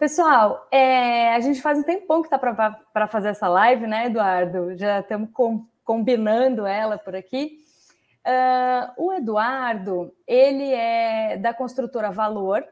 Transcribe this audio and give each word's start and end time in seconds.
Pessoal, 0.00 0.66
é, 0.70 1.34
a 1.34 1.40
gente 1.40 1.60
faz 1.60 1.78
um 1.78 1.82
tempão 1.82 2.22
que 2.22 2.34
está 2.34 2.38
para 2.38 3.06
fazer 3.06 3.28
essa 3.28 3.46
live, 3.48 3.86
né, 3.86 4.06
Eduardo? 4.06 4.74
Já 4.74 5.00
estamos 5.00 5.28
com, 5.30 5.66
combinando 5.84 6.64
ela 6.64 6.96
por 6.96 7.14
aqui. 7.14 7.58
Uh, 8.26 9.04
o 9.04 9.12
Eduardo, 9.12 10.10
ele 10.26 10.72
é 10.72 11.36
da 11.36 11.52
construtora 11.52 12.10
Valor, 12.10 12.64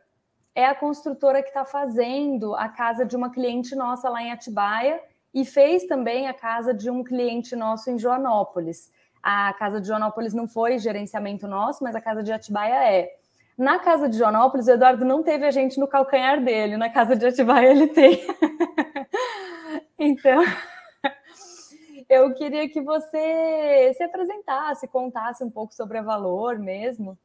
é 0.54 0.64
a 0.64 0.74
construtora 0.74 1.42
que 1.42 1.48
está 1.48 1.66
fazendo 1.66 2.54
a 2.54 2.66
casa 2.66 3.04
de 3.04 3.14
uma 3.14 3.28
cliente 3.28 3.76
nossa 3.76 4.08
lá 4.08 4.22
em 4.22 4.32
Atibaia 4.32 4.98
e 5.34 5.44
fez 5.44 5.84
também 5.84 6.28
a 6.28 6.32
casa 6.32 6.72
de 6.72 6.88
um 6.88 7.04
cliente 7.04 7.54
nosso 7.54 7.90
em 7.90 7.98
Joanópolis. 7.98 8.90
A 9.22 9.52
casa 9.52 9.82
de 9.82 9.86
Joanópolis 9.86 10.32
não 10.32 10.48
foi 10.48 10.78
gerenciamento 10.78 11.46
nosso, 11.46 11.84
mas 11.84 11.94
a 11.94 12.00
casa 12.00 12.22
de 12.22 12.32
Atibaia 12.32 12.90
é. 12.90 13.10
Na 13.58 13.80
casa 13.80 14.08
de 14.08 14.16
Joanópolis, 14.16 14.68
o 14.68 14.70
Eduardo 14.70 15.04
não 15.04 15.20
teve 15.20 15.44
a 15.44 15.50
gente 15.50 15.80
no 15.80 15.88
calcanhar 15.88 16.40
dele, 16.40 16.76
na 16.76 16.88
casa 16.88 17.16
de 17.16 17.26
Atibaia 17.26 17.72
ele 17.72 17.88
tem. 17.88 18.24
então, 19.98 20.44
eu 22.08 22.32
queria 22.34 22.68
que 22.68 22.80
você 22.80 23.92
se 23.96 24.02
apresentasse, 24.04 24.86
contasse 24.86 25.42
um 25.42 25.50
pouco 25.50 25.74
sobre 25.74 25.98
a 25.98 26.02
Valor 26.02 26.56
mesmo. 26.56 27.18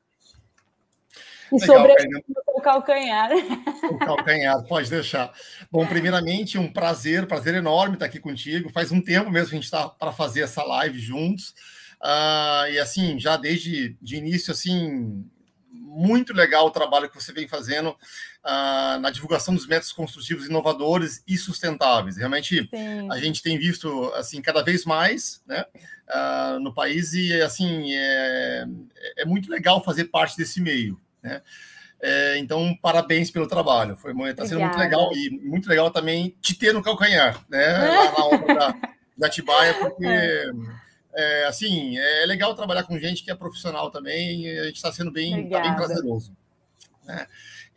E 1.51 1.61
Legal, 1.61 1.77
sobre 1.77 1.93
o 2.47 2.61
calcanhar. 2.61 3.29
O 3.91 3.99
calcanhar, 3.99 4.63
pode 4.63 4.89
deixar. 4.89 5.31
Bom, 5.71 5.85
primeiramente, 5.85 6.57
um 6.57 6.71
prazer, 6.71 7.27
prazer 7.27 7.53
enorme 7.53 7.93
estar 7.93 8.07
aqui 8.07 8.19
contigo. 8.19 8.71
Faz 8.71 8.91
um 8.91 9.01
tempo 9.01 9.29
mesmo 9.29 9.49
que 9.49 9.55
a 9.55 9.59
gente 9.59 9.65
está 9.65 9.87
para 9.87 10.11
fazer 10.11 10.41
essa 10.41 10.63
live 10.63 10.97
juntos. 10.97 11.53
Uh, 12.01 12.71
e 12.71 12.79
assim, 12.79 13.19
já 13.19 13.37
desde 13.37 13.95
de 14.01 14.15
início, 14.15 14.51
assim, 14.51 15.29
muito 15.73 16.33
legal 16.33 16.67
o 16.67 16.71
trabalho 16.71 17.09
que 17.09 17.15
você 17.15 17.33
vem 17.33 17.47
fazendo 17.47 17.89
uh, 17.89 18.99
na 18.99 19.09
divulgação 19.09 19.55
dos 19.55 19.65
métodos 19.65 19.91
construtivos 19.91 20.45
inovadores 20.45 21.23
e 21.27 21.37
sustentáveis. 21.37 22.17
Realmente, 22.17 22.69
Sim. 22.69 23.11
a 23.11 23.17
gente 23.17 23.41
tem 23.41 23.57
visto 23.57 24.11
assim 24.15 24.41
cada 24.41 24.63
vez 24.63 24.85
mais, 24.85 25.41
né, 25.47 25.65
uh, 26.09 26.59
no 26.59 26.73
país 26.73 27.13
e 27.13 27.33
assim 27.41 27.93
é, 27.93 28.65
é 29.17 29.25
muito 29.25 29.49
legal 29.49 29.83
fazer 29.83 30.05
parte 30.05 30.37
desse 30.37 30.61
meio, 30.61 30.99
né? 31.21 31.41
É, 32.05 32.37
então, 32.37 32.77
parabéns 32.81 33.31
pelo 33.31 33.47
trabalho. 33.47 33.95
Foi 33.95 34.11
está 34.29 34.45
sendo 34.45 34.59
muito 34.59 34.77
legal 34.77 35.09
e 35.15 35.29
muito 35.41 35.69
legal 35.69 35.89
também 35.89 36.35
te 36.41 36.53
ter 36.53 36.73
no 36.73 36.83
calcanhar, 36.83 37.39
né? 37.49 37.77
Lá 37.77 38.11
na 38.11 38.25
obra 38.25 38.55
da, 38.55 38.75
da 39.17 39.29
Tibaia, 39.29 39.73
porque 39.75 40.03
é 40.05 40.51
é, 41.15 41.45
assim, 41.45 41.97
é 41.97 42.25
legal 42.25 42.55
trabalhar 42.55 42.83
com 42.83 42.97
gente 42.97 43.23
que 43.23 43.31
é 43.31 43.35
profissional 43.35 43.91
também, 43.91 44.49
a 44.59 44.65
gente 44.65 44.75
está 44.75 44.91
sendo 44.91 45.11
bem, 45.11 45.49
tá 45.49 45.59
bem 45.59 45.75
prazeroso. 45.75 46.35
Né? 47.05 47.27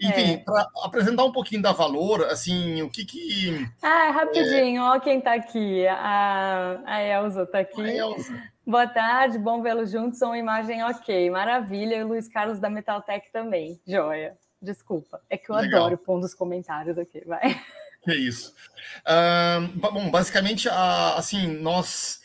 Enfim, 0.00 0.34
é. 0.34 0.36
para 0.38 0.68
apresentar 0.82 1.24
um 1.24 1.32
pouquinho 1.32 1.62
da 1.62 1.72
valor, 1.72 2.24
assim, 2.26 2.82
o 2.82 2.90
que 2.90 3.04
que. 3.04 3.66
Ah, 3.82 4.10
rapidinho, 4.10 4.82
é... 4.82 4.90
ó 4.90 5.00
quem 5.00 5.18
está 5.18 5.34
aqui. 5.34 5.86
A, 5.86 6.82
a 6.84 7.02
Elza 7.02 7.42
está 7.44 7.60
aqui. 7.60 7.80
A 7.80 7.94
Elza. 7.94 8.42
Boa 8.66 8.86
tarde, 8.86 9.38
bom 9.38 9.62
vê-los 9.62 9.90
juntos, 9.90 10.20
uma 10.22 10.36
imagem 10.36 10.82
ok, 10.84 11.30
maravilha. 11.30 11.96
E 11.96 12.02
o 12.02 12.08
Luiz 12.08 12.28
Carlos 12.28 12.58
da 12.58 12.68
Metaltech 12.68 13.30
também, 13.32 13.80
joia. 13.86 14.36
Desculpa, 14.60 15.20
é 15.30 15.38
que 15.38 15.50
eu 15.50 15.56
Legal. 15.56 15.82
adoro 15.82 15.98
pôr 15.98 16.20
dos 16.20 16.34
comentários 16.34 16.98
aqui, 16.98 17.22
vai. 17.24 17.58
Que 18.02 18.14
isso. 18.14 18.54
Uh, 19.02 19.66
bom, 19.78 20.10
basicamente, 20.10 20.68
assim, 20.68 21.46
nós 21.58 22.20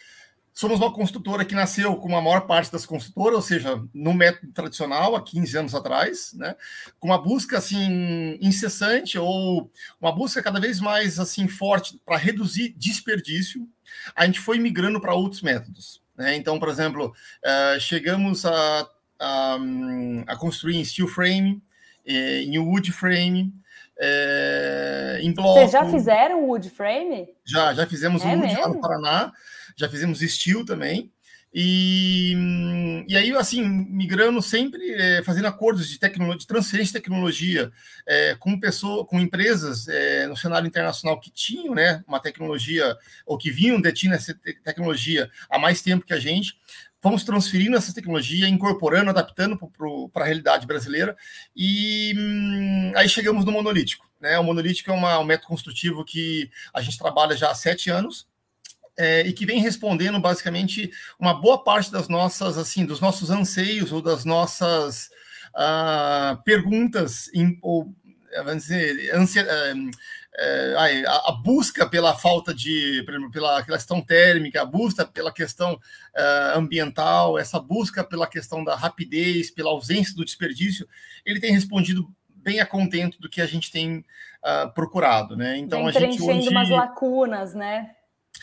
Somos 0.53 0.79
uma 0.79 0.91
construtora 0.91 1.45
que 1.45 1.55
nasceu 1.55 1.95
com 1.95 2.15
a 2.15 2.21
maior 2.21 2.41
parte 2.41 2.71
das 2.71 2.85
construtoras, 2.85 3.35
ou 3.35 3.41
seja, 3.41 3.81
no 3.93 4.13
método 4.13 4.51
tradicional, 4.51 5.15
há 5.15 5.23
15 5.23 5.57
anos 5.57 5.75
atrás, 5.75 6.33
né? 6.33 6.55
com 6.99 7.07
uma 7.07 7.21
busca 7.21 7.57
assim 7.57 8.37
incessante 8.41 9.17
ou 9.17 9.71
uma 9.99 10.11
busca 10.11 10.43
cada 10.43 10.59
vez 10.59 10.79
mais 10.79 11.19
assim 11.19 11.47
forte 11.47 11.99
para 12.05 12.17
reduzir 12.17 12.75
desperdício. 12.77 13.67
A 14.13 14.25
gente 14.25 14.39
foi 14.39 14.59
migrando 14.59 14.99
para 14.99 15.15
outros 15.15 15.41
métodos. 15.41 16.01
Né? 16.17 16.35
Então, 16.35 16.59
por 16.59 16.67
exemplo, 16.67 17.13
uh, 17.45 17.79
chegamos 17.79 18.45
a, 18.45 18.89
a, 19.19 19.57
a, 20.27 20.35
construir 20.35 20.75
em 20.75 20.83
steel 20.83 21.07
frame, 21.07 21.61
eh, 22.05 22.43
em 22.43 22.59
wood 22.59 22.91
frame, 22.91 23.53
é, 24.03 25.19
em 25.21 25.31
bloco. 25.31 25.59
Vocês 25.59 25.71
já 25.71 25.85
fizeram 25.85 26.43
wood 26.45 26.69
frame? 26.71 27.29
Já, 27.45 27.73
já 27.73 27.85
fizemos 27.85 28.23
é 28.25 28.35
wood 28.35 28.55
lá 28.55 28.67
no 28.67 28.81
Paraná 28.81 29.31
já 29.81 29.89
fizemos 29.89 30.19
Steel 30.19 30.63
também. 30.65 31.11
E, 31.53 32.33
e 33.09 33.17
aí, 33.17 33.35
assim, 33.35 33.61
migrando 33.61 34.41
sempre, 34.41 34.89
é, 34.93 35.21
fazendo 35.21 35.47
acordos 35.47 35.89
de, 35.89 35.99
tecnologia, 35.99 36.39
de 36.39 36.47
transferência 36.47 36.93
de 36.93 36.99
tecnologia 36.99 37.69
é, 38.07 38.35
com 38.35 38.57
pessoas, 38.57 39.05
com 39.05 39.19
empresas 39.19 39.85
é, 39.89 40.27
no 40.27 40.37
cenário 40.37 40.65
internacional 40.65 41.19
que 41.19 41.29
tinham 41.29 41.75
né, 41.75 42.01
uma 42.07 42.21
tecnologia, 42.21 42.95
ou 43.25 43.37
que 43.37 43.51
vinham 43.51 43.81
detindo 43.81 44.13
essa 44.13 44.33
tecnologia 44.63 45.29
há 45.49 45.59
mais 45.59 45.81
tempo 45.81 46.05
que 46.05 46.13
a 46.13 46.19
gente, 46.19 46.57
fomos 47.01 47.25
transferindo 47.25 47.75
essa 47.75 47.93
tecnologia, 47.93 48.47
incorporando, 48.47 49.09
adaptando 49.09 49.59
para 50.13 50.23
a 50.23 50.27
realidade 50.27 50.65
brasileira, 50.65 51.17
e 51.53 52.13
hum, 52.15 52.93
aí 52.95 53.09
chegamos 53.09 53.43
no 53.43 53.51
monolítico. 53.51 54.09
Né? 54.21 54.39
O 54.39 54.43
monolítico 54.43 54.91
é 54.91 54.93
uma, 54.93 55.19
um 55.19 55.25
método 55.25 55.47
construtivo 55.47 56.05
que 56.05 56.49
a 56.73 56.79
gente 56.79 56.97
trabalha 56.97 57.35
já 57.35 57.51
há 57.51 57.55
sete 57.55 57.89
anos, 57.89 58.30
é, 58.97 59.21
e 59.21 59.33
que 59.33 59.45
vem 59.45 59.61
respondendo 59.61 60.19
basicamente 60.19 60.91
uma 61.19 61.33
boa 61.33 61.63
parte 61.63 61.91
das 61.91 62.07
nossas, 62.07 62.57
assim, 62.57 62.85
dos 62.85 62.99
nossos 62.99 63.29
anseios 63.29 63.91
ou 63.91 64.01
das 64.01 64.25
nossas 64.25 65.09
uh, 65.55 66.41
perguntas, 66.43 67.29
em, 67.33 67.57
ou, 67.61 67.93
vamos 68.43 68.63
dizer, 68.63 69.15
ansia, 69.15 69.45
é, 70.33 71.03
a, 71.07 71.29
a, 71.29 71.31
busca 71.33 71.87
pela 71.87 72.15
falta 72.15 72.53
de, 72.53 73.05
pela 73.33 73.63
questão 73.63 74.01
térmica, 74.01 74.61
a 74.61 74.65
busca 74.65 75.05
pela 75.05 75.31
questão 75.31 75.73
uh, 75.73 76.57
ambiental, 76.57 77.37
essa 77.37 77.59
busca 77.59 78.01
pela 78.01 78.25
questão 78.25 78.63
da 78.63 78.75
rapidez, 78.75 79.51
pela 79.51 79.71
ausência 79.71 80.15
do 80.15 80.23
desperdício, 80.23 80.87
ele 81.25 81.39
tem 81.39 81.51
respondido 81.51 82.09
bem 82.33 82.59
a 82.59 82.65
contento 82.65 83.19
do 83.19 83.29
que 83.29 83.41
a 83.41 83.45
gente 83.45 83.71
tem 83.71 83.97
uh, 83.97 84.73
procurado, 84.73 85.35
né? 85.35 85.57
Então 85.57 85.79
vem 85.79 85.89
a 85.89 85.91
gente 85.91 86.21
hoje... 86.21 86.49
umas 86.49 86.69
lacunas, 86.69 87.53
né? 87.53 87.91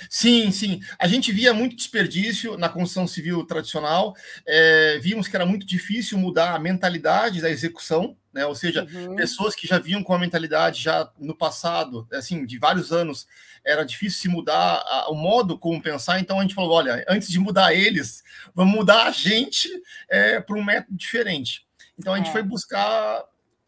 Sim, 0.09 0.51
sim. 0.51 0.81
A 0.99 1.09
gente 1.09 1.33
via 1.33 1.53
muito 1.53 1.77
desperdício 1.77 2.57
na 2.57 2.69
construção 2.69 3.07
civil 3.07 3.45
tradicional, 3.45 4.15
é, 4.47 4.99
vimos 5.01 5.29
que 5.29 5.37
era 5.37 5.47
muito 5.47 5.67
difícil 5.67 6.19
mudar 6.19 6.55
a 6.55 6.59
mentalidade 6.59 7.41
da 7.41 7.51
execução, 7.51 8.17
né? 8.33 8.47
ou 8.47 8.55
seja, 8.55 8.87
uhum. 8.93 9.17
pessoas 9.17 9.55
que 9.55 9.67
já 9.67 9.79
vinham 9.79 10.03
com 10.03 10.15
a 10.15 10.19
mentalidade 10.19 10.83
já 10.83 11.11
no 11.19 11.35
passado, 11.35 12.07
assim, 12.13 12.45
de 12.47 12.59
vários 12.59 12.93
anos, 12.93 13.27
era 13.65 13.85
difícil 13.85 14.21
se 14.21 14.29
mudar 14.29 14.83
a, 14.87 15.11
o 15.11 15.15
modo 15.15 15.59
como 15.59 15.83
pensar, 15.83 16.21
então 16.21 16.39
a 16.39 16.43
gente 16.43 16.55
falou, 16.55 16.73
olha, 16.73 17.05
antes 17.09 17.29
de 17.29 17.39
mudar 17.39 17.75
eles, 17.75 18.23
vamos 18.55 18.75
mudar 18.75 19.07
a 19.07 19.11
gente 19.11 19.69
é, 20.09 20.41
para 20.41 20.57
um 20.57 20.65
método 20.65 20.97
diferente. 20.97 21.67
Então 21.99 22.15
a 22.15 22.17
gente 22.17 22.29
é. 22.29 22.33
foi 22.33 22.43
buscar 22.43 23.25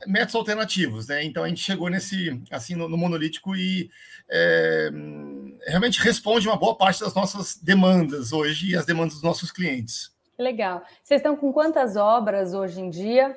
métodos 0.06 0.34
alternativos, 0.34 1.08
né? 1.08 1.24
Então 1.24 1.44
a 1.44 1.48
gente 1.48 1.62
chegou 1.62 1.88
nesse, 1.88 2.40
assim, 2.50 2.74
no, 2.74 2.88
no 2.88 2.96
monolítico 2.96 3.54
e 3.54 3.90
é, 4.30 4.90
realmente 5.66 6.00
responde 6.00 6.48
uma 6.48 6.56
boa 6.56 6.76
parte 6.76 7.00
das 7.00 7.14
nossas 7.14 7.56
demandas 7.56 8.32
hoje 8.32 8.70
e 8.70 8.76
as 8.76 8.84
demandas 8.84 9.14
dos 9.14 9.22
nossos 9.22 9.50
clientes. 9.50 10.10
Legal. 10.38 10.82
Vocês 11.02 11.20
estão 11.20 11.36
com 11.36 11.52
quantas 11.52 11.96
obras 11.96 12.54
hoje 12.54 12.80
em 12.80 12.88
dia, 12.88 13.36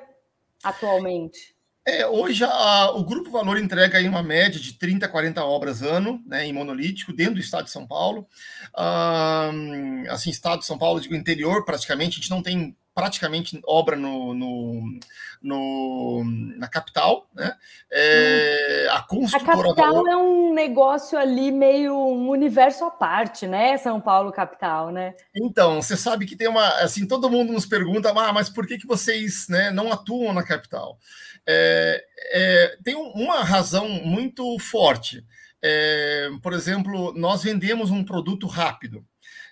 atualmente? 0.62 1.54
É, 1.86 2.06
hoje 2.06 2.42
a, 2.44 2.92
o 2.92 3.04
Grupo 3.04 3.30
Valor 3.30 3.58
entrega 3.58 3.98
aí 3.98 4.08
uma 4.08 4.22
média 4.22 4.58
de 4.58 4.72
30, 4.72 5.06
40 5.06 5.44
obras 5.44 5.82
ano, 5.82 6.22
né, 6.26 6.46
em 6.46 6.52
monolítico, 6.52 7.12
dentro 7.12 7.34
do 7.34 7.40
estado 7.40 7.64
de 7.64 7.70
São 7.70 7.86
Paulo. 7.86 8.26
Um, 8.74 10.10
assim, 10.10 10.30
estado 10.30 10.60
de 10.60 10.66
São 10.66 10.78
Paulo, 10.78 10.98
digo 10.98 11.14
interior, 11.14 11.62
praticamente, 11.62 12.12
a 12.12 12.20
gente 12.20 12.30
não 12.30 12.42
tem 12.42 12.74
praticamente 12.94 13.60
obra 13.66 13.96
no, 13.96 14.32
no, 14.32 14.98
no 15.42 16.22
na 16.56 16.68
capital, 16.68 17.28
né? 17.34 17.56
É, 17.90 18.86
a 18.90 19.02
construtora. 19.02 19.52
A 19.52 19.56
capital 19.56 20.06
é 20.06 20.16
um 20.16 20.54
negócio 20.54 21.18
ali 21.18 21.50
meio 21.50 21.92
um 21.92 22.28
universo 22.28 22.84
à 22.84 22.90
parte, 22.90 23.46
né? 23.46 23.76
São 23.78 24.00
Paulo 24.00 24.30
capital, 24.30 24.90
né? 24.90 25.14
Então, 25.34 25.82
você 25.82 25.96
sabe 25.96 26.24
que 26.24 26.36
tem 26.36 26.46
uma 26.46 26.68
assim, 26.80 27.06
todo 27.06 27.28
mundo 27.28 27.52
nos 27.52 27.66
pergunta, 27.66 28.12
ah, 28.14 28.32
mas 28.32 28.48
por 28.48 28.66
que, 28.66 28.78
que 28.78 28.86
vocês 28.86 29.48
né, 29.48 29.70
não 29.72 29.92
atuam 29.92 30.32
na 30.32 30.44
capital? 30.44 30.98
É, 31.46 32.04
é, 32.32 32.78
tem 32.84 32.94
uma 32.94 33.42
razão 33.42 33.88
muito 33.88 34.56
forte. 34.60 35.24
É, 35.60 36.28
por 36.42 36.52
exemplo, 36.52 37.12
nós 37.16 37.42
vendemos 37.42 37.90
um 37.90 38.04
produto 38.04 38.46
rápido. 38.46 39.04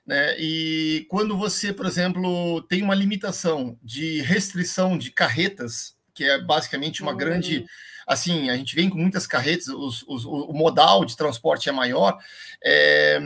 Né? 0.07 0.35
E 0.39 1.07
quando 1.09 1.37
você, 1.37 1.73
por 1.73 1.87
exemplo, 1.87 2.63
tem 2.63 2.83
uma 2.83 2.95
limitação 2.95 3.79
de 3.83 4.21
restrição 4.21 4.99
de 4.99 5.11
carretas, 5.11 5.97
que 6.15 6.25
é 6.25 6.41
basicamente 6.41 7.03
uma 7.03 7.13
uhum. 7.13 7.19
grande. 7.19 7.65
Assim, 8.07 8.51
a 8.51 8.57
gente 8.57 8.75
vem 8.75 8.91
com 8.91 8.99
muitas 8.99 9.27
carretas, 9.27 9.69
os, 9.69 10.05
os, 10.09 10.25
o 10.25 10.53
modal 10.53 11.05
de 11.05 11.17
transporte 11.17 11.69
é 11.69 11.73
maior. 11.73 12.19
É, 12.65 13.21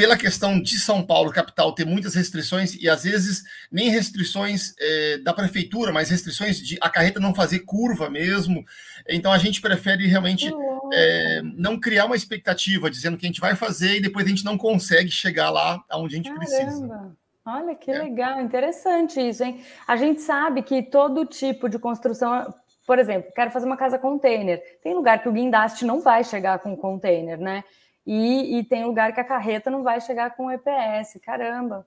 pela 0.00 0.16
questão 0.16 0.60
de 0.62 0.78
São 0.78 1.04
Paulo, 1.04 1.30
capital, 1.30 1.74
ter 1.74 1.84
muitas 1.84 2.14
restrições, 2.14 2.74
e 2.74 2.88
às 2.88 3.04
vezes 3.04 3.42
nem 3.70 3.90
restrições 3.90 4.72
é, 4.78 5.18
da 5.18 5.34
prefeitura, 5.34 5.92
mas 5.92 6.08
restrições 6.08 6.58
de 6.58 6.78
a 6.80 6.88
carreta 6.88 7.20
não 7.20 7.34
fazer 7.34 7.60
curva 7.60 8.08
mesmo. 8.08 8.64
Então 9.06 9.30
a 9.32 9.36
gente 9.36 9.60
prefere 9.60 10.06
realmente 10.06 10.50
é, 10.92 11.42
não 11.42 11.78
criar 11.78 12.06
uma 12.06 12.16
expectativa 12.16 12.90
dizendo 12.90 13.16
que 13.16 13.26
a 13.26 13.28
gente 13.28 13.40
vai 13.40 13.54
fazer 13.54 13.96
e 13.96 14.00
depois 14.00 14.26
a 14.26 14.28
gente 14.28 14.44
não 14.44 14.58
consegue 14.58 15.10
chegar 15.10 15.50
lá 15.50 15.82
aonde 15.88 16.14
a 16.14 16.16
gente 16.16 16.28
Caramba. 16.28 16.46
precisa. 16.46 17.16
Olha 17.46 17.74
que 17.74 17.90
é. 17.90 17.98
legal, 17.98 18.40
interessante 18.40 19.20
isso, 19.20 19.42
hein? 19.42 19.64
A 19.86 19.96
gente 19.96 20.20
sabe 20.20 20.62
que 20.62 20.82
todo 20.82 21.24
tipo 21.24 21.68
de 21.68 21.78
construção, 21.78 22.52
por 22.86 22.98
exemplo, 22.98 23.32
quero 23.34 23.50
fazer 23.50 23.66
uma 23.66 23.76
casa 23.76 23.98
container. 23.98 24.62
Tem 24.82 24.94
lugar 24.94 25.22
que 25.22 25.28
o 25.28 25.32
guindaste 25.32 25.84
não 25.84 26.00
vai 26.00 26.22
chegar 26.22 26.58
com 26.58 26.76
container, 26.76 27.38
né? 27.38 27.64
E, 28.06 28.58
e, 28.58 28.64
tem 28.64 28.84
lugar 28.84 29.12
que 29.12 29.20
a 29.20 29.24
carreta 29.24 29.70
não 29.70 29.82
vai 29.82 30.00
chegar 30.00 30.34
com 30.34 30.50
EPS. 30.50 31.20
Caramba! 31.22 31.86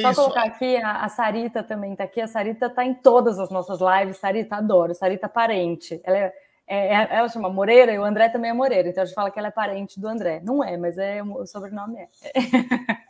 Só 0.00 0.14
colocar 0.14 0.44
aqui, 0.44 0.76
a, 0.76 1.04
a, 1.04 1.08
Sarita 1.08 1.62
também 1.62 1.92
está 1.92 2.04
aqui. 2.04 2.20
A 2.20 2.26
Sarita 2.26 2.66
está 2.66 2.84
em 2.84 2.94
todas 2.94 3.38
as 3.38 3.50
nossas 3.50 3.78
lives. 3.80 4.18
Sarita, 4.18 4.56
adoro. 4.56 4.94
Sarita 4.94 5.28
parente. 5.28 6.00
Ela, 6.04 6.16
é, 6.16 6.34
é, 6.68 6.94
é, 6.94 7.16
ela 7.16 7.28
chama 7.28 7.48
Moreira 7.48 7.92
e 7.92 7.98
o 7.98 8.04
André 8.04 8.28
também 8.28 8.50
é 8.50 8.54
Moreira. 8.54 8.88
Então 8.88 9.02
a 9.02 9.06
gente 9.06 9.14
fala 9.14 9.30
que 9.30 9.38
ela 9.38 9.48
é 9.48 9.52
parente 9.52 9.98
do 9.98 10.06
André. 10.06 10.40
Não 10.44 10.62
é, 10.62 10.76
mas 10.76 10.98
é, 10.98 11.22
o 11.22 11.46
sobrenome 11.46 11.98
é. 11.98 12.08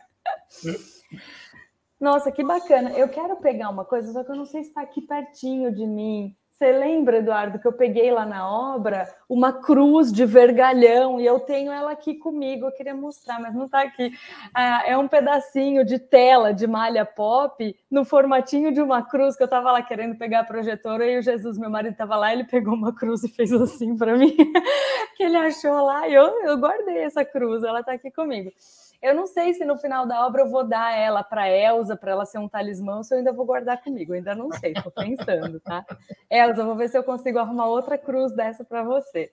Nossa, 1.99 2.31
que 2.31 2.43
bacana. 2.43 2.91
Eu 2.91 3.09
quero 3.09 3.35
pegar 3.37 3.69
uma 3.69 3.83
coisa, 3.83 4.13
só 4.13 4.23
que 4.23 4.31
eu 4.31 4.35
não 4.35 4.45
sei 4.45 4.63
se 4.63 4.69
está 4.69 4.81
aqui 4.81 5.01
pertinho 5.01 5.75
de 5.75 5.85
mim. 5.85 6.33
Você 6.59 6.73
lembra, 6.73 7.19
Eduardo, 7.19 7.57
que 7.57 7.65
eu 7.65 7.71
peguei 7.71 8.11
lá 8.11 8.25
na 8.25 8.45
obra 8.45 9.07
uma 9.29 9.53
cruz 9.53 10.11
de 10.11 10.25
vergalhão 10.25 11.17
e 11.17 11.25
eu 11.25 11.39
tenho 11.39 11.71
ela 11.71 11.91
aqui 11.91 12.15
comigo. 12.15 12.65
Eu 12.65 12.71
queria 12.73 12.93
mostrar, 12.93 13.39
mas 13.39 13.55
não 13.55 13.63
está 13.63 13.81
aqui. 13.81 14.11
Ah, 14.53 14.83
é 14.85 14.97
um 14.97 15.07
pedacinho 15.07 15.85
de 15.85 15.97
tela 15.97 16.53
de 16.53 16.67
malha 16.67 17.05
pop 17.05 17.73
no 17.89 18.03
formatinho 18.03 18.73
de 18.73 18.81
uma 18.81 19.01
cruz 19.01 19.37
que 19.37 19.43
eu 19.43 19.45
estava 19.45 19.71
lá 19.71 19.81
querendo 19.81 20.17
pegar 20.17 20.41
a 20.41 20.43
projetora 20.43 21.09
e 21.09 21.19
o 21.19 21.21
Jesus, 21.21 21.57
meu 21.57 21.69
marido, 21.69 21.93
estava 21.93 22.17
lá. 22.17 22.33
Ele 22.33 22.43
pegou 22.43 22.73
uma 22.73 22.93
cruz 22.93 23.23
e 23.23 23.29
fez 23.29 23.53
assim 23.53 23.95
para 23.95 24.17
mim, 24.17 24.35
que 25.15 25.23
ele 25.23 25.37
achou 25.37 25.81
lá. 25.85 26.09
E 26.09 26.13
eu, 26.13 26.25
eu 26.41 26.57
guardei 26.57 26.97
essa 26.97 27.23
cruz, 27.23 27.63
ela 27.63 27.79
está 27.79 27.93
aqui 27.93 28.11
comigo. 28.11 28.51
Eu 29.01 29.15
não 29.15 29.25
sei 29.25 29.53
se 29.53 29.63
no 29.63 29.77
final 29.77 30.05
da 30.05 30.25
obra 30.25 30.41
eu 30.41 30.49
vou 30.49 30.63
dar 30.63 30.93
ela 30.93 31.23
para 31.23 31.49
Elsa, 31.49 31.95
para 31.95 32.11
ela 32.11 32.25
ser 32.25 32.37
um 32.37 32.49
talismã, 32.49 33.01
se 33.01 33.13
eu 33.13 33.19
ainda 33.19 33.31
vou 33.31 33.45
guardar 33.45 33.81
comigo. 33.81 34.11
Eu 34.11 34.17
ainda 34.17 34.35
não 34.35 34.51
sei, 34.51 34.73
estou 34.73 34.91
pensando, 34.91 35.59
tá? 35.61 35.85
Elsa, 36.29 36.65
vou 36.65 36.75
ver 36.75 36.89
se 36.89 36.97
eu 36.97 37.03
consigo 37.03 37.39
arrumar 37.39 37.67
outra 37.67 37.97
cruz 37.97 38.33
dessa 38.33 38.63
para 38.65 38.83
você. 38.83 39.31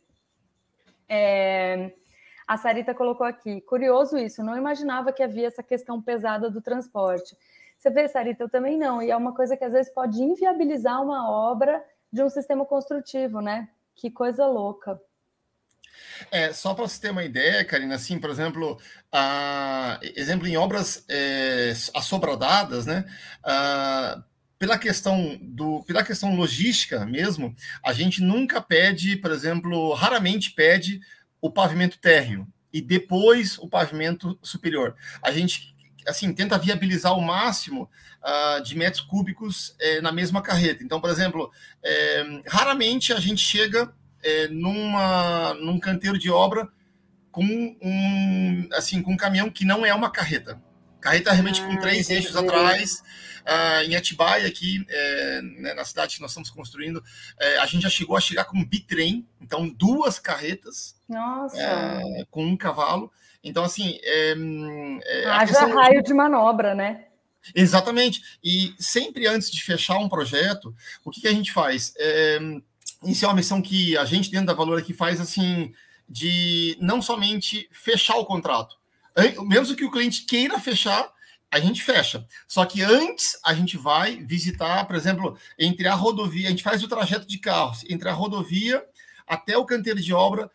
É... 1.09 1.93
A 2.47 2.57
Sarita 2.57 2.95
colocou 2.95 3.27
aqui, 3.27 3.61
curioso 3.61 4.17
isso, 4.17 4.41
não 4.41 4.57
imaginava 4.57 5.13
que 5.13 5.21
havia 5.21 5.49
essa 5.49 5.65
questão 5.65 6.01
pesada 6.01 6.49
do 6.49 6.61
transporte. 6.61 7.37
Você 7.77 7.91
vê, 7.91 8.07
Sarita, 8.07 8.45
eu 8.45 8.49
também 8.49 8.79
não, 8.79 9.03
e 9.03 9.11
é 9.11 9.17
uma 9.17 9.35
coisa 9.35 9.57
que 9.57 9.65
às 9.65 9.73
vezes 9.73 9.93
pode 9.93 10.23
inviabilizar 10.23 11.03
uma 11.03 11.29
obra 11.29 11.85
de 12.13 12.23
um 12.23 12.31
sistema 12.31 12.65
construtivo, 12.65 13.41
né? 13.41 13.69
Que 13.97 14.13
coisa 14.13 14.47
louca. 14.47 15.01
É, 16.31 16.53
só 16.53 16.75
para 16.75 16.87
você 16.87 17.01
ter 17.01 17.11
uma 17.11 17.25
ideia, 17.25 17.65
Karina, 17.65 17.95
assim, 17.95 18.19
por 18.19 18.31
exemplo, 18.31 18.81
a, 19.13 19.99
exemplo 20.15 20.47
em 20.47 20.57
obras 20.57 21.05
é, 21.09 21.73
assobradadas, 21.95 22.87
né? 22.87 23.05
A, 23.45 24.23
pela 24.59 24.79
questão 24.79 25.39
do, 25.43 25.83
pela 25.85 26.03
questão 26.03 26.35
logística 26.35 27.05
mesmo, 27.05 27.55
a 27.85 27.93
gente 27.93 28.23
nunca 28.23 28.61
pede, 28.61 29.17
por 29.17 29.31
exemplo, 29.31 29.93
raramente 29.95 30.53
pede 30.53 31.01
o 31.41 31.51
pavimento 31.51 31.99
térreo 31.99 32.47
e 32.73 32.81
depois 32.81 33.59
o 33.59 33.69
pavimento 33.69 34.39
superior. 34.43 34.95
A 35.23 35.31
gente 35.31 35.77
assim 36.07 36.33
tenta 36.33 36.59
viabilizar 36.59 37.17
o 37.17 37.21
máximo 37.21 37.91
uh, 38.23 38.63
de 38.63 38.77
metros 38.77 39.03
cúbicos 39.03 39.75
eh, 39.81 40.01
na 40.01 40.13
mesma 40.13 40.41
carreta. 40.41 40.85
Então, 40.85 41.01
por 41.01 41.11
exemplo, 41.11 41.51
eh, 41.83 42.43
raramente 42.47 43.13
a 43.13 43.19
gente 43.19 43.41
chega 43.41 43.93
é, 44.27 44.49
numa, 44.49 45.55
num 45.55 45.79
canteiro 45.79 46.19
de 46.19 46.29
obra 46.31 46.69
com 47.31 47.45
um, 47.45 48.69
assim, 48.73 49.01
com 49.01 49.13
um 49.13 49.17
caminhão 49.17 49.49
que 49.49 49.65
não 49.65 49.87
é 49.87 49.95
uma 49.95 50.11
carreta. 50.11 50.61
Carreta 51.01 51.31
realmente 51.33 51.63
ah, 51.63 51.67
com 51.67 51.79
três 51.79 52.11
eixos 52.11 52.35
atrás. 52.35 53.03
Ah, 53.45 53.85
em 53.85 53.95
Atibaia, 53.95 54.49
aqui 54.49 54.85
é, 54.89 55.43
né, 55.43 55.75
na 55.75 55.85
cidade 55.85 56.17
que 56.17 56.21
nós 56.21 56.33
estamos 56.33 56.51
construindo, 56.51 57.01
é, 57.39 57.59
a 57.59 57.67
gente 57.67 57.83
já 57.83 57.89
chegou 57.89 58.17
a 58.17 58.21
chegar 58.21 58.47
com 58.47 58.65
bitrem, 58.65 59.25
então 59.41 59.69
duas 59.69 60.19
carretas 60.19 60.97
é, 61.55 62.25
com 62.29 62.45
um 62.45 62.57
cavalo. 62.57 63.13
Então, 63.45 63.63
assim. 63.63 64.01
É, 64.03 64.35
é 65.05 65.27
Haja 65.27 65.47
questão... 65.47 65.73
raio 65.73 66.03
de 66.03 66.13
manobra, 66.13 66.75
né? 66.75 67.05
Exatamente. 67.55 68.21
E 68.43 68.75
sempre 68.77 69.29
antes 69.29 69.49
de 69.53 69.63
fechar 69.63 69.99
um 69.99 70.09
projeto, 70.09 70.75
o 71.05 71.13
que, 71.13 71.21
que 71.21 71.29
a 71.29 71.33
gente 71.33 71.53
faz? 71.53 71.95
Isso 73.07 73.25
é 73.25 73.29
uma 73.29 73.35
missão 73.35 73.63
que 73.63 73.97
a 73.97 74.05
gente 74.05 74.31
dentro 74.31 74.47
da 74.47 74.55
Valor 74.55 74.79
aqui 74.79 74.93
faz 74.93 75.21
assim 75.21 75.73
de 76.09 76.77
não 76.81 77.01
somente 77.01 77.69
fechar 77.71 78.17
o 78.17 78.25
contrato, 78.25 78.77
mesmo 79.47 79.75
que 79.75 79.85
o 79.85 79.91
cliente 79.91 80.25
queira 80.25 80.59
fechar, 80.59 81.11
a 81.51 81.59
gente 81.59 81.83
fecha. 81.83 82.27
Só 82.47 82.65
que 82.65 82.83
antes 82.83 83.39
a 83.45 83.55
gente 83.55 83.77
vai 83.77 84.17
visitar, 84.17 84.85
por 84.85 84.97
exemplo, 84.97 85.39
entre 85.59 85.89
a 85.89 85.95
rodovia, 85.95 86.49
a 86.49 86.51
gente 86.51 86.63
faz 86.63 86.83
o 86.83 86.89
trajeto 86.89 87.27
de 87.27 87.39
carros 87.39 87.85
entre 87.89 88.09
a 88.09 88.13
rodovia 88.13 88.85
até 89.27 89.57
o 89.57 89.65
canteiro 89.65 90.01
de 90.01 90.13
obra. 90.13 90.51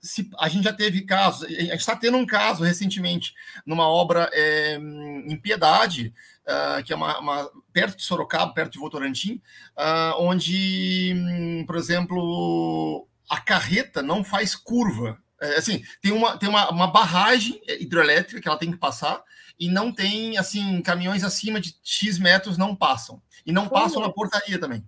Se 0.00 0.30
a 0.38 0.48
gente 0.48 0.64
já 0.64 0.72
teve 0.72 1.02
casos, 1.02 1.44
a 1.44 1.48
gente 1.48 1.74
está 1.74 1.96
tendo 1.96 2.16
um 2.16 2.26
caso 2.26 2.62
recentemente 2.62 3.34
numa 3.66 3.88
obra 3.88 4.30
é, 4.32 4.76
em 4.76 5.36
Piedade, 5.36 6.14
uh, 6.50 6.82
que 6.82 6.92
é 6.92 6.96
uma, 6.96 7.18
uma, 7.18 7.50
perto 7.72 7.96
de 7.96 8.02
Sorocaba, 8.02 8.52
perto 8.52 8.72
de 8.72 8.78
Votorantim, 8.78 9.40
uh, 9.78 10.18
onde, 10.18 11.14
um, 11.14 11.64
por 11.64 11.76
exemplo, 11.76 13.06
a 13.28 13.40
carreta 13.40 14.02
não 14.02 14.24
faz 14.24 14.54
curva. 14.54 15.18
É, 15.40 15.56
assim, 15.56 15.82
tem, 16.02 16.12
uma, 16.12 16.36
tem 16.36 16.48
uma, 16.48 16.70
uma 16.70 16.86
barragem 16.86 17.60
hidrelétrica 17.66 18.40
que 18.40 18.48
ela 18.48 18.58
tem 18.58 18.70
que 18.70 18.76
passar 18.76 19.22
e 19.58 19.68
não 19.68 19.92
tem, 19.92 20.36
assim, 20.36 20.82
caminhões 20.82 21.24
acima 21.24 21.60
de 21.60 21.74
X 21.82 22.18
metros 22.18 22.58
não 22.58 22.74
passam. 22.74 23.22
E 23.46 23.52
não 23.52 23.68
passam 23.68 24.02
na 24.02 24.10
portaria 24.10 24.58
também. 24.58 24.84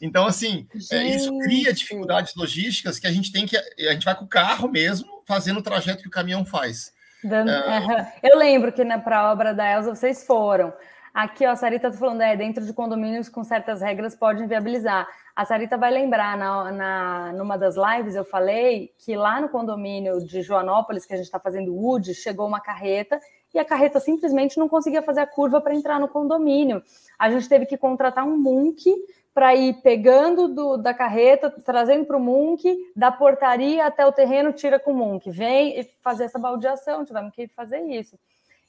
Então, 0.00 0.26
assim, 0.26 0.68
é, 0.92 1.16
isso 1.16 1.36
cria 1.38 1.72
dificuldades 1.72 2.34
logísticas 2.34 2.98
que 2.98 3.06
a 3.06 3.12
gente 3.12 3.32
tem 3.32 3.46
que. 3.46 3.56
A 3.56 3.92
gente 3.92 4.04
vai 4.04 4.14
com 4.14 4.24
o 4.24 4.28
carro 4.28 4.68
mesmo, 4.68 5.22
fazendo 5.26 5.58
o 5.58 5.62
trajeto 5.62 6.02
que 6.02 6.08
o 6.08 6.12
caminhão 6.12 6.44
faz. 6.44 6.92
Dando, 7.22 7.50
é... 7.50 8.14
Eu 8.22 8.38
lembro 8.38 8.72
que 8.72 8.84
para 8.98 9.18
a 9.18 9.32
obra 9.32 9.54
da 9.54 9.70
Elsa 9.70 9.94
vocês 9.94 10.26
foram. 10.26 10.72
Aqui, 11.12 11.44
ó, 11.44 11.50
a 11.50 11.56
Sarita 11.56 11.88
está 11.88 11.98
falando, 11.98 12.20
é, 12.20 12.36
dentro 12.36 12.64
de 12.64 12.72
condomínios 12.72 13.28
com 13.28 13.42
certas 13.42 13.80
regras 13.80 14.14
pode 14.14 14.44
inviabilizar. 14.44 15.08
A 15.34 15.44
Sarita 15.44 15.76
vai 15.76 15.90
lembrar, 15.90 16.36
na, 16.36 16.70
na, 16.70 17.32
numa 17.32 17.58
das 17.58 17.74
lives 17.76 18.14
eu 18.14 18.24
falei 18.24 18.92
que 18.96 19.16
lá 19.16 19.40
no 19.40 19.48
condomínio 19.48 20.24
de 20.24 20.40
Joanópolis, 20.40 21.04
que 21.04 21.12
a 21.12 21.16
gente 21.16 21.26
está 21.26 21.40
fazendo 21.40 21.74
Wood, 21.74 22.14
chegou 22.14 22.46
uma 22.46 22.60
carreta 22.60 23.18
e 23.52 23.58
a 23.58 23.64
carreta 23.64 23.98
simplesmente 23.98 24.56
não 24.56 24.68
conseguia 24.68 25.02
fazer 25.02 25.20
a 25.20 25.26
curva 25.26 25.60
para 25.60 25.74
entrar 25.74 25.98
no 25.98 26.06
condomínio. 26.06 26.80
A 27.18 27.28
gente 27.28 27.48
teve 27.48 27.66
que 27.66 27.76
contratar 27.76 28.24
um 28.24 28.36
Munk 28.36 28.94
para 29.32 29.54
ir 29.54 29.74
pegando 29.82 30.48
do, 30.48 30.76
da 30.76 30.92
carreta, 30.92 31.50
trazendo 31.50 32.04
para 32.04 32.16
o 32.16 32.20
Munk, 32.20 32.76
da 32.96 33.12
portaria 33.12 33.86
até 33.86 34.04
o 34.04 34.12
terreno, 34.12 34.52
tira 34.52 34.78
com 34.78 34.92
o 34.92 34.96
Munk. 34.96 35.30
Vem 35.30 35.78
e 35.78 35.84
fazer 36.02 36.24
essa 36.24 36.38
baldeação, 36.38 37.04
tivemos 37.04 37.32
que 37.32 37.46
fazer 37.48 37.80
isso. 37.80 38.18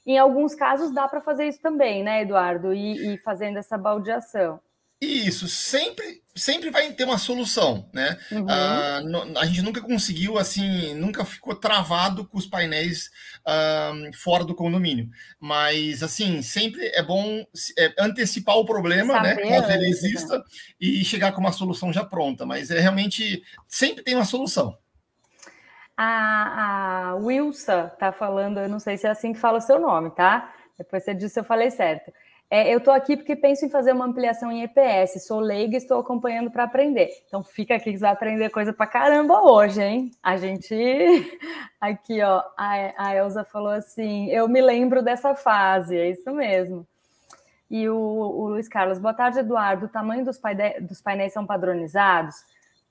Em 0.06 0.18
alguns 0.18 0.54
casos 0.54 0.92
dá 0.92 1.06
para 1.06 1.20
fazer 1.20 1.46
isso 1.46 1.60
também, 1.60 2.02
né, 2.02 2.22
Eduardo? 2.22 2.72
E, 2.72 3.14
e 3.14 3.18
fazendo 3.18 3.58
essa 3.58 3.76
baldeação. 3.78 4.60
Isso, 5.04 5.48
sempre, 5.48 6.22
sempre 6.32 6.70
vai 6.70 6.92
ter 6.92 7.02
uma 7.02 7.18
solução, 7.18 7.90
né? 7.92 8.16
Uhum. 8.30 8.44
Uh, 8.44 9.36
a 9.36 9.44
gente 9.46 9.60
nunca 9.60 9.80
conseguiu, 9.80 10.38
assim, 10.38 10.94
nunca 10.94 11.24
ficou 11.24 11.56
travado 11.56 12.24
com 12.24 12.38
os 12.38 12.46
painéis 12.46 13.10
uh, 13.40 14.16
fora 14.16 14.44
do 14.44 14.54
condomínio. 14.54 15.10
Mas, 15.40 16.04
assim, 16.04 16.40
sempre 16.40 16.86
é 16.94 17.02
bom 17.02 17.44
é, 17.76 17.92
antecipar 17.98 18.56
o 18.56 18.64
problema, 18.64 19.20
né? 19.20 19.30
Saber 19.30 19.50
né? 19.50 19.60
Caso 19.60 19.72
ele 19.72 19.88
exista, 19.88 20.38
né? 20.38 20.44
e 20.80 21.04
chegar 21.04 21.32
com 21.32 21.40
uma 21.40 21.50
solução 21.50 21.92
já 21.92 22.04
pronta. 22.04 22.46
Mas 22.46 22.70
é 22.70 22.78
realmente 22.78 23.42
sempre 23.66 24.04
tem 24.04 24.14
uma 24.14 24.24
solução. 24.24 24.78
A, 25.96 27.08
a 27.10 27.14
Wilsa 27.16 27.92
tá 27.98 28.12
falando, 28.12 28.60
eu 28.60 28.68
não 28.68 28.78
sei 28.78 28.96
se 28.96 29.08
é 29.08 29.10
assim 29.10 29.32
que 29.32 29.40
fala 29.40 29.58
o 29.58 29.60
seu 29.60 29.80
nome, 29.80 30.12
tá? 30.12 30.54
Depois 30.78 31.02
você 31.02 31.12
disse 31.12 31.34
se 31.34 31.40
eu 31.40 31.44
falei 31.44 31.72
certo. 31.72 32.12
É, 32.54 32.70
eu 32.70 32.76
estou 32.76 32.92
aqui 32.92 33.16
porque 33.16 33.34
penso 33.34 33.64
em 33.64 33.70
fazer 33.70 33.92
uma 33.92 34.04
ampliação 34.04 34.52
em 34.52 34.62
EPS. 34.62 35.24
Sou 35.26 35.40
leiga 35.40 35.72
e 35.72 35.78
estou 35.78 35.98
acompanhando 35.98 36.50
para 36.50 36.64
aprender. 36.64 37.08
Então 37.26 37.42
fica 37.42 37.76
aqui 37.76 37.90
que 37.90 37.96
você 37.96 38.02
vai 38.02 38.12
aprender 38.12 38.50
coisa 38.50 38.74
para 38.74 38.86
caramba 38.86 39.40
hoje, 39.40 39.80
hein? 39.80 40.10
A 40.22 40.36
gente. 40.36 40.68
Aqui, 41.80 42.22
ó, 42.22 42.42
a, 42.54 43.08
a 43.08 43.16
Elza 43.16 43.42
falou 43.42 43.70
assim: 43.70 44.28
eu 44.28 44.46
me 44.48 44.60
lembro 44.60 45.02
dessa 45.02 45.34
fase, 45.34 45.96
é 45.96 46.10
isso 46.10 46.30
mesmo. 46.30 46.86
E 47.70 47.88
o, 47.88 47.96
o 47.96 48.48
Luiz 48.48 48.68
Carlos, 48.68 48.98
boa 48.98 49.14
tarde, 49.14 49.38
Eduardo. 49.38 49.86
O 49.86 49.88
tamanho 49.88 50.22
dos, 50.22 50.36
paine... 50.36 50.78
dos 50.80 51.00
painéis 51.00 51.32
são 51.32 51.46
padronizados? 51.46 52.36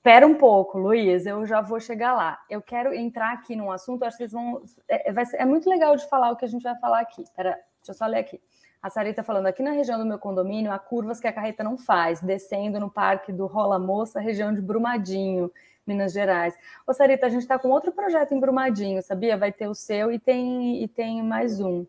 Pera 0.02 0.26
um 0.26 0.34
pouco, 0.34 0.76
Luiz, 0.76 1.24
eu 1.24 1.46
já 1.46 1.60
vou 1.60 1.78
chegar 1.78 2.14
lá. 2.14 2.36
Eu 2.50 2.60
quero 2.60 2.92
entrar 2.92 3.32
aqui 3.32 3.54
num 3.54 3.70
assunto, 3.70 4.02
acho 4.02 4.16
que 4.16 4.24
vocês 4.24 4.32
vão. 4.32 4.60
É, 4.88 5.12
vai 5.12 5.24
ser, 5.24 5.36
é 5.36 5.44
muito 5.44 5.70
legal 5.70 5.94
de 5.94 6.08
falar 6.08 6.32
o 6.32 6.36
que 6.36 6.44
a 6.44 6.48
gente 6.48 6.64
vai 6.64 6.76
falar 6.80 6.98
aqui. 6.98 7.22
Pera, 7.36 7.52
deixa 7.78 7.90
eu 7.90 7.94
só 7.94 8.06
ler 8.06 8.18
aqui. 8.18 8.40
A 8.82 8.90
Sarita 8.90 9.22
falando, 9.22 9.46
aqui 9.46 9.62
na 9.62 9.70
região 9.70 9.96
do 9.96 10.04
meu 10.04 10.18
condomínio, 10.18 10.72
há 10.72 10.78
curvas 10.78 11.20
que 11.20 11.28
a 11.28 11.32
carreta 11.32 11.62
não 11.62 11.78
faz, 11.78 12.20
descendo 12.20 12.80
no 12.80 12.90
parque 12.90 13.32
do 13.32 13.46
Rola 13.46 13.78
Moça, 13.78 14.18
região 14.18 14.52
de 14.52 14.60
Brumadinho, 14.60 15.52
Minas 15.86 16.12
Gerais. 16.12 16.58
Ô, 16.84 16.92
Sarita, 16.92 17.26
a 17.26 17.28
gente 17.28 17.42
está 17.42 17.56
com 17.60 17.68
outro 17.68 17.92
projeto 17.92 18.34
em 18.34 18.40
Brumadinho, 18.40 19.00
sabia? 19.00 19.36
Vai 19.36 19.52
ter 19.52 19.68
o 19.68 19.74
seu 19.74 20.10
e 20.10 20.18
tem, 20.18 20.82
e 20.82 20.88
tem 20.88 21.22
mais 21.22 21.60
um. 21.60 21.86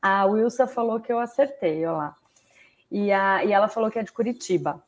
A 0.00 0.26
Wilsa 0.26 0.68
falou 0.68 1.00
que 1.00 1.12
eu 1.12 1.18
acertei, 1.18 1.84
olha 1.84 1.96
lá. 1.96 2.16
E, 2.88 3.12
a, 3.12 3.44
e 3.44 3.52
ela 3.52 3.66
falou 3.66 3.90
que 3.90 3.98
é 3.98 4.04
de 4.04 4.12
Curitiba. 4.12 4.80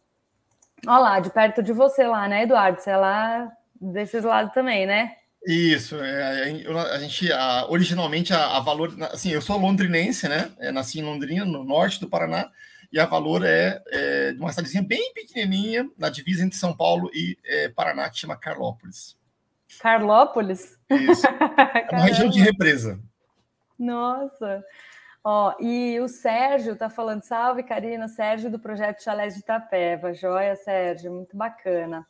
Olha 0.87 0.99
lá, 0.99 1.21
de 1.21 1.30
perto 1.30 1.64
de 1.64 1.73
você 1.73 2.07
lá, 2.07 2.28
né, 2.28 2.45
Eduardo? 2.45 2.80
Você 2.80 2.90
é 2.90 2.97
lá 2.97 3.52
desses 3.80 4.23
lados 4.23 4.52
também, 4.52 4.87
né? 4.87 5.16
Isso, 5.47 5.97
é, 5.97 6.50
a 6.92 6.99
gente 6.99 7.32
a, 7.32 7.66
originalmente 7.68 8.32
a, 8.32 8.59
a, 8.59 8.61
Valor, 8.61 8.94
assim, 9.04 9.30
eu 9.30 9.40
sou 9.40 9.56
londrinense, 9.56 10.28
né? 10.28 10.52
É, 10.59 10.70
nasci 10.70 11.00
em 11.00 11.04
Londrina, 11.04 11.47
no 11.47 11.64
norte 11.64 11.99
do 11.99 12.09
Paraná, 12.09 12.50
e 12.92 13.00
a 13.00 13.06
Valor 13.06 13.44
é, 13.44 13.82
é 13.88 14.32
de 14.32 14.38
uma 14.38 14.50
cidadezinha 14.50 14.82
bem 14.82 15.12
pequenininha, 15.14 15.88
na 15.97 16.11
divisa 16.11 16.44
entre 16.44 16.59
São 16.59 16.76
Paulo 16.76 17.11
e 17.14 17.38
é, 17.44 17.68
Paraná, 17.70 18.11
que 18.11 18.18
chama 18.18 18.37
Carlópolis. 18.37 19.16
Carlópolis? 19.80 20.78
Isso. 20.90 21.26
É 21.90 21.97
uma 21.97 22.04
região 22.04 22.28
de 22.28 22.40
represa. 22.40 23.00
Nossa! 23.78 24.62
Ó, 25.25 25.54
e 25.61 25.99
o 26.00 26.09
Sérgio 26.09 26.76
tá 26.76 26.88
falando, 26.88 27.23
salve, 27.23 27.62
Karina, 27.62 28.09
Sérgio 28.09 28.50
do 28.50 28.59
Projeto 28.59 29.02
Chalés 29.02 29.35
de 29.35 29.40
Itapeva. 29.40 30.14
Joia, 30.14 30.56
Sérgio, 30.56 31.12
muito 31.12 31.37
bacana. 31.37 32.06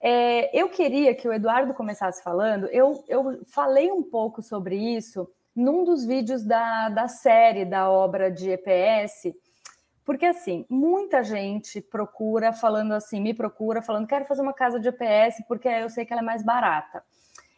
É, 0.00 0.58
eu 0.58 0.70
queria 0.70 1.14
que 1.14 1.28
o 1.28 1.32
Eduardo 1.32 1.74
começasse 1.74 2.22
falando, 2.22 2.66
eu, 2.68 3.04
eu 3.06 3.44
falei 3.46 3.92
um 3.92 4.02
pouco 4.02 4.40
sobre 4.42 4.76
isso 4.76 5.30
num 5.54 5.84
dos 5.84 6.06
vídeos 6.06 6.42
da, 6.42 6.88
da 6.88 7.06
série 7.06 7.66
da 7.66 7.90
obra 7.90 8.30
de 8.30 8.50
EPS, 8.50 9.34
porque 10.04 10.24
assim, 10.24 10.64
muita 10.70 11.22
gente 11.22 11.80
procura 11.82 12.52
falando 12.52 12.92
assim, 12.92 13.20
me 13.20 13.34
procura 13.34 13.82
falando, 13.82 14.06
quero 14.06 14.24
fazer 14.24 14.40
uma 14.40 14.54
casa 14.54 14.80
de 14.80 14.88
EPS 14.88 15.44
porque 15.46 15.68
eu 15.68 15.90
sei 15.90 16.06
que 16.06 16.12
ela 16.12 16.22
é 16.22 16.24
mais 16.24 16.42
barata. 16.42 17.04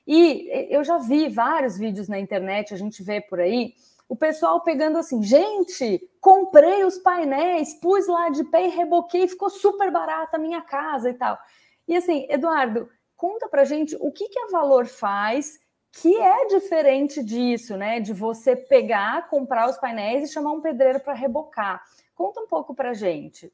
E 0.04 0.48
eu 0.68 0.82
já 0.82 0.98
vi 0.98 1.28
vários 1.28 1.78
vídeos 1.78 2.08
na 2.08 2.18
internet, 2.18 2.74
a 2.74 2.76
gente 2.76 3.04
vê 3.04 3.20
por 3.20 3.38
aí, 3.38 3.72
o 4.08 4.16
pessoal 4.16 4.60
pegando 4.60 4.98
assim, 4.98 5.22
gente, 5.22 6.10
comprei 6.20 6.84
os 6.84 6.98
painéis, 6.98 7.72
pus 7.74 8.08
lá 8.08 8.28
de 8.30 8.42
pé 8.44 8.66
e 8.66 8.70
reboquei, 8.70 9.28
ficou 9.28 9.48
super 9.48 9.90
barata 9.92 10.36
a 10.36 10.40
minha 10.40 10.60
casa 10.60 11.08
e 11.08 11.14
tal. 11.14 11.38
E 11.86 11.96
assim, 11.96 12.26
Eduardo, 12.30 12.88
conta 13.16 13.48
pra 13.48 13.64
gente 13.64 13.96
o 14.00 14.10
que, 14.10 14.28
que 14.28 14.38
a 14.38 14.48
Valor 14.48 14.86
faz 14.86 15.60
que 15.92 16.16
é 16.16 16.46
diferente 16.46 17.22
disso, 17.22 17.76
né? 17.76 18.00
De 18.00 18.12
você 18.12 18.56
pegar, 18.56 19.28
comprar 19.28 19.68
os 19.68 19.76
painéis 19.76 20.28
e 20.28 20.32
chamar 20.32 20.52
um 20.52 20.60
pedreiro 20.60 21.00
para 21.00 21.12
rebocar. 21.12 21.82
Conta 22.14 22.40
um 22.40 22.46
pouco 22.46 22.74
pra 22.74 22.94
gente. 22.94 23.52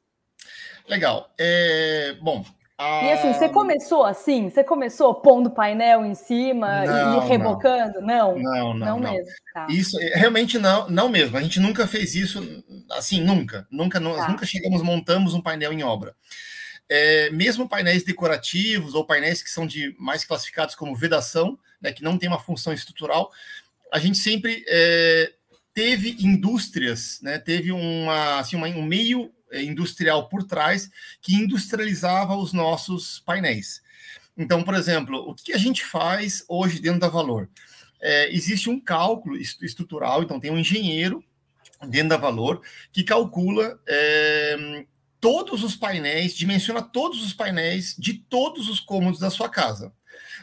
Legal. 0.87 1.29
É, 1.37 2.15
bom, 2.21 2.43
e 2.79 3.11
assim, 3.11 3.33
você 3.33 3.49
começou 3.49 4.05
assim? 4.05 4.49
Você 4.49 4.63
começou 4.63 5.13
pondo 5.13 5.51
painel 5.51 6.05
em 6.05 6.15
cima 6.15 6.85
não, 6.85 7.25
e 7.25 7.27
rebocando? 7.27 7.99
Não, 7.99 8.37
não, 8.37 8.73
não, 8.73 8.73
não, 8.73 8.99
não. 8.99 9.11
mesmo. 9.11 9.33
Tá. 9.53 9.67
Isso 9.69 9.99
é, 9.99 10.15
realmente 10.15 10.57
não, 10.57 10.89
não 10.89 11.09
mesmo. 11.09 11.35
A 11.35 11.41
gente 11.41 11.59
nunca 11.59 11.85
fez 11.85 12.15
isso, 12.15 12.41
assim, 12.91 13.21
nunca, 13.21 13.67
nunca, 13.69 13.99
tá. 13.99 14.29
nunca 14.29 14.45
chegamos, 14.45 14.81
montamos 14.81 15.33
um 15.33 15.41
painel 15.41 15.73
em 15.73 15.83
obra. 15.83 16.15
É, 16.89 17.29
mesmo 17.29 17.69
painéis 17.69 18.03
decorativos 18.03 18.95
ou 18.95 19.05
painéis 19.05 19.43
que 19.43 19.49
são 19.49 19.67
de 19.67 19.95
mais 19.99 20.25
classificados 20.25 20.73
como 20.73 20.95
vedação, 20.95 21.57
né, 21.79 21.93
que 21.93 22.03
não 22.03 22.17
tem 22.17 22.27
uma 22.27 22.39
função 22.39 22.73
estrutural, 22.73 23.31
a 23.91 23.99
gente 23.99 24.17
sempre 24.17 24.65
é, 24.67 25.33
teve 25.73 26.17
indústrias, 26.19 27.19
né, 27.21 27.37
teve 27.37 27.71
uma, 27.71 28.39
assim, 28.39 28.55
uma, 28.55 28.67
um 28.67 28.83
meio 28.83 29.31
é, 29.51 29.63
industrial 29.63 30.27
por 30.29 30.43
trás 30.43 30.89
que 31.21 31.35
industrializava 31.35 32.35
os 32.35 32.53
nossos 32.53 33.19
painéis. 33.19 33.81
Então, 34.37 34.63
por 34.63 34.73
exemplo, 34.73 35.17
o 35.29 35.35
que 35.35 35.53
a 35.53 35.57
gente 35.57 35.83
faz 35.83 36.43
hoje 36.47 36.79
dentro 36.79 36.99
da 36.99 37.07
Valor? 37.07 37.49
É, 38.01 38.33
existe 38.33 38.69
um 38.69 38.79
cálculo 38.79 39.35
estrutural, 39.35 40.23
então 40.23 40.39
tem 40.39 40.49
um 40.49 40.57
engenheiro 40.57 41.23
dentro 41.87 42.09
da 42.09 42.17
Valor 42.17 42.61
que 42.91 43.03
calcula 43.03 43.79
é, 43.85 44.85
todos 45.19 45.63
os 45.63 45.75
painéis, 45.75 46.33
dimensiona 46.33 46.81
todos 46.81 47.23
os 47.23 47.33
painéis 47.33 47.95
de 47.97 48.13
todos 48.13 48.69
os 48.69 48.79
cômodos 48.79 49.19
da 49.19 49.29
sua 49.29 49.49
casa. 49.49 49.91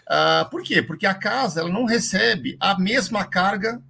Uh, 0.07 0.49
por 0.51 0.63
quê? 0.63 0.83
Porque 0.83 1.07
a 1.07 1.15
casa 1.15 1.61
ela 1.61 1.71
não 1.71 1.85
recebe 1.85 2.57
a 2.61 2.79
mesma 2.79 3.25
carga 3.25 3.83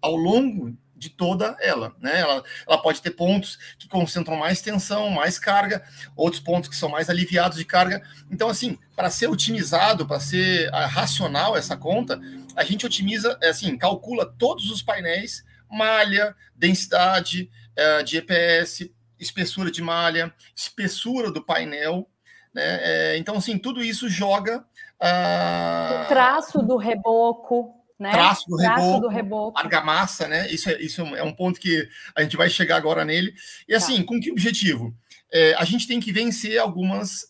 ao 0.00 0.16
longo 0.16 0.76
de 1.00 1.08
toda 1.08 1.56
ela, 1.60 1.94
né? 1.98 2.20
Ela, 2.20 2.44
ela 2.66 2.82
pode 2.82 3.00
ter 3.00 3.12
pontos 3.12 3.58
que 3.78 3.88
concentram 3.88 4.36
mais 4.36 4.60
tensão, 4.60 5.08
mais 5.08 5.38
carga, 5.38 5.82
outros 6.14 6.42
pontos 6.42 6.68
que 6.68 6.76
são 6.76 6.90
mais 6.90 7.08
aliviados 7.08 7.56
de 7.56 7.64
carga. 7.64 8.02
Então, 8.30 8.50
assim, 8.50 8.78
para 8.94 9.08
ser 9.08 9.28
otimizado, 9.28 10.06
para 10.06 10.20
ser 10.20 10.68
uh, 10.68 10.86
racional 10.88 11.56
essa 11.56 11.74
conta, 11.74 12.20
a 12.54 12.64
gente 12.64 12.84
otimiza, 12.84 13.38
é 13.40 13.48
assim, 13.48 13.78
calcula 13.78 14.26
todos 14.26 14.70
os 14.70 14.82
painéis, 14.82 15.42
malha, 15.70 16.36
densidade 16.54 17.50
uh, 17.78 18.04
de 18.04 18.18
EPS, 18.18 18.90
espessura 19.20 19.70
de 19.70 19.82
malha, 19.82 20.34
espessura 20.56 21.30
do 21.30 21.44
painel, 21.44 22.08
né? 22.52 22.80
É, 22.82 23.16
então, 23.18 23.36
assim, 23.36 23.58
tudo 23.58 23.82
isso 23.82 24.08
joga. 24.08 24.64
Uh... 25.00 26.02
O 26.02 26.08
traço 26.08 26.62
do 26.62 26.76
reboco 26.76 27.80
né? 28.00 28.12
Traço 28.12 28.48
do 28.48 28.56
Traço 28.56 28.80
reboco, 28.80 29.00
do 29.02 29.08
reboco, 29.08 29.58
argamassa, 29.58 30.26
né? 30.26 30.50
Isso 30.50 30.70
é, 30.70 30.80
isso 30.80 31.02
é 31.02 31.22
um 31.22 31.34
ponto 31.34 31.60
que 31.60 31.86
a 32.16 32.22
gente 32.22 32.34
vai 32.34 32.48
chegar 32.48 32.76
agora 32.76 33.04
nele. 33.04 33.30
E 33.68 33.74
assim, 33.74 33.98
tá. 33.98 34.04
com 34.06 34.18
que 34.18 34.32
objetivo? 34.32 34.96
É, 35.30 35.54
a 35.54 35.64
gente 35.64 35.86
tem 35.86 36.00
que 36.00 36.10
vencer 36.10 36.58
algumas, 36.58 37.26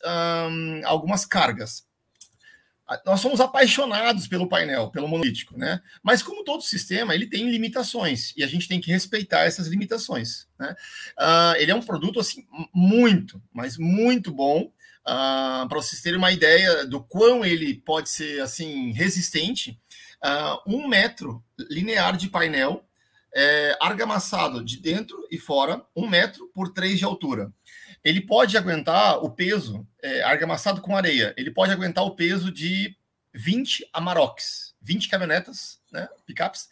um, 0.49 0.83
algumas 0.85 1.27
cargas. 1.27 1.85
Nós 3.07 3.21
somos 3.21 3.41
apaixonados 3.41 4.27
pelo 4.27 4.49
painel, 4.49 4.91
pelo 4.91 5.07
monolítico, 5.07 5.57
né? 5.57 5.81
Mas 6.03 6.23
como 6.23 6.45
todo 6.45 6.63
sistema, 6.63 7.15
ele 7.15 7.27
tem 7.27 7.51
limitações 7.51 8.33
e 8.37 8.43
a 8.43 8.47
gente 8.47 8.67
tem 8.67 8.81
que 8.81 8.91
respeitar 8.91 9.45
essas 9.45 9.69
limitações. 9.69 10.49
Né? 10.59 10.75
Uh, 11.19 11.57
ele 11.57 11.71
é 11.71 11.75
um 11.75 11.83
produto 11.83 12.19
assim 12.19 12.47
muito, 12.75 13.41
mas 13.53 13.77
muito 13.77 14.33
bom. 14.33 14.73
Uh, 15.03 15.69
Para 15.69 15.77
vocês 15.77 16.03
terem 16.03 16.19
uma 16.19 16.33
ideia 16.33 16.87
do 16.87 17.03
quão 17.03 17.45
ele 17.45 17.75
pode 17.75 18.11
ser 18.11 18.41
assim 18.43 18.93
resistente, 18.93 19.79
uh, 20.25 20.61
um 20.67 20.89
metro 20.89 21.45
linear 21.71 22.17
de 22.17 22.29
painel 22.29 22.85
é, 23.35 23.77
argamassado 23.81 24.65
de 24.65 24.77
dentro 24.77 25.27
e 25.31 25.39
fora, 25.39 25.85
um 25.95 26.09
metro 26.09 26.51
por 26.55 26.73
três 26.73 26.99
de 26.99 27.05
altura. 27.05 27.53
Ele 28.05 28.21
pode 28.21 28.57
aguentar 28.57 29.23
o 29.23 29.31
peso, 29.31 29.87
é, 30.03 30.23
argamassado 30.23 30.81
com 30.81 30.97
areia, 30.97 31.35
ele 31.37 31.51
pode 31.51 31.73
aguentar 31.73 32.05
o 32.05 32.15
peso 32.15 32.51
de 32.51 32.97
20 33.35 33.89
Amarocks, 33.93 34.75
20 34.81 35.09
caminhonetas, 35.09 35.79
né, 35.93 36.09
picapes, 36.27 36.69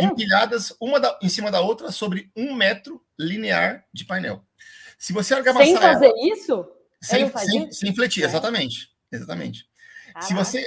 empilhadas 0.00 0.74
uma 0.80 0.98
da, 0.98 1.18
em 1.22 1.28
cima 1.28 1.50
da 1.50 1.60
outra 1.60 1.92
sobre 1.92 2.30
um 2.36 2.54
metro 2.54 3.04
linear 3.18 3.84
de 3.92 4.04
painel. 4.04 4.44
Se 4.98 5.12
você 5.12 5.34
argamassar... 5.34 5.66
Sem 5.66 5.76
fazer 5.76 6.06
ela, 6.06 6.32
isso? 6.32 6.66
Sem, 7.02 7.30
sem, 7.36 7.72
sem 7.72 7.94
fletir, 7.94 8.22
é. 8.22 8.26
exatamente. 8.26 8.90
Exatamente. 9.10 9.66
Caraca. 10.12 10.26
Se 10.26 10.34
você 10.34 10.66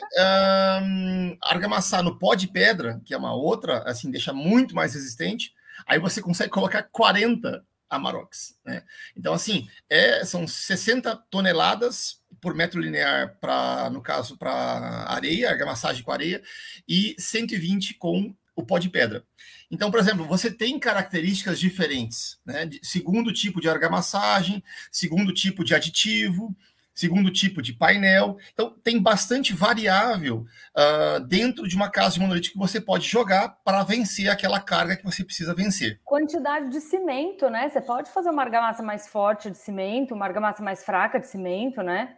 um, 0.82 1.38
argamassar 1.41 2.01
no 2.01 2.17
pó 2.17 2.34
de 2.34 2.48
pedra, 2.48 3.01
que 3.05 3.13
é 3.13 3.17
uma 3.17 3.36
outra, 3.36 3.79
assim, 3.84 4.10
deixa 4.10 4.34
muito 4.34 4.74
mais 4.74 4.93
resistente, 4.93 5.53
aí 5.86 6.00
você 6.00 6.22
consegue 6.22 6.50
colocar 6.50 6.84
40 6.84 7.63
Amarox. 7.95 8.57
Né? 8.65 8.83
Então, 9.15 9.33
assim, 9.33 9.67
é, 9.89 10.23
são 10.25 10.47
60 10.47 11.15
toneladas 11.29 12.21
por 12.41 12.53
metro 12.53 12.81
linear, 12.81 13.38
para 13.39 13.89
no 13.89 14.01
caso, 14.01 14.38
para 14.38 15.05
areia, 15.07 15.50
argamassagem 15.50 16.03
com 16.03 16.12
areia, 16.12 16.41
e 16.88 17.15
120 17.17 17.93
com 17.95 18.35
o 18.55 18.63
pó 18.63 18.77
de 18.77 18.89
pedra. 18.89 19.23
Então, 19.71 19.89
por 19.89 20.00
exemplo, 20.00 20.25
você 20.25 20.51
tem 20.51 20.77
características 20.77 21.59
diferentes, 21.59 22.38
né? 22.45 22.69
Segundo 22.81 23.33
tipo 23.33 23.59
de 23.59 23.69
argamassagem, 23.69 24.63
segundo 24.91 25.33
tipo 25.33 25.63
de 25.63 25.73
aditivo, 25.73 26.55
segundo 26.93 27.31
tipo 27.31 27.62
de 27.62 27.73
painel. 27.73 28.38
Então, 28.53 28.75
tem 28.83 29.01
bastante 29.01 29.53
variável 29.53 30.45
uh, 30.77 31.19
dentro 31.25 31.67
de 31.67 31.75
uma 31.75 31.89
casa 31.89 32.15
de 32.15 32.19
monolítico 32.19 32.53
que 32.53 32.59
você 32.59 32.79
pode 32.79 33.07
jogar 33.07 33.50
para 33.63 33.83
vencer 33.83 34.29
aquela 34.29 34.59
carga 34.59 34.95
que 34.95 35.03
você 35.03 35.23
precisa 35.23 35.53
vencer. 35.55 36.00
Quantidade 36.03 36.69
de 36.69 36.79
cimento, 36.79 37.50
né? 37.50 37.69
Você 37.69 37.81
pode 37.81 38.12
fazer 38.12 38.29
uma 38.29 38.43
argamassa 38.43 38.83
mais 38.83 39.07
forte 39.07 39.50
de 39.50 39.57
cimento, 39.57 40.13
uma 40.13 40.25
argamassa 40.25 40.62
mais 40.62 40.83
fraca 40.83 41.19
de 41.19 41.27
cimento, 41.27 41.81
né? 41.81 42.17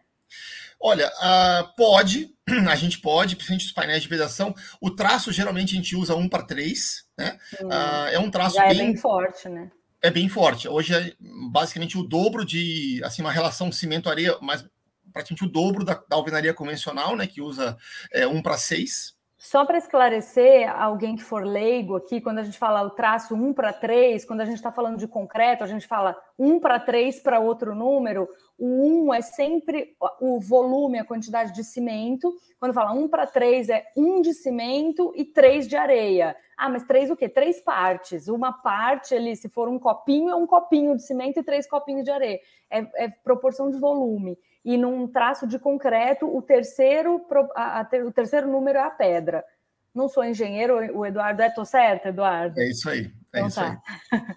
Olha, 0.80 1.08
uh, 1.08 1.76
pode, 1.76 2.36
a 2.70 2.76
gente 2.76 3.00
pode, 3.00 3.36
principalmente 3.36 3.66
os 3.66 3.72
painéis 3.72 4.04
de 4.04 4.10
vedação. 4.10 4.54
O 4.82 4.92
traço, 4.92 5.32
geralmente, 5.32 5.74
a 5.74 5.78
gente 5.78 5.96
usa 5.96 6.16
um 6.16 6.28
para 6.28 6.44
três, 6.44 7.06
né? 7.18 7.38
Hum, 7.62 7.68
uh, 7.68 8.08
é 8.12 8.20
um 8.20 8.30
traço 8.30 8.58
bem, 8.60 8.70
é 8.70 8.74
bem 8.74 8.96
forte, 8.98 9.48
né? 9.48 9.72
É 10.02 10.12
bem 10.12 10.30
forte. 10.30 10.68
Hoje 10.68 10.94
é 10.94 11.14
basicamente 11.20 11.98
o 11.98 12.04
dobro 12.04 12.46
de 12.46 13.02
assim 13.04 13.22
uma 13.22 13.32
relação 13.32 13.72
cimento-areia, 13.72 14.38
mas 14.42 14.66
praticamente 15.12 15.46
o 15.46 15.50
dobro 15.50 15.84
da, 15.84 15.94
da 15.94 16.16
alvenaria 16.16 16.54
convencional, 16.54 17.16
né, 17.16 17.26
que 17.26 17.42
usa 17.42 17.78
é, 18.12 18.28
1 18.28 18.42
para 18.42 18.58
6. 18.58 19.15
Só 19.46 19.64
para 19.64 19.78
esclarecer, 19.78 20.68
alguém 20.76 21.16
que 21.16 21.24
for 21.24 21.46
leigo 21.46 21.96
aqui, 21.96 22.20
quando 22.20 22.40
a 22.40 22.44
gente 22.44 22.58
fala 22.58 22.82
o 22.82 22.90
traço 22.90 23.36
1 23.36 23.54
para 23.54 23.72
3, 23.72 24.26
quando 24.26 24.42
a 24.42 24.46
gente 24.46 24.56
está 24.56 24.72
falando 24.72 24.98
de 24.98 25.08
concreto, 25.08 25.64
a 25.64 25.68
gente 25.68 25.86
fala 25.86 26.20
1 26.38 26.60
para 26.60 26.80
3 26.80 27.20
para 27.20 27.40
outro 27.40 27.76
número. 27.76 28.28
O 28.58 29.06
1 29.06 29.14
é 29.14 29.22
sempre 29.22 29.96
o 30.20 30.40
volume, 30.40 30.98
a 30.98 31.06
quantidade 31.06 31.54
de 31.54 31.64
cimento. 31.64 32.34
Quando 32.60 32.74
fala 32.74 32.92
1 32.94 33.08
para 33.08 33.28
3, 33.28 33.70
é 33.70 33.86
1 33.96 34.22
de 34.24 34.34
cimento 34.34 35.14
e 35.16 35.24
3 35.24 35.68
de 35.68 35.78
areia. 35.78 36.36
Ah, 36.58 36.68
mas 36.68 36.82
3 36.82 37.12
o 37.12 37.16
quê? 37.16 37.30
Três 37.30 37.62
partes. 37.62 38.28
Uma 38.28 38.52
parte 38.52 39.14
ali, 39.14 39.36
se 39.36 39.48
for 39.48 39.70
um 39.70 39.78
copinho, 39.78 40.32
é 40.32 40.36
um 40.36 40.48
copinho 40.48 40.96
de 40.96 41.04
cimento 41.04 41.40
e 41.40 41.44
três 41.44 41.70
copinhos 41.70 42.04
de 42.04 42.10
areia. 42.10 42.40
É, 42.68 43.06
é 43.06 43.10
proporção 43.24 43.70
de 43.70 43.78
volume 43.78 44.40
e 44.66 44.78
num 44.78 45.08
traço 45.08 45.46
de 45.46 45.60
concreto, 45.60 46.26
o 46.26 46.42
terceiro, 46.42 47.24
a, 47.56 47.82
a, 47.82 47.88
o 48.04 48.12
terceiro 48.12 48.52
número 48.52 48.80
é 48.80 48.82
a 48.82 48.90
pedra. 48.90 49.46
Não 49.94 50.10
sou 50.10 50.26
engenheiro, 50.26 50.76
o 50.98 51.06
Eduardo 51.06 51.44
é, 51.44 51.50
tô 51.52 51.64
certo, 51.64 52.08
Eduardo? 52.08 52.60
É 52.60 52.68
isso 52.68 52.90
aí, 52.90 53.12
é 53.32 53.38
então, 53.38 53.48
isso 53.48 53.62
tá. 53.62 53.82
aí. 54.12 54.22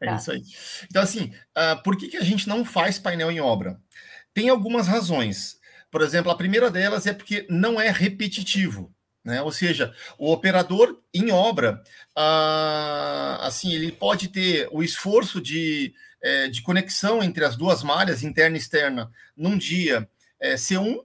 É 0.00 0.06
tá. 0.06 0.16
isso 0.16 0.32
aí. 0.32 0.42
Então, 0.90 1.02
assim, 1.02 1.32
uh, 1.56 1.82
por 1.82 1.96
que, 1.96 2.08
que 2.08 2.16
a 2.16 2.22
gente 2.22 2.48
não 2.48 2.64
faz 2.64 2.98
painel 2.98 3.30
em 3.30 3.40
obra? 3.40 3.80
Tem 4.34 4.48
algumas 4.48 4.86
razões. 4.86 5.58
Por 5.90 6.02
exemplo, 6.02 6.30
a 6.30 6.36
primeira 6.36 6.68
delas 6.70 7.06
é 7.06 7.14
porque 7.14 7.46
não 7.48 7.80
é 7.80 7.90
repetitivo. 7.90 8.92
Né? 9.24 9.40
Ou 9.40 9.50
seja, 9.50 9.94
o 10.18 10.30
operador 10.30 11.00
em 11.14 11.30
obra, 11.30 11.82
uh, 12.18 13.40
assim, 13.40 13.72
ele 13.72 13.92
pode 13.92 14.28
ter 14.28 14.68
o 14.70 14.82
esforço 14.82 15.40
de 15.40 15.94
é, 16.24 16.48
de 16.48 16.62
conexão 16.62 17.22
entre 17.22 17.44
as 17.44 17.54
duas 17.54 17.82
malhas, 17.82 18.22
interna 18.22 18.56
e 18.56 18.58
externa, 18.58 19.12
num 19.36 19.58
dia 19.58 20.08
é, 20.40 20.56
ser 20.56 20.78
um, 20.78 21.04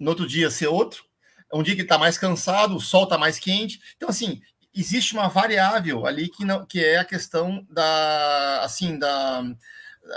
no 0.00 0.10
outro 0.10 0.26
dia 0.26 0.50
ser 0.50 0.68
outro, 0.68 1.04
um 1.52 1.62
dia 1.62 1.76
que 1.76 1.82
está 1.82 1.98
mais 1.98 2.16
cansado, 2.16 2.74
o 2.74 2.80
sol 2.80 3.04
está 3.04 3.18
mais 3.18 3.38
quente. 3.38 3.78
Então, 3.94 4.08
assim, 4.08 4.40
existe 4.74 5.12
uma 5.12 5.28
variável 5.28 6.06
ali 6.06 6.28
que, 6.28 6.46
não, 6.46 6.64
que 6.64 6.82
é 6.82 6.96
a 6.96 7.04
questão 7.04 7.64
da, 7.70 8.62
assim, 8.62 8.98
da, 8.98 9.44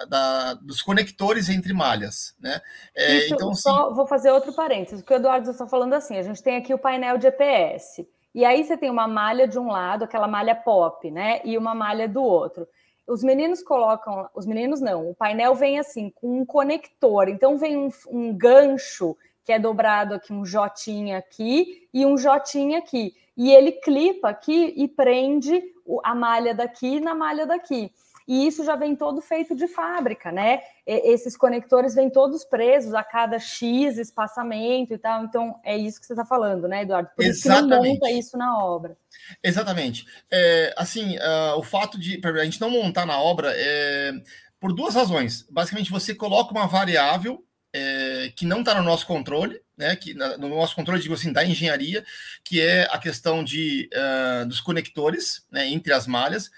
da, 0.08 0.54
dos 0.54 0.82
conectores 0.82 1.50
entre 1.50 1.74
malhas, 1.74 2.34
né? 2.40 2.62
É, 2.96 3.18
Isso, 3.18 3.36
então, 3.36 3.54
só 3.54 3.94
vou 3.94 4.08
fazer 4.08 4.32
outro 4.32 4.54
parênteses. 4.54 5.02
O 5.02 5.04
que 5.04 5.14
o 5.14 5.18
Eduardo 5.18 5.52
está 5.52 5.68
falando 5.68 5.94
assim, 5.94 6.18
a 6.18 6.24
gente 6.24 6.42
tem 6.42 6.56
aqui 6.56 6.74
o 6.74 6.80
painel 6.80 7.18
de 7.18 7.28
EPS. 7.28 8.08
E 8.34 8.46
aí 8.46 8.64
você 8.64 8.78
tem 8.78 8.90
uma 8.90 9.08
malha 9.08 9.46
de 9.46 9.60
um 9.60 9.68
lado, 9.68 10.06
aquela 10.06 10.28
malha 10.28 10.56
pop, 10.56 11.12
né? 11.12 11.42
E 11.44 11.58
uma 11.58 11.76
malha 11.76 12.08
do 12.08 12.24
outro. 12.24 12.66
Os 13.08 13.24
meninos 13.24 13.64
colocam, 13.64 14.30
os 14.36 14.46
meninos 14.46 14.82
não, 14.82 15.10
o 15.10 15.16
painel 15.16 15.56
vem 15.56 15.80
assim, 15.80 16.10
com 16.10 16.42
um 16.42 16.46
conector, 16.46 17.30
então 17.30 17.58
vem 17.58 17.78
um, 17.78 17.90
um 18.10 18.38
gancho 18.38 19.16
que 19.46 19.54
é 19.54 19.58
dobrado 19.58 20.14
aqui, 20.14 20.34
um 20.34 20.46
jotinha 20.46 21.18
aqui 21.18 21.88
e 21.94 22.06
um 22.06 22.18
jotinha 22.18 22.80
aqui. 22.80 23.16
E 23.38 23.50
ele 23.50 23.72
clipa 23.72 24.28
aqui 24.30 24.74
e 24.76 24.88
prende 24.90 25.64
a 26.04 26.14
malha 26.14 26.54
daqui 26.54 27.00
na 27.00 27.16
malha 27.16 27.46
daqui 27.46 27.92
e 28.28 28.46
isso 28.46 28.66
já 28.66 28.76
vem 28.76 28.96
todo 28.96 29.22
feito 29.22 29.56
de 29.56 29.68
fábrica, 29.68 30.32
né? 30.32 30.60
E, 30.86 31.14
esses 31.14 31.38
conectores 31.38 31.96
vêm 31.96 32.10
todos 32.10 32.44
presos 32.44 32.94
a 32.94 33.04
cada 33.04 33.40
X 33.40 33.98
espaçamento 33.98 34.94
e 34.94 34.98
tal. 34.98 35.24
Então, 35.24 35.60
é 35.64 35.78
isso 35.78 36.00
que 36.00 36.06
você 36.06 36.14
está 36.14 36.26
falando, 36.26 36.68
né, 36.68 36.82
Eduardo? 36.82 37.10
Por 37.16 37.24
Exatamente. 37.24 37.64
isso 37.64 37.64
que 37.64 37.70
não 37.70 37.94
monta 37.94 38.12
isso 38.12 38.38
na 38.38 38.64
obra. 38.64 38.98
Exatamente. 39.42 40.06
É, 40.30 40.74
assim, 40.76 41.18
uh, 41.18 41.58
o 41.58 41.64
fato 41.64 41.98
de 41.98 42.20
a 42.24 42.44
gente 42.44 42.60
não 42.60 42.70
montar 42.70 43.06
na 43.06 43.20
obra 43.20 43.54
é 43.56 44.12
por 44.60 44.74
duas 44.74 44.96
razões. 44.96 45.46
Basicamente, 45.50 45.92
você 45.92 46.14
coloca 46.14 46.52
uma 46.52 46.68
variável 46.68 47.44
é, 47.74 48.32
que 48.36 48.46
não 48.46 48.60
está 48.60 48.74
no 48.76 48.84
nosso 48.84 49.06
controle, 49.06 49.62
né, 49.78 49.96
que 49.96 50.14
no 50.14 50.50
nosso 50.50 50.76
controle, 50.76 51.02
digo 51.02 51.14
assim, 51.14 51.32
da 51.32 51.46
engenharia, 51.46 52.04
que 52.44 52.60
é 52.60 52.84
a 52.92 52.98
questão 52.98 53.44
de, 53.44 53.88
uh, 53.94 54.46
dos 54.48 54.60
conectores 54.60 55.46
né, 55.52 55.68
entre 55.68 55.94
as 55.94 56.08
malhas 56.08 56.50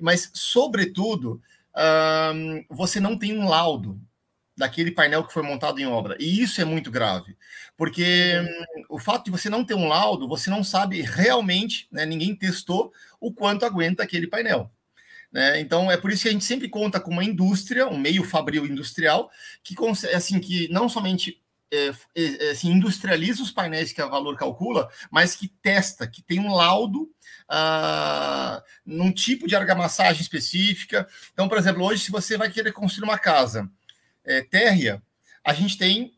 mas, 0.00 0.30
sobretudo, 0.32 1.40
um, 2.34 2.64
você 2.70 3.00
não 3.00 3.18
tem 3.18 3.36
um 3.38 3.48
laudo 3.48 4.00
daquele 4.56 4.92
painel 4.92 5.24
que 5.24 5.32
foi 5.32 5.42
montado 5.42 5.80
em 5.80 5.86
obra. 5.86 6.16
E 6.20 6.40
isso 6.40 6.60
é 6.60 6.64
muito 6.64 6.90
grave, 6.90 7.36
porque 7.76 8.34
um, 8.88 8.96
o 8.96 8.98
fato 8.98 9.24
de 9.24 9.30
você 9.30 9.50
não 9.50 9.64
ter 9.64 9.74
um 9.74 9.88
laudo, 9.88 10.28
você 10.28 10.48
não 10.48 10.62
sabe 10.62 11.02
realmente, 11.02 11.88
né, 11.90 12.06
ninguém 12.06 12.34
testou 12.34 12.92
o 13.20 13.32
quanto 13.32 13.64
aguenta 13.64 14.02
aquele 14.02 14.26
painel. 14.26 14.70
Né? 15.32 15.58
Então 15.58 15.90
é 15.90 15.96
por 15.96 16.12
isso 16.12 16.22
que 16.22 16.28
a 16.28 16.32
gente 16.32 16.44
sempre 16.44 16.68
conta 16.68 17.00
com 17.00 17.10
uma 17.10 17.24
indústria, 17.24 17.88
um 17.88 17.98
meio 17.98 18.22
fabril 18.22 18.64
industrial, 18.64 19.28
que 19.64 19.74
assim 20.14 20.38
que 20.38 20.68
não 20.68 20.88
somente 20.88 21.42
é, 21.72 21.92
é, 22.14 22.50
assim, 22.50 22.70
industrializa 22.70 23.42
os 23.42 23.50
painéis 23.50 23.92
que 23.92 24.00
a 24.00 24.06
Valor 24.06 24.36
calcula, 24.36 24.88
mas 25.10 25.34
que 25.34 25.48
testa, 25.48 26.06
que 26.06 26.22
tem 26.22 26.38
um 26.38 26.54
laudo 26.54 27.10
ah, 27.48 28.62
num 28.84 29.12
tipo 29.12 29.46
de 29.46 29.56
argamassagem 29.56 30.22
específica. 30.22 31.06
Então, 31.32 31.48
por 31.48 31.58
exemplo, 31.58 31.84
hoje, 31.84 32.04
se 32.04 32.10
você 32.10 32.36
vai 32.36 32.50
querer 32.50 32.72
construir 32.72 33.04
uma 33.04 33.18
casa 33.18 33.68
é, 34.24 34.42
térrea, 34.42 35.02
a 35.44 35.52
gente 35.52 35.76
tem, 35.76 36.14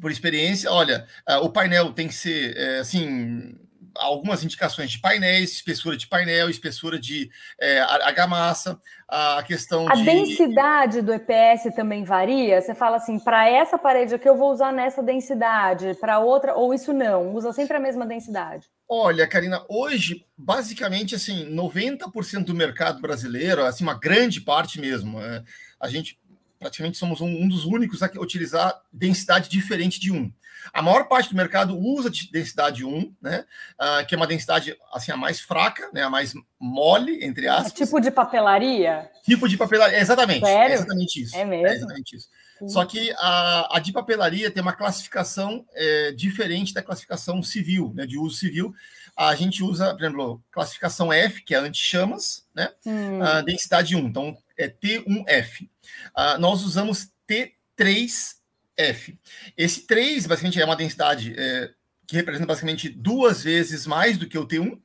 por 0.00 0.10
experiência, 0.10 0.70
olha, 0.70 1.06
ah, 1.26 1.40
o 1.40 1.50
painel 1.50 1.92
tem 1.92 2.08
que 2.08 2.14
ser, 2.14 2.56
é, 2.56 2.78
assim, 2.78 3.58
algumas 3.98 4.44
indicações 4.44 4.90
de 4.90 4.98
painéis, 4.98 5.52
espessura 5.52 5.96
de 5.96 6.06
painel, 6.06 6.48
espessura 6.48 6.98
de 6.98 7.30
é, 7.60 7.80
argamassa, 7.80 8.80
a 9.08 9.42
questão 9.42 9.88
a 9.88 9.94
de... 9.94 10.04
densidade 10.04 11.02
do 11.02 11.12
EPS 11.12 11.74
também 11.74 12.04
varia? 12.04 12.60
Você 12.60 12.74
fala 12.74 12.96
assim, 12.96 13.18
para 13.18 13.48
essa 13.48 13.78
parede 13.78 14.14
aqui 14.14 14.28
eu 14.28 14.36
vou 14.36 14.52
usar 14.52 14.72
nessa 14.72 15.02
densidade, 15.02 15.94
para 16.00 16.18
outra, 16.18 16.54
ou 16.54 16.74
isso 16.74 16.92
não? 16.92 17.34
Usa 17.34 17.52
sempre 17.52 17.76
a 17.76 17.80
mesma 17.80 18.06
densidade? 18.06 18.66
Olha, 18.88 19.26
Karina, 19.26 19.64
hoje, 19.68 20.24
basicamente, 20.36 21.14
assim, 21.14 21.50
90% 21.50 22.44
do 22.44 22.54
mercado 22.54 23.00
brasileiro, 23.00 23.64
assim, 23.64 23.82
uma 23.82 23.98
grande 23.98 24.40
parte 24.40 24.80
mesmo, 24.80 25.20
é, 25.20 25.42
a 25.80 25.88
gente 25.88 26.18
praticamente 26.58 26.96
somos 26.96 27.20
um, 27.20 27.26
um, 27.26 27.48
dos 27.48 27.64
únicos 27.64 28.02
a 28.02 28.10
utilizar 28.18 28.80
densidade 28.92 29.48
diferente 29.48 30.00
de 30.00 30.12
1. 30.12 30.32
A 30.72 30.82
maior 30.82 31.04
parte 31.04 31.30
do 31.30 31.36
mercado 31.36 31.78
usa 31.78 32.10
de 32.10 32.30
densidade 32.30 32.84
1, 32.84 33.14
né? 33.20 33.44
Uh, 33.80 34.06
que 34.06 34.14
é 34.14 34.16
uma 34.16 34.26
densidade 34.26 34.76
assim 34.92 35.12
a 35.12 35.16
mais 35.16 35.40
fraca, 35.40 35.88
né? 35.92 36.02
A 36.02 36.10
mais 36.10 36.34
mole, 36.58 37.24
entre 37.24 37.46
é 37.46 37.50
aspas. 37.50 37.72
É 37.72 37.84
tipo 37.84 38.00
de 38.00 38.10
papelaria? 38.10 39.08
Tipo 39.24 39.48
de 39.48 39.56
papelaria, 39.56 39.98
exatamente. 39.98 40.44
Sério? 40.44 40.72
É 40.72 40.74
exatamente 40.74 41.22
isso. 41.22 41.36
É 41.36 41.44
mesmo? 41.44 41.66
É 41.66 41.74
exatamente 41.74 42.16
isso. 42.16 42.28
Só 42.68 42.84
que 42.86 43.12
a, 43.18 43.76
a 43.76 43.80
de 43.80 43.92
papelaria 43.92 44.50
tem 44.50 44.62
uma 44.62 44.72
classificação 44.72 45.66
é, 45.74 46.12
diferente 46.12 46.72
da 46.72 46.82
classificação 46.82 47.42
civil, 47.42 47.92
né? 47.94 48.06
De 48.06 48.18
uso 48.18 48.36
civil. 48.36 48.74
A 49.16 49.34
gente 49.34 49.62
usa, 49.62 49.94
por 49.94 50.02
exemplo, 50.04 50.42
classificação 50.50 51.12
F, 51.12 51.42
que 51.42 51.54
é 51.54 51.58
anti-chamas, 51.58 52.46
né? 52.54 52.70
Hum. 52.84 53.20
Uh, 53.20 53.42
densidade 53.44 53.94
1. 53.94 53.98
Então, 54.00 54.36
é 54.58 54.68
T1F. 54.68 55.62
Uh, 55.62 55.68
ah, 56.14 56.38
nós 56.38 56.62
usamos 56.62 57.10
T3 57.28 58.36
F. 58.76 59.18
Esse 59.56 59.86
3, 59.86 60.26
basicamente, 60.26 60.60
é 60.60 60.64
uma 60.64 60.76
densidade 60.76 61.34
é, 61.36 61.70
que 62.06 62.16
representa 62.16 62.46
basicamente 62.46 62.88
duas 62.88 63.42
vezes 63.42 63.86
mais 63.86 64.18
do 64.18 64.28
que 64.28 64.38
o 64.38 64.46
T1. 64.46 64.78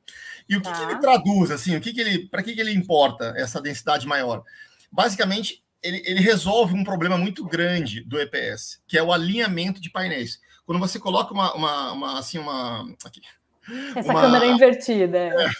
E 0.48 0.56
o 0.56 0.60
que, 0.60 0.68
tá. 0.68 0.74
que 0.74 0.82
ele 0.82 1.00
traduz, 1.00 1.50
assim, 1.50 1.76
o 1.76 1.80
que, 1.80 1.92
que 1.92 2.00
ele, 2.00 2.28
para 2.28 2.42
que, 2.42 2.54
que 2.54 2.60
ele 2.60 2.72
importa 2.72 3.32
essa 3.36 3.60
densidade 3.60 4.06
maior? 4.06 4.42
Basicamente, 4.90 5.62
ele, 5.82 6.02
ele 6.04 6.20
resolve 6.20 6.74
um 6.74 6.84
problema 6.84 7.16
muito 7.16 7.44
grande 7.44 8.02
do 8.02 8.20
EPS, 8.20 8.82
que 8.86 8.98
é 8.98 9.02
o 9.02 9.12
alinhamento 9.12 9.80
de 9.80 9.90
painéis. 9.90 10.40
Quando 10.64 10.78
você 10.78 10.98
coloca 10.98 11.32
uma, 11.32 11.54
uma, 11.54 11.92
uma 11.92 12.18
assim, 12.18 12.38
uma 12.38 12.92
aqui, 13.04 13.20
essa 13.94 14.12
uma, 14.12 14.20
câmera 14.20 14.46
invertida. 14.46 15.18
É, 15.18 15.50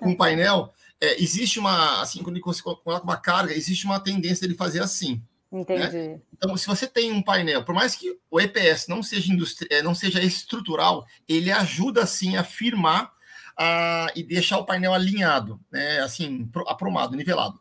um 0.02 0.14
painel, 0.14 0.72
é, 1.00 1.20
existe 1.22 1.58
uma, 1.58 2.00
assim, 2.00 2.22
quando 2.22 2.40
você 2.40 2.62
coloca 2.62 3.04
uma 3.04 3.16
carga, 3.16 3.52
existe 3.52 3.84
uma 3.84 4.00
tendência 4.00 4.48
de 4.48 4.54
fazer 4.54 4.82
assim. 4.82 5.22
Né? 5.50 5.60
Entendi. 5.60 5.96
Né? 5.96 6.20
Então, 6.32 6.56
se 6.56 6.66
você 6.66 6.86
tem 6.86 7.12
um 7.12 7.22
painel, 7.22 7.64
por 7.64 7.74
mais 7.74 7.94
que 7.94 8.18
o 8.30 8.40
EPS 8.40 8.88
não 8.88 9.02
seja, 9.02 9.32
industri... 9.32 9.68
É, 9.70 9.82
não 9.82 9.94
seja 9.94 10.22
estrutural, 10.22 11.06
ele 11.28 11.52
ajuda 11.52 12.06
sim 12.06 12.36
a 12.36 12.44
firmar 12.44 13.12
a... 13.56 14.08
e 14.14 14.22
deixar 14.22 14.58
o 14.58 14.64
painel 14.64 14.94
alinhado, 14.94 15.60
né? 15.70 16.00
assim, 16.00 16.50
aprumado, 16.66 17.16
nivelado. 17.16 17.60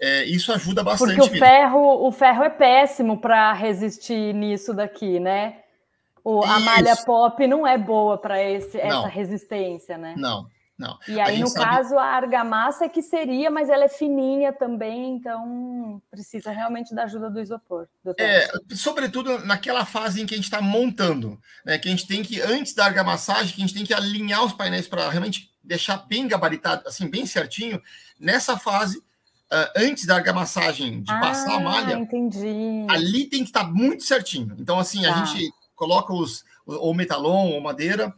É, 0.00 0.24
isso 0.24 0.52
ajuda 0.52 0.82
bastante. 0.82 1.16
Porque 1.16 1.36
o 1.36 1.38
ferro, 1.38 2.06
o 2.06 2.10
ferro 2.10 2.42
é 2.42 2.50
péssimo 2.50 3.20
para 3.20 3.52
resistir 3.52 4.34
nisso 4.34 4.74
daqui, 4.74 5.20
né? 5.20 5.58
O, 6.24 6.42
a 6.44 6.58
malha 6.58 6.96
pop 6.96 7.46
não 7.46 7.64
é 7.66 7.78
boa 7.78 8.18
para 8.18 8.38
essa 8.40 9.06
resistência, 9.06 9.96
né? 9.96 10.14
Não, 10.16 10.48
não. 10.82 10.98
E 11.06 11.20
aí, 11.20 11.38
no 11.38 11.46
sabe... 11.46 11.64
caso, 11.64 11.96
a 11.96 12.04
argamassa 12.04 12.84
é 12.84 12.88
que 12.88 13.00
seria, 13.00 13.50
mas 13.50 13.70
ela 13.70 13.84
é 13.84 13.88
fininha 13.88 14.52
também, 14.52 15.14
então 15.14 16.02
precisa 16.10 16.50
realmente 16.50 16.92
da 16.92 17.04
ajuda 17.04 17.30
do 17.30 17.40
isopor. 17.40 17.86
É, 18.18 18.50
sobretudo 18.74 19.38
naquela 19.46 19.84
fase 19.84 20.20
em 20.20 20.26
que 20.26 20.34
a 20.34 20.36
gente 20.36 20.44
está 20.44 20.60
montando, 20.60 21.38
né? 21.64 21.78
Que 21.78 21.88
a 21.88 21.90
gente 21.92 22.06
tem 22.06 22.22
que, 22.22 22.40
antes 22.40 22.74
da 22.74 22.84
argamassagem, 22.84 23.54
que 23.54 23.62
a 23.62 23.66
gente 23.66 23.74
tem 23.74 23.86
que 23.86 23.94
alinhar 23.94 24.44
os 24.44 24.52
painéis 24.52 24.88
para 24.88 25.08
realmente 25.08 25.50
deixar 25.62 25.98
bem 25.98 26.26
gabaritado, 26.26 26.82
assim, 26.86 27.08
bem 27.08 27.24
certinho. 27.24 27.80
Nessa 28.18 28.58
fase, 28.58 28.98
uh, 28.98 29.70
antes 29.76 30.04
da 30.04 30.16
argamassagem, 30.16 31.02
de 31.02 31.12
ah, 31.12 31.20
passar 31.20 31.54
a 31.54 31.60
malha, 31.60 31.94
entendi. 31.94 32.86
ali 32.88 33.26
tem 33.26 33.44
que 33.44 33.50
estar 33.50 33.64
tá 33.64 33.70
muito 33.70 34.02
certinho. 34.02 34.56
Então, 34.58 34.78
assim, 34.78 35.02
tá. 35.02 35.14
a 35.14 35.24
gente 35.24 35.52
coloca 35.76 36.12
os 36.12 36.44
ou 36.78 36.94
metalon 36.94 37.50
ou 37.50 37.60
madeira, 37.60 38.14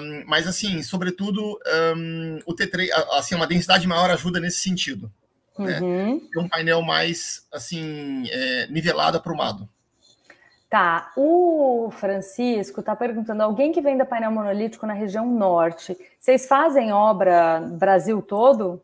um, 0.00 0.24
mas 0.26 0.46
assim, 0.46 0.82
sobretudo 0.82 1.58
um, 1.96 2.38
o 2.46 2.54
T3, 2.54 2.90
assim, 3.12 3.34
uma 3.34 3.46
densidade 3.46 3.86
maior 3.86 4.10
ajuda 4.10 4.40
nesse 4.40 4.60
sentido. 4.60 5.10
Né? 5.58 5.80
Uhum. 5.80 6.14
Né? 6.14 6.20
um 6.38 6.48
painel 6.48 6.82
mais 6.82 7.46
assim 7.52 8.28
é, 8.30 8.66
nivelado, 8.68 9.18
aprumado. 9.18 9.68
Tá, 10.70 11.12
o 11.16 11.90
Francisco 11.92 12.80
está 12.80 12.94
perguntando: 12.94 13.42
alguém 13.42 13.72
que 13.72 13.80
venda 13.80 14.04
painel 14.04 14.30
monolítico 14.30 14.86
na 14.86 14.92
região 14.92 15.26
norte, 15.26 15.96
vocês 16.20 16.46
fazem 16.46 16.92
obra 16.92 17.60
Brasil 17.60 18.20
todo? 18.20 18.82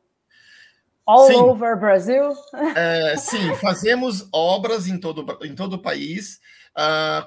All 1.07 1.27
sim. 1.27 1.35
over 1.35 1.79
Brasil? 1.79 2.33
É, 2.75 3.15
sim, 3.19 3.55
fazemos 3.57 4.27
obras 4.33 4.89
em 4.89 4.99
todo, 4.99 5.39
em 5.43 5.55
todo 5.55 5.75
o 5.75 5.83
país. 5.83 6.41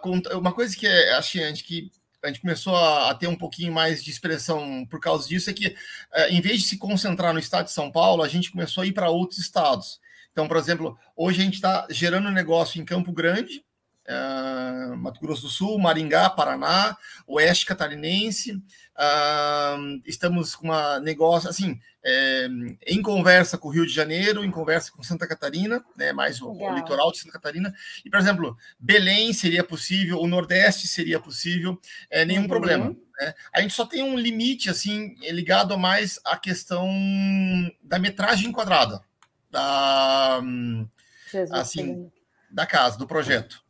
Com, 0.01 0.21
uma 0.33 0.53
coisa 0.53 0.75
que 0.75 0.85
é, 0.85 1.13
acho 1.13 1.33
que 1.63 1.91
a 2.23 2.27
gente 2.27 2.41
começou 2.41 2.75
a, 2.75 3.11
a, 3.11 3.15
ter 3.15 3.27
um 3.27 3.35
pouquinho 3.35 3.71
mais 3.71 4.03
de 4.03 4.11
expressão 4.11 4.85
por 4.89 4.99
causa 4.99 5.27
disso 5.27 5.49
é 5.49 5.53
que, 5.53 5.67
uh, 5.67 6.29
em 6.29 6.41
vez 6.41 6.61
de 6.61 6.67
se 6.67 6.77
concentrar 6.77 7.33
no 7.33 7.39
estado 7.39 7.65
de 7.65 7.71
São 7.71 7.91
Paulo, 7.91 8.23
a 8.23 8.27
gente 8.27 8.51
começou 8.51 8.83
a 8.83 8.87
ir 8.87 8.91
para 8.91 9.09
outros 9.09 9.39
estados. 9.39 9.99
Então, 10.31 10.47
por 10.47 10.57
exemplo, 10.57 10.97
hoje 11.15 11.41
a 11.41 11.43
gente 11.43 11.55
está 11.55 11.87
gerando 11.89 12.29
negócio 12.29 12.81
em 12.81 12.85
Campo 12.85 13.11
Grande, 13.11 13.63
uh, 14.09 14.95
Mato 14.97 15.19
Grosso 15.19 15.43
do 15.43 15.49
Sul, 15.49 15.77
Maringá, 15.79 16.29
Paraná, 16.29 16.97
Oeste 17.25 17.65
Catarinense. 17.65 18.53
Uh, 18.53 20.01
estamos 20.05 20.55
com 20.55 20.67
uma 20.67 20.99
negócio 20.99 21.49
assim 21.49 21.79
é, 22.09 22.47
em 22.87 23.01
conversa 23.01 23.57
com 23.57 23.67
o 23.67 23.71
Rio 23.71 23.85
de 23.85 23.91
Janeiro, 23.91 24.45
em 24.45 24.49
conversa 24.49 24.89
com 24.93 25.03
Santa 25.03 25.27
Catarina, 25.27 25.83
né, 25.97 26.13
mais 26.13 26.41
o, 26.41 26.49
o, 26.49 26.73
litoral 26.73 27.11
de 27.11 27.19
Santa 27.19 27.33
Catarina. 27.33 27.73
E, 28.05 28.09
por 28.09 28.17
exemplo, 28.17 28.57
Belém 28.79 29.33
seria 29.33 29.61
possível, 29.61 30.19
o 30.19 30.27
Nordeste 30.27 30.87
seria 30.87 31.19
possível, 31.19 31.77
é, 32.09 32.23
nenhum 32.23 32.43
uhum. 32.43 32.47
problema. 32.47 32.95
Né? 33.19 33.33
A 33.53 33.61
gente 33.61 33.73
só 33.73 33.85
tem 33.85 34.03
um 34.03 34.17
limite 34.17 34.69
assim 34.69 35.15
ligado 35.31 35.73
a 35.73 35.77
mais 35.77 36.17
à 36.23 36.37
questão 36.37 36.87
da 37.83 37.99
metragem 37.99 38.53
quadrada 38.53 39.01
da 39.51 40.39
Jesus 41.29 41.51
assim 41.51 42.11
da 42.49 42.65
casa, 42.65 42.97
do 42.97 43.05
projeto. 43.05 43.61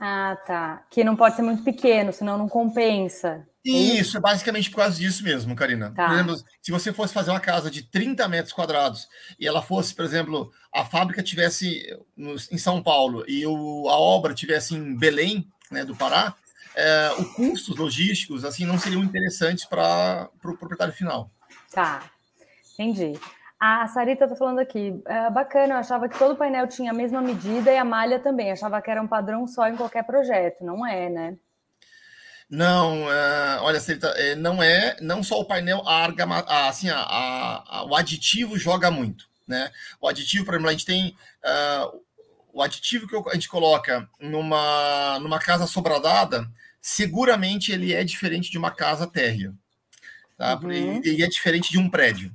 Ah, 0.00 0.36
tá. 0.46 0.86
Que 0.90 1.02
não 1.02 1.16
pode 1.16 1.34
ser 1.34 1.42
muito 1.42 1.64
pequeno, 1.64 2.12
senão 2.12 2.38
não 2.38 2.48
compensa. 2.48 3.46
É 3.66 3.70
isso, 3.70 4.16
é 4.16 4.20
basicamente 4.20 4.70
por 4.70 4.76
causa 4.78 4.96
disso 4.96 5.22
mesmo, 5.24 5.54
Karina. 5.54 5.92
Tá. 5.94 6.06
Por 6.06 6.14
exemplo, 6.14 6.36
se 6.62 6.70
você 6.70 6.92
fosse 6.92 7.12
fazer 7.12 7.30
uma 7.30 7.40
casa 7.40 7.70
de 7.70 7.82
30 7.82 8.26
metros 8.28 8.52
quadrados 8.52 9.08
e 9.38 9.46
ela 9.46 9.60
fosse, 9.60 9.94
por 9.94 10.04
exemplo, 10.04 10.50
a 10.72 10.84
fábrica 10.84 11.22
tivesse 11.22 11.84
no, 12.16 12.34
em 12.34 12.58
São 12.58 12.82
Paulo 12.82 13.24
e 13.28 13.44
o, 13.44 13.88
a 13.88 13.98
obra 13.98 14.32
tivesse 14.32 14.74
em 14.74 14.96
Belém, 14.96 15.50
né, 15.70 15.84
do 15.84 15.96
Pará, 15.96 16.34
é, 16.74 17.12
os 17.18 17.34
custos 17.34 17.76
logísticos 17.76 18.44
assim 18.44 18.64
não 18.64 18.78
seriam 18.78 19.02
interessantes 19.02 19.64
para 19.64 20.30
o 20.32 20.38
pro 20.38 20.56
proprietário 20.56 20.94
final. 20.94 21.30
Tá, 21.72 22.08
entendi. 22.72 23.18
A 23.60 23.88
Sarita 23.88 24.24
está 24.24 24.36
falando 24.36 24.60
aqui, 24.60 25.02
é 25.04 25.30
bacana, 25.30 25.74
eu 25.74 25.78
achava 25.78 26.08
que 26.08 26.16
todo 26.16 26.36
painel 26.36 26.68
tinha 26.68 26.92
a 26.92 26.94
mesma 26.94 27.20
medida 27.20 27.72
e 27.72 27.76
a 27.76 27.84
malha 27.84 28.20
também, 28.20 28.52
achava 28.52 28.80
que 28.80 28.88
era 28.88 29.02
um 29.02 29.08
padrão 29.08 29.48
só 29.48 29.66
em 29.68 29.74
qualquer 29.76 30.04
projeto, 30.04 30.64
não 30.64 30.86
é, 30.86 31.10
né? 31.10 31.36
Não, 32.48 33.02
uh, 33.02 33.62
olha, 33.62 33.80
Sarita, 33.80 34.08
é, 34.16 34.36
não 34.36 34.62
é, 34.62 34.96
não 35.00 35.24
só 35.24 35.40
o 35.40 35.44
painel, 35.44 35.82
a 35.86 36.04
argama, 36.04 36.38
a, 36.46 36.68
assim, 36.68 36.88
a, 36.88 36.98
a, 36.98 37.84
o 37.84 37.96
aditivo 37.96 38.56
joga 38.56 38.92
muito, 38.92 39.28
né? 39.46 39.70
O 40.00 40.06
aditivo, 40.08 40.44
por 40.44 40.54
exemplo, 40.54 40.68
a 40.68 40.72
gente 40.72 40.86
tem 40.86 41.16
uh, 41.44 42.00
o 42.52 42.62
aditivo 42.62 43.08
que 43.08 43.30
a 43.30 43.34
gente 43.34 43.48
coloca 43.48 44.08
numa, 44.20 45.18
numa 45.20 45.38
casa 45.40 45.66
sobradada, 45.66 46.48
seguramente 46.80 47.72
ele 47.72 47.92
é 47.92 48.04
diferente 48.04 48.50
de 48.50 48.56
uma 48.56 48.70
casa 48.70 49.04
térrea, 49.06 49.52
tá? 50.36 50.58
Uhum. 50.62 51.00
Ele 51.04 51.22
é 51.22 51.26
diferente 51.26 51.70
de 51.70 51.78
um 51.78 51.90
prédio. 51.90 52.32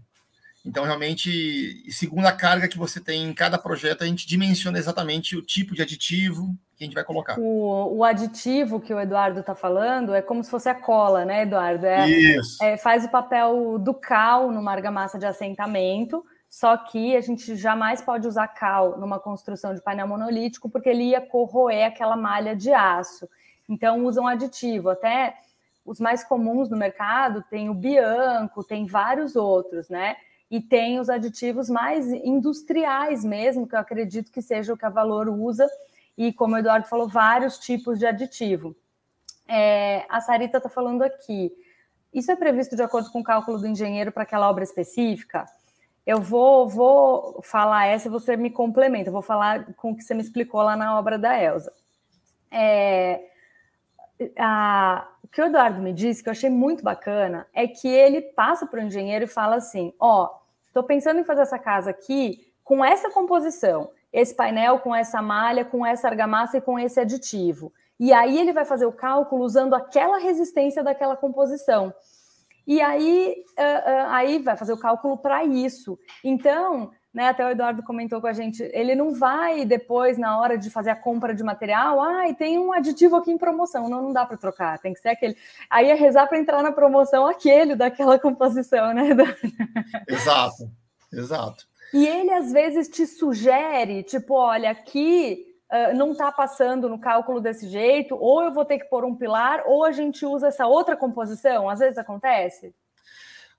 Então, 0.66 0.86
realmente, 0.86 1.92
segundo 1.92 2.26
a 2.26 2.32
carga 2.32 2.70
que 2.70 2.78
você 2.78 3.02
tem 3.02 3.24
em 3.24 3.34
cada 3.34 3.58
projeto, 3.58 4.04
a 4.04 4.08
gente 4.08 4.26
dimensiona 4.26 4.78
exatamente 4.78 5.36
o 5.36 5.42
tipo 5.42 5.76
de 5.76 5.82
aditivo 5.82 6.56
que 6.78 6.84
a 6.84 6.86
gente 6.86 6.94
vai 6.94 7.04
colocar. 7.04 7.38
O, 7.38 7.98
o 7.98 8.04
aditivo 8.04 8.80
que 8.80 8.94
o 8.94 9.00
Eduardo 9.00 9.42
está 9.42 9.54
falando 9.54 10.14
é 10.14 10.22
como 10.22 10.42
se 10.42 10.50
fosse 10.50 10.70
a 10.70 10.76
cola, 10.76 11.26
né, 11.26 11.42
Eduardo? 11.44 11.86
É, 11.86 12.08
Isso. 12.08 12.64
É, 12.64 12.78
faz 12.78 13.04
o 13.04 13.10
papel 13.10 13.78
do 13.78 13.94
cal 13.94 14.52
numa 14.52 14.72
argamassa 14.72 15.20
de 15.20 15.26
assentamento, 15.26 16.24
só 16.50 16.78
que 16.78 17.16
a 17.16 17.22
gente 17.22 17.58
jamais 17.58 18.02
pode 18.02 18.26
usar 18.26 18.48
cal 18.48 18.98
numa 18.98 19.20
construção 19.20 19.76
de 19.76 19.82
painel 19.82 20.08
monolítico, 20.08 20.70
porque 20.70 20.88
ele 20.88 21.10
ia 21.10 21.20
corroer 21.20 21.88
aquela 21.88 22.16
malha 22.16 22.56
de 22.56 22.72
aço. 22.72 23.28
Então, 23.68 24.06
usam 24.06 24.28
aditivo. 24.28 24.90
Até 24.90 25.36
os 25.86 26.00
mais 26.00 26.24
comuns 26.24 26.70
no 26.70 26.78
mercado 26.78 27.44
tem 27.50 27.70
o 27.70 27.74
Bianco, 27.74 28.64
tem 28.64 28.86
vários 28.86 29.36
outros, 29.36 29.90
né? 29.90 30.16
E 30.54 30.62
tem 30.62 31.00
os 31.00 31.10
aditivos 31.10 31.68
mais 31.68 32.14
industriais 32.14 33.26
mesmo, 33.26 33.68
que 33.68 33.74
eu 33.74 33.80
acredito 33.80 34.32
que 34.32 34.40
seja 34.40 34.72
o 34.72 34.78
que 34.78 34.86
a 34.86 34.90
Valor 34.90 35.28
usa, 35.28 35.68
e 36.16 36.32
como 36.32 36.54
o 36.54 36.60
Eduardo 36.60 36.88
falou, 36.88 37.08
vários 37.08 37.58
tipos 37.58 37.98
de 37.98 38.06
aditivo. 38.06 38.76
É, 39.48 40.06
a 40.08 40.22
Sarita 40.22 40.58
está 40.58 40.70
falando 40.70 41.02
aqui, 41.02 41.52
isso 42.14 42.32
é 42.32 42.36
previsto 42.36 42.76
de 42.76 42.84
acordo 42.84 43.12
com 43.12 43.22
o 43.22 43.24
cálculo 43.24 43.58
do 43.58 43.68
engenheiro 43.68 44.12
para 44.12 44.22
aquela 44.22 44.48
obra 44.48 44.64
específica? 44.64 45.44
Eu 46.06 46.22
vou, 46.22 46.70
vou 46.70 47.42
falar 47.42 47.88
essa 47.88 48.08
e 48.08 48.12
você 48.12 48.38
me 48.38 48.52
complementa, 48.52 49.10
eu 49.10 49.14
vou 49.14 49.24
falar 49.24 49.74
com 49.74 49.90
o 49.90 49.96
que 49.96 50.04
você 50.04 50.14
me 50.14 50.22
explicou 50.22 50.62
lá 50.62 50.76
na 50.76 51.00
obra 51.00 51.18
da 51.18 51.36
Elsa. 51.36 51.74
É, 52.52 53.22
a, 54.38 55.08
o 55.24 55.28
que 55.28 55.42
o 55.42 55.46
Eduardo 55.46 55.82
me 55.82 55.94
disse, 55.94 56.22
que 56.22 56.30
eu 56.30 56.32
achei 56.32 56.52
muito 56.52 56.84
bacana, 56.84 57.48
é 57.56 57.68
que 57.68 57.88
ele 57.88 58.22
passa 58.22 58.68
para 58.68 58.82
o 58.82 58.84
engenheiro 58.84 59.26
e 59.26 59.28
fala 59.28 59.56
assim: 59.56 59.92
ó, 60.00 60.43
Estou 60.74 60.82
pensando 60.82 61.20
em 61.20 61.24
fazer 61.24 61.44
essa 61.44 61.60
casa 61.60 61.92
aqui 61.92 62.52
com 62.64 62.84
essa 62.84 63.08
composição, 63.12 63.92
esse 64.12 64.34
painel 64.34 64.80
com 64.80 64.96
essa 64.96 65.22
malha, 65.22 65.64
com 65.64 65.86
essa 65.86 66.08
argamassa 66.08 66.58
e 66.58 66.62
com 66.62 66.80
esse 66.80 67.00
aditivo. 67.00 67.72
E 68.00 68.12
aí 68.12 68.40
ele 68.40 68.52
vai 68.52 68.66
fazer 68.66 68.88
o 68.88 68.92
cálculo 68.92 69.46
usando 69.46 69.76
aquela 69.76 70.18
resistência 70.18 70.84
daquela 70.84 71.16
composição. 71.16 71.94
E 72.66 72.82
aí, 72.82 73.36
uh, 73.52 73.62
uh, 73.62 74.10
aí 74.10 74.40
vai 74.40 74.58
fazer 74.58 74.74
o 74.74 74.80
cálculo 74.80 75.16
para 75.16 75.46
isso. 75.46 76.00
Então, 76.24 76.90
né, 77.14 77.28
até 77.28 77.46
o 77.46 77.50
Eduardo 77.52 77.84
comentou 77.84 78.20
com 78.20 78.26
a 78.26 78.34
gente, 78.34 78.64
ele 78.74 78.96
não 78.96 79.14
vai 79.14 79.66
depois, 79.66 80.18
na 80.18 80.40
hora 80.40 80.58
de 80.58 80.72
fazer 80.72 80.90
a 80.90 80.96
compra 80.96 81.36
de 81.36 81.44
material, 81.44 82.02
ah, 82.02 82.28
e 82.28 82.34
tem 82.34 82.58
um 82.58 82.74
aditivo 82.74 83.16
aqui 83.16 83.32
em 83.32 83.38
promoção. 83.38 83.88
Não, 83.88 84.02
não 84.02 84.12
dá 84.12 84.26
para 84.26 84.36
trocar, 84.36 84.80
tem 84.80 84.94
que 84.94 85.00
ser 85.00 85.10
aquele. 85.10 85.38
Aí 85.70 85.92
é 85.92 85.94
rezar 85.94 86.28
para 86.28 86.40
entrar 86.40 86.64
na 86.64 86.72
promoção 86.72 87.28
aquele 87.28 87.76
daquela 87.76 88.18
composição, 88.18 88.94
né? 88.94 89.10
Exato, 90.10 90.72
exato. 91.12 91.68
E 91.94 92.08
ele 92.08 92.32
às 92.32 92.52
vezes 92.52 92.90
te 92.90 93.06
sugere, 93.06 94.02
tipo, 94.02 94.34
olha, 94.34 94.72
aqui 94.72 95.46
uh, 95.72 95.96
não 95.96 96.14
está 96.14 96.32
passando 96.32 96.90
no 96.90 96.98
cálculo 96.98 97.40
desse 97.40 97.68
jeito, 97.68 98.18
ou 98.20 98.42
eu 98.42 98.52
vou 98.52 98.66
ter 98.66 98.80
que 98.80 98.90
pôr 98.90 99.06
um 99.06 99.16
pilar, 99.16 99.62
ou 99.68 99.86
a 99.86 99.92
gente 99.92 100.26
usa 100.26 100.48
essa 100.48 100.66
outra 100.66 100.98
composição. 100.98 101.70
Às 101.70 101.78
vezes 101.80 102.00
acontece. 102.00 102.74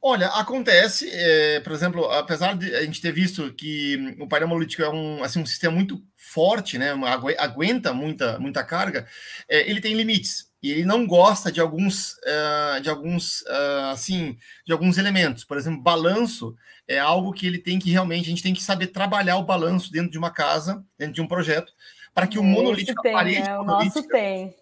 Olha, 0.07 0.27
acontece, 0.27 1.09
é, 1.11 1.61
por 1.61 1.73
exemplo, 1.73 2.05
apesar 2.11 2.55
de 2.55 2.75
a 2.75 2.83
gente 2.83 3.01
ter 3.01 3.11
visto 3.11 3.51
que 3.55 4.15
o 4.21 4.29
painel 4.29 4.49
monolítico 4.49 4.83
é 4.83 4.91
um, 4.91 5.25
assim, 5.25 5.41
um 5.41 5.47
sistema 5.47 5.75
muito 5.75 5.99
forte, 6.15 6.77
né, 6.77 6.91
aguenta 7.39 7.91
muita, 7.95 8.39
muita 8.39 8.63
carga, 8.63 9.07
é, 9.49 9.67
ele 9.67 9.81
tem 9.81 9.95
limites 9.95 10.53
e 10.63 10.71
ele 10.71 10.85
não 10.85 11.07
gosta 11.07 11.51
de 11.51 11.59
alguns, 11.59 12.19
uh, 12.19 12.83
de 12.83 12.91
alguns, 12.91 13.41
uh, 13.43 13.93
assim, 13.93 14.37
de 14.67 14.75
alguns 14.75 14.99
elementos. 14.99 15.43
Por 15.43 15.57
exemplo, 15.57 15.81
balanço 15.83 16.55
é 16.87 16.99
algo 16.99 17.33
que 17.33 17.47
ele 17.47 17.59
tem 17.59 17.79
que 17.79 17.91
realmente 17.91 18.27
a 18.27 18.29
gente 18.29 18.43
tem 18.43 18.53
que 18.53 18.63
saber 18.63 18.89
trabalhar 18.89 19.39
o 19.39 19.45
balanço 19.45 19.91
dentro 19.91 20.11
de 20.11 20.19
uma 20.19 20.31
casa, 20.31 20.85
dentro 20.99 21.15
de 21.15 21.23
um 21.23 21.27
projeto, 21.27 21.73
para 22.13 22.27
que 22.27 22.39
o 22.39 22.43
monolítico, 22.43 23.01
tem, 23.01 23.13
a 23.13 23.15
parede 23.15 23.49
né? 23.49 23.59
O 23.59 23.65
nosso 23.65 24.07
tem. 24.07 24.55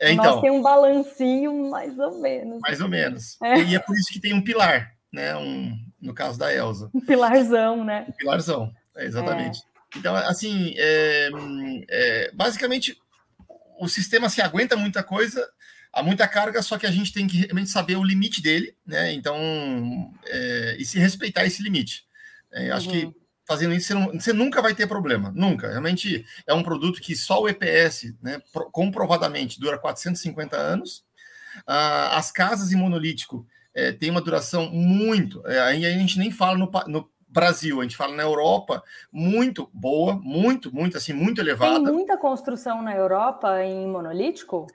É, 0.00 0.12
então, 0.12 0.24
Nós 0.24 0.40
tem 0.40 0.50
um 0.50 0.62
balancinho 0.62 1.70
mais 1.70 1.98
ou 1.98 2.20
menos. 2.20 2.60
Mais 2.60 2.80
ou 2.80 2.88
menos. 2.88 3.40
É. 3.42 3.60
E 3.62 3.74
é 3.74 3.78
por 3.78 3.96
isso 3.96 4.12
que 4.12 4.20
tem 4.20 4.32
um 4.32 4.42
pilar, 4.42 4.94
né? 5.12 5.36
Um, 5.36 5.76
no 6.00 6.14
caso 6.14 6.38
da 6.38 6.52
Elsa. 6.54 6.90
Um 6.94 7.00
pilarzão, 7.00 7.84
né? 7.84 8.06
Um 8.08 8.12
pilarzão, 8.12 8.72
é, 8.96 9.04
exatamente. 9.04 9.60
É. 9.60 9.98
Então, 9.98 10.14
assim, 10.14 10.74
é, 10.76 11.30
é, 11.88 12.30
basicamente, 12.32 12.96
o 13.80 13.88
sistema 13.88 14.28
se 14.28 14.40
aguenta 14.40 14.76
muita 14.76 15.02
coisa, 15.02 15.48
há 15.92 16.02
muita 16.02 16.28
carga, 16.28 16.62
só 16.62 16.78
que 16.78 16.86
a 16.86 16.90
gente 16.90 17.12
tem 17.12 17.26
que 17.26 17.38
realmente 17.38 17.70
saber 17.70 17.96
o 17.96 18.04
limite 18.04 18.42
dele, 18.42 18.76
né? 18.86 19.12
Então, 19.12 19.36
e 20.78 20.84
se 20.84 20.98
respeitar 20.98 21.44
esse 21.44 21.62
limite. 21.62 22.06
Acho 22.72 22.88
que 22.88 23.04
uhum 23.06 23.14
fazendo 23.48 23.74
isso, 23.74 23.88
você, 23.88 23.94
não, 23.94 24.12
você, 24.12 24.32
nunca 24.34 24.60
vai 24.60 24.74
ter 24.74 24.86
problema, 24.86 25.32
nunca. 25.34 25.68
Realmente 25.68 26.24
é 26.46 26.52
um 26.52 26.62
produto 26.62 27.00
que 27.00 27.16
só 27.16 27.40
o 27.40 27.48
EPS, 27.48 28.14
né, 28.22 28.42
comprovadamente, 28.70 29.58
dura 29.58 29.78
450 29.78 30.54
anos. 30.54 31.02
Ah, 31.66 32.18
as 32.18 32.30
casas 32.30 32.70
em 32.70 32.76
monolítico 32.76 33.46
é, 33.74 33.90
têm 33.90 34.10
uma 34.10 34.20
duração 34.20 34.70
muito. 34.70 35.42
É, 35.46 35.60
aí 35.60 35.86
a 35.86 35.90
gente 35.90 36.18
nem 36.18 36.30
fala 36.30 36.58
no, 36.58 36.70
no 36.86 37.10
Brasil, 37.26 37.80
a 37.80 37.82
gente 37.82 37.96
fala 37.96 38.14
na 38.14 38.22
Europa, 38.22 38.82
muito 39.10 39.70
boa, 39.72 40.20
muito, 40.22 40.74
muito, 40.74 40.98
assim, 40.98 41.14
muito 41.14 41.40
elevada. 41.40 41.84
Tem 41.84 41.92
muita 41.92 42.18
construção 42.18 42.82
na 42.82 42.94
Europa 42.94 43.64
em 43.64 43.86
monolítico? 43.86 44.66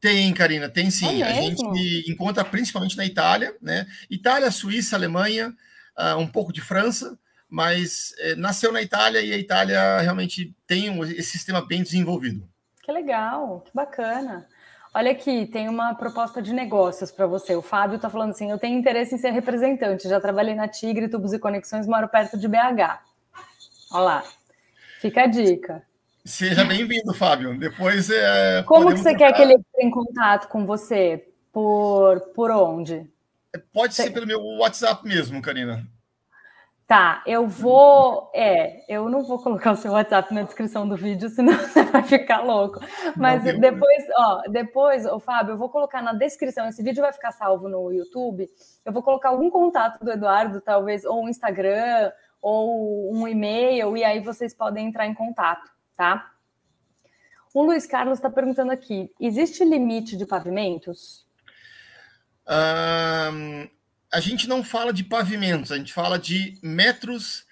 Tem, 0.00 0.32
Karina, 0.34 0.68
tem 0.68 0.90
sim. 0.90 1.22
É 1.22 1.28
a 1.28 1.32
gente 1.32 2.10
encontra 2.10 2.44
principalmente 2.44 2.96
na 2.96 3.06
Itália, 3.06 3.56
né? 3.62 3.86
Itália, 4.10 4.50
Suíça, 4.50 4.96
Alemanha, 4.96 5.54
uh, 5.96 6.16
um 6.18 6.26
pouco 6.26 6.52
de 6.52 6.60
França, 6.60 7.18
mas 7.56 8.14
eh, 8.18 8.36
nasceu 8.36 8.70
na 8.70 8.82
Itália 8.82 9.22
e 9.22 9.32
a 9.32 9.38
Itália 9.38 9.98
realmente 10.00 10.54
tem 10.66 10.90
um, 10.90 11.02
esse 11.02 11.30
sistema 11.30 11.66
bem 11.66 11.82
desenvolvido. 11.82 12.46
Que 12.82 12.92
legal, 12.92 13.62
que 13.64 13.70
bacana. 13.72 14.46
Olha 14.92 15.10
aqui, 15.10 15.46
tem 15.46 15.66
uma 15.66 15.94
proposta 15.94 16.42
de 16.42 16.52
negócios 16.52 17.10
para 17.10 17.26
você. 17.26 17.56
O 17.56 17.62
Fábio 17.62 17.96
está 17.96 18.10
falando 18.10 18.32
assim: 18.32 18.50
eu 18.50 18.58
tenho 18.58 18.78
interesse 18.78 19.14
em 19.14 19.18
ser 19.18 19.30
representante. 19.30 20.06
Já 20.06 20.20
trabalhei 20.20 20.54
na 20.54 20.68
Tigre, 20.68 21.08
Tubos 21.08 21.32
e 21.32 21.38
Conexões, 21.38 21.86
moro 21.86 22.06
perto 22.08 22.36
de 22.36 22.46
BH. 22.46 23.00
Olha 23.90 24.04
lá, 24.04 24.24
fica 25.00 25.22
a 25.22 25.26
dica. 25.26 25.82
Seja 26.26 26.62
bem-vindo, 26.62 27.14
Fábio. 27.14 27.58
Depois. 27.58 28.10
É, 28.10 28.64
Como 28.64 28.92
que 28.92 28.98
você 28.98 29.14
quer 29.14 29.32
que 29.32 29.40
ele 29.40 29.54
entre 29.54 29.82
em 29.82 29.90
contato 29.90 30.48
com 30.48 30.66
você? 30.66 31.26
Por, 31.50 32.20
por 32.34 32.50
onde? 32.50 33.10
Pode 33.72 33.94
você... 33.94 34.02
ser 34.02 34.10
pelo 34.10 34.26
meu 34.26 34.42
WhatsApp 34.58 35.02
mesmo, 35.08 35.40
Karina. 35.40 35.95
Tá, 36.86 37.20
eu 37.26 37.48
vou. 37.48 38.30
É, 38.32 38.84
eu 38.88 39.08
não 39.08 39.24
vou 39.24 39.42
colocar 39.42 39.72
o 39.72 39.76
seu 39.76 39.90
WhatsApp 39.90 40.32
na 40.32 40.42
descrição 40.42 40.88
do 40.88 40.94
vídeo, 40.96 41.28
senão 41.28 41.52
você 41.58 41.82
vai 41.82 42.04
ficar 42.04 42.42
louco. 42.42 42.78
Mas 43.16 43.42
não, 43.42 43.58
depois, 43.58 44.04
ó, 44.16 44.42
depois, 44.48 45.04
ô, 45.04 45.18
Fábio, 45.18 45.54
eu 45.54 45.58
vou 45.58 45.68
colocar 45.68 46.00
na 46.00 46.12
descrição. 46.12 46.68
Esse 46.68 46.84
vídeo 46.84 47.02
vai 47.02 47.12
ficar 47.12 47.32
salvo 47.32 47.68
no 47.68 47.92
YouTube. 47.92 48.48
Eu 48.84 48.92
vou 48.92 49.02
colocar 49.02 49.30
algum 49.30 49.50
contato 49.50 50.04
do 50.04 50.12
Eduardo, 50.12 50.60
talvez, 50.60 51.04
ou 51.04 51.24
um 51.24 51.28
Instagram, 51.28 52.12
ou 52.40 53.12
um 53.12 53.26
e-mail, 53.26 53.96
e 53.96 54.04
aí 54.04 54.20
vocês 54.20 54.54
podem 54.54 54.86
entrar 54.86 55.08
em 55.08 55.14
contato, 55.14 55.68
tá? 55.96 56.30
O 57.52 57.64
Luiz 57.64 57.84
Carlos 57.84 58.18
está 58.18 58.30
perguntando 58.30 58.70
aqui: 58.70 59.12
existe 59.18 59.64
limite 59.64 60.16
de 60.16 60.24
pavimentos? 60.24 61.26
Um, 62.48 63.68
a 64.16 64.20
gente 64.20 64.48
não 64.48 64.64
fala 64.64 64.94
de 64.94 65.04
pavimentos, 65.04 65.70
a 65.70 65.76
gente 65.76 65.92
fala 65.92 66.18
de 66.18 66.58
metros. 66.62 67.44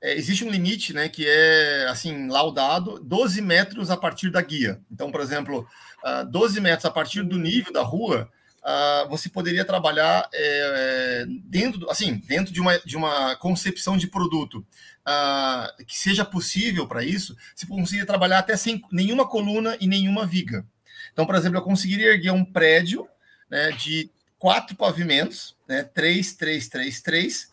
É, 0.00 0.14
existe 0.14 0.44
um 0.44 0.50
limite, 0.50 0.92
né, 0.92 1.08
que 1.08 1.26
é 1.26 1.88
assim 1.88 2.28
laudado, 2.28 3.00
12 3.00 3.42
metros 3.42 3.90
a 3.90 3.96
partir 3.96 4.30
da 4.30 4.40
guia. 4.40 4.80
Então, 4.88 5.10
por 5.10 5.20
exemplo, 5.20 5.62
uh, 5.62 5.66
ah, 6.04 6.22
12 6.22 6.60
metros 6.60 6.84
a 6.84 6.92
partir 6.92 7.24
do 7.24 7.36
nível 7.36 7.72
da 7.72 7.82
rua, 7.82 8.30
uh, 8.62 9.08
você 9.08 9.28
poderia 9.28 9.64
trabalhar 9.64 10.28
é, 10.32 11.24
dentro, 11.44 11.90
assim, 11.90 12.22
dentro 12.28 12.52
de 12.52 12.60
uma, 12.60 12.78
de 12.78 12.96
uma 12.96 13.34
concepção 13.34 13.96
de 13.96 14.06
produto 14.06 14.64
uh, 15.00 15.84
que 15.84 15.98
seja 15.98 16.24
possível 16.24 16.86
para 16.86 17.02
isso. 17.02 17.36
Se 17.52 17.66
conseguir 17.66 18.06
trabalhar 18.06 18.38
até 18.38 18.56
sem 18.56 18.80
nenhuma 18.92 19.28
coluna 19.28 19.76
e 19.80 19.88
nenhuma 19.88 20.24
viga. 20.24 20.64
Então, 21.12 21.26
por 21.26 21.34
exemplo, 21.34 21.58
eu 21.58 21.62
conseguiria 21.62 22.12
erguer 22.12 22.30
um 22.30 22.44
prédio 22.44 23.08
né, 23.50 23.72
de 23.72 24.08
quatro 24.42 24.74
pavimentos, 24.74 25.54
né, 25.72 25.82
três, 25.82 26.34
três, 26.34 26.68
três, 26.68 27.00
três, 27.00 27.50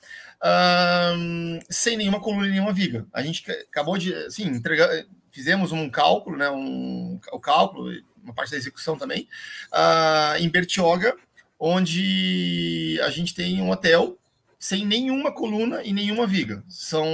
um, 1.16 1.60
sem 1.70 1.96
nenhuma 1.96 2.20
coluna 2.20 2.48
e 2.48 2.52
nenhuma 2.52 2.74
viga. 2.74 3.08
A 3.14 3.22
gente 3.22 3.50
acabou 3.50 3.98
de, 3.98 4.14
assim, 4.14 4.44
entregar, 4.44 4.90
fizemos 5.32 5.72
um 5.72 5.90
cálculo, 5.90 6.38
né, 6.38 6.50
um, 6.50 7.20
o 7.32 7.40
cálculo, 7.40 7.92
uma 8.22 8.34
parte 8.34 8.52
da 8.52 8.58
execução 8.58 8.98
também, 8.98 9.28
uh, 9.72 10.38
em 10.38 10.50
Bertioga, 10.50 11.16
onde 11.58 13.00
a 13.04 13.10
gente 13.10 13.34
tem 13.34 13.62
um 13.62 13.70
hotel 13.70 14.18
sem 14.60 14.86
nenhuma 14.86 15.32
coluna 15.32 15.82
e 15.84 15.94
nenhuma 15.94 16.28
viga. 16.28 16.62
São 16.68 17.08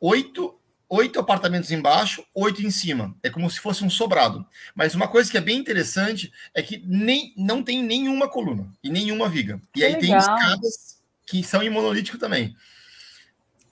oito 0.00 0.57
oito 0.88 1.20
apartamentos 1.20 1.70
embaixo, 1.70 2.24
oito 2.34 2.62
em 2.62 2.70
cima. 2.70 3.14
É 3.22 3.28
como 3.28 3.50
se 3.50 3.60
fosse 3.60 3.84
um 3.84 3.90
sobrado. 3.90 4.46
Mas 4.74 4.94
uma 4.94 5.08
coisa 5.08 5.30
que 5.30 5.36
é 5.36 5.40
bem 5.40 5.58
interessante 5.58 6.32
é 6.54 6.62
que 6.62 6.82
nem, 6.86 7.34
não 7.36 7.62
tem 7.62 7.82
nenhuma 7.82 8.28
coluna 8.28 8.72
e 8.82 8.90
nenhuma 8.90 9.28
viga. 9.28 9.60
E 9.74 9.80
que 9.80 9.84
aí 9.84 9.94
legal. 9.94 10.08
tem 10.08 10.16
escadas 10.16 10.98
que 11.26 11.42
são 11.42 11.62
em 11.62 11.70
monolítico 11.70 12.16
também. 12.16 12.56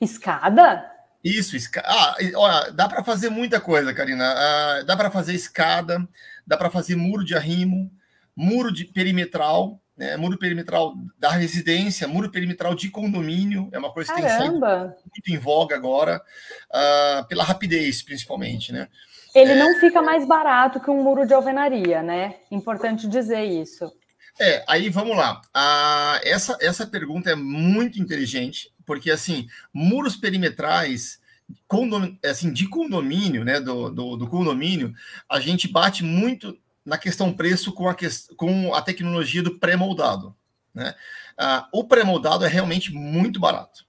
Escada? 0.00 0.90
Isso, 1.24 1.56
escada. 1.56 1.88
Ah, 1.88 2.16
olha, 2.34 2.70
dá 2.70 2.88
para 2.88 3.02
fazer 3.02 3.30
muita 3.30 3.60
coisa, 3.60 3.92
Karina. 3.94 4.24
Ah, 4.24 4.82
dá 4.84 4.96
para 4.96 5.10
fazer 5.10 5.34
escada, 5.34 6.06
dá 6.46 6.56
para 6.56 6.70
fazer 6.70 6.96
muro 6.96 7.24
de 7.24 7.34
arrimo, 7.34 7.90
muro 8.36 8.70
de 8.70 8.84
perimetral, 8.84 9.80
né, 9.96 10.16
muro 10.16 10.38
perimetral 10.38 10.94
da 11.18 11.30
residência, 11.30 12.06
muro 12.06 12.30
perimetral 12.30 12.74
de 12.74 12.90
condomínio, 12.90 13.68
é 13.72 13.78
uma 13.78 13.92
coisa 13.92 14.12
que 14.12 14.20
Caramba. 14.20 14.78
tem 14.78 14.88
sido 14.88 15.10
muito 15.14 15.32
em 15.32 15.38
voga 15.38 15.74
agora, 15.74 16.22
uh, 16.70 17.26
pela 17.26 17.44
rapidez, 17.44 18.02
principalmente, 18.02 18.72
né? 18.72 18.88
Ele 19.34 19.52
é, 19.52 19.58
não 19.58 19.78
fica 19.80 20.02
mais 20.02 20.26
barato 20.26 20.80
que 20.80 20.90
um 20.90 21.02
muro 21.02 21.26
de 21.26 21.34
alvenaria, 21.34 22.02
né? 22.02 22.36
Importante 22.50 23.08
dizer 23.08 23.44
isso. 23.44 23.90
É, 24.38 24.62
aí 24.68 24.90
vamos 24.90 25.16
lá. 25.16 25.40
Uh, 25.56 26.20
essa, 26.22 26.58
essa 26.60 26.86
pergunta 26.86 27.30
é 27.30 27.34
muito 27.34 28.00
inteligente, 28.00 28.70
porque 28.84 29.10
assim, 29.10 29.46
muros 29.72 30.16
perimetrais 30.16 31.18
condom, 31.66 32.16
assim, 32.24 32.52
de 32.52 32.68
condomínio, 32.68 33.44
né? 33.44 33.60
Do, 33.60 33.88
do, 33.90 34.16
do 34.16 34.26
condomínio, 34.26 34.94
a 35.28 35.40
gente 35.40 35.68
bate 35.68 36.04
muito 36.04 36.58
na 36.86 36.96
questão 36.96 37.32
preço 37.32 37.72
com 37.72 37.88
a, 37.88 37.96
com 38.36 38.72
a 38.72 38.80
tecnologia 38.80 39.42
do 39.42 39.58
pré-moldado. 39.58 40.34
Né? 40.72 40.94
Uh, 41.38 41.80
o 41.80 41.84
pré-moldado 41.84 42.44
é 42.44 42.48
realmente 42.48 42.92
muito 42.92 43.40
barato. 43.40 43.84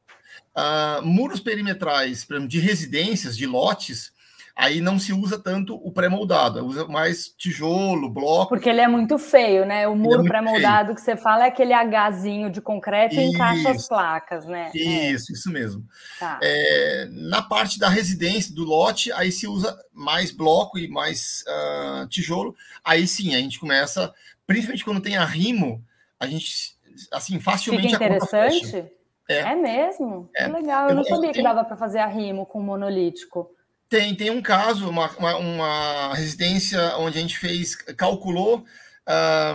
Uh, 0.58 1.06
muros 1.06 1.40
perimetrais 1.40 2.28
de 2.48 2.60
residências, 2.60 3.38
de 3.38 3.46
lotes, 3.46 4.12
aí 4.58 4.82
não 4.82 4.98
se 4.98 5.14
usa 5.14 5.38
tanto 5.38 5.76
o 5.76 5.92
pré-moldado, 5.92 6.66
usa 6.66 6.88
mais 6.88 7.30
tijolo, 7.38 8.10
bloco. 8.10 8.50
Porque 8.50 8.68
ele 8.68 8.82
é 8.82 8.88
muito 8.88 9.20
feio, 9.20 9.66
né? 9.66 9.88
O 9.88 9.96
muro 9.96 10.26
é 10.26 10.28
pré-moldado 10.28 10.96
que 10.96 11.02
você 11.02 11.16
fala 11.16 11.46
é 11.46 11.48
aquele 11.50 11.74
Hzinho 11.74 12.50
de 12.50 12.60
concreto 12.60 13.16
e 13.16 13.24
encaixa 13.24 13.70
as 13.70 13.88
placas, 13.88 14.46
né? 14.48 14.72
É. 14.74 14.78
Isso, 14.78 15.32
é. 15.32 15.36
isso 15.36 15.52
mesmo. 15.52 15.86
Tá. 16.20 16.40
É, 16.42 17.08
na 17.12 17.42
parte 17.44 17.78
da 17.78 17.88
residência, 17.88 18.54
do 18.54 18.64
lote, 18.64 19.12
aí 19.12 19.32
se 19.32 19.48
usa 19.48 19.78
mais 19.94 20.32
bloco 20.32 20.80
e 20.80 20.88
mais 20.88 21.44
uh, 21.48 22.08
tijolo. 22.08 22.56
Aí 22.84 23.08
sim, 23.08 23.36
a 23.36 23.38
gente 23.38 23.60
começa, 23.60 24.12
principalmente 24.48 24.84
quando 24.84 25.02
tem 25.02 25.18
arrimo, 25.18 25.84
a 26.20 26.26
gente, 26.26 26.76
assim, 27.14 27.40
facilmente... 27.40 27.94
Fica 27.94 28.06
interessante? 28.06 28.92
É. 29.30 29.40
é 29.40 29.56
mesmo? 29.56 30.30
É. 30.36 30.46
Que 30.46 30.52
legal, 30.52 30.86
eu, 30.86 30.90
eu 30.90 30.96
não 30.96 31.04
sabia 31.04 31.30
eu 31.30 31.34
que 31.34 31.44
dava 31.44 31.64
para 31.64 31.78
fazer 31.78 32.00
arrimo 32.00 32.46
com 32.46 32.60
monolítico. 32.60 33.52
Tem, 33.90 34.14
tem 34.14 34.30
um 34.30 34.42
caso, 34.42 34.90
uma, 34.90 35.10
uma, 35.12 35.38
uma 35.38 36.14
residência 36.14 36.98
onde 36.98 37.18
a 37.18 37.22
gente 37.22 37.38
fez, 37.38 37.76
calculou, 37.76 38.66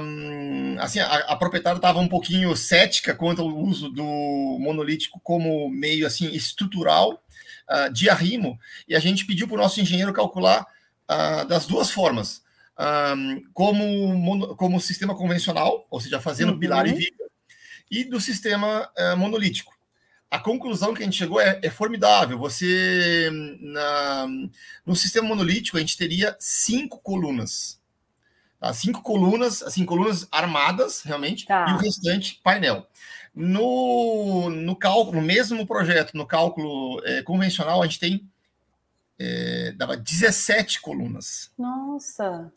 um, 0.01 0.77
assim, 0.81 1.01
a, 1.01 1.05
a 1.05 1.37
proprietária 1.37 1.77
estava 1.77 1.99
um 1.99 2.09
pouquinho 2.09 2.57
cética 2.57 3.15
quanto 3.15 3.43
ao 3.43 3.49
uso 3.49 3.91
do 3.91 4.03
monolítico 4.59 5.21
como 5.23 5.69
meio 5.69 6.07
assim 6.07 6.33
estrutural 6.33 7.23
uh, 7.69 7.93
de 7.93 8.09
arrimo, 8.09 8.59
e 8.89 8.97
a 8.97 9.01
gente 9.01 9.27
pediu 9.27 9.47
para 9.47 9.57
o 9.57 9.61
nosso 9.61 9.81
engenheiro 9.81 10.15
calcular 10.15 10.67
uh, 11.11 11.47
das 11.47 11.67
duas 11.67 11.91
formas, 11.91 12.43
um, 13.15 13.43
como, 13.53 14.57
como 14.57 14.81
sistema 14.81 15.15
convencional, 15.15 15.87
ou 15.91 16.01
seja, 16.01 16.19
fazendo 16.19 16.53
uhum. 16.53 16.59
pilar 16.59 16.87
e 16.87 16.95
viga, 16.95 17.25
e 17.91 18.05
do 18.05 18.19
sistema 18.19 18.89
uh, 18.99 19.17
monolítico 19.19 19.75
a 20.33 20.39
conclusão 20.39 20.95
que 20.95 21.03
a 21.03 21.05
gente 21.05 21.19
chegou 21.19 21.39
é, 21.39 21.61
é 21.63 21.69
formidável. 21.69 22.39
Você, 22.39 23.29
na, 23.61 24.27
no 24.87 24.97
sistema 24.97 25.29
monolítico, 25.29 25.77
a 25.77 25.81
gente 25.81 25.99
teria 25.99 26.35
cinco 26.41 26.99
colunas. 27.03 27.79
Tá? 28.59 28.73
Cinco 28.73 29.03
colunas, 29.03 29.63
assim, 29.63 29.85
colunas 29.85 30.27
armadas, 30.33 31.03
realmente, 31.03 31.45
tá. 31.45 31.67
e 31.69 31.75
o 31.75 31.77
restante 31.77 32.41
painel. 32.43 32.87
No, 33.35 34.49
no 34.49 34.75
cálculo, 34.75 35.21
no 35.21 35.27
mesmo 35.27 35.67
projeto, 35.67 36.17
no 36.17 36.25
cálculo 36.25 37.03
é, 37.05 37.21
convencional, 37.23 37.83
a 37.83 37.85
gente 37.85 38.01
tem 38.01 38.27
é, 39.19 39.73
dava 39.73 39.99
17 39.99 40.81
colunas. 40.81 41.51
Nossa! 41.59 42.51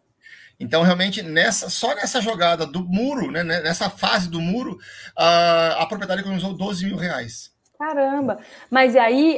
Então, 0.58 0.82
realmente, 0.82 1.22
nessa, 1.22 1.70
só 1.70 1.94
nessa 1.94 2.22
jogada 2.22 2.66
do 2.66 2.86
muro, 2.86 3.32
né, 3.32 3.44
nessa 3.44 3.90
fase 3.90 4.30
do 4.30 4.40
muro, 4.40 4.80
a, 5.14 5.84
a 5.84 5.86
proprietária 5.86 6.22
economizou 6.22 6.54
12 6.54 6.86
mil 6.86 6.96
reais. 6.96 7.54
Caramba! 7.86 8.40
Mas 8.70 8.96
aí 8.96 9.38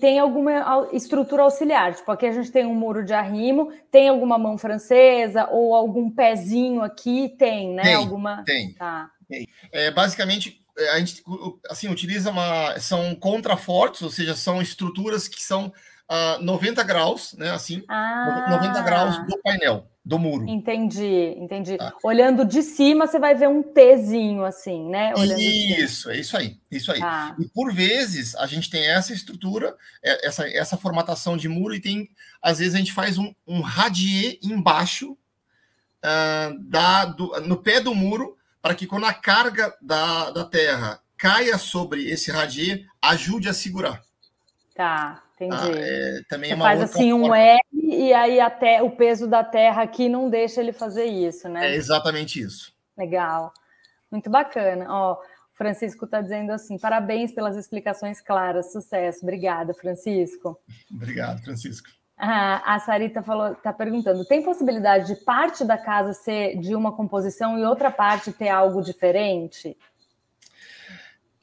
tem 0.00 0.18
alguma 0.18 0.88
estrutura 0.92 1.44
auxiliar? 1.44 1.94
Tipo, 1.94 2.12
aqui 2.12 2.26
a 2.26 2.32
gente 2.32 2.50
tem 2.50 2.66
um 2.66 2.74
muro 2.74 3.02
de 3.02 3.14
arrimo, 3.14 3.72
tem 3.90 4.08
alguma 4.08 4.36
mão 4.36 4.58
francesa 4.58 5.48
ou 5.50 5.74
algum 5.74 6.10
pezinho 6.10 6.82
aqui? 6.82 7.34
Tem, 7.38 7.72
né? 7.72 7.82
Tem, 7.82 7.94
alguma... 7.94 8.44
tem. 8.44 8.74
Tá. 8.74 9.10
tem. 9.26 9.48
É, 9.72 9.90
basicamente, 9.90 10.62
a 10.92 10.98
gente 10.98 11.22
assim, 11.70 11.88
utiliza 11.88 12.30
uma. 12.30 12.78
São 12.78 13.14
contrafortes, 13.14 14.02
ou 14.02 14.10
seja, 14.10 14.34
são 14.34 14.60
estruturas 14.60 15.26
que 15.26 15.42
são 15.42 15.72
uh, 16.10 16.42
90 16.42 16.82
graus, 16.82 17.34
né? 17.34 17.50
Assim, 17.50 17.82
ah. 17.88 18.46
90 18.50 18.82
graus 18.82 19.18
do 19.26 19.38
painel, 19.42 19.86
do 20.04 20.18
muro. 20.18 20.48
Entendi, 20.48 21.34
entendi. 21.36 21.76
Tá. 21.76 21.92
Olhando 22.02 22.44
de 22.44 22.62
cima, 22.62 23.06
você 23.06 23.18
vai 23.18 23.34
ver 23.34 23.48
um 23.48 23.62
Tzinho 23.62 24.44
assim, 24.44 24.88
né? 24.88 25.12
Olhando 25.16 25.40
isso, 25.40 26.10
é 26.10 26.18
isso 26.18 26.36
aí, 26.36 26.58
isso 26.70 26.92
aí. 26.92 27.00
Ah. 27.02 27.34
E 27.38 27.48
por 27.48 27.72
vezes 27.72 28.34
a 28.36 28.46
gente 28.46 28.70
tem 28.70 28.86
essa 28.86 29.12
estrutura, 29.12 29.76
é, 30.02 30.26
essa, 30.26 30.48
essa 30.48 30.76
formatação 30.76 31.36
de 31.36 31.48
muro, 31.48 31.74
e 31.74 31.80
tem, 31.80 32.08
às 32.40 32.58
vezes, 32.58 32.74
a 32.74 32.78
gente 32.78 32.92
faz 32.92 33.18
um, 33.18 33.34
um 33.46 33.60
radier 33.60 34.38
embaixo 34.42 35.12
uh, 35.12 36.58
da, 36.60 37.04
do, 37.06 37.40
no 37.40 37.56
pé 37.56 37.80
do 37.80 37.94
muro, 37.94 38.36
para 38.62 38.74
que 38.74 38.86
quando 38.86 39.06
a 39.06 39.14
carga 39.14 39.74
da, 39.80 40.30
da 40.30 40.44
terra 40.44 41.00
caia 41.16 41.56
sobre 41.56 42.10
esse 42.10 42.30
radier, 42.30 42.86
ajude 43.00 43.48
a 43.48 43.54
segurar. 43.54 44.02
Tá, 44.74 45.22
entendi. 45.36 45.56
Ah, 45.56 45.70
é, 45.70 46.20
também 46.28 46.50
Você 46.50 46.54
é 46.54 46.58
faz 46.58 46.80
assim 46.82 47.10
forma. 47.10 47.28
um 47.28 47.34
L 47.34 47.60
e 47.74 48.12
aí 48.12 48.40
até 48.40 48.82
o 48.82 48.90
peso 48.90 49.26
da 49.26 49.44
terra 49.44 49.82
aqui 49.82 50.08
não 50.08 50.28
deixa 50.28 50.60
ele 50.60 50.72
fazer 50.72 51.04
isso, 51.04 51.48
né? 51.48 51.72
É 51.72 51.74
exatamente 51.74 52.40
isso. 52.40 52.72
Legal. 52.96 53.52
Muito 54.10 54.30
bacana. 54.30 54.86
Ó, 54.88 55.14
o 55.14 55.18
Francisco 55.52 56.04
está 56.04 56.20
dizendo 56.20 56.52
assim: 56.52 56.78
parabéns 56.78 57.32
pelas 57.32 57.56
explicações 57.56 58.20
claras, 58.20 58.72
sucesso. 58.72 59.20
Obrigada, 59.22 59.74
Francisco. 59.74 60.58
Obrigado, 60.90 61.42
Francisco. 61.42 61.88
Ah, 62.18 62.74
a 62.74 62.78
Sarita 62.78 63.22
falou, 63.22 63.52
está 63.52 63.72
perguntando: 63.72 64.24
tem 64.24 64.42
possibilidade 64.42 65.06
de 65.06 65.16
parte 65.24 65.64
da 65.64 65.76
casa 65.76 66.14
ser 66.14 66.58
de 66.58 66.74
uma 66.74 66.92
composição 66.92 67.58
e 67.58 67.64
outra 67.64 67.90
parte 67.90 68.32
ter 68.32 68.48
algo 68.48 68.80
diferente? 68.82 69.76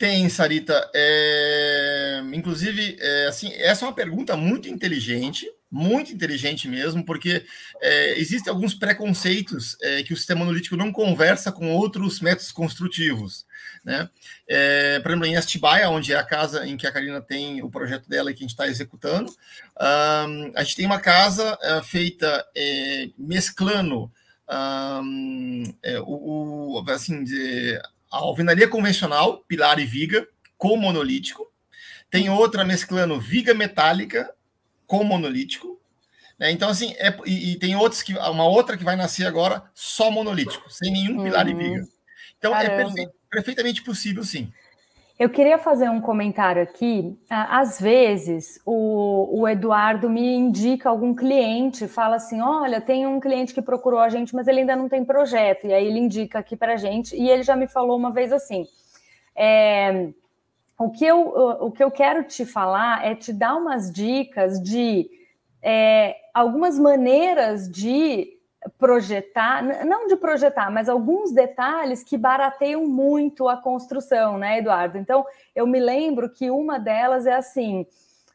Tem, 0.04 0.28
Sarita. 0.28 0.92
É... 0.94 2.22
Inclusive, 2.34 2.98
é, 3.00 3.28
assim, 3.28 3.54
essa 3.54 3.86
é 3.86 3.88
uma 3.88 3.96
pergunta 3.96 4.36
muito 4.36 4.68
inteligente, 4.68 5.50
muito 5.72 6.12
inteligente 6.12 6.68
mesmo, 6.68 7.06
porque 7.06 7.46
é, 7.82 8.20
existem 8.20 8.52
alguns 8.52 8.74
preconceitos 8.74 9.78
é, 9.82 10.04
que 10.04 10.12
o 10.12 10.18
sistema 10.18 10.42
analítico 10.42 10.76
não 10.76 10.92
conversa 10.92 11.54
com 11.54 11.72
outros 11.72 12.20
métodos 12.20 12.52
construtivos. 12.52 13.46
Né? 13.82 14.10
É, 14.46 15.00
por 15.00 15.12
exemplo, 15.12 15.26
em 15.26 15.38
Atibaia, 15.38 15.90
onde 15.90 16.12
é 16.12 16.18
a 16.18 16.24
casa 16.26 16.68
em 16.68 16.76
que 16.76 16.86
a 16.86 16.92
Karina 16.92 17.22
tem 17.22 17.64
o 17.64 17.70
projeto 17.70 18.10
dela 18.10 18.30
e 18.30 18.34
que 18.34 18.40
a 18.40 18.46
gente 18.46 18.52
está 18.52 18.68
executando, 18.68 19.32
um, 19.32 20.52
a 20.54 20.64
gente 20.64 20.76
tem 20.76 20.86
uma 20.86 21.00
casa 21.00 21.58
uh, 21.64 21.82
feita 21.82 22.46
é, 22.54 23.08
mesclando 23.18 24.12
um, 24.50 25.64
é, 25.82 25.98
o, 26.02 26.84
o, 26.84 26.84
assim, 26.90 27.24
de, 27.24 27.80
a 28.14 28.18
alvenaria 28.18 28.68
convencional, 28.68 29.44
pilar 29.48 29.80
e 29.80 29.86
viga, 29.86 30.28
com 30.56 30.78
monolítico. 30.78 31.52
Tem 32.12 32.30
outra 32.30 32.64
mesclando 32.64 33.20
viga 33.20 33.56
metálica 33.56 34.32
com 34.86 35.04
monolítico. 35.04 35.82
Né? 36.38 36.52
Então, 36.52 36.70
assim, 36.70 36.94
é, 37.00 37.18
e, 37.26 37.54
e, 37.54 37.56
tem 37.58 37.76
outros 37.76 38.04
que, 38.04 38.14
uma 38.14 38.48
outra 38.48 38.78
que 38.78 38.84
vai 38.84 38.96
nascer 38.96 39.26
agora 39.26 39.64
só 39.74 40.12
monolítico, 40.12 40.70
sem 40.70 40.92
nenhum 40.92 41.24
pilar 41.24 41.50
e 41.50 41.56
viga. 41.56 41.88
Então, 42.38 42.56
é 42.56 42.68
Caramba. 42.68 42.92
é 42.92 42.94
perfe 42.94 43.12
perfeitamente 43.32 43.82
possível, 43.82 44.24
sim. 44.24 44.54
Eu 45.18 45.30
queria 45.30 45.60
fazer 45.60 45.90
um 45.90 46.02
comentário 46.02 46.62
aqui. 46.62 47.16
Às 47.30 47.80
vezes, 47.80 48.60
o, 48.66 49.42
o, 49.42 49.48
Eduardo 49.48 50.10
me 50.10 50.36
indica 50.36 50.90
algum 50.90 51.14
cliente, 51.14 51.88
fala 51.88 52.16
assim: 52.16 52.42
olha, 52.42 52.82
tem 52.82 53.06
um 53.06 53.20
cliente 53.20 53.54
que 53.54 53.62
procurou 53.62 54.00
a 54.00 54.10
gente, 54.10 54.34
mas 54.34 54.48
ele 54.48 54.62
ainda 54.62 54.76
não 54.76 54.90
tem 54.90 55.06
projeto. 55.06 55.68
E 55.68 55.74
aí 55.74 55.86
ele 55.86 56.00
indica 56.00 56.40
aqui 56.40 56.56
para 56.56 56.74
a 56.74 56.78
gente. 56.78 57.16
E 57.16 57.30
ele 57.30 57.44
já 57.44 57.56
me 57.56 57.68
falou 57.68 57.96
uma 57.96 58.12
vez 58.12 58.34
assim: 58.34 58.66
é, 59.36 60.10
o, 60.80 60.90
que 60.90 61.06
eu, 61.06 61.20
o 61.62 61.72
que 61.72 61.84
eu 61.84 61.92
quero 61.92 62.24
te 62.24 62.44
falar 62.44 63.06
é 63.06 63.14
te 63.14 63.32
dar 63.32 63.56
umas 63.56 63.92
dicas 63.92 64.60
de 64.62 65.08
é, 65.62 66.16
algumas 66.34 66.80
maneiras 66.80 67.70
de 67.70 68.33
projetar, 68.78 69.62
não 69.86 70.08
de 70.08 70.16
projetar, 70.16 70.72
mas 70.72 70.90
alguns 70.90 71.32
detalhes 71.32 72.04
que 72.04 72.18
barateiam 72.18 72.86
muito 72.86 73.48
a 73.48 73.58
construção, 73.58 74.38
né, 74.38 74.60
Eduardo? 74.60 74.98
Então, 74.98 75.26
eu 75.56 75.66
me 75.68 75.80
lembro 75.80 76.30
que 76.30 76.50
uma 76.50 76.80
delas 76.80 77.26
é 77.26 77.34
assim: 77.34 77.86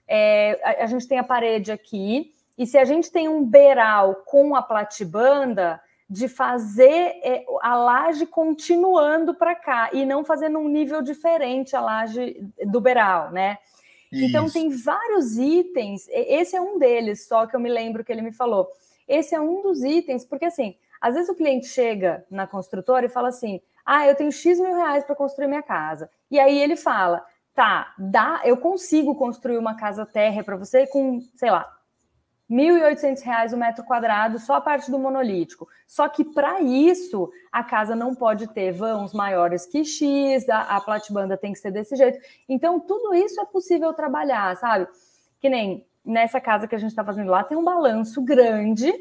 é, 0.06 0.60
a, 0.62 0.84
a, 0.84 0.86
gente 0.86 1.06
tem 1.06 1.18
a 1.18 1.24
parede 1.24 1.72
aqui, 1.72 2.32
e 2.56 2.66
se 2.66 2.78
a 2.78 2.84
gente 2.84 3.10
tem 3.10 3.28
um 3.28 3.44
beiral 3.44 4.22
com 4.26 4.54
a 4.54 4.62
platibanda, 4.62 5.80
de 6.10 6.26
fazer 6.26 7.20
é, 7.22 7.44
a 7.60 7.76
laje 7.76 8.24
continuando 8.24 9.34
para 9.34 9.54
cá 9.54 9.90
e 9.92 10.06
não 10.06 10.24
fazendo 10.24 10.58
um 10.58 10.66
nível 10.66 11.02
diferente 11.02 11.76
a 11.76 11.80
laje 11.80 12.42
do 12.64 12.80
beiral, 12.80 13.30
né? 13.30 13.58
Isso. 14.10 14.24
Então 14.24 14.48
tem 14.48 14.70
vários 14.70 15.36
itens, 15.36 16.08
esse 16.08 16.56
é 16.56 16.60
um 16.60 16.78
deles, 16.78 17.26
só 17.26 17.46
que 17.46 17.54
eu 17.54 17.60
me 17.60 17.68
lembro 17.68 18.02
que 18.02 18.10
ele 18.10 18.22
me 18.22 18.32
falou 18.32 18.66
esse 19.08 19.34
é 19.34 19.40
um 19.40 19.62
dos 19.62 19.82
itens, 19.82 20.24
porque 20.24 20.44
assim, 20.44 20.76
às 21.00 21.14
vezes 21.14 21.30
o 21.30 21.34
cliente 21.34 21.66
chega 21.66 22.24
na 22.30 22.46
construtora 22.46 23.06
e 23.06 23.08
fala 23.08 23.28
assim: 23.28 23.60
ah, 23.84 24.06
eu 24.06 24.14
tenho 24.14 24.30
X 24.30 24.60
mil 24.60 24.74
reais 24.74 25.04
para 25.04 25.16
construir 25.16 25.48
minha 25.48 25.62
casa. 25.62 26.10
E 26.30 26.38
aí 26.38 26.58
ele 26.58 26.76
fala: 26.76 27.24
tá, 27.54 27.94
dá, 27.98 28.40
eu 28.44 28.56
consigo 28.56 29.14
construir 29.14 29.58
uma 29.58 29.74
casa 29.74 30.06
terra 30.06 30.44
para 30.44 30.56
você 30.56 30.86
com, 30.86 31.20
sei 31.34 31.50
lá, 31.50 31.66
R$ 32.48 32.56
1.800 32.56 33.52
o 33.52 33.56
metro 33.56 33.84
quadrado, 33.84 34.38
só 34.38 34.54
a 34.54 34.60
parte 34.60 34.90
do 34.90 34.98
monolítico. 34.98 35.68
Só 35.86 36.08
que 36.08 36.24
para 36.24 36.60
isso, 36.60 37.30
a 37.50 37.64
casa 37.64 37.96
não 37.96 38.14
pode 38.14 38.46
ter 38.48 38.72
vãos 38.72 39.12
maiores 39.12 39.66
que 39.66 39.84
X, 39.84 40.48
a, 40.48 40.76
a 40.76 40.80
platibanda 40.80 41.36
tem 41.36 41.52
que 41.52 41.58
ser 41.58 41.70
desse 41.70 41.96
jeito. 41.96 42.18
Então, 42.48 42.78
tudo 42.78 43.14
isso 43.14 43.40
é 43.40 43.44
possível 43.44 43.92
trabalhar, 43.92 44.56
sabe? 44.56 44.86
Que 45.40 45.50
nem 45.50 45.88
nessa 46.08 46.40
casa 46.40 46.66
que 46.66 46.74
a 46.74 46.78
gente 46.78 46.90
está 46.90 47.04
fazendo 47.04 47.30
lá, 47.30 47.44
tem 47.44 47.56
um 47.56 47.64
balanço 47.64 48.22
grande. 48.22 48.92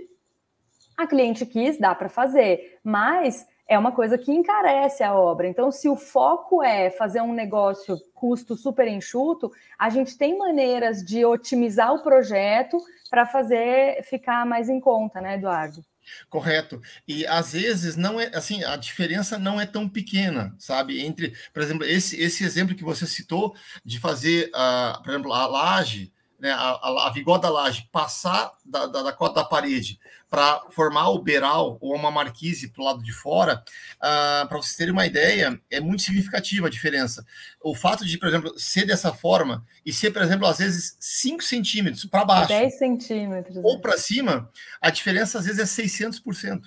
A 0.95 1.07
cliente 1.07 1.45
quis, 1.45 1.79
dá 1.79 1.95
para 1.95 2.09
fazer, 2.09 2.79
mas 2.83 3.47
é 3.67 3.77
uma 3.77 3.91
coisa 3.91 4.17
que 4.17 4.31
encarece 4.31 5.03
a 5.03 5.13
obra. 5.13 5.47
Então, 5.47 5.71
se 5.71 5.87
o 5.87 5.95
foco 5.95 6.61
é 6.61 6.89
fazer 6.89 7.21
um 7.21 7.33
negócio 7.33 7.97
custo 8.13 8.55
super 8.55 8.87
enxuto, 8.87 9.51
a 9.77 9.89
gente 9.89 10.17
tem 10.17 10.37
maneiras 10.37 11.03
de 11.03 11.25
otimizar 11.25 11.93
o 11.93 12.01
projeto 12.01 12.77
para 13.09 13.25
fazer 13.25 14.03
ficar 14.03 14.45
mais 14.45 14.69
em 14.69 14.79
conta, 14.79 15.21
né, 15.21 15.35
Eduardo? 15.35 15.83
Correto. 16.29 16.81
E 17.07 17.27
às 17.27 17.51
vezes 17.53 17.95
não 17.97 18.19
é 18.19 18.31
assim, 18.33 18.63
a 18.63 18.77
diferença 18.77 19.37
não 19.37 19.59
é 19.59 19.65
tão 19.65 19.89
pequena, 19.89 20.55
sabe? 20.57 21.05
Entre, 21.05 21.33
por 21.53 21.61
exemplo, 21.61 21.85
esse, 21.85 22.19
esse 22.19 22.45
exemplo 22.45 22.75
que 22.75 22.83
você 22.83 23.05
citou 23.05 23.53
de 23.83 23.99
fazer, 23.99 24.49
uh, 24.55 25.01
por 25.03 25.09
exemplo, 25.11 25.33
a 25.33 25.45
laje 25.45 26.13
né, 26.39 26.51
a, 26.51 26.71
a, 26.71 27.07
a 27.07 27.11
vigor 27.11 27.39
da 27.39 27.49
laje 27.49 27.87
passar 27.91 28.51
da, 28.65 28.85
da, 28.85 29.03
da 29.03 29.13
cota 29.13 29.35
da 29.35 29.43
parede 29.43 29.99
para 30.29 30.61
formar 30.71 31.09
o 31.09 31.19
beiral 31.19 31.77
ou 31.79 31.95
uma 31.95 32.11
marquise 32.11 32.67
para 32.69 32.81
o 32.81 32.85
lado 32.85 33.01
de 33.01 33.13
fora, 33.13 33.63
uh, 33.95 34.47
para 34.47 34.57
vocês 34.57 34.75
terem 34.75 34.91
uma 34.91 35.05
ideia, 35.05 35.59
é 35.71 35.79
muito 35.79 36.01
significativa 36.01 36.67
a 36.67 36.69
diferença. 36.69 37.25
O 37.61 37.73
fato 37.73 38.05
de, 38.05 38.17
por 38.17 38.27
exemplo, 38.27 38.53
ser 38.59 38.85
dessa 38.85 39.13
forma 39.13 39.65
e 39.85 39.93
ser, 39.93 40.11
por 40.11 40.21
exemplo, 40.21 40.45
às 40.45 40.57
vezes 40.57 40.97
5 40.99 41.41
centímetros 41.43 42.05
para 42.05 42.25
baixo 42.25 42.49
10 42.49 42.77
centímetros 42.77 43.57
ou 43.57 43.75
né? 43.75 43.81
para 43.81 43.97
cima, 43.97 44.49
a 44.81 44.89
diferença 44.89 45.39
às 45.39 45.45
vezes 45.45 45.79
é 45.79 45.83
600%. 45.83 46.61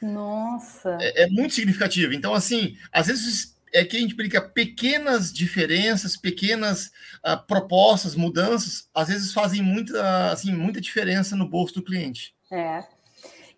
Nossa! 0.00 0.96
É, 1.00 1.24
é 1.24 1.28
muito 1.28 1.54
significativo. 1.54 2.12
Então, 2.12 2.34
assim, 2.34 2.76
às 2.92 3.08
vezes 3.08 3.55
é 3.76 3.84
que 3.84 3.96
a 3.96 4.00
gente 4.00 4.14
implica 4.14 4.40
pequenas 4.40 5.30
diferenças, 5.30 6.16
pequenas 6.16 6.86
uh, 7.24 7.36
propostas, 7.46 8.14
mudanças, 8.14 8.88
às 8.94 9.08
vezes 9.08 9.34
fazem 9.34 9.60
muita, 9.62 10.30
assim, 10.32 10.50
muita 10.52 10.80
diferença 10.80 11.36
no 11.36 11.46
bolso 11.46 11.74
do 11.74 11.82
cliente. 11.82 12.34
É. 12.50 12.82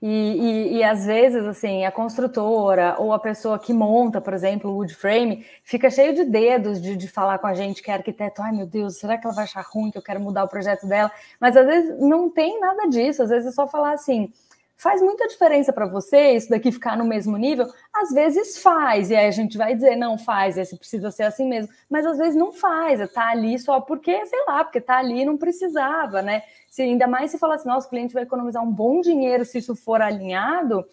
E, 0.03 0.07
e, 0.07 0.77
e, 0.77 0.85
às 0.85 1.07
vezes, 1.07 1.45
assim, 1.45 1.85
a 1.85 1.91
construtora 1.93 2.97
ou 2.99 3.13
a 3.13 3.19
pessoa 3.19 3.59
que 3.59 3.73
monta, 3.73 4.21
por 4.21 4.33
exemplo, 4.33 4.71
o 4.71 4.75
wood 4.77 4.95
frame, 4.95 5.45
fica 5.63 5.91
cheio 5.91 6.15
de 6.15 6.25
dedos 6.25 6.81
de, 6.81 6.97
de 6.97 7.09
falar 7.09 7.39
com 7.39 7.49
a 7.49 7.55
gente 7.55 7.83
que 7.83 7.91
é 7.91 7.95
arquiteto. 7.95 8.43
Ai, 8.43 8.53
meu 8.53 8.67
Deus, 8.67 8.99
será 8.99 9.19
que 9.19 9.27
ela 9.27 9.35
vai 9.35 9.45
achar 9.45 9.65
ruim 9.69 9.91
que 9.91 9.99
eu 9.99 10.03
quero 10.03 10.21
mudar 10.21 10.45
o 10.45 10.49
projeto 10.49 10.87
dela? 10.87 11.11
Mas 11.41 11.57
às 11.57 11.67
vezes 11.67 11.99
não 12.01 12.31
tem 12.31 12.61
nada 12.61 12.89
disso. 12.89 13.23
Às 13.23 13.31
vezes 13.31 13.49
é 13.49 13.53
só 13.53 13.67
falar 13.67 13.93
assim: 13.93 14.33
Faz 14.81 15.03
muita 15.03 15.27
diferença 15.27 15.73
para 15.73 15.87
você 15.87 16.37
isso 16.37 16.49
daqui 16.51 16.71
ficar 16.71 16.97
no 16.97 17.05
mesmo 17.05 17.37
nível? 17.37 17.67
Às 17.93 18.11
vezes 18.11 18.63
faz, 18.63 19.11
e 19.11 19.17
aí 19.17 19.27
a 19.27 19.31
gente 19.33 19.59
vai 19.59 19.75
dizer, 19.75 19.97
não 19.97 20.17
faz, 20.17 20.57
esse 20.57 20.79
precisa 20.79 21.11
ser 21.11 21.25
assim 21.25 21.49
mesmo, 21.49 21.73
mas 21.91 22.07
às 22.07 22.17
vezes 22.17 22.37
não 22.37 22.53
faz, 22.53 23.01
está 23.01 23.29
ali 23.29 23.59
só 23.59 23.81
porque, 23.81 24.25
sei 24.27 24.39
lá, 24.47 24.63
porque 24.63 24.79
está 24.79 24.99
ali 24.99 25.23
e 25.23 25.25
não 25.25 25.37
precisava, 25.37 26.23
né? 26.23 26.45
Se 26.71 26.83
ainda 26.83 27.09
mais 27.09 27.33
se 27.33 27.39
falar 27.39 27.57
assim, 27.57 27.67
nosso 27.69 27.91
cliente 27.91 28.15
vai 28.15 28.23
economizar 28.23 28.63
um 28.63 28.71
bom 28.71 29.01
dinheiro 29.01 29.45
se 29.45 29.59
isso 29.59 29.75
for 29.75 30.01
alinhado, 30.01 30.87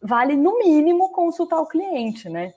vale 0.00 0.36
no 0.36 0.60
mínimo 0.60 1.10
consultar 1.10 1.58
o 1.60 1.66
cliente, 1.66 2.28
né? 2.28 2.54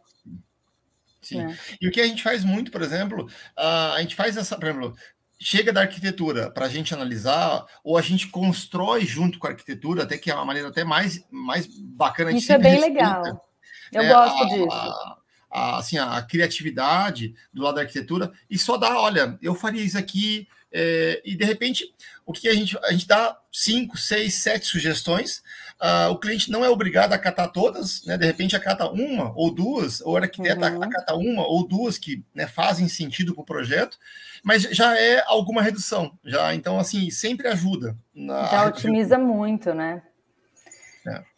Sim. 1.23 1.41
É. 1.41 1.58
E 1.81 1.88
o 1.88 1.91
que 1.91 1.99
a 1.99 2.05
gente 2.05 2.21
faz 2.21 2.45
muito, 2.45 2.71
por 2.71 2.84
exemplo, 2.84 3.27
a 3.58 3.99
gente 3.99 4.15
faz 4.15 4.38
essa, 4.38 4.55
por 4.55 4.65
exemplo, 4.65 4.95
chega 5.39 5.71
da 5.74 5.82
arquitetura 5.82 6.50
para 6.50 6.65
a 6.65 6.69
gente 6.69 6.93
analisar, 6.93 7.65
ou 7.84 7.98
a 7.98 8.02
gente 8.02 8.28
constrói 8.28 9.05
junto 9.05 9.38
com 9.38 9.47
a 9.47 9.51
arquitetura, 9.51 10.03
até 10.03 10.18
que 10.18 10.32
é 10.32 10.36
uma 10.36 10.45
maneira 10.45 10.70
até 10.70 10.84
mais, 10.84 11.26
mais 11.30 11.68
bacana 11.68 12.32
de 12.32 12.39
Isso 12.39 12.51
é 12.51 12.57
bem 12.57 12.80
legal. 12.80 13.45
Eu 13.91 14.01
é, 14.01 14.07
gosto 14.09 14.43
a, 14.43 14.47
disso. 14.47 14.72
A, 14.72 15.18
a, 15.51 15.78
assim, 15.78 15.97
a 15.97 16.22
criatividade 16.22 17.36
do 17.53 17.62
lado 17.62 17.76
da 17.76 17.82
arquitetura 17.82 18.32
e 18.49 18.57
só 18.57 18.78
dá, 18.78 18.99
olha, 18.99 19.38
eu 19.41 19.53
faria 19.53 19.84
isso 19.84 19.97
aqui, 19.97 20.47
é, 20.72 21.22
e 21.24 21.36
de 21.36 21.45
repente, 21.45 21.93
o 22.26 22.34
que 22.34 22.49
a 22.49 22.53
gente, 22.53 22.78
a 22.84 22.91
gente 22.91 23.07
dá 23.07 23.39
cinco, 23.51 23.97
seis, 23.97 24.36
sete 24.36 24.66
sugestões, 24.66 25.41
uh, 25.82 26.11
o 26.11 26.17
cliente 26.17 26.51
não 26.51 26.63
é 26.63 26.69
obrigado 26.69 27.13
a 27.13 27.17
catar 27.17 27.47
todas, 27.49 28.03
né? 28.05 28.17
De 28.17 28.26
repente 28.26 28.55
acata 28.55 28.89
uma 28.89 29.34
ou 29.36 29.53
duas, 29.53 30.01
ou 30.01 30.13
o 30.13 30.17
arquiteto 30.17 30.61
uhum. 30.61 30.84
acata 30.84 31.15
uma 31.15 31.47
ou 31.47 31.67
duas 31.67 31.97
que 31.97 32.23
né, 32.34 32.47
fazem 32.47 32.88
sentido 32.88 33.34
para 33.34 33.41
o 33.41 33.45
projeto, 33.45 33.97
mas 34.43 34.63
já 34.63 34.97
é 34.97 35.23
alguma 35.28 35.61
redução, 35.61 36.17
já 36.23 36.53
então 36.53 36.80
assim 36.80 37.09
sempre 37.09 37.47
ajuda. 37.47 37.95
Na, 38.13 38.45
já 38.47 38.65
otimiza 38.65 39.17
muito, 39.17 39.73
né? 39.73 40.01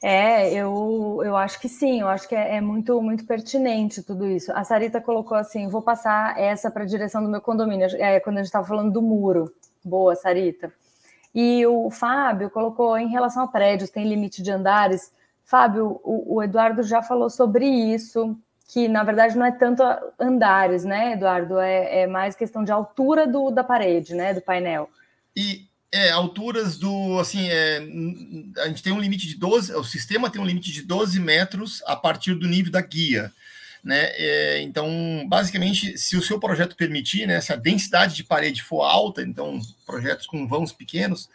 É. 0.02 0.48
é, 0.48 0.54
eu, 0.54 1.22
eu 1.26 1.36
acho 1.36 1.60
que 1.60 1.68
sim, 1.68 2.00
eu 2.00 2.08
acho 2.08 2.26
que 2.30 2.34
é, 2.34 2.56
é, 2.56 2.62
muito 2.62 3.02
muito 3.02 3.26
pertinente 3.26 4.02
tudo 4.02 4.26
isso. 4.26 4.50
A 4.54 4.64
Sarita 4.64 5.02
colocou 5.02 5.38
assim: 5.38 5.68
vou 5.68 5.82
passar 5.82 6.40
essa 6.40 6.72
para 6.72 6.84
a 6.84 6.88
direção 6.88 7.22
do 7.22 7.30
meu 7.30 7.42
condomínio, 7.42 7.86
é, 7.98 8.18
quando 8.22 8.38
a 8.38 8.40
gente 8.40 8.48
estava 8.48 8.66
falando 8.66 8.94
do 8.94 9.02
muro. 9.02 9.54
Boa, 9.84 10.16
Sarita. 10.16 10.72
E 11.34 11.66
o 11.66 11.90
Fábio 11.90 12.50
colocou 12.50 12.98
em 12.98 13.10
relação 13.10 13.44
a 13.44 13.48
prédios, 13.48 13.90
tem 13.90 14.08
limite 14.08 14.42
de 14.42 14.52
andares. 14.52 15.12
Fábio, 15.44 16.00
o, 16.04 16.36
o 16.36 16.44
Eduardo 16.44 16.84
já 16.84 17.02
falou 17.02 17.30
sobre 17.30 17.66
isso, 17.66 18.38
que 18.68 18.88
na 18.88 19.04
verdade 19.04 19.38
não 19.38 19.46
é 19.46 19.52
tanto 19.52 19.84
andares, 20.20 20.84
né, 20.84 21.14
Eduardo? 21.14 21.58
É, 21.60 22.02
é 22.02 22.08
mais 22.08 22.36
questão 22.36 22.64
de 22.64 22.72
altura 22.72 23.26
do, 23.26 23.50
da 23.52 23.64
parede, 23.64 24.14
né, 24.14 24.34
do 24.34 24.42
painel. 24.42 24.90
E 25.36 25.68
é, 25.92 26.12
alturas 26.12 26.78
do, 26.78 27.18
assim, 27.20 27.48
é, 27.50 27.82
a 28.58 28.68
gente 28.68 28.84
tem 28.84 28.92
um 28.92 29.00
limite 29.00 29.28
de 29.28 29.36
12, 29.36 29.74
o 29.74 29.84
sistema 29.84 30.30
tem 30.30 30.42
um 30.42 30.46
limite 30.46 30.72
de 30.72 30.82
12 30.82 31.20
metros 31.20 31.82
a 31.86 31.96
partir 31.96 32.36
do 32.36 32.48
nível 32.48 32.72
da 32.72 32.82
guia, 32.82 33.32
né? 33.84 34.12
É, 34.16 34.62
então, 34.62 35.26
basicamente, 35.28 35.98
se 35.98 36.18
o 36.18 36.22
seu 36.22 36.40
projeto 36.40 36.76
permitir, 36.76 37.28
né, 37.28 37.40
se 37.42 37.54
a 37.54 37.56
densidade 37.56 38.16
de 38.16 38.24
parede 38.24 38.64
for 38.64 38.84
alta, 38.84 39.22
então 39.22 39.60
projetos 39.86 40.26
com 40.26 40.48
vãos 40.48 40.72
pequenos, 40.72 41.30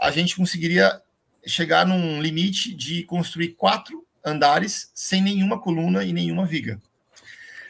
a 0.00 0.10
gente 0.10 0.36
conseguiria 0.36 1.00
chegar 1.46 1.86
num 1.86 2.20
limite 2.20 2.74
de 2.74 3.02
construir 3.04 3.50
quatro 3.50 4.04
andares 4.24 4.90
sem 4.94 5.22
nenhuma 5.22 5.60
coluna 5.60 6.04
e 6.04 6.12
nenhuma 6.12 6.44
viga. 6.44 6.80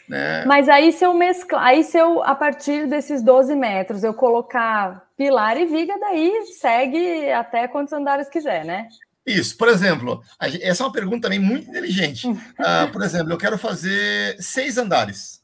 Né? 0.08 0.44
Mas 0.46 0.68
aí 0.68 0.92
se 0.92 1.04
eu 1.04 1.12
mesclar, 1.12 1.64
aí 1.64 1.82
se 1.82 1.98
eu, 1.98 2.22
a 2.22 2.34
partir 2.34 2.86
desses 2.86 3.22
12 3.22 3.54
metros, 3.56 4.04
eu 4.04 4.14
colocar 4.14 5.04
pilar 5.16 5.56
e 5.56 5.66
viga, 5.66 5.98
daí 5.98 6.46
segue 6.58 7.30
até 7.32 7.66
quantos 7.66 7.92
andares 7.92 8.28
quiser, 8.28 8.64
né? 8.64 8.88
Isso, 9.26 9.56
por 9.56 9.68
exemplo, 9.68 10.22
essa 10.38 10.84
é 10.84 10.86
uma 10.86 10.92
pergunta 10.92 11.22
também 11.22 11.40
muito 11.40 11.68
inteligente. 11.68 12.28
Uh, 12.28 12.92
por 12.92 13.02
exemplo, 13.02 13.32
eu 13.32 13.38
quero 13.38 13.58
fazer 13.58 14.40
seis 14.40 14.78
andares. 14.78 15.42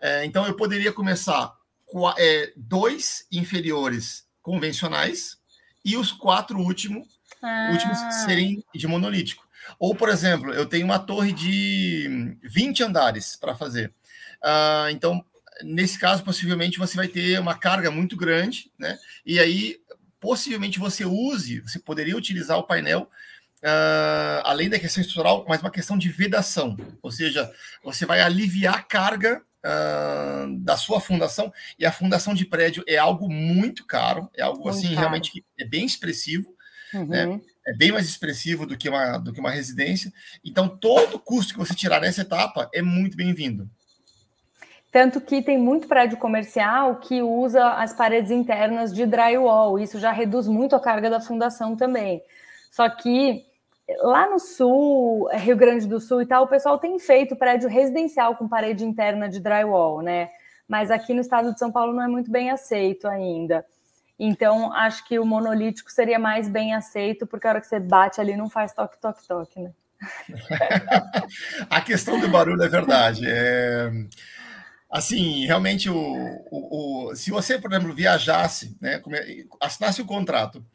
É, 0.00 0.24
então 0.24 0.46
eu 0.46 0.54
poderia 0.54 0.92
começar 0.92 1.52
com 1.84 2.08
é, 2.16 2.52
dois 2.56 3.26
inferiores 3.30 4.24
convencionais 4.40 5.36
e 5.84 5.96
os 5.96 6.10
quatro 6.10 6.58
últimos, 6.58 7.06
ah. 7.42 7.68
últimos 7.72 7.98
serem 8.24 8.64
de 8.74 8.86
monolítico. 8.86 9.46
Ou, 9.78 9.94
por 9.94 10.08
exemplo, 10.08 10.52
eu 10.54 10.64
tenho 10.64 10.86
uma 10.86 10.98
torre 10.98 11.32
de 11.32 12.36
20 12.42 12.82
andares 12.82 13.36
para 13.36 13.54
fazer. 13.54 13.92
Uh, 14.42 14.88
então, 14.90 15.22
nesse 15.62 15.98
caso, 15.98 16.24
possivelmente 16.24 16.78
você 16.78 16.96
vai 16.96 17.08
ter 17.08 17.38
uma 17.38 17.54
carga 17.54 17.90
muito 17.90 18.16
grande, 18.16 18.70
né? 18.78 18.98
E 19.24 19.38
aí, 19.38 19.76
possivelmente 20.20 20.78
você 20.78 21.04
use, 21.04 21.60
você 21.60 21.78
poderia 21.78 22.16
utilizar 22.16 22.58
o 22.58 22.62
painel 22.62 23.10
uh, 23.60 24.42
além 24.44 24.68
da 24.68 24.78
questão 24.78 25.00
estrutural, 25.00 25.44
mas 25.48 25.60
uma 25.60 25.70
questão 25.70 25.96
de 25.96 26.08
vedação, 26.08 26.76
ou 27.02 27.10
seja, 27.10 27.50
você 27.82 28.04
vai 28.04 28.20
aliviar 28.20 28.74
a 28.76 28.82
carga 28.82 29.42
uh, 29.64 30.58
da 30.58 30.76
sua 30.76 31.00
fundação, 31.00 31.52
e 31.78 31.86
a 31.86 31.92
fundação 31.92 32.34
de 32.34 32.44
prédio 32.44 32.84
é 32.86 32.96
algo 32.96 33.28
muito 33.28 33.86
caro, 33.86 34.30
é 34.36 34.42
algo 34.42 34.62
muito 34.62 34.76
assim 34.76 34.88
caro. 34.88 35.00
realmente 35.00 35.32
que 35.32 35.44
é 35.58 35.64
bem 35.64 35.84
expressivo, 35.84 36.54
uhum. 36.92 37.06
né? 37.06 37.40
é 37.66 37.74
bem 37.74 37.92
mais 37.92 38.08
expressivo 38.08 38.66
do 38.66 38.76
que, 38.76 38.88
uma, 38.88 39.18
do 39.18 39.32
que 39.32 39.40
uma 39.40 39.50
residência. 39.50 40.12
Então, 40.44 40.68
todo 40.68 41.20
custo 41.20 41.52
que 41.52 41.58
você 41.58 41.74
tirar 41.74 42.00
nessa 42.00 42.22
etapa 42.22 42.68
é 42.72 42.82
muito 42.82 43.16
bem-vindo. 43.16 43.70
Tanto 44.90 45.20
que 45.20 45.40
tem 45.40 45.56
muito 45.56 45.86
prédio 45.86 46.18
comercial 46.18 46.96
que 46.96 47.22
usa 47.22 47.74
as 47.74 47.92
paredes 47.92 48.30
internas 48.30 48.92
de 48.92 49.06
drywall. 49.06 49.78
Isso 49.78 50.00
já 50.00 50.10
reduz 50.10 50.48
muito 50.48 50.74
a 50.74 50.80
carga 50.80 51.08
da 51.08 51.20
fundação 51.20 51.76
também. 51.76 52.22
Só 52.70 52.88
que 52.88 53.46
lá 53.98 54.28
no 54.28 54.38
sul, 54.38 55.28
Rio 55.32 55.56
Grande 55.56 55.86
do 55.86 56.00
Sul 56.00 56.22
e 56.22 56.26
tal, 56.26 56.44
o 56.44 56.48
pessoal 56.48 56.78
tem 56.78 56.98
feito 56.98 57.36
prédio 57.36 57.68
residencial 57.68 58.36
com 58.36 58.48
parede 58.48 58.84
interna 58.84 59.28
de 59.28 59.38
drywall, 59.38 60.02
né? 60.02 60.28
Mas 60.66 60.90
aqui 60.90 61.14
no 61.14 61.20
estado 61.20 61.52
de 61.52 61.58
São 61.58 61.70
Paulo 61.70 61.92
não 61.92 62.02
é 62.02 62.08
muito 62.08 62.30
bem 62.30 62.50
aceito 62.50 63.06
ainda. 63.06 63.64
Então, 64.18 64.72
acho 64.72 65.06
que 65.06 65.18
o 65.18 65.24
monolítico 65.24 65.90
seria 65.90 66.18
mais 66.18 66.48
bem 66.48 66.74
aceito, 66.74 67.26
porque 67.26 67.46
a 67.46 67.50
hora 67.50 67.60
que 67.60 67.66
você 67.66 67.80
bate 67.80 68.20
ali 68.20 68.36
não 68.36 68.50
faz 68.50 68.72
toque, 68.74 68.98
toque, 69.00 69.26
toque, 69.26 69.60
né? 69.60 69.72
a 71.70 71.80
questão 71.80 72.20
do 72.20 72.28
barulho 72.28 72.62
é 72.62 72.68
verdade. 72.68 73.24
É... 73.26 73.90
Assim, 74.90 75.46
realmente, 75.46 75.88
o, 75.88 75.96
o, 76.50 77.10
o, 77.10 77.14
se 77.14 77.30
você, 77.30 77.56
por 77.58 77.72
exemplo, 77.72 77.94
viajasse, 77.94 78.76
né, 78.80 79.00
assinasse 79.60 80.02
o 80.02 80.04
contrato, 80.04 80.66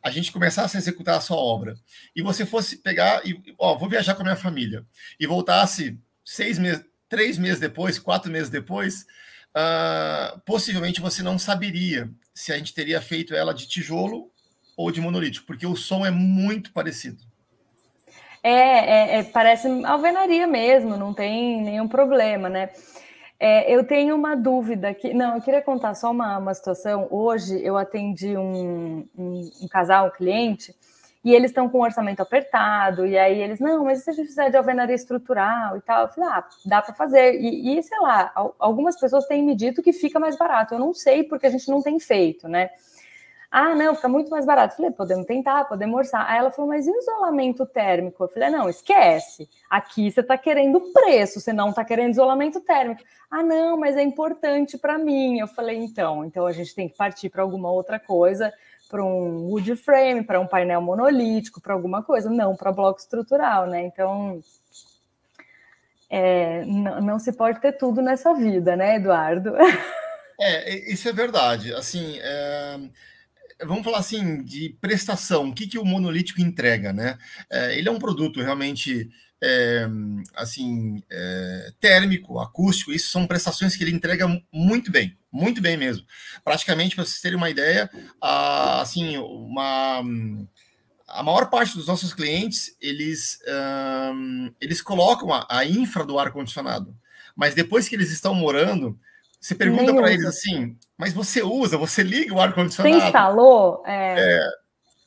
a 0.00 0.10
gente 0.10 0.30
começasse 0.30 0.76
a 0.76 0.80
executar 0.80 1.16
a 1.16 1.20
sua 1.20 1.38
obra, 1.38 1.74
e 2.14 2.22
você 2.22 2.46
fosse 2.46 2.76
pegar 2.76 3.26
e, 3.26 3.36
ó, 3.58 3.76
vou 3.76 3.88
viajar 3.88 4.14
com 4.14 4.22
a 4.22 4.24
minha 4.24 4.36
família, 4.36 4.86
e 5.18 5.26
voltasse 5.26 5.98
seis 6.24 6.56
meses, 6.56 6.84
três 7.08 7.36
meses 7.36 7.58
depois, 7.58 7.98
quatro 7.98 8.30
meses 8.30 8.48
depois, 8.48 9.06
uh, 9.56 10.38
possivelmente 10.46 11.00
você 11.00 11.20
não 11.20 11.36
saberia 11.36 12.08
se 12.32 12.52
a 12.52 12.56
gente 12.56 12.74
teria 12.74 13.00
feito 13.00 13.34
ela 13.34 13.52
de 13.52 13.66
tijolo 13.66 14.30
ou 14.76 14.92
de 14.92 15.00
monolítico, 15.00 15.46
porque 15.46 15.66
o 15.66 15.74
som 15.74 16.06
é 16.06 16.12
muito 16.12 16.72
parecido. 16.72 17.24
É, 18.40 18.50
é, 18.50 19.18
é 19.18 19.22
parece 19.24 19.66
alvenaria 19.84 20.46
mesmo, 20.46 20.96
não 20.96 21.12
tem 21.12 21.60
nenhum 21.60 21.88
problema, 21.88 22.48
né? 22.48 22.70
É, 23.38 23.72
eu 23.74 23.84
tenho 23.84 24.14
uma 24.14 24.36
dúvida 24.36 24.88
aqui. 24.88 25.12
Não, 25.12 25.36
eu 25.36 25.42
queria 25.42 25.62
contar 25.62 25.94
só 25.94 26.10
uma, 26.10 26.38
uma 26.38 26.54
situação. 26.54 27.06
Hoje 27.10 27.60
eu 27.62 27.76
atendi 27.76 28.36
um, 28.36 29.06
um, 29.16 29.50
um 29.62 29.68
casal, 29.68 30.06
um 30.06 30.10
cliente, 30.10 30.74
e 31.24 31.34
eles 31.34 31.50
estão 31.50 31.68
com 31.68 31.78
um 31.78 31.82
orçamento 31.82 32.20
apertado, 32.20 33.06
e 33.06 33.16
aí 33.16 33.40
eles, 33.40 33.58
não, 33.58 33.84
mas 33.84 34.04
se 34.04 34.10
a 34.10 34.12
gente 34.12 34.26
fizer 34.26 34.50
de 34.50 34.58
alvenaria 34.58 34.94
estrutural 34.94 35.74
e 35.76 35.80
tal, 35.80 36.02
eu 36.02 36.08
falei, 36.08 36.30
ah, 36.30 36.44
dá 36.66 36.82
para 36.82 36.94
fazer. 36.94 37.40
E, 37.40 37.78
e, 37.78 37.82
sei 37.82 37.98
lá, 38.00 38.30
algumas 38.58 39.00
pessoas 39.00 39.26
têm 39.26 39.42
me 39.42 39.54
dito 39.56 39.82
que 39.82 39.92
fica 39.92 40.20
mais 40.20 40.36
barato. 40.36 40.74
Eu 40.74 40.78
não 40.78 40.92
sei 40.92 41.24
porque 41.24 41.46
a 41.46 41.50
gente 41.50 41.68
não 41.70 41.80
tem 41.82 41.98
feito, 41.98 42.46
né? 42.46 42.70
Ah, 43.56 43.72
não, 43.72 43.94
fica 43.94 44.08
muito 44.08 44.30
mais 44.30 44.44
barato. 44.44 44.72
Eu 44.72 44.76
falei, 44.78 44.90
podemos 44.90 45.26
tentar, 45.26 45.64
podemos 45.66 45.96
orçar. 45.96 46.28
Aí 46.28 46.38
ela 46.38 46.50
falou, 46.50 46.68
mas 46.68 46.88
e 46.88 46.90
o 46.90 46.98
isolamento 46.98 47.64
térmico? 47.64 48.24
Eu 48.24 48.28
falei, 48.28 48.50
não, 48.50 48.68
esquece. 48.68 49.48
Aqui 49.70 50.10
você 50.10 50.22
está 50.22 50.36
querendo 50.36 50.80
preço, 50.92 51.40
você 51.40 51.52
não 51.52 51.70
está 51.70 51.84
querendo 51.84 52.10
isolamento 52.10 52.60
térmico. 52.60 53.04
Ah, 53.30 53.44
não, 53.44 53.78
mas 53.78 53.96
é 53.96 54.02
importante 54.02 54.76
para 54.76 54.98
mim. 54.98 55.38
Eu 55.38 55.46
falei, 55.46 55.76
então, 55.76 56.24
então 56.24 56.46
a 56.46 56.50
gente 56.50 56.74
tem 56.74 56.88
que 56.88 56.96
partir 56.96 57.28
para 57.28 57.42
alguma 57.42 57.70
outra 57.70 58.00
coisa 58.00 58.52
para 58.90 59.04
um 59.04 59.46
wood 59.48 59.76
frame, 59.76 60.24
para 60.24 60.40
um 60.40 60.48
painel 60.48 60.80
monolítico, 60.80 61.60
para 61.60 61.74
alguma 61.74 62.02
coisa, 62.02 62.28
não 62.28 62.56
para 62.56 62.72
bloco 62.72 62.98
estrutural, 62.98 63.68
né? 63.68 63.82
Então, 63.82 64.40
é, 66.10 66.64
não, 66.64 67.00
não, 67.00 67.18
se 67.20 67.32
pode 67.32 67.60
ter 67.60 67.72
tudo 67.72 68.02
nessa 68.02 68.34
vida, 68.34 68.74
né, 68.74 68.96
Eduardo? 68.96 69.54
É, 70.40 70.92
isso 70.92 71.08
é 71.08 71.12
verdade. 71.12 71.72
Assim, 71.72 72.18
é, 72.20 72.80
vamos 73.66 73.84
falar 73.84 73.98
assim 73.98 74.42
de 74.42 74.76
prestação. 74.80 75.48
O 75.48 75.54
que, 75.54 75.66
que 75.66 75.78
o 75.78 75.84
monolítico 75.84 76.40
entrega, 76.40 76.92
né? 76.92 77.18
É, 77.50 77.78
ele 77.78 77.88
é 77.88 77.92
um 77.92 77.98
produto 77.98 78.40
realmente 78.40 79.10
é, 79.42 79.86
assim, 80.34 81.02
é, 81.10 81.72
térmico, 81.78 82.40
acústico, 82.40 82.92
isso 82.92 83.10
são 83.10 83.26
prestações 83.26 83.76
que 83.76 83.84
ele 83.84 83.94
entrega 83.94 84.26
muito 84.52 84.90
bem, 84.90 85.16
muito 85.30 85.60
bem 85.60 85.76
mesmo. 85.76 86.04
Praticamente, 86.42 86.94
para 86.94 87.04
vocês 87.04 87.20
terem 87.20 87.36
uma 87.36 87.50
ideia, 87.50 87.90
a, 88.20 88.80
assim, 88.80 89.18
uma, 89.18 90.02
a 91.06 91.22
maior 91.22 91.50
parte 91.50 91.76
dos 91.76 91.86
nossos 91.86 92.14
clientes, 92.14 92.74
eles, 92.80 93.38
um, 94.14 94.50
eles 94.60 94.80
colocam 94.80 95.32
a, 95.32 95.46
a 95.50 95.66
infra 95.66 96.04
do 96.04 96.18
ar-condicionado, 96.18 96.96
mas 97.36 97.54
depois 97.54 97.86
que 97.86 97.94
eles 97.94 98.10
estão 98.10 98.34
morando, 98.34 98.98
você 99.44 99.54
pergunta 99.54 99.92
para 99.94 100.10
eles 100.10 100.24
assim, 100.24 100.74
mas 100.96 101.12
você 101.12 101.42
usa, 101.42 101.76
você 101.76 102.02
liga 102.02 102.32
o 102.34 102.40
ar-condicionado? 102.40 102.98
Você 102.98 103.06
instalou? 103.06 103.82
É... 103.84 104.14
É, 104.18 104.50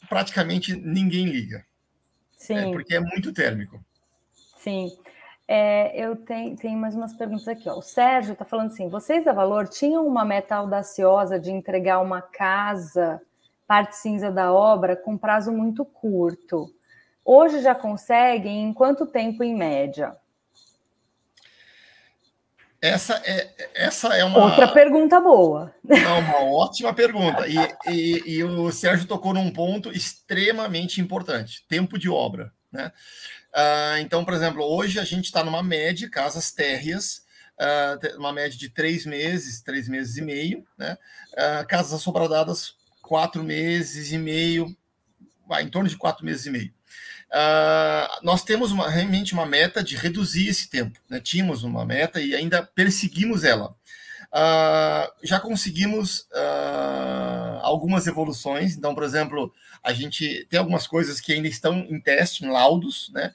praticamente 0.07 0.75
ninguém 0.75 1.25
liga. 1.25 1.65
Sim. 2.37 2.55
É, 2.55 2.71
porque 2.71 2.93
é 2.93 2.99
muito 2.99 3.33
térmico. 3.33 3.83
Sim. 4.59 4.91
É, 5.47 5.99
eu 5.99 6.15
tenho, 6.17 6.55
tenho 6.55 6.77
mais 6.77 6.93
umas 6.93 7.15
perguntas 7.15 7.47
aqui. 7.47 7.67
Ó. 7.67 7.79
O 7.79 7.81
Sérgio 7.81 8.33
está 8.33 8.45
falando 8.45 8.67
assim: 8.67 8.87
vocês 8.89 9.25
da 9.25 9.33
Valor 9.33 9.67
tinham 9.67 10.05
uma 10.05 10.23
meta 10.23 10.55
audaciosa 10.55 11.39
de 11.39 11.49
entregar 11.49 11.99
uma 11.99 12.21
casa, 12.21 13.19
parte 13.65 13.95
cinza 13.95 14.29
da 14.29 14.53
obra, 14.53 14.95
com 14.95 15.17
prazo 15.17 15.51
muito 15.51 15.83
curto. 15.83 16.71
Hoje 17.25 17.59
já 17.59 17.73
conseguem 17.73 18.69
em 18.69 18.71
quanto 18.71 19.07
tempo 19.07 19.43
em 19.43 19.55
média? 19.55 20.15
Essa 22.87 23.21
é, 23.25 23.69
essa 23.73 24.15
é 24.15 24.23
uma. 24.23 24.45
Outra 24.45 24.67
pergunta 24.69 25.19
boa. 25.19 25.73
É 25.89 26.07
uma 26.07 26.43
ótima 26.43 26.93
pergunta. 26.93 27.45
E, 27.47 27.57
e, 27.91 28.37
e, 28.37 28.43
o 28.43 28.71
Sérgio 28.71 29.07
tocou 29.07 29.33
num 29.33 29.51
ponto 29.51 29.91
extremamente 29.91 31.01
importante: 31.01 31.65
tempo 31.67 31.97
de 31.97 32.09
obra. 32.09 32.51
Né? 32.71 32.91
Uh, 33.53 33.97
então, 33.99 34.23
por 34.23 34.33
exemplo, 34.33 34.63
hoje 34.63 34.99
a 34.99 35.03
gente 35.03 35.25
está 35.25 35.43
numa 35.43 35.61
média, 35.61 36.09
casas 36.09 36.51
térreas, 36.51 37.23
uh, 37.59 38.17
uma 38.17 38.31
média 38.31 38.57
de 38.57 38.69
três 38.69 39.05
meses, 39.05 39.61
três 39.61 39.89
meses 39.89 40.15
e 40.17 40.21
meio, 40.21 40.65
né? 40.77 40.97
Uh, 41.33 41.67
casas 41.67 41.93
assobradadas, 41.93 42.75
quatro 43.01 43.43
meses 43.43 44.11
e 44.11 44.17
meio, 44.17 44.75
em 45.59 45.69
torno 45.69 45.89
de 45.89 45.97
quatro 45.97 46.25
meses 46.25 46.45
e 46.45 46.51
meio. 46.51 46.76
Uh, 47.29 48.23
nós 48.23 48.43
temos 48.43 48.71
uma, 48.71 48.89
realmente 48.89 49.33
uma 49.33 49.45
meta 49.45 49.83
de 49.83 49.95
reduzir 49.95 50.47
esse 50.47 50.69
tempo. 50.69 50.99
Né? 51.09 51.19
Tínhamos 51.19 51.63
uma 51.63 51.85
meta 51.85 52.21
e 52.21 52.33
ainda 52.35 52.63
perseguimos 52.63 53.43
ela. 53.43 53.75
Uh, 54.27 55.11
já 55.23 55.39
conseguimos 55.39 56.21
uh, 56.31 57.59
algumas 57.61 58.07
evoluções. 58.07 58.75
Então, 58.75 58.93
por 58.93 59.03
exemplo, 59.03 59.53
a 59.83 59.93
gente 59.93 60.45
tem 60.49 60.59
algumas 60.59 60.87
coisas 60.87 61.19
que 61.19 61.33
ainda 61.33 61.47
estão 61.47 61.79
em 61.89 61.99
teste, 61.99 62.45
em 62.45 62.49
laudos, 62.49 63.11
né? 63.13 63.33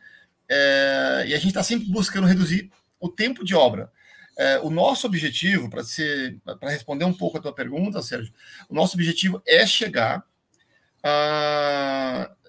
É, 0.48 1.24
e 1.28 1.34
a 1.34 1.36
gente 1.36 1.48
está 1.48 1.62
sempre 1.62 1.86
buscando 1.88 2.26
reduzir 2.26 2.70
o 3.00 3.08
tempo 3.08 3.42
de 3.42 3.54
obra. 3.54 3.90
É, 4.38 4.58
o 4.60 4.68
nosso 4.68 5.06
objetivo, 5.06 5.70
para 5.70 6.70
responder 6.70 7.06
um 7.06 7.12
pouco 7.14 7.38
a 7.38 7.40
tua 7.40 7.54
pergunta, 7.54 8.02
Sérgio, 8.02 8.32
o 8.68 8.74
nosso 8.74 8.94
objetivo 8.94 9.42
é 9.46 9.66
chegar 9.66 10.24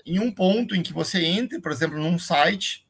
em 0.06 0.20
um 0.20 0.32
ponto 0.32 0.76
em 0.76 0.84
que 0.84 0.94
você 0.94 1.24
entre, 1.24 1.60
por 1.60 1.72
exemplo, 1.72 1.98
num 1.98 2.20
site, 2.20 2.86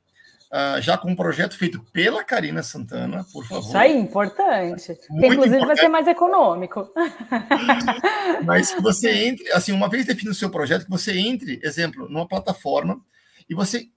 uh, 0.51 0.81
já 0.81 0.97
com 0.97 1.11
um 1.11 1.15
projeto 1.15 1.57
feito 1.57 1.79
pela 1.91 2.23
Karina 2.23 2.63
Santana, 2.63 3.25
por 3.31 3.45
favor. 3.45 3.67
Isso 3.67 3.77
aí, 3.77 3.97
importante. 3.97 4.95
Que, 4.95 5.13
inclusive 5.13 5.55
importante. 5.55 5.65
vai 5.65 5.77
ser 5.77 5.87
mais 5.89 6.07
econômico. 6.07 6.91
Mas 8.45 8.73
que 8.73 8.81
você 8.81 9.09
entre, 9.27 9.51
assim, 9.51 9.71
uma 9.71 9.89
vez 9.89 10.05
definido 10.05 10.31
o 10.31 10.35
seu 10.35 10.49
projeto, 10.49 10.85
que 10.85 10.91
você 10.91 11.17
entre, 11.17 11.59
exemplo, 11.63 12.07
numa 12.09 12.27
plataforma 12.27 13.01
e 13.49 13.55
você 13.55 13.87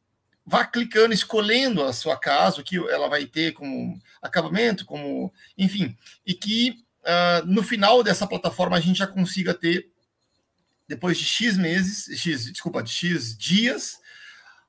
vá 0.44 0.64
clicando, 0.64 1.12
escolhendo 1.12 1.82
a 1.82 1.92
sua 1.92 2.16
casa, 2.16 2.60
o 2.60 2.64
que 2.64 2.76
ela 2.76 3.08
vai 3.08 3.26
ter 3.26 3.52
como 3.52 3.98
acabamento, 4.22 4.86
como, 4.86 5.32
enfim, 5.58 5.96
e 6.24 6.34
que 6.34 6.76
uh, 7.02 7.44
no 7.46 7.64
final 7.64 8.02
dessa 8.02 8.26
plataforma 8.26 8.76
a 8.76 8.80
gente 8.80 8.98
já 8.98 9.06
consiga 9.08 9.52
ter 9.52 9.90
depois 10.88 11.18
de 11.18 11.24
X 11.24 11.56
meses, 11.56 12.06
X, 12.18 12.46
desculpa, 12.52 12.82
de 12.82 12.90
X 12.90 13.36
dias, 13.36 13.98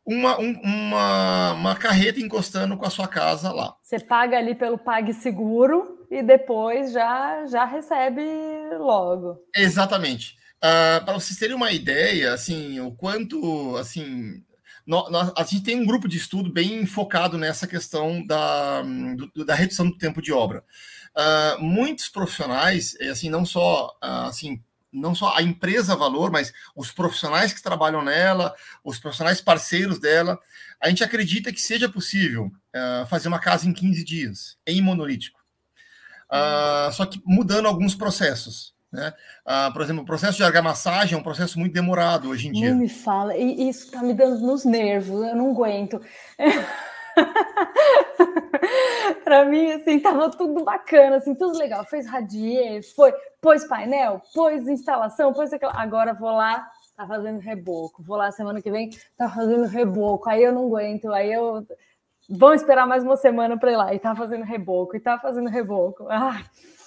uma, 0.05 0.39
um, 0.39 0.53
uma, 0.63 1.53
uma 1.53 1.75
carreta 1.75 2.19
encostando 2.19 2.77
com 2.77 2.85
a 2.85 2.89
sua 2.89 3.07
casa 3.07 3.51
lá. 3.51 3.75
Você 3.83 3.99
paga 3.99 4.37
ali 4.37 4.55
pelo 4.55 4.77
PagSeguro 4.77 6.07
e 6.09 6.23
depois 6.23 6.93
já, 6.93 7.45
já 7.45 7.65
recebe 7.65 8.23
logo. 8.79 9.37
Exatamente. 9.53 10.37
Uh, 10.57 11.03
Para 11.03 11.13
vocês 11.13 11.37
terem 11.37 11.55
uma 11.55 11.71
ideia, 11.71 12.33
assim, 12.33 12.79
o 12.79 12.91
quanto, 12.91 13.75
assim, 13.75 14.41
nós, 14.85 15.11
nós, 15.11 15.33
a 15.35 15.43
gente 15.43 15.63
tem 15.63 15.79
um 15.79 15.85
grupo 15.85 16.07
de 16.07 16.17
estudo 16.17 16.51
bem 16.51 16.85
focado 16.85 17.37
nessa 17.37 17.67
questão 17.67 18.25
da, 18.25 18.81
do, 19.35 19.45
da 19.45 19.53
redução 19.53 19.89
do 19.89 19.97
tempo 19.97 20.21
de 20.21 20.31
obra. 20.31 20.63
Uh, 21.15 21.61
muitos 21.61 22.07
profissionais, 22.07 22.95
assim, 23.01 23.29
não 23.29 23.43
só, 23.43 23.87
uh, 24.01 24.27
assim, 24.29 24.63
não 24.97 25.15
só 25.15 25.35
a 25.35 25.41
empresa 25.41 25.95
valor, 25.95 26.31
mas 26.31 26.53
os 26.75 26.91
profissionais 26.91 27.53
que 27.53 27.61
trabalham 27.61 28.03
nela, 28.03 28.53
os 28.83 28.99
profissionais 28.99 29.41
parceiros 29.41 29.99
dela, 29.99 30.39
a 30.81 30.89
gente 30.89 31.03
acredita 31.03 31.51
que 31.51 31.61
seja 31.61 31.89
possível 31.89 32.45
uh, 32.45 33.05
fazer 33.07 33.27
uma 33.27 33.39
casa 33.39 33.67
em 33.67 33.73
15 33.73 34.03
dias, 34.03 34.57
em 34.65 34.81
monolítico. 34.81 35.39
Uh, 36.29 36.91
só 36.91 37.05
que 37.05 37.21
mudando 37.25 37.67
alguns 37.67 37.95
processos. 37.95 38.75
Né? 38.91 39.13
Uh, 39.45 39.71
por 39.73 39.81
exemplo, 39.81 40.03
o 40.03 40.05
processo 40.05 40.37
de 40.37 40.43
argamassagem 40.43 41.15
é 41.15 41.17
um 41.17 41.23
processo 41.23 41.59
muito 41.59 41.73
demorado 41.73 42.29
hoje 42.29 42.47
em 42.47 42.51
dia. 42.51 42.71
Não 42.71 42.77
me 42.77 42.89
fala, 42.89 43.35
isso 43.35 43.85
está 43.85 44.01
me 44.01 44.13
dando 44.13 44.39
nos 44.45 44.65
nervos, 44.65 45.25
eu 45.27 45.35
não 45.35 45.51
aguento. 45.51 46.01
para 49.23 49.45
mim, 49.45 49.71
assim, 49.71 49.99
tava 49.99 50.29
tudo 50.29 50.63
bacana, 50.63 51.17
assim, 51.17 51.35
tudo 51.35 51.57
legal. 51.57 51.83
Fez 51.85 52.07
radier, 52.07 52.81
foi, 52.95 53.13
pôs 53.41 53.65
painel, 53.65 54.21
pôs 54.33 54.67
instalação, 54.67 55.33
pôs 55.33 55.51
aquela. 55.51 55.73
Agora 55.73 56.13
vou 56.13 56.31
lá, 56.31 56.67
tá 56.95 57.07
fazendo 57.07 57.39
reboco. 57.39 58.03
Vou 58.03 58.17
lá 58.17 58.31
semana 58.31 58.61
que 58.61 58.71
vem, 58.71 58.89
tá 59.17 59.29
fazendo 59.29 59.65
reboco. 59.65 60.29
Aí 60.29 60.43
eu 60.43 60.51
não 60.51 60.67
aguento, 60.67 61.11
aí 61.11 61.33
eu. 61.33 61.65
Vão 62.29 62.53
esperar 62.53 62.85
mais 62.85 63.03
uma 63.03 63.15
semana 63.15 63.57
para 63.57 63.71
ir 63.71 63.77
lá. 63.77 63.93
E 63.93 63.99
tá 63.99 64.15
fazendo 64.15 64.43
reboco, 64.43 64.95
e 64.95 64.99
tá 64.99 65.17
fazendo 65.17 65.49
reboco. 65.49 66.05
Ah, 66.09 66.43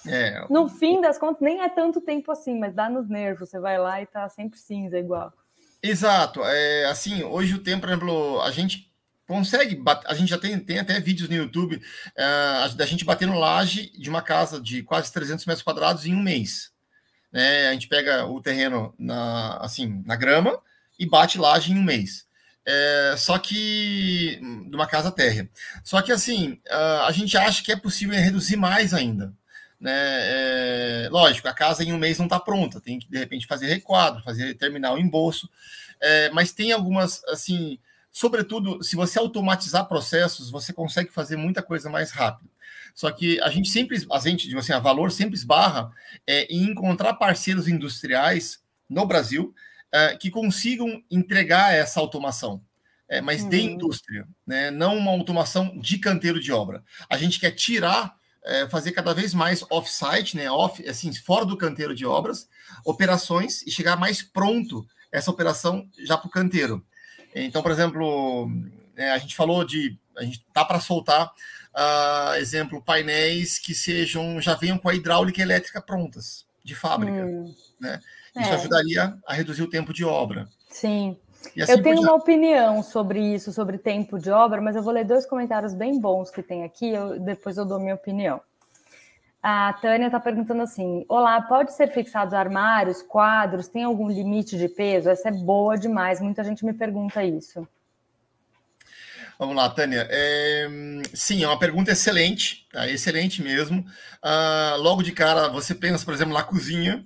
é. 0.07 0.45
No 0.49 0.67
fim 0.67 1.01
das 1.01 1.17
contas, 1.17 1.41
nem 1.41 1.61
é 1.61 1.69
tanto 1.69 2.01
tempo 2.01 2.31
assim, 2.31 2.59
mas 2.59 2.73
dá 2.73 2.89
nos 2.89 3.09
nervos. 3.09 3.49
Você 3.49 3.59
vai 3.59 3.77
lá 3.77 4.01
e 4.01 4.05
tá 4.05 4.27
sempre 4.29 4.59
cinza 4.59 4.97
igual. 4.97 5.33
Exato. 5.81 6.43
É, 6.43 6.85
assim, 6.85 7.23
hoje 7.23 7.55
o 7.55 7.63
tempo, 7.63 7.81
por 7.81 7.89
exemplo, 7.89 8.41
a 8.41 8.51
gente 8.51 8.90
consegue, 9.31 9.81
a 10.05 10.13
gente 10.13 10.29
já 10.29 10.37
tem, 10.37 10.59
tem 10.59 10.79
até 10.79 10.99
vídeos 10.99 11.29
no 11.29 11.35
YouTube 11.35 11.77
uh, 11.77 12.75
da 12.75 12.85
gente 12.85 13.05
batendo 13.05 13.33
laje 13.33 13.89
de 13.97 14.09
uma 14.09 14.21
casa 14.21 14.59
de 14.59 14.83
quase 14.83 15.11
300 15.13 15.45
metros 15.45 15.63
quadrados 15.63 16.05
em 16.05 16.13
um 16.13 16.21
mês. 16.21 16.69
Né? 17.31 17.69
A 17.69 17.71
gente 17.71 17.87
pega 17.87 18.25
o 18.25 18.41
terreno 18.41 18.93
na, 18.99 19.55
assim, 19.57 20.03
na 20.05 20.17
grama 20.17 20.59
e 20.99 21.05
bate 21.05 21.37
laje 21.37 21.71
em 21.71 21.77
um 21.77 21.83
mês. 21.83 22.25
É, 22.65 23.15
só 23.17 23.39
que 23.39 24.37
de 24.69 24.75
uma 24.75 24.85
casa 24.85 25.09
térrea. 25.09 25.49
Só 25.81 26.01
que 26.01 26.11
assim, 26.11 26.59
uh, 26.67 27.03
a 27.07 27.11
gente 27.13 27.37
acha 27.37 27.63
que 27.63 27.71
é 27.71 27.77
possível 27.77 28.19
reduzir 28.19 28.57
mais 28.57 28.93
ainda. 28.93 29.33
Né? 29.79 29.93
É, 29.95 31.09
lógico, 31.09 31.47
a 31.47 31.53
casa 31.53 31.85
em 31.85 31.93
um 31.93 31.97
mês 31.97 32.17
não 32.19 32.25
está 32.25 32.39
pronta, 32.39 32.81
tem 32.81 32.99
que 32.99 33.09
de 33.09 33.17
repente 33.17 33.47
fazer 33.47 33.67
requadro, 33.67 34.21
fazer 34.23 34.53
terminar 34.55 34.93
o 34.93 34.99
embolso, 34.99 35.49
é, 36.01 36.29
mas 36.31 36.51
tem 36.51 36.73
algumas 36.73 37.23
assim 37.29 37.79
Sobretudo, 38.11 38.83
se 38.83 38.95
você 38.95 39.17
automatizar 39.17 39.87
processos, 39.87 40.49
você 40.49 40.73
consegue 40.73 41.11
fazer 41.11 41.37
muita 41.37 41.63
coisa 41.63 41.89
mais 41.89 42.11
rápido. 42.11 42.49
Só 42.93 43.09
que 43.11 43.39
a 43.41 43.49
gente 43.49 43.69
sempre, 43.69 43.97
a 44.11 44.19
gente, 44.19 44.55
assim, 44.57 44.73
a 44.73 44.79
Valor 44.79 45.11
sempre 45.11 45.35
esbarra 45.35 45.91
é, 46.27 46.43
em 46.53 46.63
encontrar 46.69 47.13
parceiros 47.13 47.67
industriais 47.67 48.59
no 48.89 49.05
Brasil 49.05 49.53
é, 49.91 50.15
que 50.17 50.29
consigam 50.29 51.03
entregar 51.09 51.73
essa 51.73 51.99
automação, 51.99 52.61
é, 53.07 53.21
mas 53.21 53.43
uhum. 53.43 53.49
de 53.49 53.61
indústria, 53.61 54.27
né? 54.45 54.71
não 54.71 54.97
uma 54.97 55.11
automação 55.11 55.77
de 55.77 55.97
canteiro 55.97 56.39
de 56.39 56.51
obra. 56.51 56.83
A 57.09 57.17
gente 57.17 57.39
quer 57.39 57.51
tirar, 57.51 58.15
é, 58.43 58.67
fazer 58.67 58.91
cada 58.91 59.13
vez 59.13 59.33
mais 59.33 59.63
off-site, 59.69 60.35
né? 60.35 60.49
off, 60.49 60.85
assim, 60.87 61.13
fora 61.13 61.45
do 61.45 61.57
canteiro 61.57 61.95
de 61.95 62.05
obras, 62.05 62.47
operações 62.85 63.61
e 63.63 63.71
chegar 63.71 63.97
mais 63.97 64.21
pronto 64.21 64.85
essa 65.11 65.29
operação 65.29 65.87
já 65.99 66.17
para 66.17 66.27
o 66.27 66.31
canteiro. 66.31 66.85
Então, 67.33 67.61
por 67.61 67.71
exemplo, 67.71 68.49
é, 68.95 69.11
a 69.11 69.17
gente 69.17 69.35
falou 69.35 69.63
de. 69.63 69.97
A 70.17 70.23
gente 70.23 70.45
tá 70.53 70.65
para 70.65 70.79
soltar, 70.79 71.27
uh, 71.27 72.35
exemplo, 72.35 72.81
painéis 72.81 73.57
que 73.57 73.73
sejam 73.73 74.41
já 74.41 74.55
venham 74.55 74.77
com 74.77 74.89
a 74.89 74.93
hidráulica 74.93 75.41
elétrica 75.41 75.81
prontas, 75.81 76.45
de 76.63 76.75
fábrica. 76.75 77.25
Hum. 77.25 77.53
Né? 77.79 77.99
Isso 78.37 78.49
é. 78.49 78.55
ajudaria 78.55 79.17
a 79.25 79.33
reduzir 79.33 79.63
o 79.63 79.69
tempo 79.69 79.93
de 79.93 80.03
obra. 80.03 80.47
Sim. 80.69 81.17
Assim 81.59 81.71
eu 81.71 81.81
tenho 81.81 82.01
uma 82.01 82.13
opinião 82.13 82.83
sobre 82.83 83.19
isso, 83.19 83.51
sobre 83.51 83.77
tempo 83.77 84.19
de 84.19 84.29
obra, 84.29 84.61
mas 84.61 84.75
eu 84.75 84.83
vou 84.83 84.93
ler 84.93 85.05
dois 85.05 85.25
comentários 85.25 85.73
bem 85.73 85.99
bons 85.99 86.29
que 86.29 86.43
tem 86.43 86.63
aqui, 86.63 86.89
eu, 86.89 87.19
depois 87.19 87.57
eu 87.57 87.65
dou 87.65 87.79
minha 87.79 87.95
opinião. 87.95 88.39
A 89.41 89.73
Tânia 89.73 90.05
está 90.05 90.19
perguntando 90.19 90.61
assim: 90.61 91.03
Olá, 91.09 91.41
pode 91.41 91.73
ser 91.73 91.91
fixados 91.91 92.33
armários, 92.33 93.01
quadros? 93.01 93.67
Tem 93.67 93.83
algum 93.83 94.07
limite 94.07 94.57
de 94.57 94.67
peso? 94.67 95.09
Essa 95.09 95.29
é 95.29 95.31
boa 95.31 95.77
demais. 95.77 96.21
Muita 96.21 96.43
gente 96.43 96.63
me 96.63 96.73
pergunta 96.73 97.23
isso. 97.23 97.67
Vamos 99.39 99.55
lá, 99.55 99.67
Tânia. 99.71 100.07
É, 100.11 100.69
sim, 101.15 101.43
é 101.43 101.47
uma 101.47 101.57
pergunta 101.57 101.89
excelente, 101.89 102.67
tá? 102.71 102.87
excelente 102.87 103.41
mesmo. 103.41 103.83
Ah, 104.21 104.75
logo 104.77 105.01
de 105.01 105.11
cara, 105.11 105.47
você 105.47 105.73
pensa, 105.73 106.05
por 106.05 106.13
exemplo, 106.13 106.35
na 106.35 106.43
cozinha, 106.43 107.03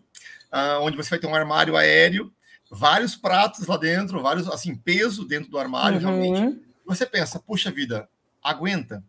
ah, 0.51 0.79
onde 0.81 0.97
você 0.97 1.11
vai 1.11 1.19
ter 1.19 1.27
um 1.27 1.36
armário 1.36 1.77
aéreo, 1.77 2.29
vários 2.69 3.15
pratos 3.15 3.65
lá 3.65 3.77
dentro, 3.77 4.21
vários, 4.21 4.49
assim, 4.49 4.75
peso 4.75 5.25
dentro 5.25 5.49
do 5.49 5.57
armário, 5.57 5.97
uhum. 5.97 6.19
realmente. 6.19 6.61
Você 6.86 7.05
pensa, 7.05 7.39
puxa 7.39 7.71
vida, 7.71 8.09
aguenta. 8.43 9.01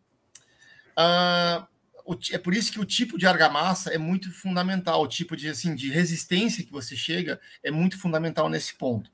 Ah, 0.96 1.66
é 2.32 2.38
por 2.38 2.54
isso 2.54 2.72
que 2.72 2.80
o 2.80 2.84
tipo 2.84 3.18
de 3.18 3.26
argamassa 3.26 3.90
é 3.90 3.98
muito 3.98 4.32
fundamental, 4.32 5.02
o 5.02 5.08
tipo 5.08 5.36
de, 5.36 5.48
assim, 5.48 5.74
de 5.74 5.90
resistência 5.90 6.64
que 6.64 6.72
você 6.72 6.94
chega 6.96 7.40
é 7.62 7.70
muito 7.70 7.98
fundamental 7.98 8.48
nesse 8.48 8.74
ponto. 8.74 9.10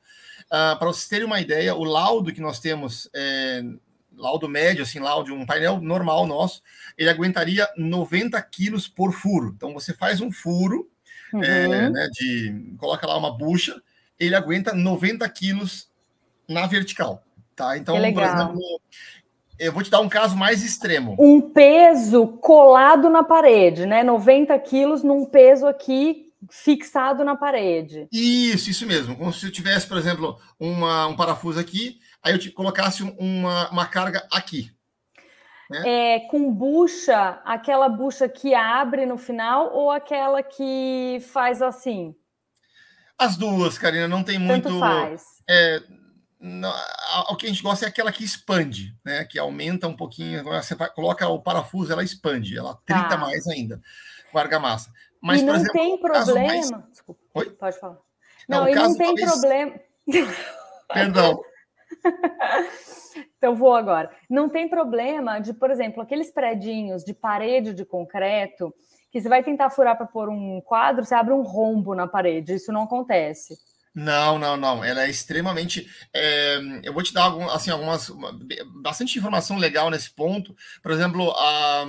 Uh, 0.46 0.76
Para 0.78 0.86
vocês 0.86 1.08
terem 1.08 1.26
uma 1.26 1.40
ideia, 1.40 1.74
o 1.74 1.84
laudo 1.84 2.32
que 2.32 2.40
nós 2.40 2.60
temos, 2.60 3.08
é, 3.14 3.62
laudo 4.16 4.48
médio, 4.48 4.82
assim, 4.82 4.98
laudo, 4.98 5.34
um 5.34 5.46
painel 5.46 5.80
normal 5.80 6.26
nosso, 6.26 6.62
ele 6.98 7.08
aguentaria 7.08 7.68
90 7.76 8.40
quilos 8.42 8.86
por 8.86 9.12
furo. 9.12 9.54
Então, 9.56 9.72
você 9.72 9.94
faz 9.94 10.20
um 10.20 10.30
furo, 10.30 10.90
é, 11.34 11.66
uhum. 11.66 11.74
é, 11.74 11.90
né, 11.90 12.08
de, 12.12 12.74
coloca 12.76 13.06
lá 13.06 13.16
uma 13.16 13.36
bucha, 13.36 13.80
ele 14.18 14.34
aguenta 14.34 14.74
90 14.74 15.28
quilos 15.30 15.90
na 16.48 16.66
vertical. 16.66 17.24
Tá? 17.56 17.76
Então, 17.76 17.96
por 18.12 18.22
exemplo, 18.22 18.80
eu 19.58 19.72
vou 19.72 19.82
te 19.82 19.90
dar 19.90 20.00
um 20.00 20.08
caso 20.08 20.36
mais 20.36 20.64
extremo. 20.64 21.16
Um 21.18 21.40
peso 21.40 22.26
colado 22.26 23.08
na 23.08 23.22
parede, 23.22 23.86
né? 23.86 24.02
90 24.02 24.58
quilos 24.60 25.02
num 25.02 25.24
peso 25.24 25.66
aqui 25.66 26.32
fixado 26.50 27.24
na 27.24 27.36
parede. 27.36 28.08
Isso, 28.12 28.70
isso 28.70 28.86
mesmo. 28.86 29.16
Como 29.16 29.32
se 29.32 29.46
eu 29.46 29.52
tivesse, 29.52 29.86
por 29.86 29.96
exemplo, 29.96 30.38
uma, 30.58 31.06
um 31.06 31.16
parafuso 31.16 31.60
aqui, 31.60 31.98
aí 32.22 32.32
eu 32.32 32.38
te 32.38 32.50
colocasse 32.50 33.02
uma, 33.02 33.70
uma 33.70 33.86
carga 33.86 34.26
aqui. 34.30 34.70
Né? 35.70 35.82
É, 35.86 36.20
com 36.20 36.52
bucha, 36.52 37.40
aquela 37.44 37.88
bucha 37.88 38.28
que 38.28 38.54
abre 38.54 39.06
no 39.06 39.16
final 39.16 39.72
ou 39.72 39.90
aquela 39.90 40.42
que 40.42 41.18
faz 41.32 41.62
assim? 41.62 42.14
As 43.18 43.36
duas, 43.36 43.78
Karina, 43.78 44.08
não 44.08 44.24
tem 44.24 44.38
muito. 44.38 44.64
Tanto 44.64 44.80
faz. 44.80 45.22
É, 45.48 45.80
não, 46.44 46.74
o 47.30 47.36
que 47.36 47.46
a 47.46 47.48
gente 47.48 47.62
gosta 47.62 47.84
é 47.86 47.88
aquela 47.88 48.10
que 48.10 48.24
expande, 48.24 48.92
né? 49.04 49.24
Que 49.24 49.38
aumenta 49.38 49.86
um 49.86 49.94
pouquinho. 49.94 50.42
Você 50.42 50.74
coloca 50.92 51.28
o 51.28 51.40
parafuso, 51.40 51.92
ela 51.92 52.02
expande, 52.02 52.58
ela 52.58 52.76
trita 52.84 53.10
tá. 53.10 53.16
mais 53.16 53.46
ainda 53.46 53.80
com 54.32 54.38
a 54.38 54.40
argamassa. 54.40 54.92
Mas, 55.20 55.40
e 55.40 55.44
não 55.44 55.54
exemplo, 55.54 55.72
tem 55.72 55.98
problema. 56.00 56.46
Mais... 56.48 56.70
Desculpa, 56.90 57.20
Oi? 57.34 57.50
Pode 57.50 57.78
falar. 57.78 57.98
Não, 58.48 58.62
não 58.62 58.68
e 58.68 58.74
não 58.74 58.96
tem 58.96 59.14
talvez... 59.14 59.30
problema. 59.30 59.80
Perdão. 60.92 61.40
então 63.38 63.54
vou 63.54 63.76
agora. 63.76 64.10
Não 64.28 64.48
tem 64.48 64.68
problema 64.68 65.38
de, 65.38 65.54
por 65.54 65.70
exemplo, 65.70 66.02
aqueles 66.02 66.32
predinhos 66.32 67.04
de 67.04 67.14
parede 67.14 67.72
de 67.72 67.84
concreto 67.84 68.74
que 69.12 69.20
você 69.20 69.28
vai 69.28 69.44
tentar 69.44 69.70
furar 69.70 69.96
para 69.96 70.06
pôr 70.06 70.28
um 70.28 70.60
quadro, 70.60 71.04
você 71.04 71.14
abre 71.14 71.32
um 71.32 71.42
rombo 71.42 71.94
na 71.94 72.08
parede. 72.08 72.54
Isso 72.54 72.72
não 72.72 72.82
acontece. 72.82 73.56
Não, 73.94 74.38
não, 74.38 74.56
não. 74.56 74.82
Ela 74.82 75.04
é 75.04 75.10
extremamente. 75.10 75.86
É, 76.14 76.58
eu 76.82 76.94
vou 76.94 77.02
te 77.02 77.12
dar 77.12 77.24
algum, 77.24 77.48
assim, 77.48 77.70
algumas 77.70 78.10
bastante 78.80 79.18
informação 79.18 79.58
legal 79.58 79.90
nesse 79.90 80.10
ponto. 80.10 80.56
Por 80.82 80.90
exemplo, 80.90 81.30
a, 81.32 81.84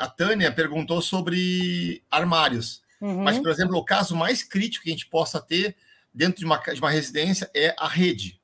a 0.00 0.08
Tânia 0.08 0.52
perguntou 0.52 1.00
sobre 1.00 2.02
armários. 2.10 2.82
Uhum. 3.00 3.22
Mas, 3.22 3.38
por 3.38 3.50
exemplo, 3.50 3.76
o 3.76 3.84
caso 3.84 4.14
mais 4.14 4.42
crítico 4.42 4.84
que 4.84 4.90
a 4.90 4.92
gente 4.92 5.06
possa 5.06 5.40
ter 5.40 5.76
dentro 6.12 6.40
de 6.40 6.44
uma, 6.44 6.58
de 6.58 6.80
uma 6.80 6.90
residência 6.90 7.50
é 7.54 7.74
a 7.78 7.88
rede. 7.88 8.38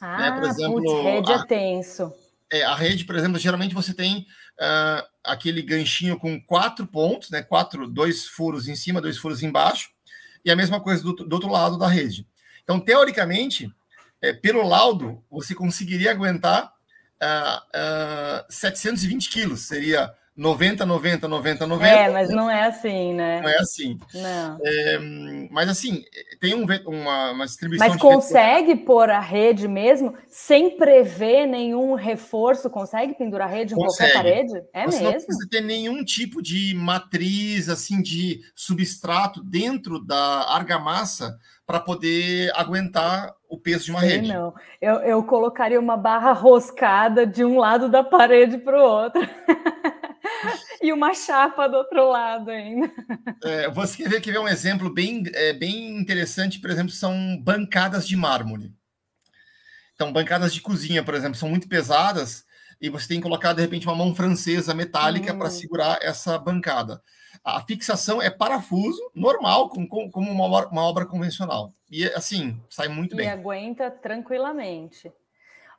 Ah, 0.00 0.18
né? 0.18 0.32
por 0.32 0.48
exemplo, 0.48 0.82
putz, 0.82 1.02
rede 1.02 1.30
é 1.30 1.34
a, 1.34 1.38
é 1.38 1.46
tenso. 1.46 2.12
É, 2.50 2.62
a 2.64 2.74
rede, 2.74 3.04
por 3.04 3.14
exemplo, 3.14 3.38
geralmente 3.38 3.74
você 3.74 3.94
tem 3.94 4.26
uh, 4.60 5.06
aquele 5.24 5.62
ganchinho 5.62 6.18
com 6.18 6.40
quatro 6.40 6.86
pontos, 6.86 7.30
né? 7.30 7.42
Quatro, 7.42 7.86
dois 7.86 8.26
furos 8.26 8.66
em 8.66 8.74
cima, 8.74 9.00
dois 9.00 9.16
furos 9.16 9.42
embaixo 9.44 9.95
e 10.46 10.50
a 10.50 10.56
mesma 10.56 10.80
coisa 10.80 11.02
do, 11.02 11.12
do 11.12 11.32
outro 11.34 11.50
lado 11.50 11.76
da 11.76 11.88
rede. 11.88 12.24
Então, 12.62 12.78
teoricamente, 12.78 13.68
é, 14.22 14.32
pelo 14.32 14.66
laudo, 14.66 15.20
você 15.28 15.56
conseguiria 15.56 16.12
aguentar 16.12 16.72
uh, 17.20 18.46
uh, 18.46 18.52
720 18.52 19.28
quilos, 19.28 19.62
seria 19.62 20.14
90, 20.36 20.84
90, 20.84 21.26
90, 21.26 21.66
90. 21.66 21.90
É, 21.90 22.10
mas 22.10 22.28
não 22.28 22.50
é 22.50 22.66
assim, 22.66 23.14
né? 23.14 23.40
Não 23.40 23.48
é 23.48 23.56
assim. 23.56 23.98
Não. 24.12 24.58
É, 24.62 24.98
mas 25.50 25.68
assim, 25.70 26.04
tem 26.38 26.54
um, 26.54 26.66
uma, 26.86 27.30
uma 27.30 27.46
distribuição. 27.46 27.88
Mas 27.88 27.96
consegue 27.96 28.74
vetor... 28.74 28.84
pôr 28.84 29.10
a 29.10 29.18
rede 29.18 29.66
mesmo 29.66 30.14
sem 30.28 30.76
prever 30.76 31.46
nenhum 31.46 31.94
reforço? 31.94 32.68
Consegue 32.68 33.14
pendurar 33.14 33.48
a 33.48 33.50
rede 33.50 33.72
em 33.72 33.76
consegue. 33.76 34.12
qualquer 34.12 34.30
parede? 34.30 34.62
É 34.74 34.84
Você 34.84 34.98
mesmo? 34.98 35.04
Não 35.04 35.12
precisa 35.12 35.48
ter 35.50 35.60
nenhum 35.62 36.04
tipo 36.04 36.42
de 36.42 36.74
matriz, 36.74 37.70
assim, 37.70 38.02
de 38.02 38.40
substrato 38.54 39.42
dentro 39.42 39.98
da 39.98 40.52
argamassa 40.52 41.38
para 41.66 41.80
poder 41.80 42.52
aguentar 42.54 43.34
o 43.48 43.58
peso 43.58 43.86
de 43.86 43.90
uma 43.90 44.00
Sim, 44.00 44.06
rede. 44.06 44.28
Não, 44.28 44.54
eu, 44.80 44.96
eu 44.96 45.22
colocaria 45.24 45.80
uma 45.80 45.96
barra 45.96 46.32
roscada 46.32 47.26
de 47.26 47.44
um 47.44 47.58
lado 47.58 47.88
da 47.88 48.04
parede 48.04 48.58
para 48.58 48.78
o 48.78 48.82
outro. 48.82 49.22
e 50.86 50.92
uma 50.92 51.12
chapa 51.14 51.66
do 51.68 51.76
outro 51.76 52.08
lado 52.08 52.50
ainda. 52.50 52.90
É, 53.42 53.68
você 53.70 53.96
quer 53.96 54.08
ver, 54.08 54.20
quer 54.20 54.32
ver 54.32 54.38
um 54.38 54.48
exemplo 54.48 54.88
bem, 54.92 55.24
é, 55.34 55.52
bem 55.52 55.98
interessante, 55.98 56.60
por 56.60 56.70
exemplo, 56.70 56.92
são 56.92 57.36
bancadas 57.42 58.06
de 58.06 58.16
mármore. 58.16 58.72
Então, 59.94 60.12
bancadas 60.12 60.54
de 60.54 60.60
cozinha, 60.60 61.02
por 61.02 61.14
exemplo, 61.14 61.36
são 61.36 61.48
muito 61.48 61.68
pesadas 61.68 62.44
e 62.80 62.88
você 62.88 63.08
tem 63.08 63.16
que 63.18 63.22
colocar, 63.22 63.52
de 63.52 63.62
repente, 63.62 63.86
uma 63.86 63.96
mão 63.96 64.14
francesa 64.14 64.74
metálica 64.74 65.32
hum. 65.32 65.38
para 65.38 65.50
segurar 65.50 65.98
essa 66.02 66.38
bancada. 66.38 67.02
A 67.42 67.60
fixação 67.62 68.20
é 68.20 68.30
parafuso, 68.30 69.00
normal, 69.14 69.68
como, 69.68 69.88
como 69.88 70.30
uma, 70.30 70.44
obra, 70.44 70.68
uma 70.68 70.82
obra 70.82 71.06
convencional. 71.06 71.72
E, 71.90 72.04
assim, 72.08 72.60
sai 72.68 72.88
muito 72.88 73.14
e 73.14 73.16
bem. 73.16 73.26
E 73.26 73.30
aguenta 73.30 73.90
tranquilamente. 73.90 75.12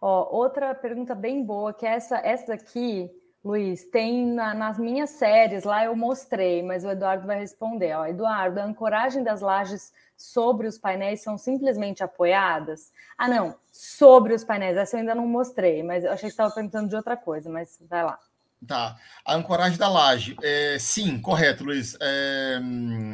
Ó, 0.01 0.35
outra 0.35 0.75
pergunta 0.75 1.15
bem 1.15 1.43
boa, 1.43 1.73
que 1.73 1.85
é 1.85 1.95
essa, 1.95 2.17
essa 2.17 2.53
aqui 2.53 3.09
Luiz, 3.43 3.85
tem 3.85 4.25
na, 4.25 4.53
nas 4.53 4.77
minhas 4.77 5.11
séries 5.11 5.63
lá 5.63 5.85
eu 5.85 5.95
mostrei, 5.95 6.61
mas 6.61 6.83
o 6.83 6.89
Eduardo 6.89 7.25
vai 7.25 7.39
responder. 7.39 7.93
Ó, 7.95 8.05
Eduardo, 8.05 8.59
a 8.59 8.65
ancoragem 8.65 9.23
das 9.23 9.41
lajes 9.41 9.93
sobre 10.17 10.67
os 10.67 10.77
painéis 10.77 11.21
são 11.21 11.37
simplesmente 11.37 12.03
apoiadas? 12.03 12.91
Ah, 13.17 13.27
não, 13.27 13.55
sobre 13.71 14.33
os 14.33 14.43
painéis. 14.43 14.75
Essa 14.75 14.97
eu 14.97 15.01
ainda 15.01 15.15
não 15.15 15.27
mostrei, 15.27 15.83
mas 15.83 16.03
eu 16.03 16.11
achei 16.11 16.29
que 16.29 16.33
estava 16.33 16.53
perguntando 16.53 16.89
de 16.89 16.95
outra 16.95 17.15
coisa, 17.15 17.49
mas 17.49 17.79
vai 17.87 18.03
lá. 18.03 18.19
Tá. 18.65 18.97
A 19.23 19.35
ancoragem 19.35 19.77
da 19.77 19.87
laje. 19.87 20.35
É, 20.41 20.77
sim, 20.79 21.19
correto, 21.19 21.63
Luiz. 21.63 21.95
É, 22.01 22.59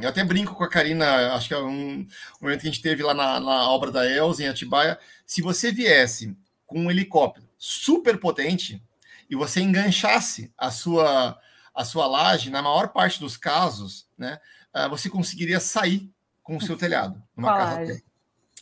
eu 0.02 0.10
até 0.10 0.24
brinco 0.24 0.56
com 0.56 0.64
a 0.64 0.70
Karina, 0.70 1.34
acho 1.34 1.50
que 1.50 1.54
é 1.54 1.58
um, 1.58 2.00
um 2.00 2.08
momento 2.42 2.62
que 2.62 2.68
a 2.68 2.72
gente 2.72 2.82
teve 2.82 3.04
lá 3.04 3.14
na, 3.14 3.40
na 3.40 3.70
obra 3.70 3.92
da 3.92 4.10
Elza, 4.10 4.44
em 4.44 4.48
Atibaia. 4.48 4.98
Se 5.26 5.42
você 5.42 5.72
viesse 5.72 6.36
com 6.66 6.80
um 6.80 6.90
helicóptero 6.90 7.46
super 7.58 8.18
potente, 8.20 8.82
e 9.34 9.36
você 9.36 9.62
enganchasse 9.62 10.54
a 10.56 10.70
sua, 10.70 11.40
a 11.74 11.84
sua 11.84 12.06
laje, 12.06 12.52
na 12.52 12.62
maior 12.62 12.90
parte 12.90 13.20
dos 13.20 13.36
casos, 13.36 14.08
né, 14.16 14.40
uh, 14.76 14.88
você 14.88 15.10
conseguiria 15.10 15.60
sair 15.60 16.14
com 16.44 16.56
o 16.56 16.62
seu 16.62 16.78
telhado 16.78 17.22
numa 17.36 17.58
casa 17.58 17.80
laje. 17.80 18.04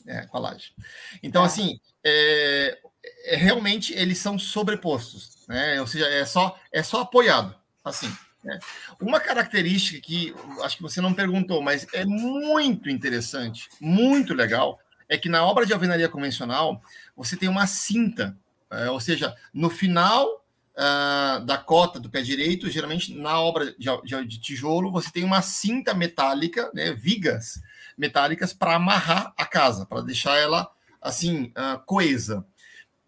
É, 0.08 0.26
com 0.28 0.38
a 0.38 0.40
laje. 0.40 0.74
Então, 1.22 1.44
é. 1.44 1.46
assim, 1.46 1.80
é, 2.06 2.80
é, 3.26 3.36
realmente 3.36 3.94
eles 3.94 4.18
são 4.18 4.40
sobrepostos, 4.40 5.46
né? 5.48 5.80
Ou 5.82 5.86
seja, 5.86 6.08
é 6.08 6.26
só, 6.26 6.58
é 6.72 6.82
só 6.82 7.02
apoiado, 7.02 7.54
assim. 7.84 8.12
Né? 8.42 8.58
Uma 9.00 9.20
característica 9.20 10.00
que 10.00 10.34
acho 10.64 10.78
que 10.78 10.82
você 10.82 11.02
não 11.02 11.14
perguntou, 11.14 11.62
mas 11.62 11.86
é 11.94 12.06
muito 12.06 12.90
interessante, 12.90 13.68
muito 13.80 14.34
legal, 14.34 14.80
é 15.10 15.18
que 15.18 15.28
na 15.28 15.46
obra 15.46 15.66
de 15.66 15.74
alvenaria 15.74 16.08
convencional 16.08 16.82
você 17.16 17.36
tem 17.36 17.50
uma 17.50 17.68
cinta, 17.68 18.36
é, 18.72 18.90
ou 18.90 19.02
seja, 19.02 19.36
no 19.54 19.70
final 19.70 20.41
uh, 20.78 21.44
da 21.46 21.58
cota 21.58 22.00
do 22.00 22.10
pé 22.10 22.22
direito, 22.22 22.70
geralmente 22.70 23.14
na 23.14 23.40
obra 23.40 23.74
de, 23.78 23.88
de, 24.04 24.26
de 24.26 24.40
tijolo, 24.40 24.92
você 24.92 25.12
tem 25.12 25.24
uma 25.24 25.42
cinta 25.42 25.94
metálica, 25.94 26.72
né, 26.74 26.92
vigas 26.94 27.62
metálicas 27.98 28.54
para 28.54 28.76
amarrar 28.76 29.34
a 29.38 29.46
casa, 29.46 29.86
para 29.86 30.02
deixar 30.02 30.38
ela 30.38 30.70
assim 31.02 31.54
uh, 31.58 31.80
coesa. 31.86 32.46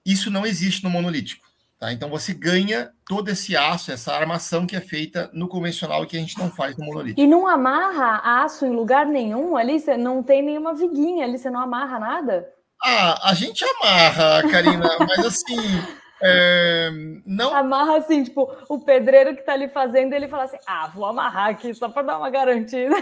Isso 0.05 0.29
não 0.29 0.45
existe 0.45 0.83
no 0.83 0.89
monolítico. 0.89 1.43
Tá? 1.79 1.91
Então 1.91 2.09
você 2.09 2.33
ganha 2.33 2.91
todo 3.05 3.29
esse 3.29 3.57
aço, 3.57 3.91
essa 3.91 4.13
armação 4.13 4.65
que 4.65 4.75
é 4.75 4.81
feita 4.81 5.29
no 5.33 5.47
convencional 5.47 6.03
e 6.03 6.07
que 6.07 6.15
a 6.15 6.19
gente 6.19 6.37
não 6.37 6.49
faz 6.49 6.77
no 6.77 6.85
monolítico. 6.85 7.19
E 7.19 7.27
não 7.27 7.47
amarra 7.47 8.43
aço 8.43 8.65
em 8.65 8.71
lugar 8.71 9.05
nenhum? 9.05 9.57
Ali 9.57 9.79
você 9.79 9.97
não 9.97 10.23
tem 10.23 10.41
nenhuma 10.41 10.73
viguinha, 10.73 11.25
ali 11.25 11.37
você 11.37 11.49
não 11.49 11.59
amarra 11.59 11.99
nada? 11.99 12.47
Ah, 12.85 13.29
a 13.29 13.33
gente 13.33 13.63
amarra, 13.63 14.43
Karina, 14.49 14.97
mas 14.99 15.25
assim, 15.25 15.57
é, 16.23 16.89
não... 17.25 17.53
Amarra 17.53 17.97
assim, 17.97 18.23
tipo, 18.23 18.49
o 18.69 18.79
pedreiro 18.79 19.33
que 19.33 19.41
está 19.41 19.53
ali 19.53 19.67
fazendo, 19.67 20.13
ele 20.13 20.27
fala 20.27 20.43
assim: 20.43 20.57
ah, 20.65 20.87
vou 20.93 21.05
amarrar 21.05 21.49
aqui 21.49 21.73
só 21.73 21.89
para 21.89 22.03
dar 22.03 22.17
uma 22.17 22.29
garantida. 22.29 22.95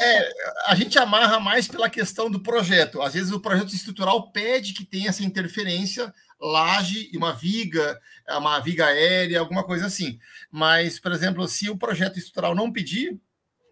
É, 0.00 0.30
a 0.66 0.74
gente 0.74 0.98
amarra 0.98 1.38
mais 1.38 1.68
pela 1.68 1.90
questão 1.90 2.30
do 2.30 2.40
projeto. 2.40 3.02
Às 3.02 3.12
vezes 3.12 3.30
o 3.30 3.40
projeto 3.40 3.74
estrutural 3.74 4.30
pede 4.30 4.72
que 4.72 4.86
tenha 4.86 5.10
essa 5.10 5.22
interferência, 5.22 6.12
laje 6.40 7.10
e 7.12 7.16
uma 7.18 7.32
viga, 7.32 8.00
uma 8.28 8.58
viga 8.60 8.86
aérea, 8.86 9.40
alguma 9.40 9.62
coisa 9.62 9.86
assim. 9.86 10.18
Mas, 10.50 10.98
por 10.98 11.12
exemplo, 11.12 11.46
se 11.46 11.68
o 11.68 11.76
projeto 11.76 12.18
estrutural 12.18 12.54
não 12.54 12.72
pedir, 12.72 13.20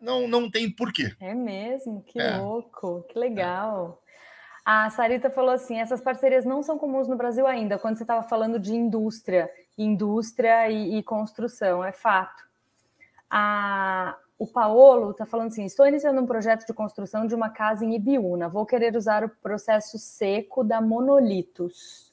não, 0.01 0.27
não 0.27 0.51
tem 0.51 0.69
porquê. 0.69 1.15
É 1.21 1.33
mesmo, 1.33 2.03
que 2.03 2.21
é. 2.21 2.37
louco, 2.37 3.07
que 3.09 3.19
legal. 3.19 4.02
A 4.65 4.89
Sarita 4.91 5.29
falou 5.29 5.51
assim: 5.51 5.79
essas 5.79 6.01
parcerias 6.01 6.45
não 6.45 6.63
são 6.63 6.79
comuns 6.79 7.09
no 7.09 7.17
Brasil 7.17 7.47
ainda, 7.47 7.79
quando 7.79 7.97
você 7.97 8.05
estava 8.05 8.23
falando 8.23 8.59
de 8.59 8.75
indústria, 8.75 9.51
indústria 9.77 10.71
e, 10.71 10.99
e 10.99 11.03
construção, 11.03 11.85
é 11.85 11.93
fato. 11.93 12.45
A, 13.29 14.17
o 14.39 14.47
Paolo 14.47 15.11
está 15.11 15.27
falando 15.27 15.49
assim: 15.49 15.65
estou 15.65 15.87
iniciando 15.87 16.21
um 16.21 16.27
projeto 16.27 16.65
de 16.67 16.73
construção 16.73 17.27
de 17.27 17.35
uma 17.35 17.51
casa 17.51 17.85
em 17.85 17.95
Ibiúna. 17.95 18.49
Vou 18.49 18.65
querer 18.65 18.97
usar 18.97 19.25
o 19.25 19.29
processo 19.29 19.99
seco 19.99 20.63
da 20.63 20.81
Monolitos. 20.81 22.13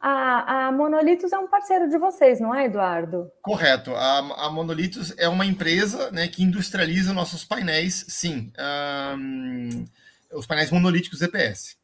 A, 0.00 0.68
a 0.68 0.72
Monolitos 0.72 1.32
é 1.32 1.38
um 1.38 1.48
parceiro 1.48 1.88
de 1.88 1.98
vocês, 1.98 2.38
não 2.38 2.54
é, 2.54 2.66
Eduardo? 2.66 3.32
Correto. 3.42 3.92
A, 3.96 4.46
a 4.46 4.50
Monolitos 4.50 5.12
é 5.18 5.28
uma 5.28 5.44
empresa 5.44 6.12
né, 6.12 6.28
que 6.28 6.44
industrializa 6.44 7.12
nossos 7.12 7.44
painéis, 7.44 8.04
sim. 8.06 8.52
Um 9.18 9.84
os 10.32 10.46
painéis 10.46 10.70
monolíticos 10.70 11.22
EPS. 11.22 11.78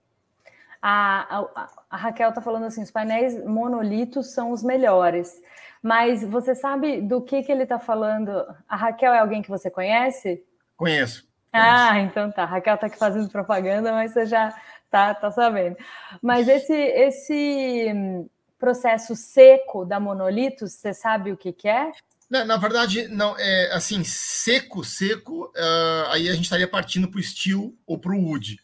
A, 0.80 1.38
a, 1.38 1.68
a 1.90 1.96
Raquel 1.96 2.28
está 2.28 2.40
falando 2.40 2.64
assim: 2.64 2.82
os 2.82 2.90
painéis 2.90 3.42
monolitos 3.44 4.32
são 4.32 4.50
os 4.50 4.62
melhores. 4.62 5.40
Mas 5.82 6.24
você 6.24 6.54
sabe 6.54 7.02
do 7.02 7.20
que, 7.20 7.42
que 7.42 7.52
ele 7.52 7.64
está 7.64 7.78
falando? 7.78 8.30
A 8.66 8.74
Raquel 8.76 9.12
é 9.12 9.18
alguém 9.18 9.42
que 9.42 9.50
você 9.50 9.70
conhece? 9.70 10.42
Conheço. 10.76 11.28
Ah, 11.52 12.00
então 12.00 12.32
tá. 12.32 12.42
A 12.42 12.46
Raquel 12.46 12.74
está 12.74 12.86
aqui 12.86 12.98
fazendo 12.98 13.28
propaganda, 13.28 13.92
mas 13.92 14.12
você 14.12 14.26
já 14.26 14.54
tá, 14.90 15.14
tá 15.14 15.30
sabendo. 15.30 15.76
Mas 16.22 16.48
esse, 16.48 16.72
esse 16.72 18.28
processo 18.58 19.14
seco 19.14 19.84
da 19.84 20.00
monolitos, 20.00 20.72
você 20.72 20.94
sabe 20.94 21.32
o 21.32 21.36
que, 21.36 21.52
que 21.52 21.68
é? 21.68 21.92
Na, 22.30 22.44
na, 22.44 22.56
verdade, 22.56 23.06
não 23.08 23.36
é 23.38 23.72
assim, 23.72 24.02
seco, 24.02 24.82
seco, 24.82 25.52
uh, 25.56 26.10
aí 26.10 26.28
a 26.28 26.32
gente 26.32 26.44
estaria 26.44 26.66
partindo 26.66 27.08
para 27.08 27.20
o 27.20 27.22
steel 27.22 27.76
ou 27.86 27.98
para 27.98 28.12
o 28.12 28.18
wood 28.18 28.58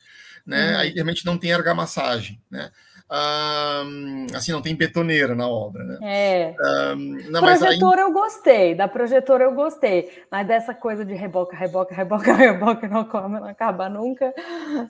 né? 0.46 0.72
Uhum. 0.72 0.78
Aí 0.78 0.90
realmente 0.90 1.24
não 1.24 1.38
tem 1.38 1.52
argamassagem, 1.52 2.40
né? 2.50 2.70
Um, 3.12 4.26
assim, 4.36 4.52
não 4.52 4.62
tem 4.62 4.76
betoneira 4.76 5.34
na 5.34 5.48
obra, 5.48 5.82
né? 5.82 5.98
É. 6.00 6.54
Um, 6.94 7.18
não, 7.28 7.40
projetor 7.40 7.94
aí... 7.94 8.00
eu 8.02 8.12
gostei, 8.12 8.74
da 8.76 8.86
projetora 8.86 9.42
eu 9.42 9.52
gostei, 9.52 10.22
mas 10.30 10.46
dessa 10.46 10.72
coisa 10.72 11.04
de 11.04 11.12
reboca, 11.14 11.56
reboca, 11.56 11.92
reboca, 11.92 12.30
reboca, 12.32 12.88
não 12.88 13.04
come, 13.04 13.40
não 13.40 13.48
acaba 13.48 13.88
nunca. 13.88 14.32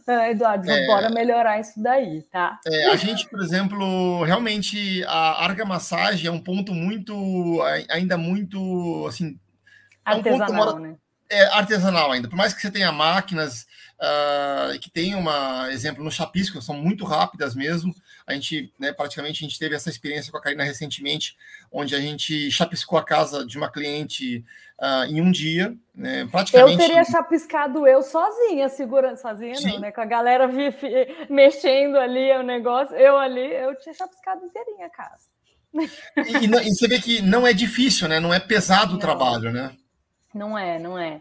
Uh, 0.06 0.30
Eduardo, 0.30 0.70
é... 0.70 0.86
bora 0.86 1.08
melhorar 1.08 1.60
isso 1.60 1.82
daí, 1.82 2.22
tá? 2.30 2.60
É, 2.66 2.90
a 2.90 2.96
gente, 2.96 3.26
por 3.26 3.40
exemplo, 3.40 4.22
realmente 4.24 5.02
a 5.04 5.42
argamassagem 5.42 6.26
é 6.26 6.30
um 6.30 6.40
ponto 6.40 6.74
muito, 6.74 7.58
ainda 7.88 8.18
muito, 8.18 9.06
assim... 9.08 9.38
Artesanal, 10.04 10.68
é 10.68 10.74
um 10.74 10.78
né? 10.78 10.96
É 11.30 11.44
artesanal 11.56 12.12
ainda, 12.12 12.28
por 12.28 12.36
mais 12.36 12.52
que 12.52 12.60
você 12.60 12.70
tenha 12.70 12.92
máquinas 12.92 13.64
uh, 14.00 14.78
que 14.78 14.90
tem 14.90 15.14
uma 15.14 15.72
exemplo 15.72 16.02
no 16.02 16.10
Chapisco, 16.10 16.60
são 16.60 16.76
muito 16.76 17.04
rápidas 17.04 17.54
mesmo. 17.54 17.94
A 18.30 18.34
gente, 18.34 18.72
né, 18.78 18.92
praticamente, 18.92 19.44
a 19.44 19.48
gente 19.48 19.58
teve 19.58 19.74
essa 19.74 19.90
experiência 19.90 20.30
com 20.30 20.38
a 20.38 20.40
Karina 20.40 20.62
recentemente, 20.62 21.36
onde 21.70 21.94
a 21.94 22.00
gente 22.00 22.50
chapiscou 22.50 22.98
a 22.98 23.04
casa 23.04 23.44
de 23.44 23.58
uma 23.58 23.70
cliente 23.70 24.44
uh, 24.80 25.04
em 25.04 25.20
um 25.20 25.30
dia, 25.30 25.76
né, 25.94 26.26
praticamente. 26.30 26.80
Eu 26.80 26.88
teria 26.88 27.04
chapiscado 27.04 27.86
eu 27.86 28.02
sozinha, 28.02 28.68
segurando 28.68 29.16
sozinha, 29.16 29.56
Sim. 29.56 29.72
não, 29.72 29.80
né? 29.80 29.92
Com 29.92 30.00
a 30.00 30.06
galera 30.06 30.48
mexendo 31.28 31.96
ali 31.96 32.30
o 32.32 32.42
negócio, 32.42 32.94
eu 32.96 33.18
ali, 33.18 33.52
eu 33.52 33.74
tinha 33.80 33.94
chapiscado 33.94 34.44
inteirinha 34.44 34.86
a 34.86 34.90
casa. 34.90 35.28
E, 35.74 36.46
e, 36.46 36.68
e, 36.68 36.74
você 36.74 36.88
vê 36.88 37.00
que 37.00 37.22
não 37.22 37.46
é 37.46 37.52
difícil, 37.52 38.08
né? 38.08 38.20
Não 38.20 38.32
é 38.32 38.40
pesado 38.40 38.92
não, 38.92 38.96
o 38.96 39.00
trabalho, 39.00 39.52
né? 39.52 39.76
Não 40.34 40.56
é, 40.56 40.78
não 40.78 40.98
é. 40.98 41.20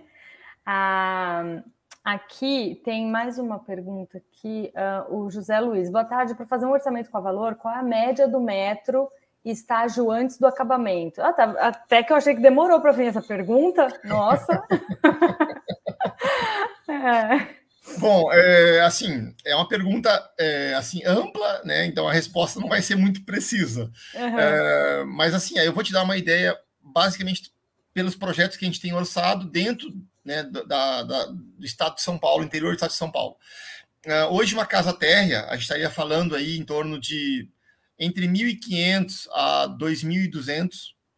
Ah, 0.65 1.61
Aqui 2.03 2.81
tem 2.83 3.05
mais 3.05 3.37
uma 3.37 3.59
pergunta 3.59 4.19
aqui, 4.39 4.71
uh, 4.75 5.15
o 5.15 5.29
José 5.29 5.59
Luiz. 5.59 5.91
Boa 5.91 6.05
tarde, 6.05 6.33
para 6.33 6.45
fazer 6.45 6.65
um 6.65 6.71
orçamento 6.71 7.09
com 7.09 7.17
a 7.17 7.21
valor, 7.21 7.55
qual 7.55 7.73
é 7.73 7.79
a 7.79 7.83
média 7.83 8.27
do 8.27 8.39
metro 8.39 9.09
estágio 9.43 10.11
antes 10.11 10.37
do 10.37 10.47
acabamento? 10.47 11.21
Ah, 11.21 11.33
tá. 11.33 11.43
Até 11.59 12.03
que 12.03 12.11
eu 12.11 12.17
achei 12.17 12.35
que 12.35 12.41
demorou 12.41 12.81
para 12.81 12.91
vir 12.91 13.07
essa 13.07 13.21
pergunta. 13.21 13.87
Nossa! 14.03 14.61
é. 16.89 17.59
Bom, 17.97 18.31
é, 18.31 18.81
assim, 18.81 19.33
é 19.45 19.55
uma 19.55 19.67
pergunta 19.67 20.09
é, 20.39 20.73
assim 20.75 21.03
ampla, 21.05 21.61
né? 21.63 21.85
Então 21.85 22.07
a 22.07 22.13
resposta 22.13 22.59
não 22.59 22.69
vai 22.69 22.81
ser 22.81 22.95
muito 22.95 23.25
precisa. 23.25 23.91
Uhum. 24.13 24.39
É, 24.39 25.03
mas 25.05 25.33
assim, 25.33 25.57
eu 25.57 25.73
vou 25.73 25.83
te 25.83 25.91
dar 25.91 26.03
uma 26.03 26.17
ideia, 26.17 26.57
basicamente 26.81 27.51
pelos 27.93 28.15
projetos 28.15 28.57
que 28.57 28.65
a 28.65 28.67
gente 28.67 28.79
tem 28.79 28.93
orçado 28.93 29.49
dentro 29.49 29.91
né, 30.23 30.43
da, 30.43 31.03
da, 31.03 31.25
do 31.25 31.65
estado 31.65 31.95
de 31.95 32.01
São 32.01 32.17
Paulo, 32.17 32.43
interior 32.43 32.69
do 32.69 32.75
estado 32.75 32.91
de 32.91 32.97
São 32.97 33.11
Paulo. 33.11 33.35
Uh, 34.05 34.33
hoje, 34.33 34.53
uma 34.53 34.65
casa 34.65 34.93
térrea, 34.93 35.45
a 35.45 35.53
gente 35.53 35.63
estaria 35.63 35.89
falando 35.89 36.35
aí 36.35 36.57
em 36.57 36.63
torno 36.63 36.99
de 36.99 37.49
entre 37.97 38.27
1.500 38.27 39.27
a 39.31 39.67
2.200 39.79 40.69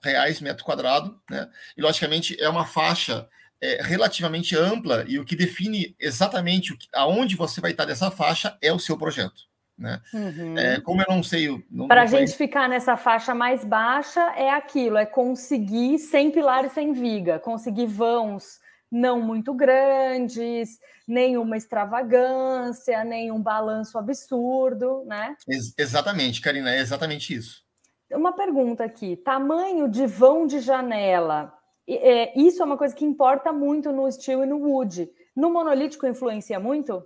reais 0.03 0.41
metro 0.41 0.65
quadrado, 0.65 1.19
né? 1.29 1.47
E, 1.77 1.81
logicamente, 1.81 2.35
é 2.41 2.49
uma 2.49 2.65
faixa 2.65 3.27
é, 3.61 3.79
relativamente 3.83 4.55
ampla 4.57 5.05
e 5.07 5.19
o 5.19 5.25
que 5.25 5.35
define 5.35 5.95
exatamente 5.99 6.73
o 6.73 6.77
que, 6.77 6.87
aonde 6.93 7.35
você 7.35 7.61
vai 7.61 7.71
estar 7.71 7.85
dessa 7.85 8.09
faixa 8.09 8.57
é 8.61 8.73
o 8.73 8.79
seu 8.79 8.97
projeto. 8.97 9.49
Né? 9.77 9.99
Uhum. 10.13 10.57
É, 10.57 10.79
como 10.81 11.01
eu 11.01 11.07
não 11.09 11.23
sei. 11.23 11.47
Para 11.87 12.03
a 12.03 12.05
gente 12.05 12.33
ficar 12.35 12.67
nessa 12.67 12.97
faixa 12.97 13.33
mais 13.33 13.63
baixa, 13.63 14.21
é 14.35 14.51
aquilo: 14.51 14.97
é 14.97 15.05
conseguir 15.05 15.97
sem 15.97 16.29
pilar 16.29 16.65
e 16.65 16.69
sem 16.69 16.93
viga, 16.93 17.39
conseguir 17.39 17.87
vãos 17.87 18.59
não 18.91 19.21
muito 19.21 19.53
grandes, 19.53 20.77
nenhuma 21.07 21.57
extravagância, 21.57 23.03
nenhum 23.03 23.41
balanço 23.41 23.97
absurdo, 23.97 25.03
né? 25.05 25.35
Ex 25.47 25.73
exatamente, 25.77 26.41
Karina, 26.41 26.73
é 26.73 26.79
exatamente 26.79 27.33
isso. 27.33 27.63
Uma 28.11 28.33
pergunta 28.33 28.83
aqui: 28.83 29.15
tamanho 29.15 29.89
de 29.89 30.05
vão 30.05 30.45
de 30.45 30.59
janela. 30.59 31.53
É, 31.87 32.39
isso 32.39 32.61
é 32.61 32.65
uma 32.65 32.77
coisa 32.77 32.95
que 32.95 33.05
importa 33.05 33.51
muito 33.51 33.91
no 33.91 34.09
steel 34.11 34.43
e 34.43 34.47
no 34.47 34.57
wood. 34.57 35.09
No 35.35 35.51
monolítico 35.51 36.05
influencia 36.05 36.59
muito? 36.59 37.03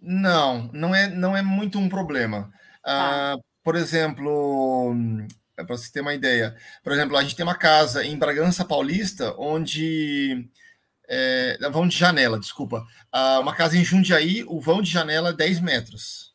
Não, 0.00 0.70
não 0.72 0.94
é, 0.94 1.08
não 1.08 1.36
é 1.36 1.42
muito 1.42 1.78
um 1.78 1.88
problema. 1.88 2.50
Tá. 2.82 3.36
Uh, 3.36 3.42
por 3.62 3.76
exemplo, 3.76 4.94
é 5.56 5.64
para 5.64 5.76
você 5.76 5.90
ter 5.92 6.00
uma 6.00 6.14
ideia. 6.14 6.56
Por 6.82 6.92
exemplo, 6.92 7.16
a 7.16 7.22
gente 7.22 7.36
tem 7.36 7.44
uma 7.44 7.58
casa 7.58 8.04
em 8.04 8.16
Bragança 8.16 8.64
Paulista, 8.64 9.34
onde. 9.38 10.48
É, 11.08 11.58
vão 11.70 11.88
de 11.88 11.96
janela, 11.96 12.38
desculpa. 12.38 12.86
Uh, 13.14 13.40
uma 13.40 13.54
casa 13.54 13.78
em 13.78 13.84
Jundiaí, 13.84 14.44
o 14.46 14.60
vão 14.60 14.82
de 14.82 14.90
janela 14.90 15.30
é 15.30 15.32
10 15.32 15.60
metros. 15.60 16.34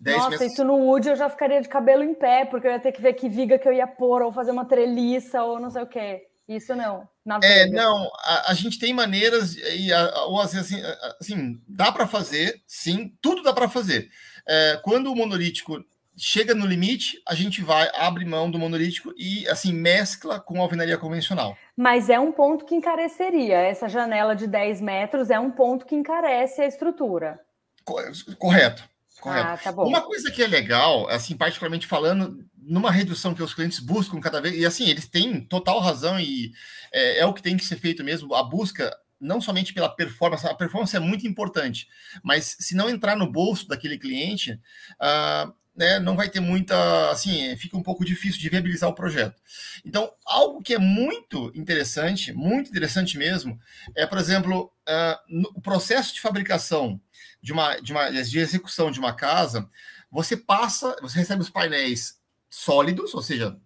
10 0.00 0.16
Nossa, 0.16 0.30
metros. 0.30 0.52
isso 0.52 0.64
no 0.64 0.74
Wood 0.74 1.08
eu 1.08 1.16
já 1.16 1.28
ficaria 1.28 1.60
de 1.60 1.68
cabelo 1.68 2.02
em 2.02 2.14
pé, 2.14 2.44
porque 2.44 2.66
eu 2.66 2.70
ia 2.70 2.80
ter 2.80 2.92
que 2.92 3.02
ver 3.02 3.14
que 3.14 3.28
viga 3.28 3.58
que 3.58 3.68
eu 3.68 3.72
ia 3.72 3.86
pôr, 3.86 4.22
ou 4.22 4.32
fazer 4.32 4.50
uma 4.50 4.64
treliça, 4.64 5.42
ou 5.42 5.60
não 5.60 5.70
sei 5.70 5.82
o 5.82 5.86
quê. 5.86 6.26
Isso 6.48 6.74
não. 6.76 7.08
é, 7.42 7.66
não, 7.66 8.08
a, 8.20 8.52
a, 8.52 8.54
gente 8.54 8.78
tem 8.78 8.94
maneiras, 8.94 9.56
e 9.56 9.92
a, 9.92 10.24
ou 10.26 10.40
assim, 10.40 10.58
assim, 10.58 10.80
assim 11.20 11.60
dá 11.66 11.90
para 11.90 12.06
fazer, 12.06 12.62
sim, 12.66 13.12
tudo 13.20 13.42
dá 13.42 13.52
para 13.52 13.68
fazer. 13.68 14.08
É, 14.46 14.80
quando 14.82 15.10
o 15.10 15.16
monolítico 15.16 15.84
chega 16.16 16.54
no 16.54 16.66
limite, 16.66 17.20
a 17.26 17.34
gente 17.34 17.62
vai, 17.62 17.90
abre 17.94 18.24
mão 18.24 18.50
do 18.50 18.58
monolítico 18.58 19.12
e, 19.16 19.46
assim, 19.48 19.72
mescla 19.72 20.40
com 20.40 20.58
a 20.58 20.60
alvenaria 20.60 20.96
convencional. 20.96 21.56
Mas 21.76 22.08
é 22.08 22.18
um 22.18 22.32
ponto 22.32 22.64
que 22.64 22.74
encareceria. 22.74 23.58
Essa 23.58 23.88
janela 23.88 24.34
de 24.34 24.46
10 24.46 24.80
metros 24.80 25.30
é 25.30 25.38
um 25.38 25.50
ponto 25.50 25.84
que 25.84 25.94
encarece 25.94 26.62
a 26.62 26.66
estrutura. 26.66 27.38
Correto. 27.84 28.88
Correto. 29.20 29.48
Ah, 29.48 29.56
tá 29.56 29.70
Uma 29.82 30.02
coisa 30.02 30.30
que 30.30 30.42
é 30.42 30.46
legal, 30.46 31.08
assim, 31.08 31.36
particularmente 31.36 31.86
falando, 31.86 32.44
numa 32.56 32.90
redução 32.90 33.34
que 33.34 33.42
os 33.42 33.54
clientes 33.54 33.80
buscam 33.80 34.20
cada 34.20 34.40
vez, 34.40 34.54
e 34.56 34.66
assim, 34.66 34.88
eles 34.88 35.08
têm 35.08 35.40
total 35.40 35.80
razão 35.80 36.18
e 36.20 36.52
é, 36.92 37.20
é 37.20 37.26
o 37.26 37.32
que 37.32 37.42
tem 37.42 37.56
que 37.56 37.64
ser 37.64 37.76
feito 37.76 38.04
mesmo, 38.04 38.34
a 38.34 38.42
busca 38.42 38.94
não 39.18 39.40
somente 39.40 39.72
pela 39.72 39.88
performance, 39.88 40.46
a 40.46 40.54
performance 40.54 40.94
é 40.94 41.00
muito 41.00 41.26
importante, 41.26 41.88
mas 42.22 42.56
se 42.60 42.76
não 42.76 42.90
entrar 42.90 43.16
no 43.16 43.30
bolso 43.30 43.66
daquele 43.66 43.96
cliente, 43.96 44.52
uh, 45.00 45.52
né, 45.76 45.98
não 45.98 46.16
vai 46.16 46.28
ter 46.28 46.40
muita, 46.40 47.10
assim, 47.10 47.54
fica 47.56 47.76
um 47.76 47.82
pouco 47.82 48.04
difícil 48.04 48.40
de 48.40 48.48
viabilizar 48.48 48.88
o 48.88 48.94
projeto. 48.94 49.40
Então, 49.84 50.10
algo 50.24 50.62
que 50.62 50.74
é 50.74 50.78
muito 50.78 51.52
interessante, 51.54 52.32
muito 52.32 52.70
interessante 52.70 53.18
mesmo, 53.18 53.60
é, 53.94 54.06
por 54.06 54.16
exemplo, 54.16 54.72
uh, 54.88 55.18
no, 55.28 55.50
o 55.54 55.60
processo 55.60 56.14
de 56.14 56.20
fabricação 56.20 57.00
de 57.42 57.52
uma, 57.52 57.76
de 57.76 57.92
uma, 57.92 58.10
de 58.10 58.38
execução 58.38 58.90
de 58.90 58.98
uma 58.98 59.12
casa, 59.12 59.68
você 60.10 60.36
passa, 60.36 60.96
você 61.02 61.18
recebe 61.18 61.42
os 61.42 61.50
painéis 61.50 62.18
sólidos, 62.48 63.12
ou 63.12 63.20
seja, 63.20 63.56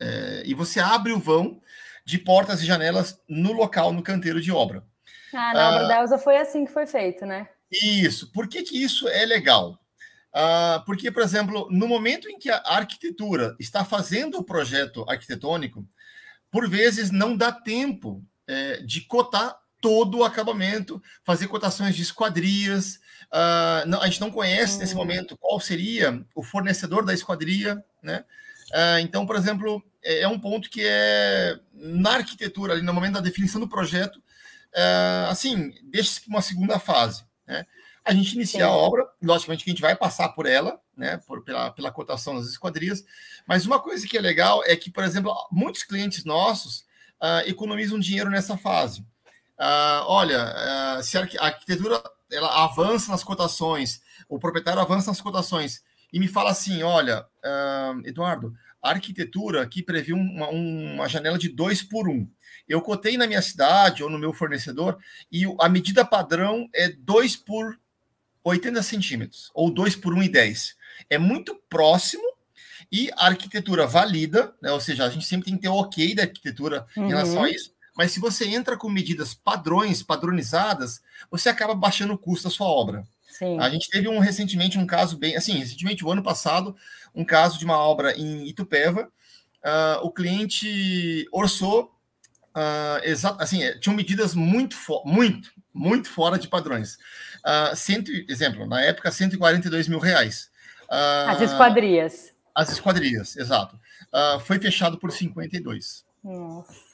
é, 0.00 0.42
e 0.44 0.52
você 0.52 0.78
abre 0.80 1.12
o 1.12 1.18
vão 1.18 1.60
de 2.04 2.18
portas 2.18 2.62
e 2.62 2.66
janelas 2.66 3.20
no 3.28 3.52
local, 3.52 3.92
no 3.92 4.02
canteiro 4.02 4.40
de 4.40 4.52
obra. 4.52 4.84
Ah, 5.32 5.52
na 5.54 5.68
obra 5.70 5.84
uh, 5.84 5.88
da 5.88 6.00
Elza 6.00 6.18
foi 6.18 6.36
assim 6.36 6.64
que 6.64 6.72
foi 6.72 6.86
feito, 6.86 7.24
né? 7.26 7.48
Isso. 7.70 8.30
Por 8.32 8.48
que, 8.48 8.62
que 8.62 8.82
isso 8.82 9.08
é 9.08 9.24
legal? 9.26 9.78
Uh, 10.38 10.84
porque, 10.84 11.10
por 11.10 11.22
exemplo, 11.22 11.66
no 11.68 11.88
momento 11.88 12.28
em 12.30 12.38
que 12.38 12.48
a 12.48 12.62
arquitetura 12.64 13.56
está 13.58 13.84
fazendo 13.84 14.38
o 14.38 14.44
projeto 14.44 15.04
arquitetônico, 15.08 15.84
por 16.48 16.70
vezes 16.70 17.10
não 17.10 17.36
dá 17.36 17.50
tempo 17.50 18.24
é, 18.46 18.76
de 18.76 19.00
cotar 19.00 19.58
todo 19.80 20.18
o 20.18 20.24
acabamento, 20.24 21.02
fazer 21.24 21.48
cotações 21.48 21.96
de 21.96 22.02
esquadrias. 22.02 23.00
Uh, 23.32 23.86
não, 23.86 24.00
a 24.00 24.06
gente 24.06 24.20
não 24.20 24.30
conhece 24.30 24.78
nesse 24.78 24.94
hum. 24.94 24.98
momento 24.98 25.36
qual 25.36 25.58
seria 25.60 26.24
o 26.34 26.42
fornecedor 26.42 27.04
da 27.04 27.12
esquadria, 27.12 27.82
né? 28.02 28.24
Uh, 28.70 28.98
então, 29.00 29.26
por 29.26 29.36
exemplo, 29.36 29.82
é, 30.02 30.20
é, 30.20 30.28
um 30.28 30.38
ponto 30.38 30.70
que 30.70 30.82
é 30.84 31.58
na 31.72 32.12
arquitetura, 32.12 32.74
ali 32.74 32.82
no 32.82 32.94
momento 32.94 33.14
da 33.14 33.20
definição 33.20 33.60
do 33.60 33.68
projeto, 33.68 34.16
uh, 34.16 35.30
assim, 35.30 35.74
deixa-se 35.84 36.20
para 36.20 36.30
uma 36.30 36.42
segunda 36.42 36.78
fase, 36.78 37.24
né? 37.46 37.66
A 38.08 38.14
gente 38.14 38.34
inicia 38.34 38.60
Sim. 38.60 38.66
a 38.66 38.70
obra, 38.70 39.06
logicamente 39.22 39.62
que 39.62 39.70
a 39.70 39.72
gente 39.74 39.82
vai 39.82 39.94
passar 39.94 40.30
por 40.30 40.46
ela, 40.46 40.80
né, 40.96 41.18
por, 41.18 41.44
pela, 41.44 41.70
pela 41.70 41.92
cotação 41.92 42.36
das 42.36 42.46
esquadrias, 42.46 43.04
mas 43.46 43.66
uma 43.66 43.78
coisa 43.78 44.06
que 44.08 44.16
é 44.16 44.20
legal 44.20 44.64
é 44.64 44.74
que, 44.74 44.90
por 44.90 45.04
exemplo, 45.04 45.30
muitos 45.52 45.82
clientes 45.82 46.24
nossos 46.24 46.86
uh, 47.20 47.46
economizam 47.46 47.98
dinheiro 47.98 48.30
nessa 48.30 48.56
fase. 48.56 49.00
Uh, 49.58 50.06
olha, 50.06 50.98
uh, 50.98 51.02
se 51.02 51.18
a 51.18 51.28
arquitetura 51.38 52.02
ela 52.32 52.64
avança 52.64 53.12
nas 53.12 53.22
cotações, 53.22 54.00
o 54.26 54.38
proprietário 54.38 54.80
avança 54.80 55.10
nas 55.10 55.20
cotações 55.20 55.82
e 56.10 56.18
me 56.18 56.28
fala 56.28 56.50
assim: 56.50 56.82
olha, 56.82 57.26
Eduardo, 58.04 58.54
a 58.82 58.90
arquitetura 58.90 59.62
aqui 59.62 59.82
previu 59.82 60.16
uma, 60.16 60.48
uma 60.48 61.08
janela 61.08 61.38
de 61.38 61.50
2 61.50 61.82
por 61.82 62.08
1. 62.08 62.12
Um. 62.12 62.30
Eu 62.66 62.80
cotei 62.80 63.16
na 63.18 63.26
minha 63.26 63.42
cidade 63.42 64.02
ou 64.02 64.08
no 64.08 64.18
meu 64.18 64.32
fornecedor 64.32 64.98
e 65.30 65.44
a 65.60 65.68
medida 65.68 66.04
padrão 66.04 66.68
é 66.74 66.88
2 66.88 67.36
por 67.36 67.78
80 68.48 68.82
centímetros, 68.82 69.50
ou 69.54 69.70
2 69.70 69.96
por 69.96 70.14
1,10. 70.14 70.74
É 71.08 71.18
muito 71.18 71.54
próximo 71.68 72.22
e 72.90 73.10
a 73.16 73.26
arquitetura 73.26 73.86
valida, 73.86 74.54
né? 74.62 74.72
ou 74.72 74.80
seja, 74.80 75.04
a 75.04 75.10
gente 75.10 75.26
sempre 75.26 75.46
tem 75.46 75.56
que 75.56 75.62
ter 75.62 75.68
o 75.68 75.74
ok 75.74 76.14
da 76.14 76.22
arquitetura 76.22 76.86
uhum. 76.96 77.06
em 77.06 77.08
relação 77.08 77.44
a 77.44 77.50
isso. 77.50 77.72
Mas 77.96 78.12
se 78.12 78.20
você 78.20 78.46
entra 78.46 78.76
com 78.76 78.88
medidas 78.88 79.34
padrões, 79.34 80.02
padronizadas, 80.02 81.02
você 81.30 81.48
acaba 81.48 81.74
baixando 81.74 82.12
o 82.12 82.18
custo 82.18 82.48
da 82.48 82.54
sua 82.54 82.68
obra. 82.68 83.04
Sim. 83.28 83.58
A 83.58 83.68
gente 83.68 83.90
teve 83.90 84.08
um 84.08 84.20
recentemente 84.20 84.78
um 84.78 84.86
caso 84.86 85.18
bem, 85.18 85.36
assim, 85.36 85.58
recentemente 85.58 86.04
o 86.04 86.10
ano 86.10 86.22
passado, 86.22 86.76
um 87.14 87.24
caso 87.24 87.58
de 87.58 87.64
uma 87.64 87.76
obra 87.76 88.16
em 88.16 88.46
Itupeva. 88.48 89.10
Uh, 89.58 90.06
o 90.06 90.12
cliente 90.12 91.26
orçou 91.32 91.92
uh, 92.56 93.04
exato, 93.04 93.42
assim, 93.42 93.62
é, 93.62 93.76
tinham 93.78 93.96
medidas 93.96 94.34
muito, 94.34 94.76
muito, 95.04 95.52
muito 95.78 96.10
fora 96.10 96.38
de 96.38 96.48
padrões. 96.48 96.98
Uh, 97.46 97.74
cento, 97.76 98.10
exemplo, 98.28 98.66
na 98.66 98.82
época, 98.82 99.10
142 99.10 99.88
mil 99.88 99.98
reais. 99.98 100.50
Uh, 100.90 101.30
as 101.30 101.40
esquadrias. 101.40 102.32
As 102.54 102.70
esquadrias, 102.70 103.36
exato. 103.36 103.76
Uh, 104.12 104.40
foi 104.40 104.58
fechado 104.58 104.98
por 104.98 105.12
52. 105.12 106.04
Nossa. 106.24 106.88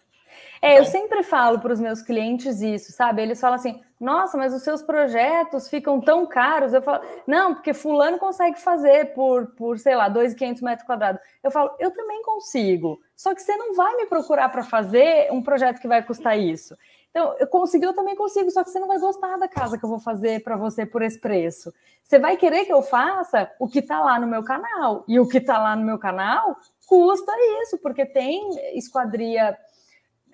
É, 0.60 0.78
eu 0.78 0.80
então 0.80 0.92
sempre 0.92 1.22
falo 1.22 1.58
para 1.58 1.74
os 1.74 1.80
meus 1.80 2.00
clientes 2.00 2.62
isso, 2.62 2.90
sabe? 2.92 3.20
Eles 3.20 3.38
falam 3.38 3.56
assim: 3.56 3.82
nossa, 4.00 4.36
mas 4.36 4.54
os 4.54 4.62
seus 4.62 4.82
projetos 4.82 5.68
ficam 5.68 6.00
tão 6.00 6.26
caros. 6.26 6.72
Eu 6.72 6.80
falo, 6.80 7.02
não, 7.26 7.54
porque 7.54 7.74
Fulano 7.74 8.18
consegue 8.18 8.58
fazer 8.58 9.12
por, 9.12 9.48
por 9.48 9.78
sei 9.78 9.94
lá, 9.94 10.08
2,500 10.08 10.62
metros 10.62 10.86
quadrados. 10.86 11.20
Eu 11.42 11.50
falo, 11.50 11.74
eu 11.78 11.90
também 11.90 12.22
consigo. 12.22 12.98
Só 13.14 13.34
que 13.34 13.42
você 13.42 13.54
não 13.56 13.74
vai 13.74 13.94
me 13.96 14.06
procurar 14.06 14.48
para 14.48 14.62
fazer 14.62 15.30
um 15.30 15.42
projeto 15.42 15.80
que 15.80 15.88
vai 15.88 16.02
custar 16.02 16.38
isso. 16.38 16.74
Então, 17.14 17.36
eu 17.38 17.46
consegui, 17.46 17.86
eu 17.86 17.94
também 17.94 18.16
consigo, 18.16 18.50
só 18.50 18.64
que 18.64 18.70
você 18.70 18.80
não 18.80 18.88
vai 18.88 18.98
gostar 18.98 19.36
da 19.36 19.46
casa 19.46 19.78
que 19.78 19.84
eu 19.84 19.88
vou 19.88 20.00
fazer 20.00 20.42
para 20.42 20.56
você 20.56 20.84
por 20.84 21.00
esse 21.00 21.16
preço. 21.16 21.72
Você 22.02 22.18
vai 22.18 22.36
querer 22.36 22.64
que 22.64 22.72
eu 22.72 22.82
faça 22.82 23.48
o 23.60 23.68
que 23.68 23.78
está 23.78 24.00
lá 24.00 24.18
no 24.18 24.26
meu 24.26 24.42
canal. 24.42 25.04
E 25.06 25.20
o 25.20 25.28
que 25.28 25.38
está 25.38 25.58
lá 25.58 25.76
no 25.76 25.84
meu 25.84 25.96
canal 25.96 26.56
custa 26.88 27.32
isso, 27.62 27.78
porque 27.78 28.04
tem 28.04 28.50
esquadria 28.76 29.56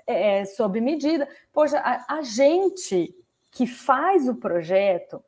é, 0.07 0.47
sob 0.47 0.81
medida. 0.81 1.29
Poxa, 1.53 1.79
a, 1.81 2.17
a, 2.17 2.23
gente 2.23 3.15
que 3.51 3.67
faz 3.67 4.27
o 4.27 4.37
projeto, 4.37 5.23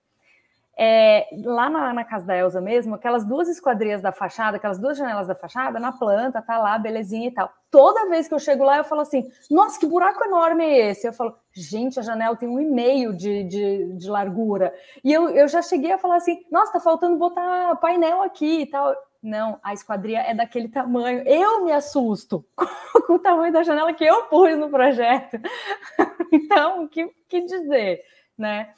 é, 0.76 1.28
lá 1.44 1.68
na, 1.68 1.92
na, 1.92 2.04
casa 2.04 2.24
da 2.24 2.36
Elsa 2.36 2.60
mesmo, 2.60 2.94
aquelas 2.94 3.24
duas 3.24 3.48
esquadrias 3.48 4.00
da 4.00 4.10
fachada, 4.10 4.56
aquelas 4.56 4.78
duas 4.78 4.96
janelas 4.96 5.26
da 5.26 5.34
fachada, 5.34 5.78
na 5.78 5.92
planta, 5.92 6.40
tá 6.40 6.58
lá, 6.58 6.78
belezinha 6.78 7.28
e 7.28 7.30
tal. 7.30 7.52
Toda 7.70 8.08
vez 8.08 8.26
que 8.26 8.34
eu 8.34 8.38
chego 8.38 8.64
lá, 8.64 8.78
eu 8.78 8.84
falo 8.84 9.02
assim: 9.02 9.30
nossa, 9.50 9.78
que 9.78 9.86
buraco 9.86 10.24
enorme 10.24 10.64
é 10.64 10.90
esse? 10.90 11.06
Eu 11.06 11.12
falo, 11.12 11.36
gente, 11.52 11.98
a 12.00 12.02
janela 12.02 12.36
tem 12.36 12.48
um 12.48 12.60
e 12.60 12.64
meio 12.64 13.14
de, 13.14 13.44
de, 13.44 13.92
de 13.94 14.10
largura. 14.10 14.74
E 15.04 15.12
eu, 15.12 15.28
eu 15.28 15.46
já 15.46 15.60
cheguei 15.60 15.92
a 15.92 15.98
falar 15.98 16.16
assim: 16.16 16.42
nossa, 16.50 16.72
tá 16.72 16.80
faltando 16.80 17.18
botar 17.18 17.76
painel 17.76 18.22
aqui 18.22 18.62
e 18.62 18.66
tal. 18.66 18.94
Não, 19.22 19.60
a 19.62 19.72
esquadria 19.72 20.20
é 20.20 20.34
daquele 20.34 20.68
tamanho. 20.68 21.22
Eu 21.28 21.64
me 21.64 21.70
assusto 21.70 22.44
com 23.06 23.14
o 23.14 23.18
tamanho 23.18 23.52
da 23.52 23.62
janela 23.62 23.92
que 23.92 24.04
eu 24.04 24.24
pus 24.24 24.58
no 24.58 24.68
projeto. 24.68 25.38
então, 26.32 26.84
o 26.84 26.88
que, 26.88 27.08
que 27.28 27.42
dizer, 27.42 28.02
né? 28.36 28.70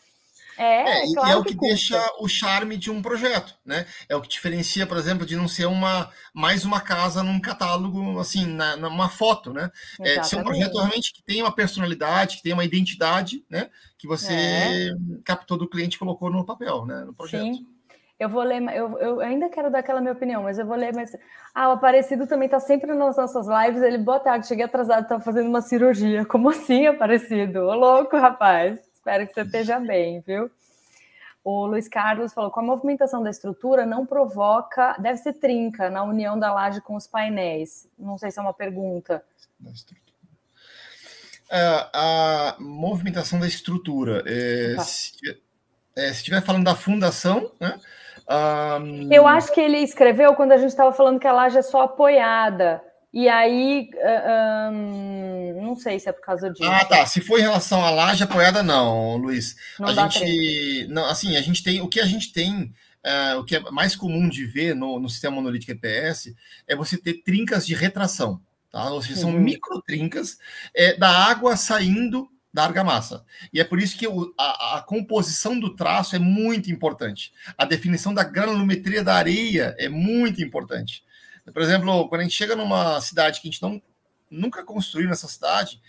É, 0.57 1.03
é, 1.03 1.13
claro 1.13 1.29
e 1.29 1.33
é 1.33 1.37
o 1.37 1.45
que, 1.45 1.55
que 1.55 1.61
deixa 1.61 2.01
o 2.21 2.29
charme 2.29 2.77
de 2.77 2.91
um 2.91 3.03
projeto, 3.03 3.55
né? 3.65 3.87
É 4.09 4.15
o 4.15 4.21
que 4.21 4.29
diferencia, 4.29 4.87
por 4.87 4.97
exemplo, 4.97 5.27
de 5.27 5.37
não 5.37 5.49
ser 5.49 5.67
uma 5.67 6.11
mais 6.33 6.65
uma 6.65 6.81
casa 6.81 7.23
num 7.23 7.41
catálogo, 7.41 8.19
assim, 8.19 8.47
na, 8.47 8.77
numa 8.77 9.09
foto, 9.09 9.53
né? 9.53 9.71
É, 10.01 10.23
ser 10.23 10.37
um 10.37 10.45
projeto 10.45 10.75
realmente 10.75 11.13
que 11.13 11.23
tem 11.23 11.43
uma 11.43 11.55
personalidade, 11.55 12.37
que 12.37 12.43
tem 12.43 12.53
uma 12.53 12.65
identidade, 12.65 13.45
né? 13.49 13.69
Que 13.99 14.07
você 14.07 14.33
é. 14.33 14.91
captou 15.25 15.57
do 15.57 15.69
cliente 15.69 15.97
e 15.97 15.99
colocou 15.99 16.31
no 16.31 16.45
papel, 16.45 16.85
né? 16.87 17.05
No 17.05 17.15
projeto. 17.15 17.43
Sim. 17.43 17.67
Eu 18.19 18.29
vou 18.29 18.43
ler, 18.45 18.63
eu, 18.75 18.97
eu 18.99 19.21
ainda 19.21 19.49
quero 19.49 19.71
dar 19.71 19.81
aquela 19.81 20.01
minha 20.01 20.13
opinião, 20.13 20.45
mas 20.45 20.59
eu 20.59 20.65
vou 20.65 20.77
ler 20.77 20.95
mais. 20.95 21.11
Ah, 21.53 21.69
o 21.71 21.73
Aparecido 21.73 22.27
também 22.29 22.47
está 22.47 22.61
sempre 22.61 22.95
nas 22.95 23.17
nossas 23.17 23.47
lives. 23.49 23.83
Ele, 23.83 23.99
boa 23.99 24.21
tarde, 24.21 24.47
cheguei 24.47 24.65
atrasado, 24.65 25.03
estava 25.03 25.23
fazendo 25.23 25.49
uma 25.49 25.61
cirurgia. 25.61 26.25
Como 26.25 26.49
assim, 26.49 26.87
Aparecido? 26.87 27.61
Ô, 27.67 27.75
louco, 27.75 28.17
rapaz. 28.17 28.79
Espero 29.05 29.27
que 29.27 29.35
você 29.35 29.43
esteja 29.43 29.79
bem, 29.79 30.21
viu? 30.27 30.51
O 31.45 31.67
Luiz 31.67 31.87
Carlos 31.89 32.33
falou: 32.33 32.51
com 32.51 32.61
a 32.61 32.63
movimentação 32.63 33.23
da 33.23 33.29
estrutura 33.29 33.85
não 33.85 34.07
provoca, 34.07 34.97
deve 34.99 35.19
ser 35.19 35.35
trinca 35.35 35.91
na 35.91 36.03
união 36.03 36.39
da 36.39 36.51
laje 36.51 36.81
com 36.81 36.97
os 36.97 37.07
painéis. 37.07 37.87
Não 37.99 38.17
sei 38.17 38.31
se 38.31 38.39
é 38.39 38.43
uma 38.43 38.55
pergunta. 38.55 39.23
É, 41.51 41.87
a 41.93 42.57
movimentação 42.59 43.39
da 43.39 43.47
estrutura. 43.47 44.23
É, 44.27 44.75
tá. 44.75 44.83
se, 44.83 45.13
é, 45.95 46.07
se 46.07 46.21
estiver 46.21 46.41
falando 46.41 46.65
da 46.65 46.75
fundação, 46.75 47.53
né? 47.61 47.79
Um... 48.81 49.13
Eu 49.13 49.27
acho 49.27 49.53
que 49.53 49.61
ele 49.61 49.81
escreveu 49.81 50.35
quando 50.35 50.53
a 50.53 50.57
gente 50.57 50.71
estava 50.71 50.95
falando 50.95 51.21
que 51.21 51.27
a 51.27 51.33
laje 51.33 51.59
é 51.59 51.63
só 51.63 51.83
apoiada. 51.83 52.83
E 53.15 53.29
aí, 53.29 53.89
um, 54.73 55.63
não 55.63 55.77
sei 55.77 56.01
se 56.01 56.09
é 56.09 56.13
por 56.13 56.21
causa 56.21 56.51
disso. 56.51 56.69
Ah, 56.69 56.85
tá. 56.85 57.07
Se 57.07 57.21
for 57.21 57.39
em 57.39 57.43
relação 57.43 57.85
à 57.85 57.89
laje 57.89 58.25
apoiada, 58.25 58.61
não, 58.61 59.17
Luiz. 59.17 59.55
Não 59.79 59.87
a 59.87 60.09
gente, 60.09 60.89
não, 60.89 61.07
assim, 61.07 61.37
a 61.37 61.41
gente 61.41 61.63
tem 61.63 61.81
o 61.81 61.87
que 61.87 62.01
a 62.01 62.07
gente 62.07 62.33
tem, 62.33 62.75
uh, 63.07 63.39
o 63.39 63.45
que 63.45 63.55
é 63.55 63.61
mais 63.71 63.95
comum 63.95 64.29
de 64.29 64.45
ver 64.45 64.75
no, 64.75 64.99
no 64.99 65.09
sistema 65.09 65.37
monolítico 65.37 65.71
EPS 65.71 66.35
é 66.67 66.75
você 66.75 66.99
ter 66.99 67.23
trincas 67.23 67.65
de 67.65 67.73
retração, 67.73 68.41
tá? 68.69 68.91
Ou 68.91 69.01
seja, 69.01 69.21
são 69.21 69.31
uhum. 69.31 69.39
micro 69.39 69.81
trincas 69.83 70.37
é, 70.75 70.97
da 70.97 71.09
água 71.09 71.57
saindo 71.57 72.29
da 72.53 72.65
argamassa. 72.65 73.25
E 73.53 73.61
é 73.61 73.65
por 73.65 73.79
isso 73.79 73.97
que 73.97 74.09
o, 74.09 74.35
a, 74.37 74.79
a, 74.79 74.83
composição 74.83 75.57
do 75.57 75.77
traço 75.77 76.17
é 76.17 76.19
muito 76.19 76.69
importante. 76.69 77.33
A 77.57 77.65
definição 77.65 78.13
da 78.13 78.25
granulometria 78.25 79.05
da 79.05 79.15
areia 79.15 79.73
é 79.79 79.89
muito 79.89 80.43
importante. 80.43 81.05
Por 81.53 81.63
exemplo, 81.63 82.09
quando 82.09 82.21
a 82.21 82.25
gente 82.25 82.37
chega 82.37 82.57
numa 82.57 83.01
cidade 83.01 83.41
que 83.41 83.49
a 83.49 83.51
gente 83.51 83.63
não, 83.63 83.81
nunca 84.31 84.65
construiu 84.65 85.09
nessa 85.09 85.29
cidade, 85.29 85.81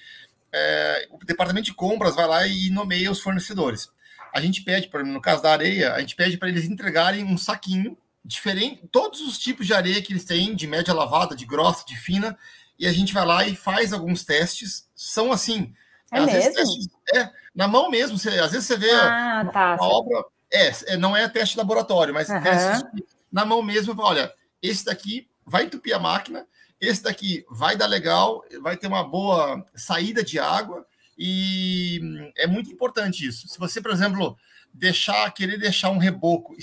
é, 0.51 1.07
o 1.11 1.17
departamento 1.25 1.65
de 1.65 1.73
compras 1.73 2.15
vai 2.15 2.27
lá 2.27 2.47
e 2.47 2.69
nomeia 2.69 3.11
os 3.11 3.19
fornecedores. 3.19 3.89
A 4.33 4.41
gente 4.41 4.63
pede, 4.63 4.89
por 4.89 4.99
exemplo, 4.99 5.13
no 5.13 5.21
caso 5.21 5.41
da 5.41 5.51
areia, 5.51 5.93
a 5.93 5.99
gente 5.99 6.15
pede 6.15 6.37
para 6.37 6.49
eles 6.49 6.65
entregarem 6.65 7.23
um 7.23 7.37
saquinho 7.37 7.97
diferente, 8.23 8.81
todos 8.91 9.21
os 9.21 9.37
tipos 9.37 9.67
de 9.67 9.73
areia 9.73 10.01
que 10.01 10.11
eles 10.11 10.25
têm, 10.25 10.55
de 10.55 10.65
média 10.65 10.93
lavada, 10.93 11.35
de 11.35 11.45
grossa, 11.45 11.85
de 11.85 11.95
fina, 11.95 12.37
e 12.77 12.87
a 12.87 12.91
gente 12.91 13.13
vai 13.13 13.25
lá 13.25 13.47
e 13.47 13.55
faz 13.55 13.93
alguns 13.93 14.25
testes. 14.25 14.89
São 14.95 15.31
assim, 15.31 15.73
é 16.11 16.19
às 16.19 16.25
mesmo? 16.25 16.53
Vezes, 16.53 16.87
é, 17.13 17.29
na 17.53 17.67
mão 17.67 17.89
mesmo. 17.89 18.17
Você, 18.17 18.29
às 18.39 18.51
vezes 18.51 18.67
você 18.67 18.77
vê 18.77 18.91
ah, 18.91 19.41
uma, 19.43 19.51
tá, 19.51 19.75
uma 19.75 19.87
obra. 19.87 20.25
É, 20.51 20.71
é, 20.87 20.97
não 20.97 21.15
é 21.15 21.27
teste 21.27 21.57
laboratório, 21.57 22.13
mas 22.13 22.29
uhum. 22.29 22.41
teste 22.41 22.85
na 23.31 23.45
mão 23.45 23.61
mesmo. 23.61 23.95
Olha, 23.99 24.33
esse 24.61 24.85
daqui 24.85 25.27
vai 25.45 25.63
entupir 25.63 25.95
a 25.95 25.99
máquina, 25.99 26.45
esse 26.79 27.03
daqui 27.03 27.45
vai 27.49 27.77
dar 27.77 27.87
legal, 27.87 28.43
vai 28.61 28.75
ter 28.75 28.87
uma 28.87 29.03
boa 29.03 29.65
saída 29.75 30.23
de 30.23 30.39
água. 30.39 30.85
E 31.17 32.31
é 32.35 32.45
muito 32.45 32.69
importante 32.69 33.25
isso. 33.25 33.47
Se 33.47 33.57
você, 33.57 33.81
por 33.81 33.91
exemplo, 33.91 34.37
deixar, 34.73 35.31
querer 35.31 35.57
deixar 35.57 35.89
um 35.89 35.97
reboco 35.97 36.55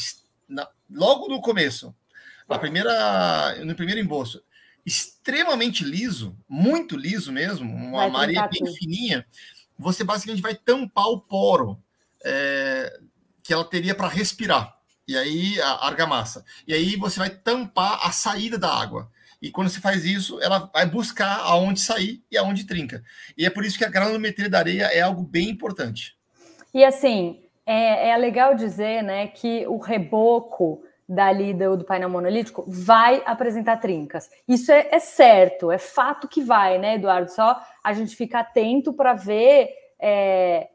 na, 0.46 0.68
logo 0.90 1.28
no 1.28 1.40
começo, 1.40 1.94
na 2.48 2.58
primeira, 2.58 3.64
no 3.64 3.74
primeiro 3.74 4.00
embolso, 4.00 4.42
extremamente 4.84 5.84
liso, 5.84 6.36
muito 6.48 6.96
liso 6.96 7.32
mesmo, 7.32 7.72
uma 7.74 8.20
areia 8.20 8.46
bem 8.48 8.64
tudo. 8.64 8.74
fininha, 8.74 9.24
você 9.78 10.04
basicamente 10.04 10.42
vai 10.42 10.54
tampar 10.54 11.06
o 11.06 11.20
poro 11.20 11.82
é, 12.24 13.00
que 13.42 13.52
ela 13.52 13.64
teria 13.64 13.94
para 13.94 14.08
respirar. 14.08 14.76
E 15.06 15.16
aí, 15.16 15.60
a 15.60 15.86
argamassa. 15.86 16.44
E 16.66 16.72
aí 16.72 16.96
você 16.96 17.18
vai 17.18 17.30
tampar 17.30 18.06
a 18.06 18.12
saída 18.12 18.58
da 18.58 18.72
água. 18.72 19.10
E 19.40 19.50
quando 19.50 19.68
você 19.68 19.80
faz 19.80 20.04
isso, 20.04 20.40
ela 20.40 20.70
vai 20.72 20.86
buscar 20.86 21.40
aonde 21.40 21.80
sair 21.80 22.22
e 22.30 22.38
aonde 22.38 22.64
trinca. 22.64 23.02
E 23.36 23.44
é 23.44 23.50
por 23.50 23.64
isso 23.64 23.76
que 23.76 23.84
a 23.84 23.90
granulometria 23.90 24.48
da 24.48 24.58
areia 24.58 24.84
é 24.84 25.00
algo 25.00 25.22
bem 25.22 25.48
importante. 25.48 26.16
E 26.72 26.84
assim, 26.84 27.42
é, 27.66 28.10
é 28.10 28.16
legal 28.16 28.54
dizer 28.54 29.02
né, 29.02 29.26
que 29.26 29.66
o 29.66 29.78
reboco 29.78 30.84
dali 31.08 31.52
do, 31.52 31.76
do 31.76 31.84
painel 31.84 32.08
monolítico 32.08 32.64
vai 32.68 33.20
apresentar 33.26 33.78
trincas. 33.78 34.30
Isso 34.46 34.70
é, 34.70 34.88
é, 34.92 34.98
certo, 35.00 35.72
é 35.72 35.78
fato 35.78 36.28
que 36.28 36.42
vai, 36.42 36.78
né, 36.78 36.94
Eduardo? 36.94 37.30
Só 37.30 37.60
a 37.82 37.92
gente 37.92 38.14
fica 38.14 38.40
atento 38.40 38.92
para 38.92 39.12
ver. 39.12 39.70
É, 40.00 40.68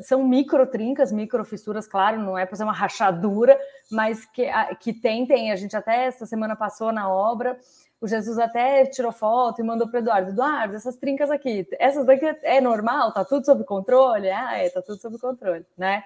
são, 0.00 0.26
micro 0.26 0.66
trincas, 0.66 1.12
micro 1.12 1.44
fissuras, 1.44 1.86
claro, 1.86 2.18
não 2.18 2.38
é 2.38 2.46
para 2.46 2.56
ser 2.56 2.64
uma 2.64 2.72
rachadura, 2.72 3.58
mas 3.90 4.24
que, 4.24 4.46
que 4.80 4.94
tem, 4.94 5.26
tem. 5.26 5.52
A 5.52 5.56
gente 5.56 5.76
até 5.76 6.06
essa 6.06 6.24
semana 6.24 6.56
passou 6.56 6.90
na 6.90 7.10
obra. 7.10 7.58
O 8.00 8.08
Jesus 8.08 8.38
até 8.38 8.86
tirou 8.86 9.12
foto 9.12 9.60
e 9.60 9.64
mandou 9.64 9.88
para 9.88 9.98
Eduardo. 9.98 10.30
Eduardo, 10.30 10.74
essas 10.74 10.96
trincas 10.96 11.30
aqui, 11.30 11.68
essas 11.78 12.06
daqui 12.06 12.24
é 12.42 12.60
normal? 12.60 13.12
Tá 13.12 13.24
tudo 13.24 13.44
sob 13.44 13.62
controle? 13.64 14.30
Ah, 14.30 14.56
é, 14.56 14.70
tá 14.70 14.80
tudo 14.80 15.00
sob 15.02 15.18
controle, 15.18 15.66
né? 15.76 16.02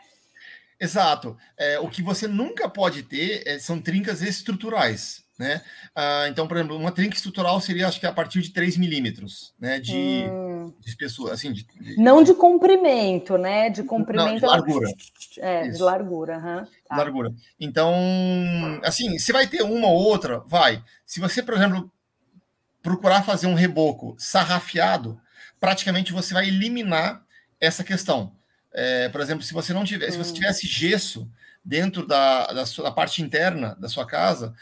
Exato. 0.80 1.36
É, 1.56 1.78
o 1.78 1.88
que 1.88 2.02
você 2.02 2.26
nunca 2.26 2.68
pode 2.68 3.04
ter 3.04 3.44
é, 3.46 3.60
são 3.60 3.80
trincas 3.80 4.22
estruturais. 4.22 5.21
Né? 5.42 5.60
Ah, 5.92 6.28
então, 6.28 6.46
por 6.46 6.56
exemplo, 6.56 6.76
uma 6.76 6.92
trinca 6.92 7.16
estrutural 7.16 7.60
seria, 7.60 7.88
acho 7.88 7.98
que 7.98 8.06
a 8.06 8.12
partir 8.12 8.40
de 8.40 8.50
3 8.50 8.76
milímetros 8.76 9.52
né, 9.58 9.80
de, 9.80 10.24
hum. 10.30 10.72
de 10.78 10.88
espessura. 10.88 11.34
Assim, 11.34 11.52
de, 11.52 11.64
de, 11.64 11.96
Não 11.96 12.22
de 12.22 12.32
comprimento, 12.32 13.36
né? 13.36 13.68
De 13.68 13.82
comprimento. 13.82 14.28
Não, 14.28 14.36
de 14.36 14.46
largura. 14.46 14.88
É, 15.38 15.66
Isso. 15.66 15.78
de 15.78 15.82
largura. 15.82 16.36
Uhum. 16.36 16.66
Tá. 16.88 16.96
Largura. 16.96 17.34
Então, 17.58 17.92
assim, 18.84 19.18
se 19.18 19.32
vai 19.32 19.48
ter 19.48 19.62
uma 19.62 19.88
ou 19.88 20.00
outra, 20.00 20.38
vai. 20.46 20.80
Se 21.04 21.18
você, 21.18 21.42
por 21.42 21.54
exemplo, 21.54 21.90
procurar 22.80 23.24
fazer 23.24 23.48
um 23.48 23.54
reboco 23.54 24.14
sarrafiado, 24.18 25.20
praticamente 25.58 26.12
você 26.12 26.32
vai 26.32 26.46
eliminar 26.46 27.20
essa 27.60 27.82
questão. 27.82 28.32
É, 28.72 29.08
por 29.08 29.20
exemplo, 29.20 29.42
se 29.42 29.52
você 29.52 29.72
não 29.72 29.82
tiver, 29.82 30.08
hum. 30.08 30.12
se 30.12 30.18
você 30.18 30.30
hum. 30.30 30.34
tivesse 30.34 30.68
gesso 30.68 31.28
dentro 31.64 32.06
da, 32.06 32.46
da, 32.48 32.66
sua, 32.66 32.84
da 32.84 32.90
parte 32.90 33.22
interna 33.22 33.76
da 33.78 33.88
sua 33.88 34.06
casa, 34.06 34.52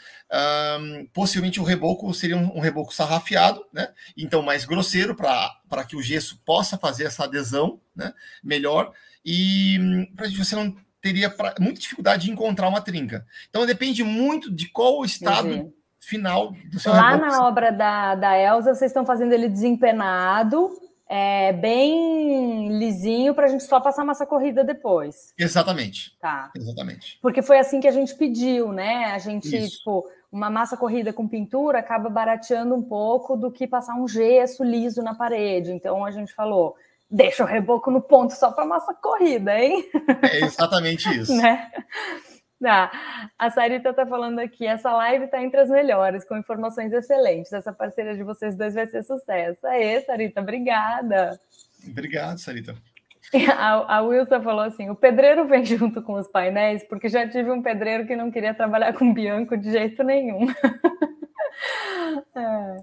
um, 0.79 1.05
possivelmente 1.07 1.59
o 1.59 1.63
reboco 1.63 2.13
seria 2.13 2.37
um, 2.37 2.57
um, 2.57 2.59
reboco 2.59 2.93
sarrafiado, 2.93 3.65
né? 3.73 3.89
Então 4.15 4.41
mais 4.41 4.65
grosseiro 4.65 5.15
para 5.15 5.83
que 5.87 5.95
o 5.95 6.01
gesso 6.01 6.39
possa 6.45 6.77
fazer 6.77 7.05
essa 7.05 7.23
adesão, 7.23 7.79
né? 7.95 8.13
Melhor 8.43 8.93
e 9.25 10.07
para 10.15 10.29
você 10.29 10.55
não 10.55 10.75
teria 11.01 11.29
pra, 11.29 11.55
muita 11.59 11.79
dificuldade 11.79 12.25
de 12.25 12.31
encontrar 12.31 12.69
uma 12.69 12.81
trinca. 12.81 13.25
Então 13.49 13.65
depende 13.65 14.03
muito 14.03 14.51
de 14.51 14.67
qual 14.67 14.99
o 14.99 15.05
estado 15.05 15.49
uhum. 15.49 15.73
final 15.99 16.55
do 16.71 16.79
seu 16.79 16.91
Lá 16.91 17.11
reboco. 17.11 17.31
na 17.31 17.47
obra 17.47 17.71
da, 17.71 18.15
da 18.15 18.37
Elsa, 18.37 18.75
vocês 18.75 18.91
estão 18.91 19.05
fazendo 19.05 19.33
ele 19.33 19.49
desempenado 19.49 20.69
é, 21.13 21.51
bem 21.51 22.79
lisinho 22.79 23.35
para 23.35 23.45
a 23.45 23.49
gente 23.49 23.65
só 23.65 23.81
passar 23.81 24.05
massa 24.05 24.25
corrida 24.25 24.63
depois. 24.63 25.33
Exatamente. 25.37 26.17
Tá. 26.21 26.49
Exatamente. 26.55 27.19
Porque 27.21 27.41
foi 27.41 27.59
assim 27.59 27.81
que 27.81 27.87
a 27.87 27.91
gente 27.91 28.15
pediu, 28.15 28.71
né? 28.71 29.07
A 29.07 29.19
gente, 29.19 29.53
Isso. 29.53 29.79
tipo, 29.79 30.07
uma 30.31 30.49
massa 30.49 30.77
corrida 30.77 31.11
com 31.11 31.27
pintura 31.27 31.79
acaba 31.79 32.09
barateando 32.09 32.73
um 32.73 32.81
pouco 32.81 33.35
do 33.35 33.51
que 33.51 33.67
passar 33.67 33.95
um 33.95 34.07
gesso 34.07 34.63
liso 34.63 35.03
na 35.03 35.13
parede. 35.13 35.73
Então 35.73 36.05
a 36.05 36.11
gente 36.11 36.33
falou, 36.33 36.77
deixa 37.09 37.43
o 37.43 37.47
reboco 37.47 37.91
no 37.91 38.01
ponto 38.01 38.33
só 38.33 38.49
para 38.49 38.65
massa 38.65 38.93
corrida, 38.93 39.59
hein? 39.59 39.83
É 40.21 40.45
exatamente 40.45 41.09
isso. 41.19 41.35
né? 41.35 41.69
Tá. 42.61 42.91
A 43.39 43.49
Sarita 43.49 43.89
está 43.89 44.05
falando 44.05 44.37
aqui, 44.37 44.67
essa 44.67 44.93
live 44.93 45.25
está 45.25 45.41
entre 45.41 45.59
as 45.59 45.69
melhores, 45.69 46.23
com 46.23 46.37
informações 46.37 46.93
excelentes. 46.93 47.51
Essa 47.51 47.73
parceria 47.73 48.15
de 48.15 48.21
vocês 48.23 48.55
dois 48.55 48.75
vai 48.75 48.85
ser 48.85 49.03
sucesso. 49.03 49.65
Aê, 49.65 49.99
Sarita, 50.01 50.41
obrigada. 50.41 51.39
Obrigado, 51.87 52.37
Sarita. 52.37 52.75
A, 53.57 53.97
a 53.97 54.01
Wilson 54.01 54.41
falou 54.41 54.61
assim: 54.61 54.89
o 54.89 54.95
pedreiro 54.95 55.47
vem 55.47 55.65
junto 55.65 56.01
com 56.01 56.13
os 56.13 56.27
painéis, 56.27 56.83
porque 56.83 57.07
já 57.07 57.27
tive 57.27 57.49
um 57.49 57.61
pedreiro 57.61 58.05
que 58.05 58.15
não 58.15 58.29
queria 58.29 58.53
trabalhar 58.53 58.93
com 58.93 59.13
Bianco 59.13 59.57
de 59.57 59.71
jeito 59.71 60.03
nenhum. 60.03 60.47
é. 62.35 62.77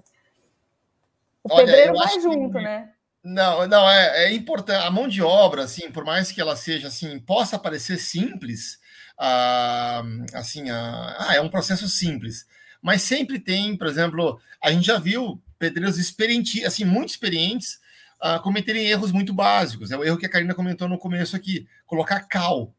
O 1.43 1.53
Olha, 1.53 1.65
pedreiro 1.65 1.93
vai 1.93 2.19
junto, 2.19 2.57
que... 2.57 2.63
né? 2.63 2.89
Não, 3.23 3.67
não, 3.67 3.89
é, 3.89 4.25
é 4.25 4.33
importante. 4.33 4.83
A 4.83 4.89
mão 4.89 5.07
de 5.07 5.21
obra, 5.21 5.63
assim, 5.63 5.91
por 5.91 6.03
mais 6.03 6.31
que 6.31 6.41
ela 6.41 6.55
seja 6.55 6.87
assim, 6.87 7.19
possa 7.19 7.59
parecer 7.59 7.97
simples, 7.97 8.79
ah, 9.19 10.01
assim, 10.33 10.69
ah, 10.69 11.31
é 11.33 11.41
um 11.41 11.49
processo 11.49 11.87
simples. 11.89 12.47
Mas 12.81 13.01
sempre 13.01 13.37
tem, 13.37 13.75
por 13.75 13.87
exemplo, 13.87 14.39
a 14.63 14.71
gente 14.71 14.85
já 14.85 14.97
viu 14.97 15.41
pedreiros 15.59 15.97
experientes, 15.97 16.63
assim, 16.63 16.85
muito 16.85 17.09
experientes, 17.09 17.81
ah, 18.21 18.39
cometerem 18.39 18.87
erros 18.87 19.11
muito 19.11 19.33
básicos. 19.33 19.91
É 19.91 19.97
o 19.97 20.03
erro 20.03 20.17
que 20.17 20.25
a 20.25 20.29
Karina 20.29 20.55
comentou 20.55 20.87
no 20.87 20.97
começo 20.97 21.35
aqui: 21.35 21.67
colocar 21.85 22.21
cal 22.21 22.73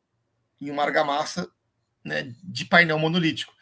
em 0.58 0.70
uma 0.70 0.82
argamassa 0.82 1.46
né, 2.02 2.34
de 2.42 2.64
painel 2.64 2.98
monolítico. 2.98 3.52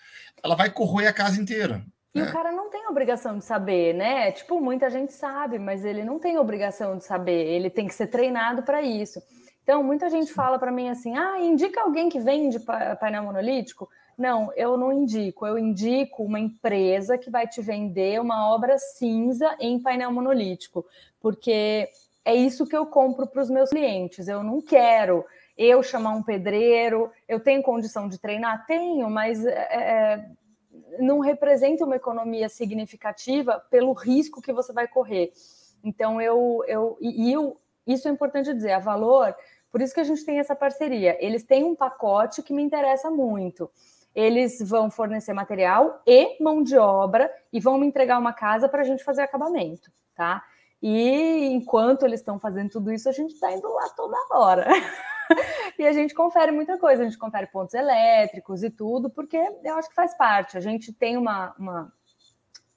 Ela 0.43 0.55
vai 0.55 0.71
corroer 0.71 1.09
a 1.09 1.13
casa 1.13 1.41
inteira. 1.41 1.85
E 2.15 2.21
né? 2.21 2.29
o 2.29 2.33
cara 2.33 2.53
não 2.53 2.71
tem 2.71 2.87
obrigação 2.87 3.39
de 3.39 3.45
saber, 3.45 3.93
né? 3.95 4.31
Tipo, 4.33 4.61
muita 4.61 4.89
gente 4.89 5.13
sabe, 5.13 5.59
mas 5.59 5.85
ele 5.85 6.05
não 6.05 6.19
tem 6.19 6.39
obrigação 6.39 6.97
de 6.97 7.05
saber, 7.05 7.47
ele 7.47 7.71
tem 7.71 7.87
que 7.87 7.95
ser 7.95 8.07
treinado 8.07 8.63
para 8.63 8.81
isso. 8.83 9.21
Então, 9.69 9.83
muita 9.83 10.09
gente 10.09 10.33
fala 10.33 10.59
para 10.59 10.73
mim 10.73 10.89
assim: 10.89 11.15
ah, 11.15 11.39
indica 11.39 11.83
alguém 11.83 12.09
que 12.09 12.19
vende 12.19 12.59
painel 12.99 13.25
monolítico. 13.25 13.87
Não, 14.17 14.51
eu 14.57 14.79
não 14.79 14.91
indico. 14.91 15.47
Eu 15.47 15.59
indico 15.59 16.25
uma 16.25 16.41
empresa 16.41 17.19
que 17.19 17.31
vai 17.31 17.47
te 17.47 17.61
vender 17.61 18.19
uma 18.19 18.51
obra 18.51 18.79
cinza 18.79 19.55
em 19.61 19.79
painel 19.79 20.11
monolítico, 20.11 20.87
porque 21.21 21.87
é 22.25 22.35
isso 22.35 22.67
que 22.67 22.75
eu 22.75 22.87
compro 22.87 23.27
para 23.27 23.43
os 23.43 23.51
meus 23.51 23.69
clientes. 23.69 24.27
Eu 24.27 24.43
não 24.43 24.63
quero 24.63 25.23
eu 25.55 25.83
chamar 25.83 26.13
um 26.13 26.23
pedreiro. 26.23 27.11
Eu 27.29 27.39
tenho 27.39 27.63
condição 27.63 28.09
de 28.09 28.17
treinar? 28.17 28.65
Tenho, 28.65 29.11
mas 29.11 29.45
é, 29.45 30.31
não 30.99 31.19
representa 31.19 31.85
uma 31.85 31.97
economia 31.97 32.49
significativa 32.49 33.63
pelo 33.71 33.93
risco 33.93 34.41
que 34.41 34.51
você 34.51 34.73
vai 34.73 34.89
correr. 34.89 35.31
Então, 35.85 36.23
eu, 36.23 36.65
eu 36.67 36.97
e 37.03 37.31
eu, 37.31 37.59
isso 37.87 38.09
é 38.09 38.11
importante 38.11 38.53
dizer, 38.55 38.73
a 38.73 38.79
valor 38.79 39.35
por 39.71 39.81
isso 39.81 39.95
que 39.95 40.01
a 40.01 40.05
gente 40.05 40.25
tem 40.25 40.39
essa 40.39 40.57
parceria. 40.57 41.17
Eles 41.25 41.45
têm 41.45 41.65
um 41.65 41.75
pacote 41.75 42.43
que 42.43 42.53
me 42.53 42.63
interessa 42.63 43.11
muito. 43.11 43.71
Eles 44.15 44.61
vão 44.61 44.91
fornecer 44.91 45.33
material 45.33 46.03
e 46.07 46.43
mão 46.43 46.63
de 46.63 46.77
obra 46.77 47.31
e 47.53 47.61
vão 47.61 47.79
me 47.79 47.87
entregar 47.87 48.19
uma 48.19 48.33
casa 48.33 48.69
para 48.69 48.81
a 48.81 48.85
gente 48.85 49.05
fazer 49.05 49.23
acabamento, 49.23 49.93
tá? 50.15 50.43
E 50.83 51.47
enquanto 51.53 52.05
eles 52.05 52.21
estão 52.21 52.39
fazendo 52.39 52.71
tudo 52.71 52.93
isso, 52.93 53.09
a 53.09 53.13
gente 53.13 53.35
está 53.35 53.53
indo 53.53 53.69
lá 53.69 53.89
toda 53.91 54.17
hora. 54.31 54.67
e 55.79 55.87
a 55.87 55.93
gente 55.93 56.15
confere 56.15 56.53
muita 56.53 56.79
coisa, 56.79 57.03
a 57.03 57.05
gente 57.05 57.19
confere 57.19 57.47
pontos 57.49 57.75
elétricos 57.75 58.63
e 58.63 58.71
tudo, 58.71 59.11
porque 59.11 59.37
eu 59.37 59.75
acho 59.75 59.89
que 59.89 59.95
faz 59.95 60.17
parte. 60.17 60.57
A 60.57 60.61
gente 60.61 60.93
tem 60.93 61.17
uma, 61.17 61.55
uma, 61.59 61.93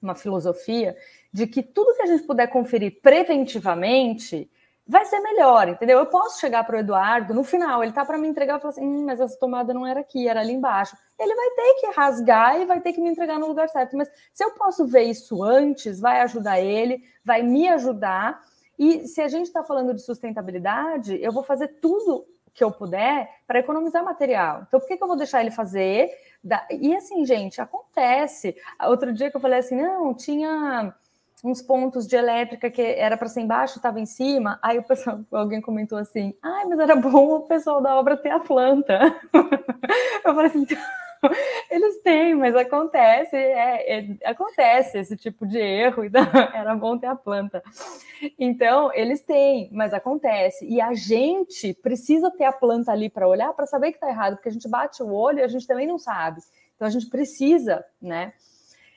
uma 0.00 0.14
filosofia 0.14 0.96
de 1.32 1.46
que 1.46 1.62
tudo 1.62 1.94
que 1.94 2.02
a 2.02 2.06
gente 2.06 2.24
puder 2.24 2.48
conferir 2.48 3.00
preventivamente 3.00 4.50
vai 4.86 5.04
ser 5.04 5.20
melhor, 5.20 5.68
entendeu? 5.68 5.98
Eu 5.98 6.06
posso 6.06 6.40
chegar 6.40 6.64
para 6.64 6.76
o 6.76 6.78
Eduardo 6.80 7.32
no 7.32 7.44
final, 7.44 7.82
ele 7.82 7.92
tá 7.92 8.04
para 8.04 8.18
me 8.18 8.28
entregar 8.28 8.58
e 8.58 8.60
falar 8.60 8.70
assim: 8.70 8.84
hum, 8.84 9.04
mas 9.04 9.20
essa 9.20 9.38
tomada 9.38 9.72
não 9.72 9.86
era 9.86 10.00
aqui, 10.00 10.28
era 10.28 10.40
ali 10.40 10.52
embaixo. 10.52 10.96
Ele 11.18 11.34
vai 11.34 11.50
ter 11.50 11.74
que 11.80 11.86
rasgar 11.96 12.60
e 12.60 12.66
vai 12.66 12.80
ter 12.80 12.92
que 12.92 13.00
me 13.00 13.10
entregar 13.10 13.38
no 13.38 13.46
lugar 13.46 13.68
certo. 13.68 13.96
Mas 13.96 14.10
se 14.32 14.44
eu 14.44 14.50
posso 14.52 14.86
ver 14.86 15.02
isso 15.02 15.42
antes, 15.42 16.00
vai 16.00 16.20
ajudar 16.20 16.60
ele, 16.60 17.02
vai 17.24 17.42
me 17.42 17.68
ajudar. 17.68 18.40
E 18.78 19.06
se 19.06 19.20
a 19.20 19.28
gente 19.28 19.46
está 19.46 19.62
falando 19.62 19.94
de 19.94 20.02
sustentabilidade, 20.02 21.18
eu 21.22 21.30
vou 21.30 21.42
fazer 21.42 21.68
tudo 21.80 22.26
que 22.54 22.62
eu 22.62 22.70
puder 22.70 23.30
para 23.46 23.60
economizar 23.60 24.04
material. 24.04 24.64
Então, 24.66 24.78
por 24.78 24.86
que, 24.86 24.96
que 24.96 25.02
eu 25.02 25.08
vou 25.08 25.16
deixar 25.16 25.40
ele 25.40 25.50
fazer? 25.50 26.10
E 26.70 26.94
assim, 26.94 27.24
gente, 27.24 27.60
acontece. 27.60 28.54
Outro 28.82 29.12
dia 29.12 29.30
que 29.30 29.36
eu 29.36 29.40
falei 29.40 29.60
assim, 29.60 29.80
não, 29.80 30.12
tinha 30.12 30.94
uns 31.42 31.60
pontos 31.60 32.06
de 32.06 32.14
elétrica 32.14 32.70
que 32.70 32.80
era 32.80 33.16
para 33.16 33.28
ser 33.28 33.40
embaixo, 33.40 33.76
estava 33.76 33.98
em 33.98 34.06
cima. 34.06 34.58
Aí 34.62 34.78
o 34.78 34.82
pessoal, 34.82 35.20
alguém 35.32 35.60
comentou 35.60 35.98
assim: 35.98 36.34
ai, 36.42 36.64
mas 36.66 36.78
era 36.78 36.94
bom 36.94 37.36
o 37.36 37.40
pessoal 37.40 37.80
da 37.80 37.96
obra 37.96 38.16
ter 38.16 38.30
a 38.30 38.40
planta. 38.40 38.98
Eu 40.24 40.34
falei 40.34 40.46
assim. 40.46 40.66
Eles 41.70 42.02
têm, 42.02 42.34
mas 42.34 42.54
acontece, 42.56 43.36
é, 43.36 44.00
é, 44.00 44.16
acontece 44.24 44.98
esse 44.98 45.16
tipo 45.16 45.46
de 45.46 45.56
erro, 45.56 46.04
então 46.04 46.20
era 46.52 46.74
bom 46.74 46.98
ter 46.98 47.06
a 47.06 47.14
planta. 47.14 47.62
Então, 48.36 48.90
eles 48.92 49.22
têm, 49.22 49.70
mas 49.72 49.94
acontece. 49.94 50.66
E 50.66 50.80
a 50.80 50.92
gente 50.94 51.74
precisa 51.74 52.28
ter 52.30 52.44
a 52.44 52.52
planta 52.52 52.90
ali 52.90 53.08
para 53.08 53.28
olhar, 53.28 53.52
para 53.52 53.66
saber 53.66 53.92
que 53.92 53.98
está 53.98 54.08
errado, 54.08 54.34
porque 54.34 54.48
a 54.48 54.52
gente 54.52 54.68
bate 54.68 55.00
o 55.00 55.12
olho 55.12 55.38
e 55.38 55.42
a 55.42 55.48
gente 55.48 55.64
também 55.64 55.86
não 55.86 55.96
sabe. 55.96 56.40
Então, 56.74 56.88
a 56.88 56.90
gente 56.90 57.08
precisa, 57.08 57.84
né? 58.00 58.32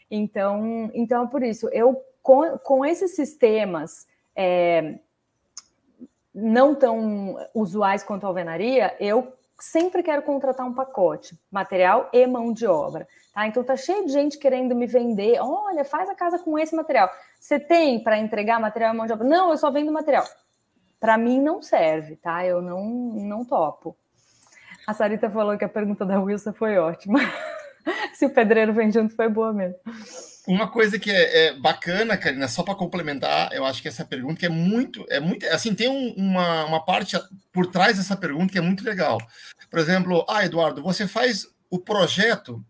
Então, 0.09 0.89
então 0.95 1.25
é 1.25 1.27
por 1.27 1.43
isso. 1.43 1.69
Eu 1.69 2.01
com, 2.25 2.57
com 2.57 2.83
esses 2.83 3.15
sistemas 3.15 4.07
é, 4.35 4.97
não 6.33 6.73
tão 6.73 7.37
usuais 7.53 8.03
quanto 8.03 8.23
a 8.23 8.27
alvenaria, 8.27 8.95
eu 8.99 9.31
sempre 9.59 10.01
quero 10.01 10.23
contratar 10.23 10.65
um 10.65 10.73
pacote, 10.73 11.39
material 11.51 12.09
e 12.11 12.25
mão 12.25 12.51
de 12.51 12.65
obra. 12.65 13.07
Tá? 13.31 13.45
Então 13.45 13.63
tá 13.63 13.77
cheio 13.77 14.07
de 14.07 14.11
gente 14.11 14.39
querendo 14.39 14.73
me 14.73 14.87
vender. 14.87 15.37
Olha, 15.39 15.85
faz 15.85 16.09
a 16.09 16.15
casa 16.15 16.39
com 16.39 16.57
esse 16.57 16.75
material. 16.75 17.11
Você 17.39 17.59
tem 17.59 18.03
para 18.03 18.17
entregar 18.17 18.59
material 18.59 18.95
e 18.95 18.97
mão 18.97 19.05
de 19.05 19.13
obra? 19.13 19.27
Não, 19.27 19.51
eu 19.51 19.57
só 19.57 19.69
vendo 19.69 19.91
material. 19.91 20.25
Para 20.99 21.19
mim 21.19 21.39
não 21.39 21.61
serve, 21.61 22.15
tá? 22.15 22.43
Eu 22.43 22.59
não, 22.59 22.83
não 22.83 23.45
topo. 23.45 23.95
A 24.87 24.95
Sarita 24.95 25.29
falou 25.29 25.59
que 25.59 25.65
a 25.65 25.69
pergunta 25.69 26.03
da 26.03 26.19
Wilson 26.19 26.53
foi 26.53 26.79
ótima. 26.79 27.19
Se 28.15 28.25
o 28.25 28.33
pedreiro 28.33 28.73
vem 28.73 28.91
junto, 28.91 29.15
foi 29.15 29.29
boa 29.29 29.53
mesmo. 29.53 29.77
Uma 30.47 30.67
coisa 30.67 30.99
que 30.99 31.09
é, 31.09 31.47
é 31.47 31.53
bacana, 31.53 32.17
Karina, 32.17 32.47
só 32.47 32.61
para 32.61 32.75
complementar, 32.75 33.51
eu 33.51 33.65
acho 33.65 33.81
que 33.81 33.87
essa 33.87 34.05
pergunta 34.05 34.39
que 34.39 34.45
é 34.45 34.49
muito, 34.49 35.05
é 35.09 35.19
muito, 35.19 35.45
assim, 35.47 35.73
tem 35.73 35.89
um, 35.89 36.13
uma, 36.13 36.65
uma 36.65 36.85
parte 36.85 37.17
por 37.51 37.67
trás 37.67 37.97
dessa 37.97 38.15
pergunta 38.15 38.51
que 38.51 38.57
é 38.57 38.61
muito 38.61 38.83
legal. 38.83 39.17
Por 39.69 39.79
exemplo, 39.79 40.23
ah, 40.29 40.45
Eduardo, 40.45 40.83
você 40.83 41.07
faz 41.07 41.47
o 41.69 41.79
projeto 41.79 42.63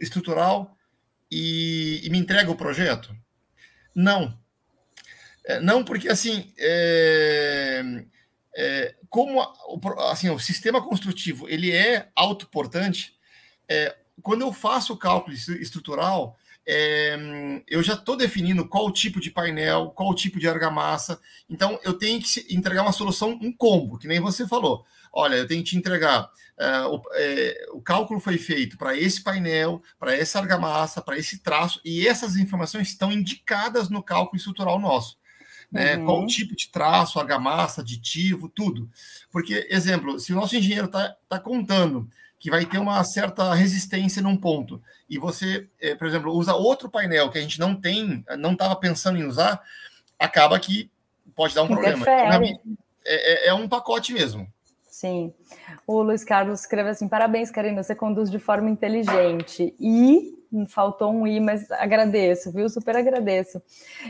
estrutural 0.00 0.76
e, 1.30 2.00
e 2.02 2.10
me 2.10 2.18
entrega 2.18 2.50
o 2.50 2.56
projeto? 2.56 3.14
Não. 3.94 4.38
É, 5.44 5.60
não, 5.60 5.84
porque 5.84 6.08
assim, 6.08 6.52
é, 6.58 7.82
é, 8.56 8.94
como 9.08 9.40
assim, 10.10 10.28
o 10.30 10.38
sistema 10.38 10.82
construtivo 10.82 11.48
ele 11.48 11.70
é 11.70 12.08
autoportante, 12.16 13.14
é, 13.68 13.94
quando 14.22 14.42
eu 14.42 14.52
faço 14.52 14.92
o 14.92 14.96
cálculo 14.96 15.34
estrutural, 15.34 16.36
é, 16.66 17.62
eu 17.68 17.82
já 17.82 17.94
estou 17.94 18.16
definindo 18.16 18.66
qual 18.66 18.90
tipo 18.90 19.20
de 19.20 19.30
painel, 19.30 19.92
qual 19.94 20.12
tipo 20.14 20.40
de 20.40 20.48
argamassa. 20.48 21.20
Então, 21.48 21.78
eu 21.84 21.94
tenho 21.94 22.20
que 22.20 22.44
entregar 22.50 22.82
uma 22.82 22.92
solução, 22.92 23.38
um 23.40 23.52
combo, 23.52 23.98
que 23.98 24.08
nem 24.08 24.18
você 24.18 24.46
falou. 24.46 24.84
Olha, 25.12 25.36
eu 25.36 25.46
tenho 25.46 25.62
que 25.62 25.70
te 25.70 25.76
entregar. 25.76 26.28
Uh, 26.58 26.96
o, 26.96 27.02
é, 27.12 27.66
o, 27.72 27.80
cálculo 27.80 28.18
foi 28.18 28.36
feito 28.36 28.76
para 28.76 28.96
esse 28.96 29.22
painel, 29.22 29.80
para 29.98 30.14
essa 30.14 30.40
argamassa, 30.40 31.00
para 31.00 31.16
esse 31.16 31.38
traço, 31.38 31.80
e 31.84 32.06
essas 32.06 32.36
informações 32.36 32.88
estão 32.88 33.12
indicadas 33.12 33.88
no 33.88 34.02
cálculo 34.02 34.36
estrutural 34.36 34.78
nosso. 34.80 35.16
Né? 35.70 35.96
Uhum. 35.96 36.04
Qual 36.04 36.26
tipo 36.26 36.56
de 36.56 36.68
traço, 36.68 37.18
argamassa, 37.18 37.80
aditivo, 37.80 38.48
tudo. 38.48 38.90
Porque, 39.30 39.66
exemplo, 39.70 40.18
se 40.18 40.32
o 40.32 40.36
nosso 40.36 40.56
engenheiro 40.56 40.86
está 40.86 41.16
tá 41.28 41.38
contando 41.38 42.08
que 42.38 42.50
vai 42.50 42.64
ter 42.64 42.78
uma 42.78 43.02
certa 43.04 43.54
resistência 43.54 44.22
num 44.22 44.36
ponto, 44.36 44.82
e 45.08 45.18
você, 45.18 45.68
é, 45.80 45.94
por 45.94 46.06
exemplo, 46.06 46.32
usa 46.32 46.54
outro 46.54 46.90
painel 46.90 47.30
que 47.30 47.38
a 47.38 47.40
gente 47.40 47.58
não 47.58 47.74
tem, 47.74 48.24
não 48.38 48.52
estava 48.52 48.76
pensando 48.76 49.18
em 49.18 49.24
usar, 49.24 49.62
acaba 50.18 50.58
que 50.58 50.90
pode 51.34 51.54
dar 51.54 51.62
um 51.62 51.68
problema. 51.68 52.06
É, 53.04 53.46
é, 53.46 53.48
é 53.48 53.54
um 53.54 53.68
pacote 53.68 54.12
mesmo. 54.12 54.46
Sim. 54.90 55.32
O 55.86 56.02
Luiz 56.02 56.24
Carlos 56.24 56.60
escreve 56.60 56.88
assim: 56.88 57.06
parabéns, 57.06 57.50
Karina, 57.50 57.82
você 57.82 57.94
conduz 57.94 58.30
de 58.30 58.38
forma 58.38 58.70
inteligente. 58.70 59.74
E 59.78 60.34
faltou 60.68 61.12
um 61.12 61.26
i, 61.26 61.40
mas 61.40 61.70
agradeço, 61.70 62.52
viu? 62.52 62.68
Super 62.68 62.96
agradeço. 62.96 63.60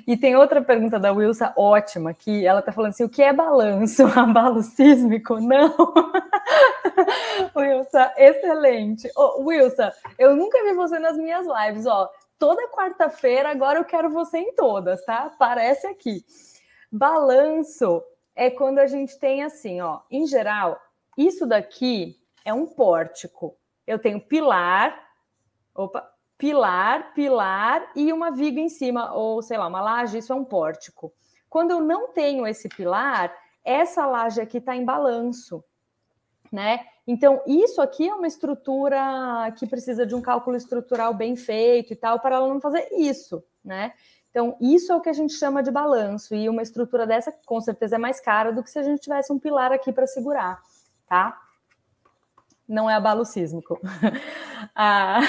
E 0.07 0.17
tem 0.17 0.37
outra 0.37 0.63
pergunta 0.63 0.99
da 0.99 1.13
Wilsa 1.13 1.53
ótima, 1.57 2.13
que 2.13 2.47
ela 2.47 2.63
tá 2.63 2.73
falando 2.73 2.91
assim: 2.91 3.05
o 3.05 3.09
que 3.09 3.23
é 3.23 3.33
balanço? 3.33 4.05
Abalo 4.19 4.63
sísmico? 4.63 5.41
Não. 5.41 5.75
Wilsa, 7.57 8.13
excelente. 8.17 9.11
Oh, 9.17 9.43
Wilsa, 9.43 9.93
eu 10.19 10.37
nunca 10.37 10.63
vi 10.65 10.75
você 10.75 10.99
nas 10.99 11.17
minhas 11.17 11.47
lives, 11.47 11.87
ó. 11.87 12.09
Toda 12.39 12.69
quarta-feira, 12.69 13.51
agora 13.51 13.79
eu 13.79 13.85
quero 13.85 14.11
você 14.11 14.39
em 14.39 14.55
todas, 14.55 15.03
tá? 15.05 15.35
Parece 15.39 15.87
aqui. 15.87 16.23
Balanço 16.93 18.03
é 18.35 18.51
quando 18.51 18.79
a 18.79 18.87
gente 18.87 19.19
tem 19.19 19.43
assim, 19.43 19.81
ó, 19.81 20.01
em 20.11 20.27
geral, 20.27 20.79
isso 21.17 21.47
daqui 21.47 22.17
é 22.45 22.53
um 22.53 22.67
pórtico. 22.67 23.57
Eu 23.87 23.99
tenho 23.99 24.21
pilar, 24.21 24.95
opa, 25.75 26.09
pilar, 26.39 27.14
pilar 27.14 27.91
e 27.95 28.12
uma 28.12 28.30
viga 28.30 28.61
em 28.61 28.68
cima, 28.68 29.12
ou 29.12 29.43
sei 29.43 29.57
lá, 29.57 29.66
uma 29.66 29.80
laje, 29.80 30.18
isso 30.18 30.32
é 30.32 30.37
um 30.37 30.45
pórtico. 30.45 31.12
Quando 31.49 31.70
eu 31.70 31.80
não 31.80 32.09
tenho 32.09 32.47
esse 32.47 32.68
pilar, 32.68 33.34
essa 33.64 34.07
laje 34.07 34.41
aqui 34.41 34.59
está 34.59 34.76
em 34.76 34.84
balanço, 34.84 35.64
né? 36.53 36.80
Então, 37.07 37.41
isso 37.47 37.80
aqui 37.80 38.09
é 38.09 38.14
uma 38.14 38.26
estrutura 38.26 39.53
que 39.59 39.66
precisa 39.66 40.05
de 40.05 40.14
um 40.14 40.20
cálculo 40.20 40.57
estrutural 40.57 41.14
bem 41.14 41.37
feito 41.37 41.93
e 41.93 41.97
tal, 41.97 42.20
para 42.20 42.37
ela 42.37 42.49
não 42.49 42.61
fazer 42.61 42.89
isso, 42.93 43.43
né? 43.64 43.93
Então, 44.30 44.57
isso 44.61 44.93
é 44.93 44.97
o 44.97 45.01
que 45.01 45.09
a 45.09 45.14
gente 45.14 45.32
chama 45.32 45.62
de 45.62 45.70
balanço, 45.70 46.34
e 46.34 46.49
uma 46.49 46.62
estrutura 46.62 47.07
dessa, 47.07 47.32
com 47.47 47.61
certeza, 47.61 47.97
é 47.97 47.99
mais 47.99 48.20
cara 48.20 48.53
do 48.53 48.62
que 48.62 48.70
se 48.70 48.78
a 48.78 48.82
gente 48.82 49.01
tivesse 49.01 49.32
um 49.32 49.39
pilar 49.39 49.72
aqui 49.72 49.93
para 49.93 50.07
segurar, 50.07 50.61
tá? 51.09 51.41
Não 52.68 52.91
é 52.91 52.95
abalo 52.95 53.24
sísmico. 53.24 53.80
ah, 54.74 55.20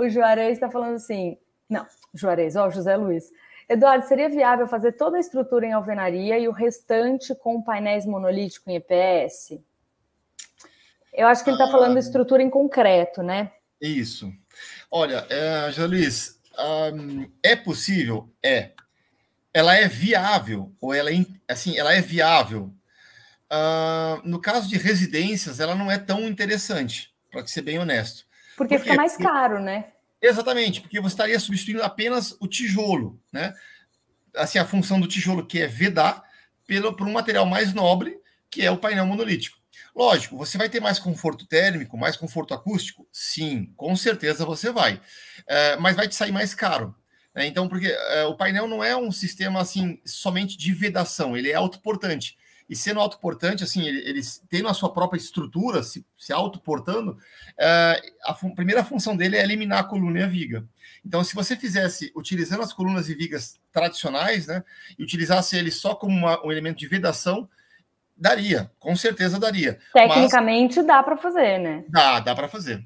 o 0.00 0.08
Juarez 0.08 0.52
está 0.52 0.70
falando 0.70 0.94
assim, 0.94 1.36
não, 1.68 1.86
Juarez, 2.14 2.56
ó, 2.56 2.70
José 2.70 2.96
Luiz. 2.96 3.30
Eduardo, 3.68 4.08
seria 4.08 4.30
viável 4.30 4.66
fazer 4.66 4.92
toda 4.92 5.18
a 5.18 5.20
estrutura 5.20 5.66
em 5.66 5.72
alvenaria 5.72 6.38
e 6.38 6.48
o 6.48 6.52
restante 6.52 7.34
com 7.34 7.62
painéis 7.62 8.06
monolítico 8.06 8.70
em 8.70 8.76
EPS? 8.76 9.60
Eu 11.12 11.26
acho 11.26 11.44
que 11.44 11.50
ele 11.50 11.56
está 11.56 11.68
ah, 11.68 11.70
falando 11.70 11.92
de 11.94 12.00
estrutura 12.00 12.42
em 12.42 12.48
concreto, 12.48 13.22
né? 13.22 13.52
Isso. 13.80 14.32
Olha, 14.90 15.26
é, 15.28 15.70
José 15.70 15.86
Luiz, 15.86 16.40
um, 16.58 17.30
é 17.42 17.54
possível? 17.54 18.28
É. 18.42 18.70
Ela 19.52 19.76
é 19.76 19.86
viável, 19.86 20.72
ou 20.80 20.94
ela 20.94 21.12
é, 21.12 21.26
assim, 21.46 21.76
ela 21.76 21.92
é 21.92 22.00
viável. 22.00 22.72
Uh, 23.52 24.26
no 24.26 24.40
caso 24.40 24.68
de 24.68 24.78
residências, 24.78 25.60
ela 25.60 25.74
não 25.74 25.90
é 25.90 25.98
tão 25.98 26.22
interessante, 26.22 27.12
para 27.30 27.46
ser 27.46 27.62
bem 27.62 27.78
honesto. 27.78 28.29
Porque 28.56 28.76
Por 28.76 28.82
fica 28.84 28.96
mais 28.96 29.16
caro, 29.16 29.60
né? 29.60 29.86
Exatamente, 30.20 30.80
porque 30.80 31.00
você 31.00 31.14
estaria 31.14 31.40
substituindo 31.40 31.82
apenas 31.82 32.36
o 32.40 32.46
tijolo, 32.46 33.18
né? 33.32 33.54
Assim, 34.36 34.58
a 34.58 34.66
função 34.66 35.00
do 35.00 35.08
tijolo, 35.08 35.46
que 35.46 35.60
é 35.60 35.66
vedar, 35.66 36.22
pelo, 36.66 36.94
por 36.94 37.06
um 37.06 37.12
material 37.12 37.46
mais 37.46 37.72
nobre, 37.72 38.18
que 38.50 38.62
é 38.62 38.70
o 38.70 38.76
painel 38.76 39.06
monolítico. 39.06 39.58
Lógico, 39.94 40.36
você 40.36 40.56
vai 40.56 40.68
ter 40.68 40.80
mais 40.80 40.98
conforto 40.98 41.46
térmico, 41.46 41.98
mais 41.98 42.16
conforto 42.16 42.54
acústico? 42.54 43.08
Sim, 43.12 43.72
com 43.76 43.96
certeza 43.96 44.44
você 44.44 44.70
vai. 44.70 45.00
É, 45.46 45.76
mas 45.76 45.96
vai 45.96 46.06
te 46.06 46.14
sair 46.14 46.30
mais 46.30 46.54
caro. 46.54 46.94
Né? 47.34 47.46
Então, 47.46 47.68
porque 47.68 47.88
é, 47.88 48.24
o 48.24 48.36
painel 48.36 48.68
não 48.68 48.84
é 48.84 48.96
um 48.96 49.10
sistema 49.10 49.60
assim 49.60 50.00
somente 50.04 50.56
de 50.56 50.72
vedação, 50.72 51.36
ele 51.36 51.50
é 51.50 51.54
autoportante. 51.54 52.36
E 52.70 52.76
sendo 52.76 53.00
autoportante, 53.00 53.64
assim, 53.64 53.84
ele, 53.84 53.98
ele 54.08 54.20
tendo 54.48 54.68
a 54.68 54.74
sua 54.74 54.92
própria 54.92 55.18
estrutura, 55.18 55.82
se, 55.82 56.06
se 56.16 56.32
autoportando, 56.32 57.18
é, 57.58 58.00
a 58.22 58.32
primeira 58.54 58.84
função 58.84 59.16
dele 59.16 59.36
é 59.36 59.42
eliminar 59.42 59.80
a 59.80 59.84
coluna 59.84 60.20
e 60.20 60.22
a 60.22 60.28
viga. 60.28 60.64
Então, 61.04 61.24
se 61.24 61.34
você 61.34 61.56
fizesse 61.56 62.12
utilizando 62.14 62.62
as 62.62 62.72
colunas 62.72 63.08
e 63.08 63.14
vigas 63.16 63.58
tradicionais, 63.72 64.46
né, 64.46 64.62
e 64.96 65.02
utilizasse 65.02 65.56
ele 65.56 65.72
só 65.72 65.96
como 65.96 66.16
uma, 66.16 66.46
um 66.46 66.52
elemento 66.52 66.78
de 66.78 66.86
vedação, 66.86 67.48
Daria, 68.20 68.70
com 68.78 68.94
certeza 68.94 69.40
daria. 69.40 69.78
Tecnicamente 69.94 70.76
Mas, 70.76 70.86
dá 70.86 71.02
para 71.02 71.16
fazer, 71.16 71.58
né? 71.58 71.84
Dá, 71.88 72.20
dá 72.20 72.34
para 72.34 72.48
fazer. 72.48 72.84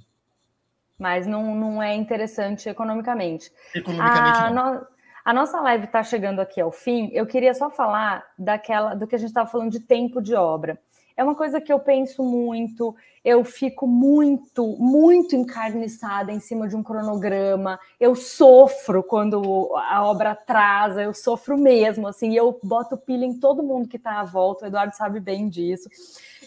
Mas 0.97 1.27
não, 1.27 1.57
não 1.57 1.83
é 1.83 1.93
interessante 1.93 2.69
economicamente. 2.69 3.51
Economicamente 3.75 4.39
a, 4.39 4.51
não. 4.51 4.87
A 5.25 5.33
nossa 5.33 5.61
live 5.61 5.85
está 5.85 6.03
chegando 6.03 6.41
aqui 6.41 6.61
ao 6.61 6.71
fim. 6.71 7.11
Eu 7.13 7.27
queria 7.27 7.55
só 7.55 7.71
falar 7.71 8.25
daquela 8.39 8.95
do 8.95 9.07
que 9.07 9.15
a 9.15 9.19
gente 9.19 9.29
estava 9.29 9.49
falando 9.49 9.71
de 9.71 9.81
tempo 9.81 10.21
de 10.21 10.35
obra 10.35 10.79
é 11.17 11.23
uma 11.23 11.35
coisa 11.35 11.61
que 11.61 11.73
eu 11.73 11.79
penso 11.79 12.23
muito, 12.23 12.95
eu 13.25 13.45
fico 13.45 13.87
muito, 13.87 14.67
muito 14.79 15.37
encarniçada 15.37 16.33
em 16.33 16.41
cima 16.41 16.67
de 16.67 16.75
um 16.75 16.83
cronograma, 16.83 17.79
eu 18.01 18.17
sofro 18.17 19.03
quando 19.03 19.73
a 19.77 20.05
obra 20.05 20.33
atrasa, 20.33 21.03
eu 21.03 21.15
sofro 21.15 21.57
mesmo, 21.57 22.09
assim, 22.09 22.35
eu 22.35 22.59
boto 22.63 22.97
pilha 22.97 23.25
em 23.25 23.39
todo 23.39 23.63
mundo 23.63 23.89
que 23.89 23.97
está 23.97 24.21
à 24.21 24.25
volta, 24.25 24.65
o 24.65 24.69
Eduardo 24.69 24.97
sabe 24.97 25.21
bem 25.21 25.49
disso. 25.49 25.89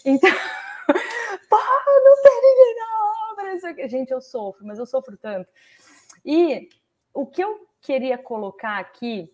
Então, 0.04 0.30
pá, 1.48 1.84
não 2.04 2.22
tem 2.22 2.42
ninguém 2.42 2.74
na 2.76 3.32
obra, 3.32 3.88
gente, 3.88 4.10
eu 4.10 4.20
sofro, 4.20 4.66
mas 4.66 4.78
eu 4.78 4.86
sofro 4.86 5.16
tanto. 5.16 5.48
E 6.24 6.68
o 7.14 7.24
que 7.24 7.42
eu 7.42 7.67
queria 7.80 8.18
colocar 8.18 8.78
aqui 8.78 9.32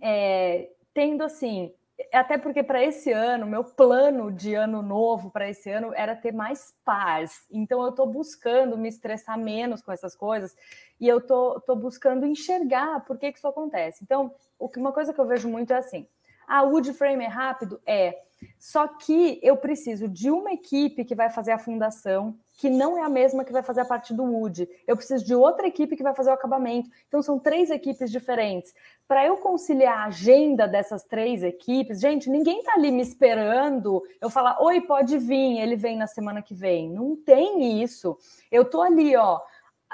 é, 0.00 0.70
tendo 0.92 1.22
assim, 1.22 1.72
até 2.12 2.38
porque 2.38 2.62
para 2.62 2.82
esse 2.82 3.10
ano, 3.10 3.46
meu 3.46 3.64
plano 3.64 4.30
de 4.30 4.54
ano 4.54 4.82
novo 4.82 5.30
para 5.30 5.48
esse 5.48 5.68
ano 5.70 5.92
era 5.94 6.14
ter 6.14 6.32
mais 6.32 6.74
paz. 6.84 7.46
Então 7.50 7.82
eu 7.82 7.90
estou 7.90 8.06
buscando 8.06 8.78
me 8.78 8.88
estressar 8.88 9.38
menos 9.38 9.82
com 9.82 9.90
essas 9.90 10.14
coisas 10.14 10.54
e 11.00 11.08
eu 11.08 11.20
tô, 11.20 11.60
tô 11.60 11.74
buscando 11.74 12.26
enxergar 12.26 13.04
por 13.04 13.18
que, 13.18 13.32
que 13.32 13.38
isso 13.38 13.48
acontece. 13.48 14.02
Então, 14.04 14.32
uma 14.76 14.92
coisa 14.92 15.12
que 15.12 15.20
eu 15.20 15.26
vejo 15.26 15.48
muito 15.48 15.72
é 15.72 15.76
assim: 15.76 16.06
a 16.46 16.62
wood 16.62 16.92
frame 16.92 17.24
é 17.24 17.28
rápido? 17.28 17.80
É. 17.86 18.22
Só 18.58 18.86
que 18.86 19.40
eu 19.42 19.56
preciso 19.56 20.08
de 20.08 20.30
uma 20.30 20.52
equipe 20.52 21.04
que 21.04 21.14
vai 21.14 21.30
fazer 21.30 21.52
a 21.52 21.58
fundação, 21.58 22.36
que 22.58 22.68
não 22.68 22.98
é 22.98 23.02
a 23.02 23.08
mesma 23.08 23.44
que 23.44 23.52
vai 23.52 23.62
fazer 23.62 23.82
a 23.82 23.84
parte 23.84 24.12
do 24.12 24.24
Wood. 24.24 24.68
Eu 24.86 24.96
preciso 24.96 25.24
de 25.24 25.34
outra 25.34 25.66
equipe 25.66 25.96
que 25.96 26.02
vai 26.02 26.14
fazer 26.14 26.30
o 26.30 26.32
acabamento. 26.32 26.90
Então, 27.06 27.22
são 27.22 27.38
três 27.38 27.70
equipes 27.70 28.10
diferentes. 28.10 28.74
Para 29.06 29.24
eu 29.24 29.36
conciliar 29.36 29.98
a 29.98 30.04
agenda 30.06 30.66
dessas 30.66 31.04
três 31.04 31.42
equipes, 31.42 32.00
gente, 32.00 32.28
ninguém 32.28 32.58
está 32.58 32.74
ali 32.74 32.90
me 32.90 33.00
esperando. 33.00 34.02
Eu 34.20 34.28
falar, 34.28 34.60
oi, 34.60 34.80
pode 34.80 35.18
vir, 35.18 35.60
ele 35.60 35.76
vem 35.76 35.96
na 35.96 36.08
semana 36.08 36.42
que 36.42 36.54
vem. 36.54 36.90
Não 36.90 37.14
tem 37.16 37.80
isso. 37.80 38.18
Eu 38.50 38.64
tô 38.64 38.82
ali, 38.82 39.16
ó, 39.16 39.40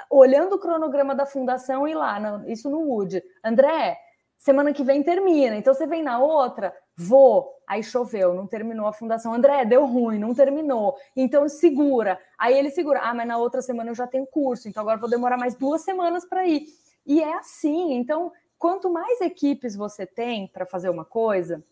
olhando 0.09 0.55
o 0.55 0.59
cronograma 0.59 1.13
da 1.13 1.25
fundação 1.25 1.87
e 1.87 1.93
lá, 1.93 2.19
isso 2.47 2.69
no 2.69 2.79
Wood. 2.79 3.23
André, 3.43 3.95
semana 4.37 4.73
que 4.73 4.83
vem 4.83 5.03
termina. 5.03 5.55
Então, 5.55 5.73
você 5.73 5.85
vem 5.85 6.01
na 6.01 6.19
outra, 6.19 6.75
Vou, 6.97 7.61
aí 7.67 7.83
choveu, 7.83 8.33
não 8.33 8.47
terminou 8.47 8.87
a 8.87 8.93
fundação. 8.93 9.33
André, 9.33 9.65
deu 9.65 9.85
ruim, 9.85 10.17
não 10.17 10.33
terminou. 10.33 10.95
Então 11.15 11.47
segura. 11.49 12.19
Aí 12.37 12.57
ele 12.57 12.69
segura. 12.69 13.01
Ah, 13.03 13.13
mas 13.13 13.27
na 13.27 13.37
outra 13.37 13.61
semana 13.61 13.91
eu 13.91 13.95
já 13.95 14.07
tenho 14.07 14.25
curso, 14.25 14.69
então 14.69 14.81
agora 14.81 14.99
vou 14.99 15.09
demorar 15.09 15.37
mais 15.37 15.55
duas 15.55 15.81
semanas 15.81 16.25
para 16.25 16.47
ir. 16.47 16.67
E 17.05 17.21
é 17.21 17.33
assim. 17.37 17.93
Então, 17.93 18.31
quanto 18.57 18.89
mais 18.89 19.19
equipes 19.21 19.75
você 19.75 20.05
tem 20.05 20.47
para 20.47 20.65
fazer 20.65 20.89
uma 20.89 21.03
coisa, 21.03 21.63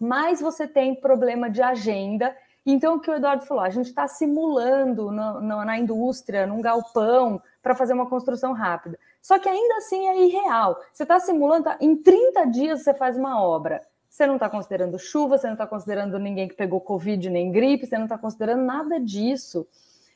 mais 0.00 0.40
você 0.40 0.66
tem 0.66 0.94
problema 0.94 1.50
de 1.50 1.60
agenda. 1.60 2.34
Então, 2.66 2.94
o 2.94 3.00
que 3.00 3.10
o 3.10 3.14
Eduardo 3.14 3.44
falou, 3.44 3.62
a 3.62 3.70
gente 3.70 3.88
está 3.88 4.08
simulando 4.08 5.10
no, 5.10 5.64
na 5.64 5.78
indústria, 5.78 6.46
num 6.46 6.62
galpão, 6.62 7.42
para 7.62 7.74
fazer 7.74 7.92
uma 7.92 8.08
construção 8.08 8.52
rápida. 8.52 8.98
Só 9.20 9.38
que 9.38 9.48
ainda 9.48 9.76
assim 9.76 10.06
é 10.06 10.22
irreal. 10.22 10.80
Você 10.92 11.02
está 11.02 11.18
simulando, 11.18 11.64
tá, 11.64 11.76
em 11.80 11.96
30 11.96 12.44
dias 12.46 12.82
você 12.82 12.94
faz 12.94 13.16
uma 13.16 13.42
obra. 13.42 13.82
Você 14.14 14.28
não 14.28 14.34
está 14.34 14.48
considerando 14.48 14.96
chuva, 14.96 15.36
você 15.36 15.48
não 15.48 15.54
está 15.54 15.66
considerando 15.66 16.16
ninguém 16.20 16.46
que 16.46 16.54
pegou 16.54 16.80
Covid 16.80 17.28
nem 17.28 17.50
gripe, 17.50 17.84
você 17.84 17.96
não 17.96 18.04
está 18.04 18.16
considerando 18.16 18.62
nada 18.62 19.00
disso. 19.00 19.66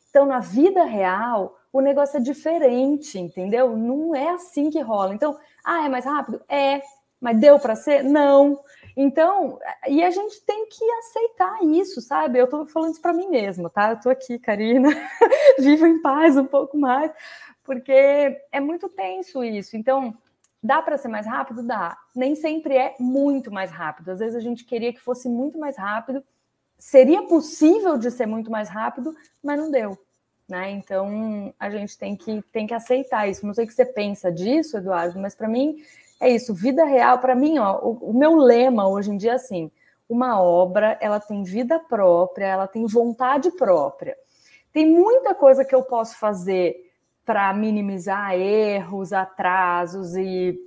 Então, 0.08 0.24
na 0.24 0.38
vida 0.38 0.84
real, 0.84 1.58
o 1.72 1.80
negócio 1.80 2.16
é 2.16 2.20
diferente, 2.20 3.18
entendeu? 3.18 3.76
Não 3.76 4.14
é 4.14 4.28
assim 4.30 4.70
que 4.70 4.80
rola. 4.80 5.12
Então, 5.12 5.36
ah, 5.64 5.84
é 5.84 5.88
mais 5.88 6.04
rápido? 6.04 6.40
É. 6.48 6.80
Mas 7.20 7.40
deu 7.40 7.58
para 7.58 7.74
ser? 7.74 8.04
Não. 8.04 8.60
Então, 8.96 9.58
e 9.88 10.00
a 10.04 10.10
gente 10.12 10.42
tem 10.46 10.68
que 10.68 10.84
aceitar 10.92 11.64
isso, 11.64 12.00
sabe? 12.00 12.38
Eu 12.38 12.44
estou 12.44 12.66
falando 12.66 12.92
isso 12.92 13.02
para 13.02 13.12
mim 13.12 13.28
mesma, 13.28 13.68
tá? 13.68 13.90
Eu 13.90 13.96
estou 13.96 14.12
aqui, 14.12 14.38
Karina, 14.38 14.90
viva 15.58 15.88
em 15.88 16.00
paz 16.00 16.36
um 16.36 16.46
pouco 16.46 16.78
mais, 16.78 17.10
porque 17.64 17.92
é 18.52 18.60
muito 18.60 18.88
tenso 18.88 19.42
isso. 19.42 19.76
Então, 19.76 20.16
dá 20.62 20.82
para 20.82 20.98
ser 20.98 21.08
mais 21.08 21.26
rápido? 21.26 21.62
Dá. 21.62 21.96
Nem 22.14 22.34
sempre 22.34 22.76
é 22.76 22.94
muito 22.98 23.50
mais 23.50 23.70
rápido. 23.70 24.10
Às 24.10 24.18
vezes 24.18 24.34
a 24.34 24.40
gente 24.40 24.64
queria 24.64 24.92
que 24.92 25.00
fosse 25.00 25.28
muito 25.28 25.58
mais 25.58 25.76
rápido. 25.76 26.22
Seria 26.78 27.22
possível 27.22 27.98
de 27.98 28.10
ser 28.10 28.26
muito 28.26 28.50
mais 28.50 28.68
rápido, 28.68 29.14
mas 29.42 29.58
não 29.58 29.70
deu. 29.70 29.98
Né? 30.48 30.70
Então 30.70 31.52
a 31.58 31.68
gente 31.70 31.98
tem 31.98 32.16
que, 32.16 32.42
tem 32.52 32.66
que 32.66 32.74
aceitar 32.74 33.28
isso. 33.28 33.46
Não 33.46 33.52
sei 33.52 33.64
o 33.64 33.66
que 33.66 33.74
você 33.74 33.84
pensa 33.84 34.32
disso, 34.32 34.76
Eduardo, 34.78 35.18
mas 35.18 35.34
para 35.34 35.48
mim 35.48 35.76
é 36.20 36.30
isso, 36.30 36.52
vida 36.52 36.84
real, 36.84 37.18
para 37.18 37.34
mim, 37.34 37.58
ó, 37.58 37.78
o, 37.80 38.10
o, 38.10 38.12
meu 38.12 38.34
lema 38.34 38.88
hoje 38.88 39.10
em 39.10 39.16
dia 39.16 39.32
é 39.32 39.34
assim: 39.34 39.70
uma 40.08 40.40
obra 40.42 40.98
ela 41.00 41.20
tem 41.20 41.44
vida 41.44 41.78
própria, 41.78 42.46
ela 42.46 42.66
tem 42.66 42.86
vontade 42.86 43.50
própria. 43.52 44.16
Tem 44.72 44.86
muita 44.86 45.34
coisa 45.34 45.64
que 45.64 45.74
eu 45.74 45.82
posso 45.82 46.18
fazer 46.18 46.87
para 47.28 47.52
minimizar 47.52 48.32
erros, 48.32 49.12
atrasos 49.12 50.16
e 50.16 50.58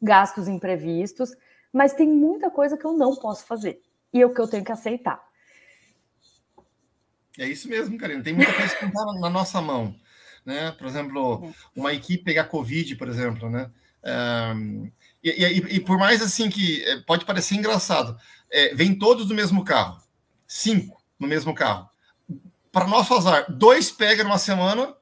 gastos 0.00 0.48
imprevistos, 0.48 1.36
mas 1.70 1.92
tem 1.92 2.08
muita 2.08 2.50
coisa 2.50 2.78
que 2.78 2.84
eu 2.86 2.94
não 2.94 3.14
posso 3.14 3.44
fazer 3.44 3.82
e 4.10 4.22
é 4.22 4.24
o 4.24 4.32
que 4.32 4.40
eu 4.40 4.48
tenho 4.48 4.64
que 4.64 4.72
aceitar. 4.72 5.22
É 7.38 7.46
isso 7.46 7.68
mesmo, 7.68 7.98
Karina. 7.98 8.22
Tem 8.22 8.32
muita 8.32 8.54
coisa 8.54 8.74
que 8.74 8.86
está 8.86 9.04
na 9.20 9.28
nossa 9.28 9.60
mão, 9.60 9.94
né? 10.46 10.72
Por 10.72 10.86
exemplo, 10.86 11.44
é. 11.44 11.78
uma 11.78 11.92
equipe 11.92 12.24
pegar 12.24 12.44
Covid, 12.44 12.96
por 12.96 13.08
exemplo, 13.08 13.50
né? 13.50 13.70
Um, 14.56 14.90
e, 15.22 15.28
e, 15.28 15.58
e, 15.76 15.80
por 15.80 15.98
mais 15.98 16.22
assim 16.22 16.48
que 16.48 16.82
é, 16.84 17.00
pode 17.02 17.26
parecer 17.26 17.54
engraçado, 17.54 18.18
é, 18.50 18.74
vem 18.74 18.98
todos 18.98 19.26
do 19.26 19.34
mesmo 19.34 19.62
carro, 19.62 20.00
cinco 20.46 21.02
no 21.18 21.28
mesmo 21.28 21.54
carro. 21.54 21.86
Para 22.72 22.86
nosso 22.86 23.12
azar, 23.12 23.44
dois 23.52 23.90
pegam 23.90 24.24
numa 24.24 24.38
semana, 24.38 24.96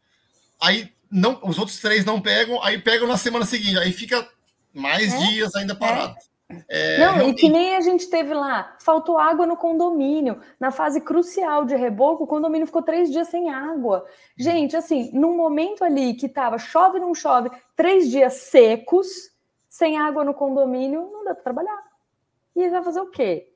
aí 0.65 0.93
não, 1.11 1.39
os 1.43 1.59
outros 1.59 1.81
três 1.81 2.05
não 2.05 2.21
pegam, 2.21 2.63
aí 2.63 2.79
pegam 2.79 3.07
na 3.07 3.17
semana 3.17 3.45
seguinte, 3.45 3.79
aí 3.79 3.93
fica 3.93 4.29
mais 4.73 5.15
é? 5.15 5.19
dias 5.19 5.55
ainda 5.55 5.75
parado. 5.75 6.17
É. 6.19 6.35
É, 6.69 6.99
não, 6.99 7.15
realmente... 7.15 7.39
e 7.39 7.41
que 7.41 7.49
nem 7.49 7.75
a 7.75 7.81
gente 7.81 8.09
teve 8.09 8.35
lá, 8.35 8.77
faltou 8.81 9.19
água 9.19 9.47
no 9.47 9.57
condomínio. 9.57 10.41
Na 10.61 10.71
fase 10.71 11.01
crucial 11.01 11.65
de 11.65 11.75
reboco, 11.75 12.25
o 12.25 12.27
condomínio 12.27 12.67
ficou 12.67 12.83
três 12.83 13.11
dias 13.11 13.29
sem 13.29 13.51
água. 13.51 14.05
Gente, 14.37 14.77
assim, 14.77 15.11
num 15.13 15.37
momento 15.37 15.83
ali 15.85 16.15
que 16.15 16.29
tava 16.29 16.59
chove, 16.59 17.01
não 17.01 17.15
chove, 17.15 17.51
três 17.75 18.11
dias 18.11 18.35
secos, 18.35 19.07
sem 19.69 19.99
água 19.99 20.25
no 20.25 20.35
condomínio, 20.35 21.09
não 21.13 21.25
dá 21.25 21.35
para 21.35 21.45
trabalhar. 21.45 21.83
E 22.55 22.69
vai 22.69 22.83
fazer 22.83 23.01
o 23.01 23.11
quê? 23.11 23.54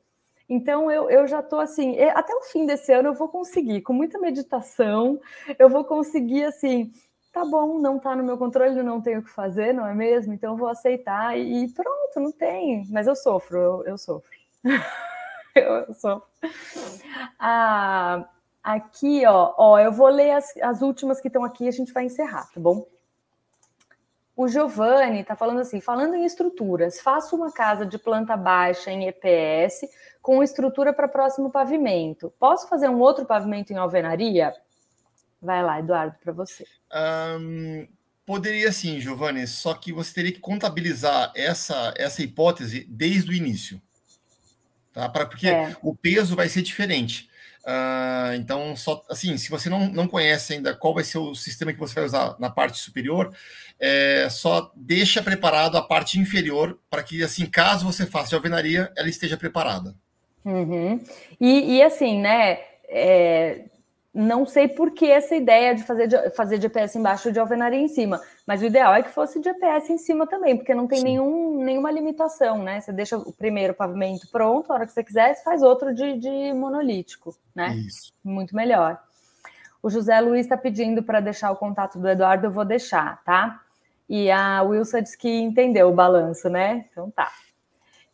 Então 0.48 0.90
eu, 0.90 1.10
eu 1.10 1.26
já 1.26 1.40
estou 1.40 1.60
assim, 1.60 1.98
até 2.00 2.34
o 2.34 2.42
fim 2.42 2.64
desse 2.64 2.92
ano 2.92 3.08
eu 3.08 3.14
vou 3.14 3.28
conseguir, 3.28 3.82
com 3.82 3.92
muita 3.92 4.18
meditação, 4.18 5.20
eu 5.58 5.68
vou 5.68 5.84
conseguir 5.84 6.44
assim 6.44 6.90
tá 7.32 7.44
bom, 7.44 7.78
não 7.78 7.98
tá 7.98 8.16
no 8.16 8.24
meu 8.24 8.36
controle, 8.36 8.82
não 8.82 9.00
tenho 9.00 9.20
o 9.20 9.22
que 9.22 9.30
fazer, 9.30 9.72
não 9.72 9.86
é 9.86 9.94
mesmo? 9.94 10.32
Então 10.32 10.56
vou 10.56 10.68
aceitar 10.68 11.38
e 11.38 11.68
pronto, 11.72 12.20
não 12.20 12.32
tem. 12.32 12.84
Mas 12.90 13.06
eu 13.06 13.14
sofro, 13.14 13.58
eu, 13.58 13.84
eu 13.84 13.98
sofro. 13.98 14.28
eu 15.54 15.94
sofro. 15.94 16.26
Ah, 17.38 18.28
aqui, 18.62 19.24
ó, 19.26 19.54
ó, 19.56 19.78
eu 19.78 19.92
vou 19.92 20.08
ler 20.08 20.32
as, 20.32 20.56
as 20.58 20.82
últimas 20.82 21.20
que 21.20 21.28
estão 21.28 21.44
aqui 21.44 21.64
e 21.64 21.68
a 21.68 21.72
gente 21.72 21.92
vai 21.92 22.04
encerrar, 22.04 22.50
tá 22.52 22.60
bom? 22.60 22.86
O 24.39 24.47
Giovanni 24.47 25.23
está 25.23 25.35
falando 25.35 25.59
assim: 25.59 25.81
falando 25.81 26.15
em 26.15 26.24
estruturas, 26.24 27.01
faço 27.01 27.35
uma 27.35 27.51
casa 27.51 27.85
de 27.85 27.98
planta 27.98 28.36
baixa 28.36 28.89
em 28.89 29.09
EPS 29.09 29.81
com 30.23 30.44
estrutura 30.44 30.93
para 30.93 31.09
próximo 31.09 31.51
pavimento. 31.51 32.32
Posso 32.39 32.69
fazer 32.69 32.89
um 32.89 33.01
outro 33.01 33.27
pavimento 33.27 33.73
em 33.73 33.77
alvenaria? 33.77 34.55
Vai 35.43 35.60
lá, 35.60 35.81
Eduardo, 35.81 36.15
para 36.23 36.32
você. 36.32 36.65
Um, 37.40 37.89
poderia 38.24 38.70
sim, 38.70 39.01
Giovanni, 39.01 39.44
só 39.44 39.74
que 39.74 39.93
você 39.93 40.15
teria 40.15 40.32
que 40.32 40.39
contabilizar 40.39 41.32
essa, 41.35 41.93
essa 41.97 42.23
hipótese 42.23 42.86
desde 42.89 43.32
o 43.32 43.35
início. 43.35 43.82
Tá? 44.93 45.09
Pra, 45.09 45.27
porque 45.27 45.48
é. 45.48 45.77
o 45.82 45.97
peso 45.97 46.36
vai 46.36 46.48
ser 46.48 46.62
diferente. 46.62 47.28
Uh, 47.69 48.32
então, 48.36 48.74
só 48.74 49.05
assim, 49.11 49.36
se 49.36 49.51
você 49.51 49.69
não, 49.69 49.90
não 49.90 50.09
conhece 50.09 50.55
ainda 50.55 50.74
qual 50.74 50.95
vai 50.95 51.05
ser 51.05 51.19
o 51.19 51.35
sistema 51.35 51.70
que 51.70 51.78
você 51.78 51.95
vai 51.95 52.05
usar 52.05 52.35
na 52.39 52.49
parte 52.49 52.78
superior, 52.78 53.31
é, 53.78 54.27
só 54.31 54.73
deixa 54.74 55.23
preparado 55.23 55.77
a 55.77 55.82
parte 55.82 56.19
inferior 56.19 56.78
para 56.89 57.03
que, 57.03 57.23
assim, 57.23 57.45
caso 57.45 57.85
você 57.85 58.07
faça 58.07 58.31
de 58.31 58.35
alvenaria, 58.36 58.90
ela 58.97 59.11
esteja 59.11 59.36
preparada. 59.36 59.95
Uhum. 60.43 60.99
E, 61.39 61.77
e, 61.77 61.82
assim, 61.82 62.19
né? 62.19 62.59
É, 62.89 63.65
não 64.15 64.47
sei 64.47 64.66
por 64.66 64.93
que 64.93 65.05
essa 65.05 65.36
ideia 65.36 65.74
de 65.74 65.82
fazer, 65.82 66.09
de 66.09 66.31
fazer 66.31 66.59
DPS 66.59 66.97
embaixo 66.97 67.31
de 67.31 67.39
alvenaria 67.39 67.78
em 67.78 67.89
cima, 67.89 68.19
mas 68.48 68.62
o 68.62 68.64
ideal 68.64 68.94
é 68.94 69.02
que 69.02 69.10
fosse 69.10 69.38
DPS 69.40 69.90
em 69.90 69.98
cima 69.98 70.26
também, 70.26 70.56
porque 70.56 70.72
não 70.72 70.86
tem 70.86 71.02
nenhum, 71.02 71.62
nenhuma 71.62 71.90
limitação, 71.90 72.62
né? 72.62 72.80
Você 72.80 72.90
deixa 72.90 73.18
o 73.18 73.30
primeiro 73.30 73.74
pavimento 73.74 74.26
pronto, 74.30 74.72
a 74.72 74.74
hora 74.76 74.86
que 74.86 74.92
você 74.92 75.04
quiser, 75.04 75.34
você 75.34 75.44
faz 75.44 75.62
outro 75.62 75.94
de, 75.94 76.16
de 76.16 76.54
monolítico, 76.54 77.36
né? 77.54 77.74
Isso. 77.74 78.10
Muito 78.24 78.56
melhor. 78.56 78.98
O 79.82 79.90
José 79.90 80.18
Luiz 80.18 80.46
está 80.46 80.56
pedindo 80.56 81.02
para 81.02 81.20
deixar 81.20 81.50
o 81.50 81.56
contato 81.56 81.98
do 81.98 82.08
Eduardo, 82.08 82.46
eu 82.46 82.50
vou 82.50 82.64
deixar, 82.64 83.22
tá? 83.22 83.60
E 84.08 84.30
a 84.30 84.62
Wilson 84.62 85.02
disse 85.02 85.18
que 85.18 85.28
entendeu 85.28 85.90
o 85.90 85.94
balanço, 85.94 86.48
né? 86.48 86.86
Então 86.90 87.10
tá. 87.10 87.30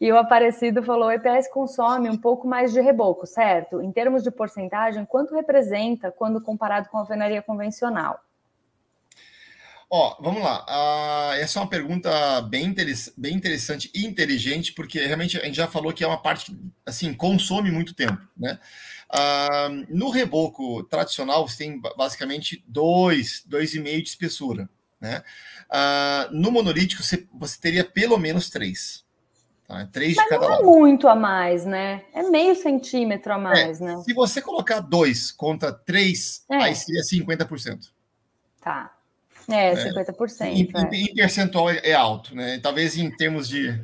E 0.01 0.11
o 0.11 0.19
Aparecido 0.19 0.83
falou: 0.83 1.11
o 1.11 1.13
EPS 1.13 1.47
consome 1.47 2.11
um 2.11 2.19
pouco 2.19 2.49
mais 2.49 2.73
de 2.73 2.81
reboco, 2.81 3.25
certo? 3.25 3.81
Em 3.81 3.93
termos 3.93 4.25
de 4.25 4.33
porcentagem, 4.33 5.05
quanto 5.05 5.33
representa 5.33 6.11
quando 6.11 6.41
comparado 6.41 6.89
com 6.89 6.97
a 6.97 7.03
alvenaria 7.03 7.41
convencional? 7.41 8.19
Ó, 9.97 10.17
vamos 10.21 10.43
lá. 10.43 10.67
Uh, 10.69 11.35
essa 11.35 11.61
é 11.61 11.63
uma 11.63 11.69
pergunta 11.69 12.43
bem, 12.43 12.75
bem 13.17 13.33
interessante 13.33 13.93
e 13.95 14.05
inteligente, 14.05 14.73
porque 14.73 14.99
realmente 14.99 15.39
a 15.39 15.45
gente 15.45 15.55
já 15.55 15.69
falou 15.69 15.93
que 15.93 16.03
é 16.03 16.07
uma 16.09 16.21
parte 16.21 16.47
que 16.47 16.59
assim, 16.85 17.15
consome 17.15 17.71
muito 17.71 17.95
tempo, 17.95 18.21
né? 18.37 18.59
Uh, 19.09 19.87
no 19.89 20.11
reboco 20.11 20.83
tradicional, 20.83 21.47
você 21.47 21.59
tem 21.59 21.81
basicamente 21.97 22.65
dois, 22.67 23.45
dois 23.47 23.73
e 23.77 23.79
meio 23.79 24.03
de 24.03 24.09
espessura, 24.09 24.69
né? 25.01 25.23
Uh, 25.71 26.35
no 26.35 26.51
monolítico, 26.51 27.01
você, 27.01 27.25
você 27.33 27.61
teria 27.61 27.85
pelo 27.85 28.19
menos 28.19 28.51
três. 28.51 29.05
Tá? 29.69 29.83
É 29.83 29.87
três 29.87 30.17
Mas 30.17 30.25
de 30.25 30.31
cada 30.31 30.45
não 30.45 30.55
é 30.55 30.57
lado. 30.57 30.67
muito 30.67 31.07
a 31.07 31.15
mais, 31.15 31.65
né? 31.65 32.03
É 32.13 32.25
meio 32.25 32.57
centímetro 32.57 33.33
a 33.33 33.39
mais, 33.39 33.81
é, 33.81 33.85
né? 33.85 34.03
Se 34.03 34.13
você 34.13 34.43
colocar 34.43 34.81
dois 34.81 35.31
contra 35.31 35.73
três, 35.73 36.45
é. 36.51 36.57
aí 36.57 36.75
seria 36.75 37.03
50%. 37.03 37.93
Tá. 38.61 38.94
É, 39.51 39.75
50%. 39.75 40.41
É. 40.41 40.49
Em, 40.49 40.69
é. 40.75 40.97
em 40.97 41.15
percentual 41.15 41.71
é 41.71 41.93
alto, 41.93 42.35
né? 42.35 42.59
Talvez 42.63 42.97
em 42.97 43.11
termos 43.11 43.49
de 43.49 43.79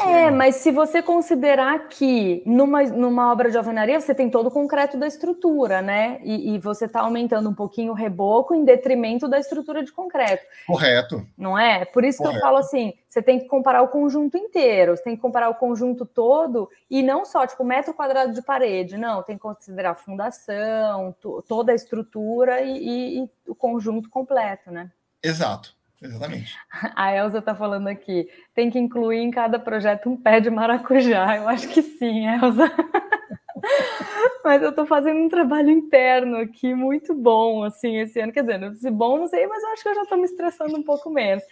é, 0.00 0.32
mas 0.32 0.56
se 0.56 0.72
você 0.72 1.00
considerar 1.00 1.88
que 1.88 2.42
numa, 2.44 2.82
numa 2.82 3.30
obra 3.30 3.52
de 3.52 3.56
alvenaria 3.56 4.00
você 4.00 4.12
tem 4.12 4.28
todo 4.28 4.48
o 4.48 4.50
concreto 4.50 4.96
da 4.96 5.06
estrutura, 5.06 5.80
né? 5.80 6.18
E, 6.24 6.54
e 6.54 6.58
você 6.58 6.86
está 6.86 7.02
aumentando 7.02 7.48
um 7.48 7.54
pouquinho 7.54 7.92
o 7.92 7.94
reboco 7.94 8.52
em 8.52 8.64
detrimento 8.64 9.28
da 9.28 9.38
estrutura 9.38 9.84
de 9.84 9.92
concreto. 9.92 10.44
Correto. 10.66 11.24
Não 11.38 11.56
é? 11.56 11.84
Por 11.84 12.04
isso 12.04 12.18
Correto. 12.18 12.36
que 12.36 12.44
eu 12.44 12.48
falo 12.48 12.58
assim: 12.58 12.92
você 13.06 13.22
tem 13.22 13.38
que 13.38 13.46
comparar 13.46 13.82
o 13.82 13.88
conjunto 13.88 14.36
inteiro, 14.36 14.96
você 14.96 15.04
tem 15.04 15.14
que 15.14 15.22
comparar 15.22 15.48
o 15.50 15.54
conjunto 15.54 16.04
todo 16.04 16.68
e 16.90 17.00
não 17.00 17.24
só, 17.24 17.46
tipo, 17.46 17.62
metro 17.62 17.94
quadrado 17.94 18.32
de 18.32 18.42
parede, 18.42 18.96
não, 18.96 19.22
tem 19.22 19.36
que 19.36 19.42
considerar 19.42 19.92
a 19.92 19.94
fundação, 19.94 21.14
toda 21.46 21.70
a 21.70 21.76
estrutura 21.76 22.60
e, 22.60 22.76
e, 22.76 23.22
e 23.22 23.30
o 23.46 23.54
conjunto 23.54 24.10
completo, 24.10 24.72
né? 24.72 24.90
Exato. 25.22 25.74
Exatamente. 26.02 26.56
A 26.96 27.14
Elza 27.14 27.40
está 27.40 27.54
falando 27.54 27.86
aqui, 27.88 28.26
tem 28.54 28.70
que 28.70 28.78
incluir 28.78 29.18
em 29.18 29.30
cada 29.30 29.58
projeto 29.58 30.08
um 30.08 30.16
pé 30.16 30.40
de 30.40 30.48
maracujá. 30.48 31.36
Eu 31.36 31.46
acho 31.46 31.68
que 31.68 31.82
sim, 31.82 32.26
Elza. 32.26 32.72
mas 34.42 34.62
eu 34.62 34.70
estou 34.70 34.86
fazendo 34.86 35.20
um 35.20 35.28
trabalho 35.28 35.70
interno 35.70 36.38
aqui 36.38 36.74
muito 36.74 37.14
bom, 37.14 37.62
assim, 37.64 37.98
esse 37.98 38.18
ano. 38.18 38.32
Quer 38.32 38.44
dizer, 38.44 38.74
se 38.76 38.90
bom, 38.90 39.18
não 39.18 39.26
sei, 39.26 39.46
mas 39.46 39.62
eu 39.62 39.68
acho 39.70 39.82
que 39.82 39.88
eu 39.90 39.94
já 39.94 40.02
estou 40.02 40.18
me 40.18 40.24
estressando 40.24 40.76
um 40.76 40.82
pouco 40.82 41.10
menos. 41.10 41.44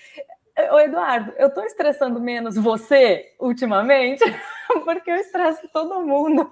Ô, 0.73 0.81
Eduardo, 0.81 1.33
eu 1.37 1.49
estou 1.49 1.65
estressando 1.65 2.19
menos 2.19 2.57
você 2.57 3.35
ultimamente, 3.39 4.25
porque 4.85 5.11
eu 5.11 5.17
estresso 5.17 5.69
todo 5.73 6.05
mundo. 6.05 6.49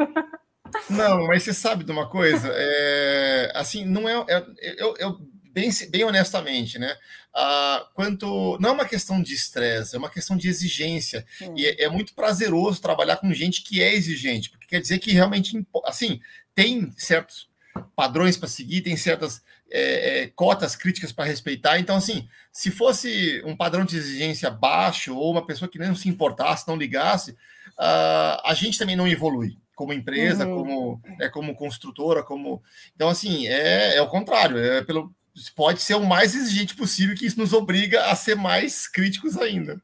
Não, 0.90 1.26
mas 1.26 1.42
você 1.42 1.54
sabe 1.54 1.82
de 1.82 1.92
uma 1.92 2.08
coisa? 2.08 2.48
É, 2.52 3.52
assim, 3.54 3.84
não 3.84 4.08
é. 4.08 4.24
é 4.28 4.44
eu, 4.78 4.94
eu 4.98 5.16
bem, 5.56 5.70
bem 5.88 6.04
honestamente, 6.04 6.78
né? 6.78 6.94
Ah, 7.34 7.88
quanto 7.94 8.58
não 8.60 8.70
é 8.70 8.72
uma 8.72 8.84
questão 8.84 9.22
de 9.22 9.32
estresse, 9.32 9.96
é 9.96 9.98
uma 9.98 10.10
questão 10.10 10.36
de 10.36 10.50
exigência. 10.50 11.24
E 11.56 11.64
é, 11.64 11.84
é, 11.84 11.88
muito 11.88 12.14
prazeroso 12.14 12.82
trabalhar 12.82 13.16
com 13.16 13.32
gente 13.32 13.62
que 13.62 13.82
é 13.82 13.94
exigente, 13.94 14.50
porque 14.50 14.66
quer 14.66 14.80
dizer 14.80 14.98
que 14.98 15.12
realmente, 15.12 15.66
assim, 15.86 16.20
tem 16.54 16.92
certos 16.98 17.48
padrões 17.94 18.36
para 18.36 18.48
seguir, 18.48 18.82
tem 18.82 18.98
certas 18.98 19.42
é, 19.70 20.24
é, 20.24 20.26
cotas 20.28 20.76
críticas 20.76 21.10
para 21.10 21.24
respeitar. 21.24 21.78
Então, 21.78 21.96
assim, 21.96 22.28
se 22.52 22.70
fosse 22.70 23.42
um 23.46 23.56
padrão 23.56 23.86
de 23.86 23.96
exigência 23.96 24.50
baixo 24.50 25.16
ou 25.16 25.32
uma 25.32 25.46
pessoa 25.46 25.70
que 25.70 25.78
não 25.78 25.96
se 25.96 26.08
importasse, 26.08 26.68
não 26.68 26.76
ligasse, 26.76 27.30
uh, 27.30 28.40
a 28.44 28.52
gente 28.54 28.78
também 28.78 28.96
não 28.96 29.08
evolui 29.08 29.56
como 29.76 29.92
empresa, 29.92 30.46
uhum. 30.46 30.56
como, 30.56 31.00
é, 31.20 31.28
como 31.28 31.54
construtora, 31.54 32.22
como. 32.22 32.62
Então, 32.94 33.10
assim, 33.10 33.46
é, 33.46 33.96
é 33.96 34.02
o 34.02 34.08
contrário, 34.08 34.56
é 34.56 34.82
pelo, 34.82 35.14
pode 35.54 35.82
ser 35.82 35.94
o 35.94 36.04
mais 36.04 36.34
exigente 36.34 36.74
possível, 36.74 37.14
que 37.14 37.26
isso 37.26 37.38
nos 37.38 37.52
obriga 37.52 38.06
a 38.06 38.14
ser 38.14 38.34
mais 38.34 38.86
críticos 38.86 39.36
ainda. 39.36 39.80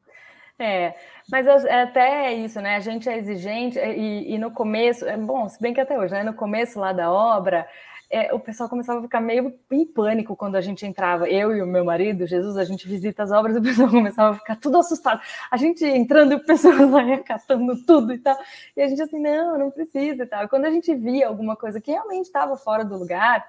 É, 0.58 0.94
mas 1.30 1.46
é 1.46 1.82
até 1.82 2.32
isso, 2.34 2.60
né? 2.60 2.76
A 2.76 2.80
gente 2.80 3.08
é 3.08 3.18
exigente 3.18 3.78
e, 3.78 4.34
e, 4.34 4.38
no 4.38 4.50
começo, 4.50 5.04
é 5.04 5.16
bom, 5.16 5.48
se 5.48 5.60
bem 5.60 5.74
que 5.74 5.80
até 5.80 5.98
hoje, 5.98 6.12
né? 6.12 6.22
No 6.22 6.34
começo 6.34 6.78
lá 6.78 6.92
da 6.92 7.10
obra, 7.10 7.66
é, 8.12 8.32
o 8.34 8.38
pessoal 8.38 8.68
começava 8.68 9.00
a 9.00 9.02
ficar 9.02 9.22
meio 9.22 9.54
em 9.70 9.86
pânico 9.86 10.36
quando 10.36 10.56
a 10.56 10.60
gente 10.60 10.84
entrava. 10.86 11.26
Eu 11.28 11.56
e 11.56 11.62
o 11.62 11.66
meu 11.66 11.82
marido, 11.82 12.26
Jesus, 12.26 12.58
a 12.58 12.64
gente 12.64 12.86
visita 12.86 13.22
as 13.22 13.32
obras 13.32 13.56
o 13.56 13.62
pessoal 13.62 13.88
começava 13.90 14.36
a 14.36 14.38
ficar 14.38 14.56
tudo 14.56 14.76
assustado. 14.76 15.20
A 15.50 15.56
gente 15.56 15.82
entrando 15.84 16.32
e 16.32 16.34
o 16.36 16.44
pessoal 16.44 16.74
lá 16.90 17.18
catando 17.18 17.74
tudo 17.86 18.12
e 18.12 18.18
tal. 18.18 18.36
E 18.76 18.82
a 18.82 18.86
gente 18.86 19.00
assim, 19.00 19.18
não, 19.18 19.58
não 19.58 19.70
precisa 19.70 20.24
e 20.24 20.26
tal. 20.26 20.46
quando 20.48 20.66
a 20.66 20.70
gente 20.70 20.94
via 20.94 21.26
alguma 21.26 21.56
coisa 21.56 21.80
que 21.80 21.90
realmente 21.90 22.26
estava 22.26 22.54
fora 22.56 22.84
do 22.84 22.98
lugar, 22.98 23.46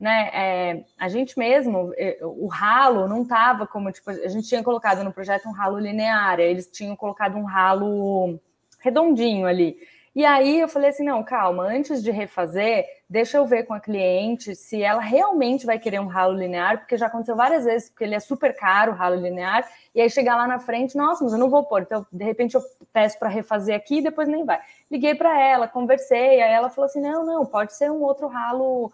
né? 0.00 0.30
É, 0.32 0.84
a 0.98 1.08
gente 1.08 1.38
mesmo, 1.38 1.92
é, 1.96 2.18
o 2.22 2.46
ralo 2.46 3.06
não 3.06 3.22
estava 3.22 3.66
como 3.66 3.92
tipo, 3.92 4.10
a 4.10 4.28
gente 4.28 4.48
tinha 4.48 4.62
colocado 4.62 5.04
no 5.04 5.12
projeto 5.12 5.46
um 5.46 5.52
ralo 5.52 5.78
linear, 5.78 6.40
eles 6.40 6.66
tinham 6.66 6.96
colocado 6.96 7.36
um 7.36 7.44
ralo 7.44 8.40
redondinho 8.80 9.46
ali. 9.46 9.76
E 10.14 10.24
aí 10.24 10.58
eu 10.58 10.68
falei 10.68 10.90
assim: 10.90 11.04
não, 11.04 11.22
calma, 11.22 11.64
antes 11.64 12.02
de 12.02 12.10
refazer, 12.10 12.84
deixa 13.08 13.36
eu 13.36 13.46
ver 13.46 13.64
com 13.64 13.74
a 13.74 13.80
cliente 13.80 14.56
se 14.56 14.82
ela 14.82 15.00
realmente 15.00 15.64
vai 15.64 15.78
querer 15.78 16.00
um 16.00 16.06
ralo 16.06 16.36
linear, 16.36 16.78
porque 16.78 16.96
já 16.96 17.06
aconteceu 17.06 17.36
várias 17.36 17.64
vezes, 17.64 17.90
porque 17.90 18.04
ele 18.04 18.14
é 18.14 18.20
super 18.20 18.56
caro, 18.56 18.92
o 18.92 18.94
ralo 18.94 19.16
linear, 19.16 19.68
e 19.94 20.00
aí 20.00 20.10
chegar 20.10 20.34
lá 20.36 20.48
na 20.48 20.58
frente, 20.58 20.96
nossa, 20.96 21.22
mas 21.22 21.32
eu 21.32 21.38
não 21.38 21.48
vou 21.48 21.64
pôr, 21.64 21.82
então 21.82 22.04
de 22.12 22.24
repente 22.24 22.56
eu 22.56 22.62
peço 22.92 23.18
para 23.18 23.28
refazer 23.28 23.76
aqui 23.76 23.98
e 23.98 24.02
depois 24.02 24.26
nem 24.26 24.44
vai. 24.44 24.58
Liguei 24.90 25.14
para 25.14 25.38
ela, 25.40 25.68
conversei, 25.68 26.40
aí 26.40 26.52
ela 26.52 26.70
falou 26.70 26.86
assim: 26.86 27.00
não, 27.00 27.24
não, 27.24 27.46
pode 27.46 27.74
ser 27.76 27.90
um 27.90 28.02
outro 28.02 28.26
ralo 28.26 28.92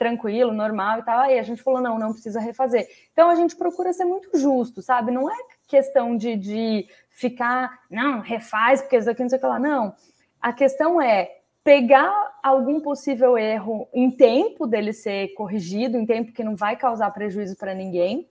tranquilo, 0.00 0.50
normal 0.50 0.98
e 0.98 1.02
tal. 1.02 1.18
Aí 1.20 1.38
a 1.38 1.42
gente 1.42 1.62
falou, 1.62 1.78
não, 1.78 1.98
não 1.98 2.12
precisa 2.12 2.40
refazer. 2.40 2.88
Então 3.12 3.28
a 3.28 3.34
gente 3.34 3.54
procura 3.54 3.92
ser 3.92 4.06
muito 4.06 4.30
justo, 4.38 4.80
sabe? 4.80 5.10
Não 5.10 5.30
é 5.30 5.36
questão 5.68 6.16
de, 6.16 6.36
de 6.36 6.88
ficar, 7.10 7.80
não, 7.90 8.20
refaz, 8.20 8.80
porque 8.80 8.96
isso 8.96 9.04
daqui 9.04 9.20
não 9.20 9.28
sei 9.28 9.36
o 9.36 9.40
que 9.42 9.46
lá. 9.46 9.58
Não. 9.58 9.94
A 10.40 10.54
questão 10.54 11.02
é 11.02 11.30
pegar 11.62 12.40
algum 12.42 12.80
possível 12.80 13.36
erro 13.36 13.86
em 13.92 14.10
tempo 14.10 14.66
dele 14.66 14.94
ser 14.94 15.34
corrigido, 15.34 15.98
em 15.98 16.06
tempo 16.06 16.32
que 16.32 16.42
não 16.42 16.56
vai 16.56 16.78
causar 16.78 17.10
prejuízo 17.10 17.54
para 17.58 17.74
ninguém, 17.74 18.26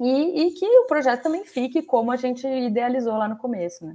e, 0.00 0.46
e, 0.46 0.50
que 0.52 0.66
o 0.66 0.86
projeto 0.86 1.22
também 1.22 1.44
fique 1.44 1.82
como 1.82 2.10
a 2.10 2.16
gente 2.16 2.48
idealizou 2.48 3.12
lá 3.12 3.28
no 3.28 3.36
começo, 3.36 3.84
né? 3.84 3.94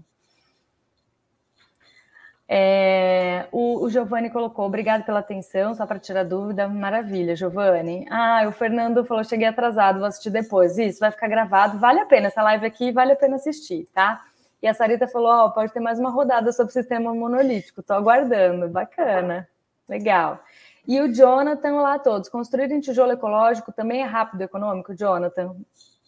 É, 2.52 3.46
o, 3.52 3.84
o 3.86 3.90
Giovanni 3.92 4.32
colocou, 4.32 4.66
obrigado 4.66 5.04
pela 5.04 5.20
atenção, 5.20 5.76
só 5.76 5.86
para 5.86 6.00
tirar 6.00 6.24
dúvida, 6.24 6.68
maravilha, 6.68 7.36
Giovanni. 7.36 8.08
Ah, 8.10 8.44
o 8.48 8.52
Fernando 8.52 9.06
falou, 9.06 9.24
cheguei 9.24 9.48
atrasado, 9.48 10.00
vou 10.00 10.08
assistir 10.08 10.32
depois. 10.32 10.76
Isso, 10.80 11.00
vai 11.00 11.12
ficar 11.12 11.28
gravado, 11.28 11.78
vale 11.78 12.00
a 12.00 12.08
pena, 12.08 12.26
essa 12.26 12.42
live 12.42 12.66
aqui 12.66 12.92
vale 12.92 13.12
a 13.12 13.16
pena 13.16 13.36
assistir, 13.36 13.88
tá? 13.94 14.24
E 14.64 14.68
a 14.68 14.74
Sarita 14.74 15.08
falou, 15.08 15.46
oh, 15.46 15.52
pode 15.52 15.72
ter 15.72 15.80
mais 15.80 16.00
uma 16.00 16.10
rodada 16.10 16.52
sobre 16.52 16.74
sistema 16.74 17.14
monolítico, 17.14 17.84
tô 17.84 17.94
aguardando, 17.94 18.68
bacana, 18.68 19.48
legal. 19.88 20.40
E 20.88 21.00
o 21.00 21.14
Jonathan 21.14 21.76
lá 21.82 22.00
todos, 22.00 22.30
construir 22.30 22.72
em 22.72 22.80
tijolo 22.80 23.12
ecológico 23.12 23.72
também 23.72 24.02
é 24.02 24.06
rápido 24.06 24.42
econômico, 24.42 24.96
Jonathan? 24.96 25.56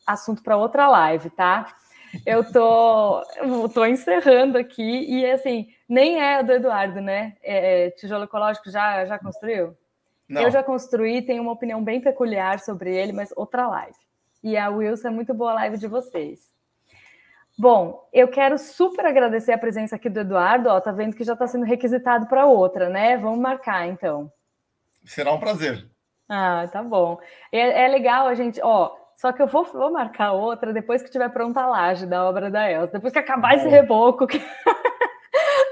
Assunto 0.08 0.42
para 0.42 0.58
outra 0.58 0.88
live, 0.88 1.30
tá? 1.30 1.68
Eu 2.26 2.52
tô, 2.52 3.22
eu 3.38 3.70
tô 3.70 3.86
encerrando 3.86 4.58
aqui 4.58 5.06
e 5.08 5.26
assim, 5.26 5.70
nem 5.92 6.22
é 6.24 6.42
do 6.42 6.54
Eduardo, 6.54 7.02
né? 7.02 7.36
É, 7.44 7.88
é, 7.88 7.92
tijolo 7.92 8.24
ecológico 8.24 8.72
já, 8.72 9.06
já 9.06 9.20
construiu? 9.20 9.76
Não. 10.28 10.44
Eu 10.44 10.50
já 10.50 10.64
construí, 10.64 11.22
tenho 11.22 11.44
uma 11.44 11.52
opinião 11.52 11.84
bem 11.84 12.00
peculiar 12.00 12.62
sobre 12.62 12.96
ele, 12.96 13.12
mas 13.12 13.34
outra 13.36 13.68
live. 13.68 13.98
E 14.42 14.56
a 14.56 14.70
Wilson 14.70 15.10
é 15.10 15.12
muito 15.12 15.34
boa 15.34 15.54
live 15.56 15.78
de 15.78 15.90
vocês. 15.90 16.50
Bom, 17.60 18.08
eu 18.14 18.30
quero 18.30 18.58
super 18.58 19.06
agradecer 19.06 19.52
a 19.52 19.58
presença 19.58 19.98
aqui 19.98 20.10
do 20.10 20.22
Eduardo. 20.22 20.70
Ó, 20.70 20.80
tá 20.80 20.94
vendo 20.94 21.14
que 21.14 21.26
já 21.26 21.34
está 21.34 21.46
sendo 21.46 21.66
requisitado 21.66 22.26
para 22.28 22.46
outra, 22.46 22.88
né? 22.88 23.18
Vamos 23.18 23.40
marcar 23.40 23.86
então. 23.86 24.32
Será 25.04 25.34
um 25.34 25.40
prazer. 25.42 25.86
Ah, 26.30 26.70
tá 26.72 26.82
bom. 26.82 27.20
É, 27.52 27.84
é 27.84 27.88
legal 27.90 28.28
a 28.28 28.34
gente, 28.34 28.62
ó, 28.64 28.96
só 29.18 29.34
que 29.34 29.42
eu 29.42 29.48
vou, 29.48 29.66
vou 29.66 29.92
marcar 29.92 30.32
outra 30.32 30.72
depois 30.72 31.04
que 31.04 31.12
tiver 31.12 31.28
pronta 31.30 31.62
a 31.62 31.68
laje 31.68 32.06
da 32.06 32.24
obra 32.24 32.50
da 32.50 32.72
Elsa. 32.72 32.94
Depois 32.94 33.12
que 33.12 33.20
acabar 33.20 33.56
esse 33.56 33.68
reboco. 33.68 34.26
Que... 34.26 34.42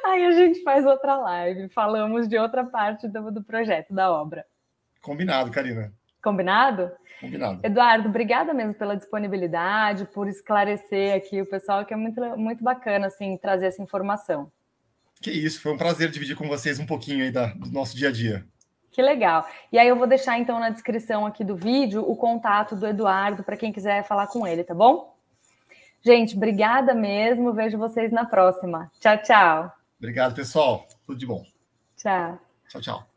Aí 0.06 0.26
a 0.26 0.32
gente 0.32 0.62
faz 0.64 0.86
outra 0.86 1.18
live. 1.18 1.70
Falamos 1.70 2.28
de 2.28 2.38
outra 2.38 2.64
parte 2.64 3.08
do, 3.08 3.32
do 3.32 3.44
projeto, 3.44 3.94
da 3.94 4.12
obra. 4.12 4.46
Combinado, 5.02 5.52
Karina. 5.52 5.94
Combinado? 6.22 6.92
Combinado. 7.22 7.60
Eduardo, 7.64 8.10
obrigada 8.10 8.54
mesmo 8.54 8.74
pela 8.74 8.96
disponibilidade, 8.96 10.06
por 10.06 10.28
esclarecer 10.28 11.16
aqui 11.16 11.42
o 11.42 11.46
pessoal, 11.46 11.86
que 11.86 11.94
é 11.94 11.98
muito, 11.98 12.22
muito 12.38 12.64
bacana 12.64 13.08
assim, 13.08 13.38
trazer 13.38 13.68
essa 13.68 13.82
informação. 13.82 14.52
Que 15.22 15.32
isso, 15.32 15.62
foi 15.62 15.74
um 15.74 15.78
prazer 15.78 16.10
dividir 16.10 16.36
com 16.36 16.48
vocês 16.48 16.80
um 16.80 16.86
pouquinho 16.86 17.24
aí 17.24 17.32
da, 17.32 17.48
do 17.48 17.72
nosso 17.72 17.96
dia 17.96 18.10
a 18.10 18.12
dia. 18.12 18.46
Que 18.92 19.02
legal. 19.02 19.48
E 19.72 19.78
aí 19.78 19.88
eu 19.88 19.96
vou 19.96 20.08
deixar 20.08 20.40
então 20.40 20.60
na 20.60 20.70
descrição 20.70 21.26
aqui 21.26 21.44
do 21.44 21.56
vídeo 21.56 22.04
o 22.10 22.16
contato 22.16 22.76
do 22.76 22.88
Eduardo 22.88 23.44
para 23.44 23.58
quem 23.58 23.72
quiser 23.72 24.04
falar 24.04 24.28
com 24.28 24.48
ele, 24.48 24.64
tá 24.64 24.74
bom? 24.74 25.16
Gente, 26.02 26.36
obrigada 26.36 26.94
mesmo. 26.94 27.54
Vejo 27.54 27.78
vocês 27.78 28.12
na 28.12 28.26
próxima. 28.26 28.90
Tchau, 29.00 29.18
tchau. 29.22 29.79
Obrigado, 30.00 30.34
pessoal. 30.34 30.88
Tudo 31.06 31.20
de 31.20 31.26
bom. 31.26 31.46
Tchau. 31.98 32.40
Tchau, 32.70 32.82
tchau. 32.82 33.09